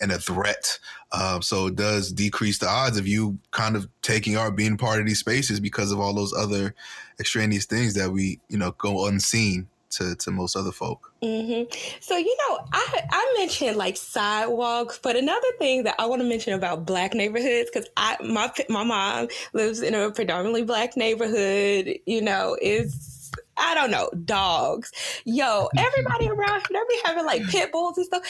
and 0.00 0.12
a 0.12 0.20
threat. 0.20 0.78
Um, 1.10 1.42
so 1.42 1.66
it 1.66 1.74
does 1.74 2.12
decrease 2.12 2.58
the 2.58 2.68
odds 2.68 2.96
of 2.96 3.08
you 3.08 3.40
kind 3.50 3.74
of 3.74 3.88
taking 4.02 4.36
or 4.36 4.52
being 4.52 4.76
part 4.76 5.00
of 5.00 5.06
these 5.06 5.18
spaces 5.18 5.58
because 5.58 5.90
of 5.90 5.98
all 5.98 6.14
those 6.14 6.32
other 6.32 6.76
extraneous 7.18 7.64
things 7.64 7.94
that 7.94 8.12
we, 8.12 8.38
you 8.48 8.56
know, 8.56 8.70
go 8.78 9.08
unseen 9.08 9.66
to, 9.90 10.14
to 10.14 10.30
most 10.30 10.54
other 10.54 10.70
folk. 10.70 11.09
Mm-hmm. 11.22 11.72
So 12.00 12.16
you 12.16 12.36
know, 12.48 12.58
I 12.72 13.02
I 13.10 13.34
mentioned 13.38 13.76
like 13.76 13.96
sidewalks, 13.96 14.98
but 15.02 15.16
another 15.16 15.48
thing 15.58 15.84
that 15.84 15.96
I 15.98 16.06
want 16.06 16.22
to 16.22 16.28
mention 16.28 16.54
about 16.54 16.86
black 16.86 17.12
neighborhoods 17.12 17.70
because 17.72 17.88
I 17.96 18.16
my 18.24 18.50
my 18.68 18.84
mom 18.84 19.28
lives 19.52 19.82
in 19.82 19.94
a 19.94 20.10
predominantly 20.10 20.62
black 20.64 20.96
neighborhood. 20.96 21.98
You 22.06 22.22
know, 22.22 22.56
is 22.62 23.30
I 23.60 23.74
don't 23.74 23.90
know, 23.90 24.10
dogs. 24.24 24.90
Yo, 25.24 25.68
everybody 25.76 26.28
around 26.30 26.66
here, 26.68 26.80
they 26.80 26.94
be 26.94 27.00
having 27.04 27.26
like 27.26 27.42
pit 27.48 27.70
bulls 27.70 27.98
and 27.98 28.06
stuff. 28.06 28.22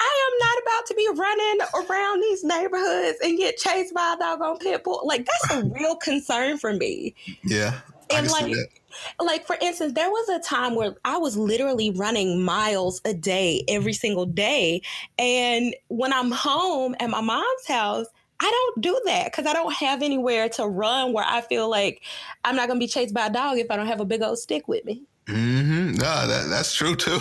I 0.00 0.30
am 0.30 0.48
not 0.48 0.62
about 0.62 0.86
to 0.86 0.94
be 0.94 1.08
running 1.14 1.90
around 1.90 2.22
these 2.22 2.44
neighborhoods 2.44 3.18
and 3.22 3.36
get 3.36 3.58
chased 3.58 3.92
by 3.92 4.14
a 4.16 4.18
dog 4.18 4.40
on 4.40 4.58
pit 4.58 4.84
bull. 4.84 5.02
Like 5.04 5.26
that's 5.26 5.60
a 5.60 5.64
real 5.74 5.96
concern 5.96 6.56
for 6.56 6.72
me. 6.72 7.14
Yeah. 7.44 7.80
and 8.10 8.30
like 8.30 8.77
like 9.20 9.46
for 9.46 9.56
instance, 9.60 9.92
there 9.94 10.10
was 10.10 10.28
a 10.28 10.40
time 10.40 10.74
where 10.74 10.94
I 11.04 11.18
was 11.18 11.36
literally 11.36 11.90
running 11.90 12.42
miles 12.42 13.00
a 13.04 13.14
day 13.14 13.64
every 13.68 13.92
single 13.92 14.26
day. 14.26 14.82
And 15.18 15.74
when 15.88 16.12
I'm 16.12 16.30
home 16.30 16.94
at 17.00 17.10
my 17.10 17.20
mom's 17.20 17.66
house, 17.66 18.06
I 18.40 18.50
don't 18.50 18.82
do 18.82 19.00
that 19.06 19.26
because 19.26 19.46
I 19.46 19.52
don't 19.52 19.72
have 19.74 20.02
anywhere 20.02 20.48
to 20.50 20.66
run 20.66 21.12
where 21.12 21.24
I 21.26 21.40
feel 21.40 21.68
like 21.68 22.02
I'm 22.44 22.54
not 22.54 22.68
going 22.68 22.78
to 22.78 22.84
be 22.84 22.88
chased 22.88 23.12
by 23.12 23.26
a 23.26 23.30
dog 23.30 23.58
if 23.58 23.70
I 23.70 23.76
don't 23.76 23.88
have 23.88 24.00
a 24.00 24.04
big 24.04 24.22
old 24.22 24.38
stick 24.38 24.68
with 24.68 24.84
me. 24.84 25.02
Mm-hmm. 25.28 25.92
No, 25.92 26.26
that, 26.26 26.46
that's 26.48 26.74
true 26.74 26.96
too. 26.96 27.18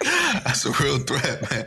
that's 0.44 0.64
a 0.64 0.70
real 0.82 0.98
threat, 0.98 1.50
man. 1.50 1.64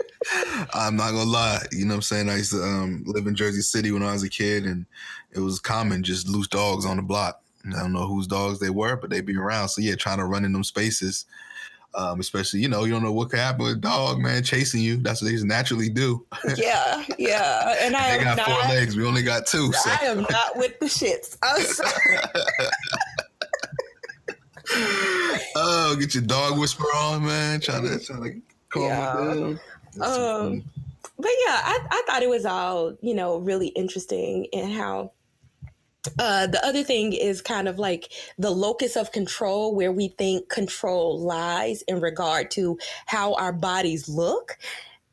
I'm 0.74 0.96
not 0.96 1.12
gonna 1.12 1.30
lie. 1.30 1.60
You 1.74 1.86
know 1.86 1.96
what 1.96 1.96
I'm 1.96 2.02
saying? 2.04 2.30
I 2.30 2.38
used 2.38 2.54
to 2.54 2.64
um, 2.64 3.04
live 3.06 3.28
in 3.28 3.36
Jersey 3.36 3.62
City 3.62 3.92
when 3.92 4.02
I 4.02 4.14
was 4.14 4.24
a 4.24 4.30
kid, 4.30 4.64
and 4.64 4.86
it 5.32 5.40
was 5.40 5.60
common 5.60 6.02
just 6.02 6.30
loose 6.30 6.48
dogs 6.48 6.86
on 6.86 6.96
the 6.96 7.04
block. 7.04 7.43
I 7.68 7.80
don't 7.80 7.94
know 7.94 8.08
whose 8.08 8.28
dogs 8.28 8.60
they 8.60 8.70
were, 8.70 8.96
but 8.96 9.10
they'd 9.10 9.26
be 9.26 9.38
around. 9.38 9.70
So 9.70 9.82
yeah, 9.82 9.96
trying 9.96 10.18
to 10.18 10.26
run 10.26 10.46
in 10.46 10.52
them 10.52 10.64
spaces 10.64 11.26
um, 11.96 12.20
especially, 12.20 12.60
you 12.62 12.68
know, 12.68 12.84
you 12.86 12.92
don't 12.92 13.04
know 13.04 13.12
what 13.12 13.30
could 13.30 13.40
happen 13.40 13.66
with 13.66 13.74
a 13.74 13.80
dog, 13.80 14.20
man, 14.20 14.44
chasing 14.44 14.82
you. 14.82 14.98
That's 14.98 15.22
what 15.22 15.28
they 15.28 15.34
just 15.34 15.46
naturally 15.46 15.90
do. 15.90 16.26
yeah, 16.58 17.04
yeah. 17.18 17.76
And 17.82 17.96
I 17.96 18.18
they 18.18 18.24
got 18.24 18.38
not, 18.38 18.48
four 18.48 18.60
legs. 18.70 18.96
We 18.96 19.06
only 19.06 19.22
got 19.22 19.46
two. 19.46 19.72
So. 19.72 19.90
I 19.90 20.06
am 20.06 20.22
not 20.22 20.56
with 20.58 20.80
the 20.80 20.88
shits. 20.88 21.38
I'm 21.44 21.62
sorry. 21.62 22.18
oh, 25.56 25.96
get 26.00 26.16
your 26.16 26.24
dog 26.24 26.58
whisper 26.58 26.86
on, 26.96 27.26
man. 27.26 27.60
Trying 27.60 27.84
to 27.84 28.00
trying 28.04 28.24
to 28.24 28.42
calm 28.70 28.84
yeah. 28.84 29.14
down. 29.14 29.60
um, 30.02 30.64
but 31.20 31.32
yeah, 31.46 31.62
I, 31.64 31.80
I 31.92 32.04
thought 32.08 32.24
it 32.24 32.30
was 32.30 32.46
all, 32.46 32.98
you 33.02 33.14
know, 33.14 33.38
really 33.38 33.68
interesting 33.68 34.46
in 34.46 34.72
how 34.72 35.12
uh, 36.20 36.48
the 36.48 36.64
other 36.66 36.84
thing 36.84 37.14
is 37.14 37.42
kind 37.42 37.68
of 37.68 37.80
like 37.80 38.12
the 38.38 38.52
locus 38.52 38.96
of 38.96 39.12
control, 39.12 39.76
where 39.76 39.92
we 39.92 40.10
think 40.10 40.50
control 40.50 41.20
lies 41.20 41.82
in 41.84 42.02
regard 42.02 42.52
to 42.52 42.78
how 43.06 43.34
our 43.36 43.54
bodies 43.54 44.10
look. 44.10 44.58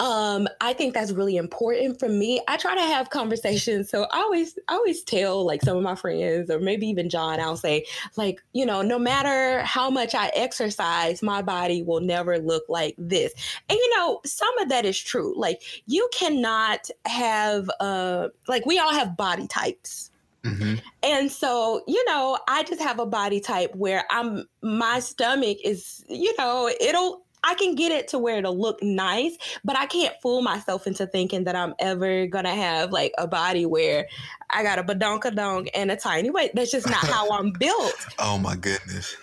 Um, 0.00 0.48
I 0.62 0.72
think 0.72 0.94
that's 0.94 1.12
really 1.12 1.36
important 1.36 2.00
for 2.00 2.08
me. 2.08 2.40
I 2.48 2.56
try 2.56 2.74
to 2.74 2.80
have 2.80 3.10
conversations. 3.10 3.90
So 3.90 4.06
I 4.10 4.20
always, 4.20 4.58
I 4.66 4.72
always 4.72 5.02
tell 5.02 5.44
like 5.44 5.60
some 5.60 5.76
of 5.76 5.82
my 5.82 5.94
friends 5.94 6.48
or 6.48 6.58
maybe 6.58 6.86
even 6.86 7.10
John, 7.10 7.38
I'll 7.38 7.58
say 7.58 7.84
like, 8.16 8.40
you 8.54 8.64
know, 8.64 8.80
no 8.80 8.98
matter 8.98 9.60
how 9.60 9.90
much 9.90 10.14
I 10.14 10.28
exercise, 10.28 11.22
my 11.22 11.42
body 11.42 11.82
will 11.82 12.00
never 12.00 12.38
look 12.38 12.64
like 12.70 12.94
this. 12.96 13.34
And 13.68 13.78
you 13.78 13.96
know, 13.98 14.22
some 14.24 14.56
of 14.60 14.70
that 14.70 14.86
is 14.86 14.98
true. 14.98 15.34
Like 15.36 15.60
you 15.84 16.08
cannot 16.14 16.88
have, 17.04 17.70
uh, 17.78 18.28
like 18.48 18.64
we 18.64 18.78
all 18.78 18.94
have 18.94 19.18
body 19.18 19.46
types 19.48 20.10
Mm-hmm. 20.44 20.74
And 21.02 21.30
so, 21.30 21.82
you 21.86 22.04
know, 22.06 22.38
I 22.48 22.62
just 22.62 22.80
have 22.80 22.98
a 22.98 23.06
body 23.06 23.40
type 23.40 23.74
where 23.74 24.04
I'm 24.10 24.44
my 24.62 25.00
stomach 25.00 25.58
is, 25.64 26.04
you 26.08 26.34
know, 26.38 26.70
it'll 26.80 27.24
I 27.42 27.54
can 27.54 27.74
get 27.74 27.90
it 27.90 28.08
to 28.08 28.18
where 28.18 28.38
it'll 28.38 28.58
look 28.58 28.82
nice, 28.82 29.36
but 29.64 29.76
I 29.76 29.86
can't 29.86 30.14
fool 30.22 30.42
myself 30.42 30.86
into 30.86 31.06
thinking 31.06 31.44
that 31.44 31.56
I'm 31.56 31.74
ever 31.78 32.26
gonna 32.26 32.54
have 32.54 32.92
like 32.92 33.12
a 33.18 33.26
body 33.26 33.66
where 33.66 34.06
I 34.50 34.62
got 34.62 34.78
a 34.78 34.82
badonkadonk 34.82 35.68
and 35.74 35.90
a 35.90 35.96
tiny 35.96 36.30
weight. 36.30 36.52
That's 36.54 36.70
just 36.70 36.88
not 36.88 37.04
how 37.06 37.30
I'm 37.38 37.52
built. 37.52 38.06
oh 38.18 38.38
my 38.38 38.56
goodness. 38.56 39.16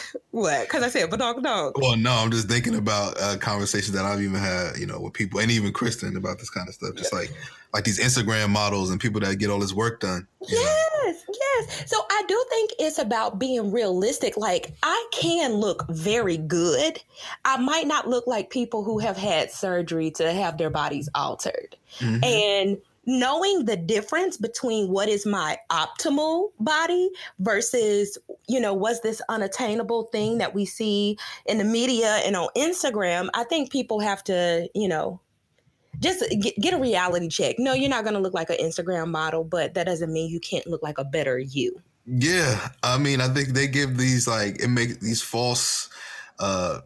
what? 0.30 0.62
Because 0.62 0.82
I 0.82 0.88
said 0.88 1.10
badonkadonk. 1.10 1.72
Well, 1.76 1.96
no, 1.96 2.12
I'm 2.12 2.30
just 2.30 2.48
thinking 2.48 2.74
about 2.74 3.14
uh, 3.20 3.36
conversations 3.38 3.92
that 3.92 4.04
I've 4.04 4.20
even 4.20 4.40
had, 4.40 4.76
you 4.78 4.86
know, 4.86 5.00
with 5.00 5.12
people 5.12 5.40
and 5.40 5.50
even 5.50 5.72
Kristen 5.72 6.16
about 6.16 6.38
this 6.38 6.50
kind 6.50 6.68
of 6.68 6.74
stuff. 6.74 6.94
Just 6.94 7.12
yeah. 7.12 7.20
like 7.20 7.32
like 7.72 7.84
these 7.84 8.00
Instagram 8.00 8.50
models 8.50 8.90
and 8.90 9.00
people 9.00 9.20
that 9.20 9.36
get 9.36 9.50
all 9.50 9.58
this 9.58 9.72
work 9.72 10.00
done. 10.00 10.26
Yes, 10.40 11.24
know? 11.28 11.34
yes. 11.40 11.90
So 11.90 12.04
I 12.10 12.22
do 12.28 12.44
think 12.50 12.72
it's 12.78 12.98
about 12.98 13.38
being 13.38 13.72
realistic. 13.72 14.36
Like 14.36 14.72
I 14.82 15.06
can 15.12 15.54
look 15.54 15.86
very 15.88 16.36
good. 16.36 17.02
I 17.44 17.56
might 17.58 17.86
not 17.86 18.08
look 18.08 18.26
like 18.26 18.50
people 18.50 18.84
who 18.84 18.98
have 18.98 19.16
had 19.16 19.50
surgery 19.50 20.10
to 20.12 20.32
have 20.32 20.58
their 20.58 20.70
bodies 20.70 21.08
altered. 21.14 21.76
Mm-hmm. 21.98 22.24
And 22.24 22.78
knowing 23.06 23.64
the 23.64 23.76
difference 23.76 24.36
between 24.36 24.88
what 24.88 25.08
is 25.08 25.26
my 25.26 25.58
optimal 25.70 26.50
body 26.60 27.10
versus 27.40 28.16
you 28.48 28.60
know 28.60 28.72
was 28.72 29.00
this 29.00 29.20
unattainable 29.28 30.04
thing 30.12 30.38
that 30.38 30.54
we 30.54 30.64
see 30.64 31.16
in 31.46 31.58
the 31.58 31.64
media 31.64 32.20
and 32.24 32.36
on 32.36 32.48
instagram 32.56 33.28
i 33.34 33.42
think 33.44 33.72
people 33.72 33.98
have 34.00 34.22
to 34.22 34.68
you 34.74 34.86
know 34.86 35.20
just 36.02 36.24
get, 36.40 36.56
get 36.58 36.74
a 36.74 36.78
reality 36.78 37.28
check. 37.28 37.56
No, 37.58 37.74
you're 37.74 37.88
not 37.88 38.02
going 38.02 38.14
to 38.14 38.20
look 38.20 38.34
like 38.34 38.50
an 38.50 38.56
Instagram 38.60 39.08
model, 39.08 39.44
but 39.44 39.74
that 39.74 39.84
doesn't 39.84 40.12
mean 40.12 40.30
you 40.30 40.40
can't 40.40 40.66
look 40.66 40.82
like 40.82 40.98
a 40.98 41.04
better 41.04 41.38
you. 41.38 41.80
Yeah, 42.04 42.68
I 42.82 42.98
mean, 42.98 43.20
I 43.20 43.28
think 43.28 43.50
they 43.50 43.68
give 43.68 43.96
these 43.96 44.26
like 44.26 44.60
it 44.60 44.68
makes 44.68 44.96
these 44.96 45.22
false 45.22 45.88
uh 46.40 46.80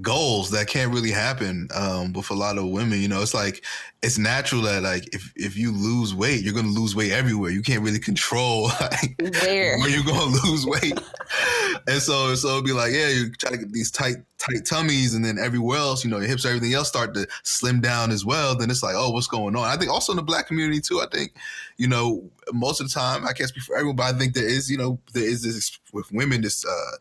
goals 0.00 0.50
that 0.50 0.68
can't 0.68 0.92
really 0.92 1.10
happen 1.10 1.68
um 1.74 2.12
with 2.12 2.30
a 2.30 2.34
lot 2.34 2.56
of 2.56 2.66
women 2.68 3.00
you 3.00 3.08
know 3.08 3.20
it's 3.20 3.34
like 3.34 3.64
it's 4.02 4.18
natural 4.18 4.62
that 4.62 4.82
like 4.82 5.14
if 5.14 5.32
if 5.36 5.56
you 5.56 5.70
lose 5.70 6.14
weight 6.14 6.42
you're 6.42 6.54
gonna 6.54 6.68
lose 6.68 6.96
weight 6.96 7.12
everywhere 7.12 7.50
you 7.50 7.62
can't 7.62 7.82
really 7.82 7.98
control 7.98 8.64
like, 8.80 9.14
where 9.42 9.78
where 9.78 9.88
you're 9.90 10.04
gonna 10.04 10.36
lose 10.44 10.66
weight 10.66 10.98
and 11.86 12.00
so 12.00 12.34
so 12.34 12.48
it'd 12.52 12.64
be 12.64 12.72
like, 12.72 12.92
yeah, 12.92 13.08
you 13.08 13.30
try 13.32 13.50
to 13.50 13.56
get 13.56 13.72
these 13.72 13.90
tight 13.90 14.16
tight 14.38 14.64
tummies, 14.64 15.14
and 15.14 15.24
then 15.24 15.38
everywhere 15.38 15.78
else, 15.78 16.04
you 16.04 16.10
know, 16.10 16.18
your 16.18 16.28
hips, 16.28 16.44
everything 16.44 16.74
else 16.74 16.88
start 16.88 17.14
to 17.14 17.26
slim 17.42 17.80
down 17.80 18.10
as 18.10 18.24
well. 18.24 18.56
Then 18.56 18.70
it's 18.70 18.82
like, 18.82 18.94
oh, 18.96 19.10
what's 19.10 19.26
going 19.26 19.56
on? 19.56 19.64
I 19.64 19.76
think 19.76 19.90
also 19.90 20.12
in 20.12 20.16
the 20.16 20.22
black 20.22 20.46
community 20.46 20.80
too. 20.80 21.00
I 21.00 21.06
think, 21.06 21.32
you 21.76 21.88
know, 21.88 22.22
most 22.52 22.80
of 22.80 22.88
the 22.88 22.94
time, 22.94 23.26
I 23.26 23.32
can't 23.32 23.48
speak 23.48 23.64
for 23.64 23.76
everyone, 23.76 23.96
but 23.96 24.14
I 24.14 24.18
think 24.18 24.34
there 24.34 24.46
is, 24.46 24.70
you 24.70 24.78
know, 24.78 24.98
there 25.12 25.24
is 25.24 25.42
this 25.42 25.78
with 25.92 26.10
women, 26.12 26.42
this 26.42 26.64
uh, 26.64 26.96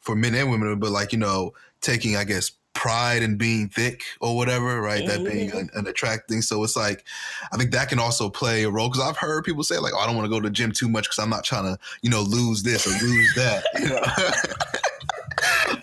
for 0.00 0.16
men 0.16 0.34
and 0.34 0.50
women, 0.50 0.78
but 0.78 0.90
like 0.90 1.12
you 1.12 1.18
know, 1.18 1.52
taking 1.82 2.16
I 2.16 2.24
guess 2.24 2.52
pride 2.74 3.22
in 3.22 3.36
being 3.36 3.68
thick 3.68 4.02
or 4.20 4.36
whatever, 4.36 4.80
right? 4.80 5.04
Mm-hmm. 5.04 5.24
That 5.24 5.30
being 5.30 5.50
mm-hmm. 5.50 5.58
an, 5.58 5.70
an 5.74 5.86
attracting. 5.86 6.42
So 6.42 6.64
it's 6.64 6.76
like, 6.76 7.04
I 7.52 7.56
think 7.56 7.70
that 7.72 7.88
can 7.88 7.98
also 7.98 8.30
play 8.30 8.64
a 8.64 8.70
role 8.70 8.88
because 8.88 9.04
I've 9.04 9.16
heard 9.16 9.44
people 9.44 9.62
say 9.62 9.78
like, 9.78 9.92
oh, 9.94 9.98
I 9.98 10.06
don't 10.06 10.16
want 10.16 10.24
to 10.24 10.30
go 10.30 10.40
to 10.40 10.48
the 10.48 10.52
gym 10.52 10.72
too 10.72 10.88
much 10.88 11.04
because 11.04 11.18
I'm 11.18 11.30
not 11.30 11.44
trying 11.44 11.64
to, 11.64 11.78
you 12.00 12.10
know, 12.10 12.22
lose 12.22 12.62
this 12.62 12.86
or 12.86 12.90
lose 12.90 13.34
that. 13.34 13.64
You 13.78 13.88
know? 13.90 14.02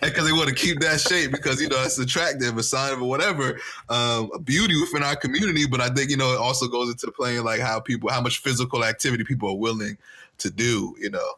because 0.00 0.24
they 0.24 0.32
want 0.32 0.48
to 0.48 0.54
keep 0.54 0.80
that 0.80 1.00
shape 1.00 1.30
because 1.30 1.60
you 1.60 1.68
know 1.68 1.82
it's 1.82 1.98
attractive, 1.98 2.56
a 2.56 2.62
sign 2.62 2.92
of 2.92 3.00
whatever, 3.00 3.58
um, 3.88 4.30
beauty 4.44 4.78
within 4.80 5.02
our 5.02 5.16
community. 5.16 5.66
But 5.66 5.80
I 5.80 5.88
think 5.88 6.10
you 6.10 6.16
know 6.16 6.32
it 6.32 6.38
also 6.38 6.66
goes 6.66 6.90
into 6.90 7.06
the 7.06 7.12
playing 7.12 7.44
like 7.44 7.60
how 7.60 7.80
people, 7.80 8.10
how 8.10 8.20
much 8.20 8.38
physical 8.38 8.84
activity 8.84 9.24
people 9.24 9.50
are 9.50 9.56
willing 9.56 9.98
to 10.38 10.50
do. 10.50 10.94
You 10.98 11.10
know, 11.10 11.28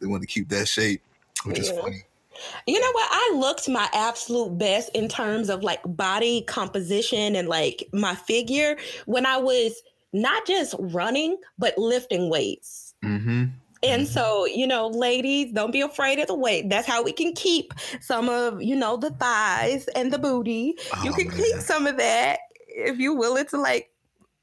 they 0.00 0.06
want 0.06 0.22
to 0.22 0.28
keep 0.28 0.48
that 0.50 0.68
shape, 0.68 1.02
which 1.44 1.58
yeah. 1.58 1.64
is 1.64 1.70
funny. 1.70 2.04
You 2.66 2.80
know 2.80 2.92
what? 2.92 3.08
I 3.10 3.36
looked 3.36 3.68
my 3.68 3.88
absolute 3.92 4.58
best 4.58 4.90
in 4.94 5.08
terms 5.08 5.48
of 5.48 5.62
like 5.62 5.80
body 5.84 6.42
composition 6.42 7.36
and 7.36 7.48
like 7.48 7.88
my 7.92 8.14
figure 8.14 8.76
when 9.06 9.26
I 9.26 9.36
was 9.36 9.82
not 10.12 10.46
just 10.46 10.74
running, 10.78 11.36
but 11.58 11.76
lifting 11.76 12.30
weights. 12.30 12.94
Mm-hmm. 13.04 13.46
And 13.82 14.02
mm-hmm. 14.02 14.12
so, 14.12 14.46
you 14.46 14.66
know, 14.66 14.86
ladies, 14.86 15.52
don't 15.52 15.72
be 15.72 15.82
afraid 15.82 16.18
of 16.18 16.26
the 16.26 16.34
weight. 16.34 16.70
That's 16.70 16.86
how 16.86 17.02
we 17.02 17.12
can 17.12 17.34
keep 17.34 17.74
some 18.00 18.28
of, 18.28 18.62
you 18.62 18.76
know, 18.76 18.96
the 18.96 19.10
thighs 19.10 19.86
and 19.94 20.12
the 20.12 20.18
booty. 20.18 20.76
Oh, 20.94 21.04
you 21.04 21.12
can 21.12 21.28
man. 21.28 21.36
keep 21.36 21.56
some 21.56 21.86
of 21.86 21.98
that 21.98 22.38
if 22.68 22.98
you're 22.98 23.16
willing 23.16 23.46
to 23.46 23.60
like 23.60 23.90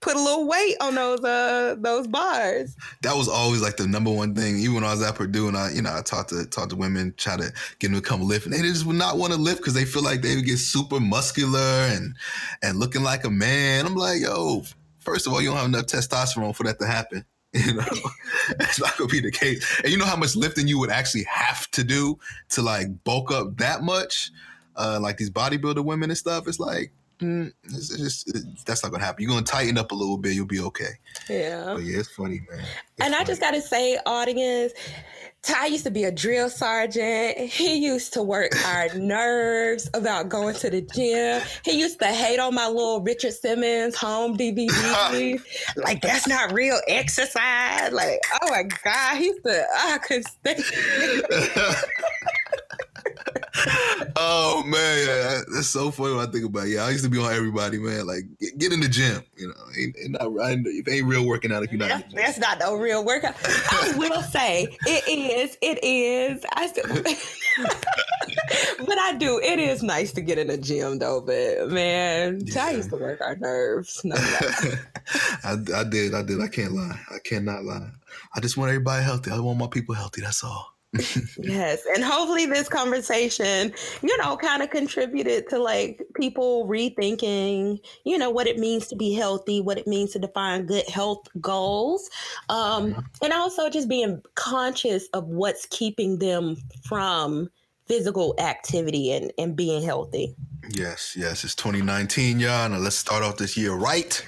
put 0.01 0.15
a 0.15 0.19
little 0.19 0.47
weight 0.47 0.75
on 0.81 0.95
those 0.95 1.23
uh 1.23 1.75
those 1.79 2.07
bars. 2.07 2.75
That 3.01 3.15
was 3.15 3.29
always 3.29 3.61
like 3.61 3.77
the 3.77 3.87
number 3.87 4.11
one 4.11 4.35
thing. 4.35 4.57
Even 4.57 4.75
when 4.75 4.83
I 4.83 4.91
was 4.91 5.01
at 5.01 5.15
Purdue 5.15 5.47
and 5.47 5.55
I, 5.55 5.71
you 5.71 5.81
know, 5.81 5.95
I 5.95 6.01
talked 6.01 6.29
to 6.29 6.45
talk 6.45 6.69
to 6.69 6.75
women, 6.75 7.13
try 7.17 7.37
to 7.37 7.53
get 7.79 7.87
them 7.91 7.93
to 7.93 8.01
come 8.01 8.21
lift, 8.21 8.45
and 8.45 8.53
they 8.53 8.61
just 8.61 8.85
would 8.85 8.95
not 8.95 9.17
want 9.17 9.31
to 9.33 9.39
lift 9.39 9.59
because 9.59 9.73
they 9.73 9.85
feel 9.85 10.03
like 10.03 10.21
they 10.21 10.35
would 10.35 10.45
get 10.45 10.57
super 10.57 10.99
muscular 10.99 11.59
and 11.59 12.15
and 12.61 12.79
looking 12.79 13.03
like 13.03 13.23
a 13.23 13.29
man. 13.29 13.85
I'm 13.85 13.95
like, 13.95 14.21
yo, 14.21 14.63
first 14.99 15.27
of 15.27 15.33
all, 15.33 15.41
you 15.41 15.49
don't 15.49 15.57
have 15.57 15.67
enough 15.67 15.85
testosterone 15.85 16.55
for 16.55 16.63
that 16.63 16.79
to 16.79 16.87
happen. 16.87 17.25
You 17.53 17.73
know, 17.73 17.83
it's 18.61 18.79
not 18.79 18.97
gonna 18.97 19.09
be 19.09 19.19
the 19.19 19.29
case. 19.29 19.81
And 19.83 19.91
you 19.91 19.97
know 19.97 20.05
how 20.05 20.15
much 20.15 20.37
lifting 20.37 20.69
you 20.69 20.79
would 20.79 20.89
actually 20.89 21.25
have 21.25 21.69
to 21.71 21.83
do 21.83 22.17
to 22.51 22.61
like 22.61 23.03
bulk 23.03 23.29
up 23.29 23.57
that 23.57 23.83
much, 23.83 24.31
uh, 24.77 24.99
like 25.01 25.17
these 25.17 25.29
bodybuilder 25.29 25.83
women 25.83 26.09
and 26.11 26.17
stuff. 26.17 26.47
It's 26.47 26.61
like 26.61 26.93
mm, 27.21 27.51
it's, 27.63 28.25
it's 28.27 28.63
that's 28.63 28.83
not 28.83 28.91
gonna 28.91 29.03
happen. 29.03 29.23
You're 29.23 29.31
gonna 29.31 29.45
tighten 29.45 29.77
up 29.77 29.91
a 29.91 29.95
little 29.95 30.17
bit. 30.17 30.33
You'll 30.33 30.45
be 30.45 30.59
okay. 30.59 30.93
Yeah. 31.29 31.73
But 31.75 31.83
yeah, 31.83 31.99
it's 31.99 32.09
funny, 32.09 32.41
man. 32.49 32.59
And 32.59 32.67
funny. 32.99 33.15
I 33.15 33.23
just 33.23 33.41
gotta 33.41 33.61
say, 33.61 33.99
audience. 34.05 34.73
Ty 35.43 35.67
used 35.67 35.85
to 35.85 35.91
be 35.91 36.03
a 36.03 36.11
drill 36.11 36.49
sergeant. 36.49 37.35
He 37.39 37.77
used 37.77 38.13
to 38.13 38.21
work 38.21 38.51
our 38.67 38.89
nerves 38.95 39.89
about 39.95 40.29
going 40.29 40.53
to 40.55 40.69
the 40.69 40.81
gym. 40.81 41.41
He 41.65 41.79
used 41.79 41.99
to 41.99 42.05
hate 42.05 42.39
on 42.39 42.53
my 42.53 42.67
little 42.67 43.01
Richard 43.01 43.33
Simmons 43.33 43.95
home 43.95 44.37
DVD. 44.37 45.41
like, 45.77 46.01
that's 46.01 46.27
not 46.27 46.53
real 46.53 46.79
exercise. 46.87 47.91
Like, 47.91 48.19
oh 48.39 48.49
my 48.51 48.63
God. 48.83 49.17
He 49.17 49.25
used 49.25 49.43
to, 49.43 49.65
I 49.77 49.97
could 49.97 50.23
stay. 50.27 50.61
oh 54.15 54.63
man, 54.65 55.43
that's 55.53 55.67
so 55.67 55.91
funny 55.91 56.15
when 56.15 56.27
I 56.27 56.31
think 56.31 56.45
about 56.45 56.67
it. 56.67 56.71
Yeah, 56.71 56.83
I 56.83 56.89
used 56.91 57.03
to 57.03 57.09
be 57.09 57.19
on 57.19 57.31
everybody, 57.33 57.77
man. 57.77 58.07
Like, 58.07 58.23
get, 58.39 58.57
get 58.57 58.73
in 58.73 58.79
the 58.79 58.87
gym. 58.87 59.23
You 59.37 59.49
know, 59.49 59.53
ain't, 59.77 59.95
ain't 60.01 60.11
not, 60.11 60.31
it 60.65 60.89
ain't 60.89 61.05
real 61.05 61.25
working 61.25 61.51
out 61.51 61.63
if 61.63 61.71
you're 61.71 61.79
not. 61.79 61.89
That's, 61.89 62.13
that's 62.13 62.37
not 62.39 62.59
no 62.59 62.75
real 62.75 63.03
workout. 63.03 63.35
I 63.45 63.93
will 63.97 64.21
say 64.21 64.77
it 64.85 65.07
is. 65.07 65.57
It 65.61 65.83
is. 65.83 66.45
I 66.53 66.67
still, 66.67 66.85
but 68.85 68.97
I 68.99 69.15
do. 69.17 69.39
It 69.39 69.59
is 69.59 69.83
nice 69.83 70.11
to 70.13 70.21
get 70.21 70.37
in 70.37 70.47
the 70.47 70.57
gym 70.57 70.99
though. 70.99 71.21
But 71.21 71.69
man, 71.69 72.41
yeah. 72.45 72.65
I 72.65 72.71
used 72.71 72.89
to 72.91 72.97
work 72.97 73.21
our 73.21 73.35
nerves. 73.35 74.01
No, 74.03 74.15
I, 74.17 75.57
I 75.75 75.83
did. 75.83 76.13
I 76.13 76.23
did. 76.23 76.41
I 76.41 76.47
can't 76.47 76.73
lie. 76.73 76.99
I 77.09 77.19
cannot 77.19 77.63
lie. 77.63 77.89
I 78.35 78.39
just 78.39 78.57
want 78.57 78.69
everybody 78.69 79.03
healthy. 79.03 79.31
I 79.31 79.39
want 79.39 79.59
my 79.59 79.67
people 79.67 79.95
healthy. 79.95 80.21
That's 80.21 80.43
all 80.43 80.71
yes. 81.37 81.81
And 81.95 82.03
hopefully 82.03 82.45
this 82.45 82.67
conversation, 82.67 83.73
you 84.01 84.17
know, 84.17 84.35
kind 84.35 84.61
of 84.61 84.69
contributed 84.69 85.47
to 85.49 85.59
like 85.59 86.01
people 86.15 86.67
rethinking, 86.67 87.79
you 88.03 88.17
know, 88.17 88.29
what 88.29 88.47
it 88.47 88.57
means 88.57 88.87
to 88.87 88.95
be 88.95 89.13
healthy, 89.13 89.61
what 89.61 89.77
it 89.77 89.87
means 89.87 90.11
to 90.11 90.19
define 90.19 90.65
good 90.65 90.87
health 90.89 91.27
goals. 91.39 92.09
Um, 92.49 93.05
and 93.21 93.31
also 93.31 93.69
just 93.69 93.87
being 93.87 94.21
conscious 94.35 95.07
of 95.13 95.27
what's 95.27 95.65
keeping 95.67 96.19
them 96.19 96.57
from 96.83 97.49
physical 97.87 98.35
activity 98.39 99.11
and, 99.11 99.31
and 99.37 99.55
being 99.55 99.81
healthy. 99.83 100.35
Yes, 100.73 101.15
yes. 101.17 101.43
It's 101.43 101.55
2019, 101.55 102.39
y'all. 102.39 102.69
Now 102.69 102.77
let's 102.77 102.95
start 102.95 103.23
off 103.23 103.37
this 103.37 103.57
year 103.57 103.73
right. 103.73 104.25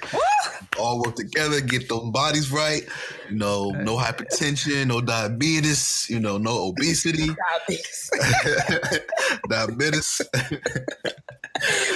All 0.78 1.00
work 1.00 1.14
together, 1.14 1.60
get 1.60 1.88
those 1.88 2.10
bodies 2.10 2.50
right. 2.50 2.82
You 3.30 3.36
know, 3.36 3.70
no 3.70 3.96
hypertension, 3.96 4.88
no 4.88 5.00
diabetes, 5.00 6.06
you 6.10 6.20
know, 6.20 6.36
no 6.36 6.68
obesity. 6.68 7.28
Diabetes. 7.68 8.10
diabetes. 9.48 10.20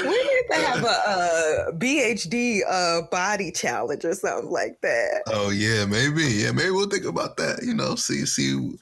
we 0.05 0.09
need 0.09 0.45
to 0.51 0.57
have 0.57 0.85
a, 0.85 1.69
a 1.69 1.73
BHD 1.73 2.61
uh, 2.69 3.03
body 3.11 3.51
challenge 3.51 4.05
or 4.05 4.15
something 4.15 4.51
like 4.51 4.81
that. 4.83 5.23
Oh 5.27 5.51
yeah, 5.51 5.85
maybe. 5.85 6.23
Yeah, 6.23 6.53
maybe 6.53 6.71
we'll 6.71 6.89
think 6.89 7.05
about 7.05 7.37
that. 7.39 7.63
You 7.63 7.75
know, 7.75 7.97
see 7.97 8.25
see 8.25 8.79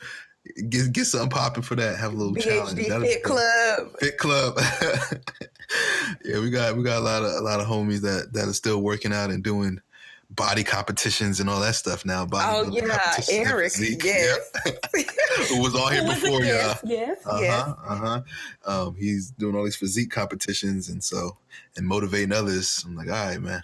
get 0.69 0.93
get 0.93 1.05
something 1.07 1.31
popping 1.31 1.63
for 1.63 1.75
that. 1.77 1.99
Have 1.99 2.13
a 2.13 2.17
little 2.17 2.35
BHD 2.35 2.87
challenge. 2.87 3.09
Fit 3.09 3.23
Club. 3.23 3.99
Fit 3.99 4.19
Club. 4.19 4.59
yeah, 6.25 6.41
we 6.41 6.51
got 6.51 6.77
we 6.77 6.83
got 6.83 6.99
a 6.99 7.05
lot 7.05 7.23
of 7.23 7.33
a 7.33 7.41
lot 7.41 7.61
of 7.61 7.67
homies 7.67 8.01
that 8.01 8.33
that 8.33 8.49
are 8.49 8.53
still 8.53 8.83
working 8.83 9.13
out 9.13 9.31
and 9.31 9.43
doing 9.43 9.81
body 10.31 10.65
competitions 10.65 11.41
and 11.41 11.49
all 11.49 11.61
that 11.61 11.75
stuff 11.75 12.05
now. 12.05 12.27
Body 12.27 12.69
oh 12.69 12.71
yeah, 12.73 12.99
Eric. 13.31 13.73
Yes. 13.79 14.51
Who 15.51 15.63
was 15.63 15.75
all 15.75 15.89
here 15.89 16.05
before, 16.05 16.43
y'all? 16.43 16.77
Yes, 16.85 17.19
uh-huh, 17.25 17.39
yes. 17.41 17.69
Uh 17.87 17.97
huh. 17.97 18.23
Um, 18.65 18.97
he's 18.97 19.31
doing 19.31 19.55
all 19.55 19.65
these 19.65 19.77
physique 19.77 20.11
competitions 20.11 20.89
and 20.89 21.03
so 21.03 21.37
and 21.77 21.87
motivating 21.87 22.33
others. 22.33 22.85
I'm 22.87 22.97
like, 22.97 23.09
all 23.09 23.27
right, 23.27 23.41
man. 23.41 23.63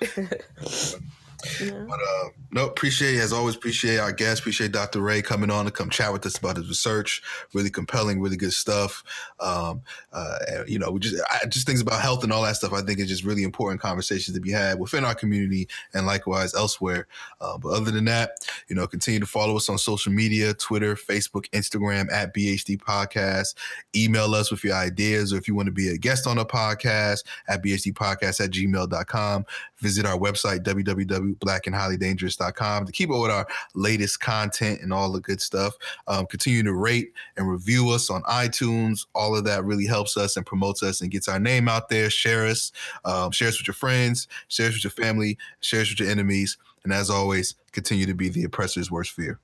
Yeah. 1.60 1.84
But 1.88 1.98
uh, 2.00 2.28
no, 2.52 2.66
appreciate 2.66 3.18
as 3.18 3.32
always. 3.32 3.56
Appreciate 3.56 3.98
our 3.98 4.12
guest. 4.12 4.40
Appreciate 4.40 4.72
Dr. 4.72 5.00
Ray 5.00 5.22
coming 5.22 5.50
on 5.50 5.64
to 5.64 5.70
come 5.70 5.90
chat 5.90 6.12
with 6.12 6.24
us 6.26 6.38
about 6.38 6.56
his 6.56 6.68
research. 6.68 7.22
Really 7.52 7.70
compelling, 7.70 8.20
really 8.20 8.36
good 8.36 8.52
stuff. 8.52 9.02
Um, 9.40 9.82
uh, 10.12 10.38
you 10.66 10.78
know, 10.78 10.98
just 10.98 11.16
I, 11.30 11.46
just 11.46 11.66
things 11.66 11.80
about 11.80 12.00
health 12.00 12.22
and 12.22 12.32
all 12.32 12.42
that 12.42 12.56
stuff. 12.56 12.72
I 12.72 12.82
think 12.82 12.98
is 12.98 13.08
just 13.08 13.24
really 13.24 13.42
important 13.42 13.80
conversations 13.80 14.34
to 14.36 14.40
be 14.40 14.50
had 14.50 14.78
within 14.78 15.04
our 15.04 15.14
community 15.14 15.68
and 15.92 16.06
likewise 16.06 16.54
elsewhere. 16.54 17.06
Uh, 17.40 17.58
but 17.58 17.70
other 17.70 17.90
than 17.90 18.04
that, 18.06 18.32
you 18.68 18.76
know, 18.76 18.86
continue 18.86 19.20
to 19.20 19.26
follow 19.26 19.56
us 19.56 19.68
on 19.68 19.78
social 19.78 20.12
media: 20.12 20.54
Twitter, 20.54 20.94
Facebook, 20.94 21.48
Instagram 21.50 22.10
at 22.12 22.34
BHD 22.34 22.76
Podcast. 22.76 23.54
Email 23.94 24.34
us 24.34 24.50
with 24.50 24.64
your 24.64 24.74
ideas 24.74 25.32
or 25.32 25.38
if 25.38 25.48
you 25.48 25.54
want 25.54 25.66
to 25.66 25.72
be 25.72 25.88
a 25.88 25.98
guest 25.98 26.26
on 26.26 26.38
a 26.38 26.44
podcast 26.44 27.24
at 27.48 27.62
bhdpodcast 27.62 28.44
at 28.44 28.50
gmail.com. 28.50 29.46
Visit 29.78 30.06
our 30.06 30.18
website 30.18 30.60
www 30.60 31.33
blackandhighlydangerous.com 31.40 32.86
to 32.86 32.92
keep 32.92 33.10
up 33.10 33.20
with 33.20 33.30
our 33.30 33.46
latest 33.74 34.20
content 34.20 34.80
and 34.80 34.92
all 34.92 35.10
the 35.12 35.20
good 35.20 35.40
stuff. 35.40 35.74
Um, 36.06 36.26
continue 36.26 36.62
to 36.62 36.72
rate 36.72 37.12
and 37.36 37.50
review 37.50 37.90
us 37.90 38.10
on 38.10 38.22
iTunes. 38.22 39.06
All 39.14 39.36
of 39.36 39.44
that 39.44 39.64
really 39.64 39.86
helps 39.86 40.16
us 40.16 40.36
and 40.36 40.44
promotes 40.44 40.82
us 40.82 41.00
and 41.00 41.10
gets 41.10 41.28
our 41.28 41.38
name 41.38 41.68
out 41.68 41.88
there. 41.88 42.10
Share 42.10 42.46
us, 42.46 42.72
um, 43.04 43.30
share 43.30 43.48
us 43.48 43.58
with 43.58 43.66
your 43.66 43.74
friends, 43.74 44.28
share 44.48 44.68
us 44.68 44.74
with 44.74 44.84
your 44.84 44.90
family, 44.90 45.38
share 45.60 45.80
us 45.80 45.90
with 45.90 46.00
your 46.00 46.10
enemies. 46.10 46.56
And 46.84 46.92
as 46.92 47.10
always, 47.10 47.54
continue 47.72 48.06
to 48.06 48.14
be 48.14 48.28
the 48.28 48.44
oppressor's 48.44 48.90
worst 48.90 49.12
fear. 49.12 49.40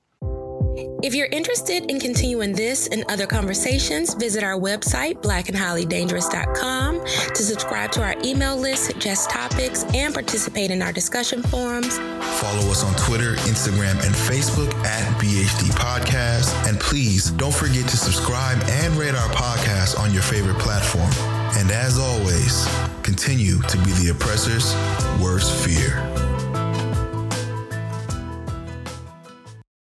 If 1.03 1.13
you're 1.13 1.27
interested 1.27 1.91
in 1.91 1.99
continuing 1.99 2.53
this 2.53 2.87
and 2.87 3.03
other 3.09 3.27
conversations, 3.27 4.13
visit 4.13 4.41
our 4.41 4.57
website, 4.57 5.15
blackandhighlydangerous.com, 5.21 7.03
to 7.03 7.43
subscribe 7.43 7.91
to 7.91 8.01
our 8.01 8.15
email 8.23 8.55
list, 8.55 8.85
suggest 8.85 9.29
topics, 9.29 9.83
and 9.93 10.13
participate 10.13 10.71
in 10.71 10.81
our 10.81 10.93
discussion 10.93 11.43
forums. 11.43 11.97
Follow 12.39 12.71
us 12.71 12.85
on 12.85 12.93
Twitter, 12.95 13.35
Instagram, 13.47 14.01
and 14.05 14.15
Facebook 14.15 14.73
at 14.85 15.03
BHD 15.19 15.71
Podcast. 15.71 16.53
And 16.69 16.79
please 16.79 17.31
don't 17.31 17.53
forget 17.53 17.89
to 17.89 17.97
subscribe 17.97 18.57
and 18.67 18.95
rate 18.95 19.15
our 19.15 19.29
podcast 19.29 19.99
on 19.99 20.13
your 20.13 20.23
favorite 20.23 20.59
platform. 20.59 21.11
And 21.57 21.69
as 21.71 21.99
always, 21.99 22.65
continue 23.03 23.59
to 23.63 23.77
be 23.79 23.91
the 23.93 24.11
oppressor's 24.11 24.73
worst 25.21 25.53
fear. 25.65 26.20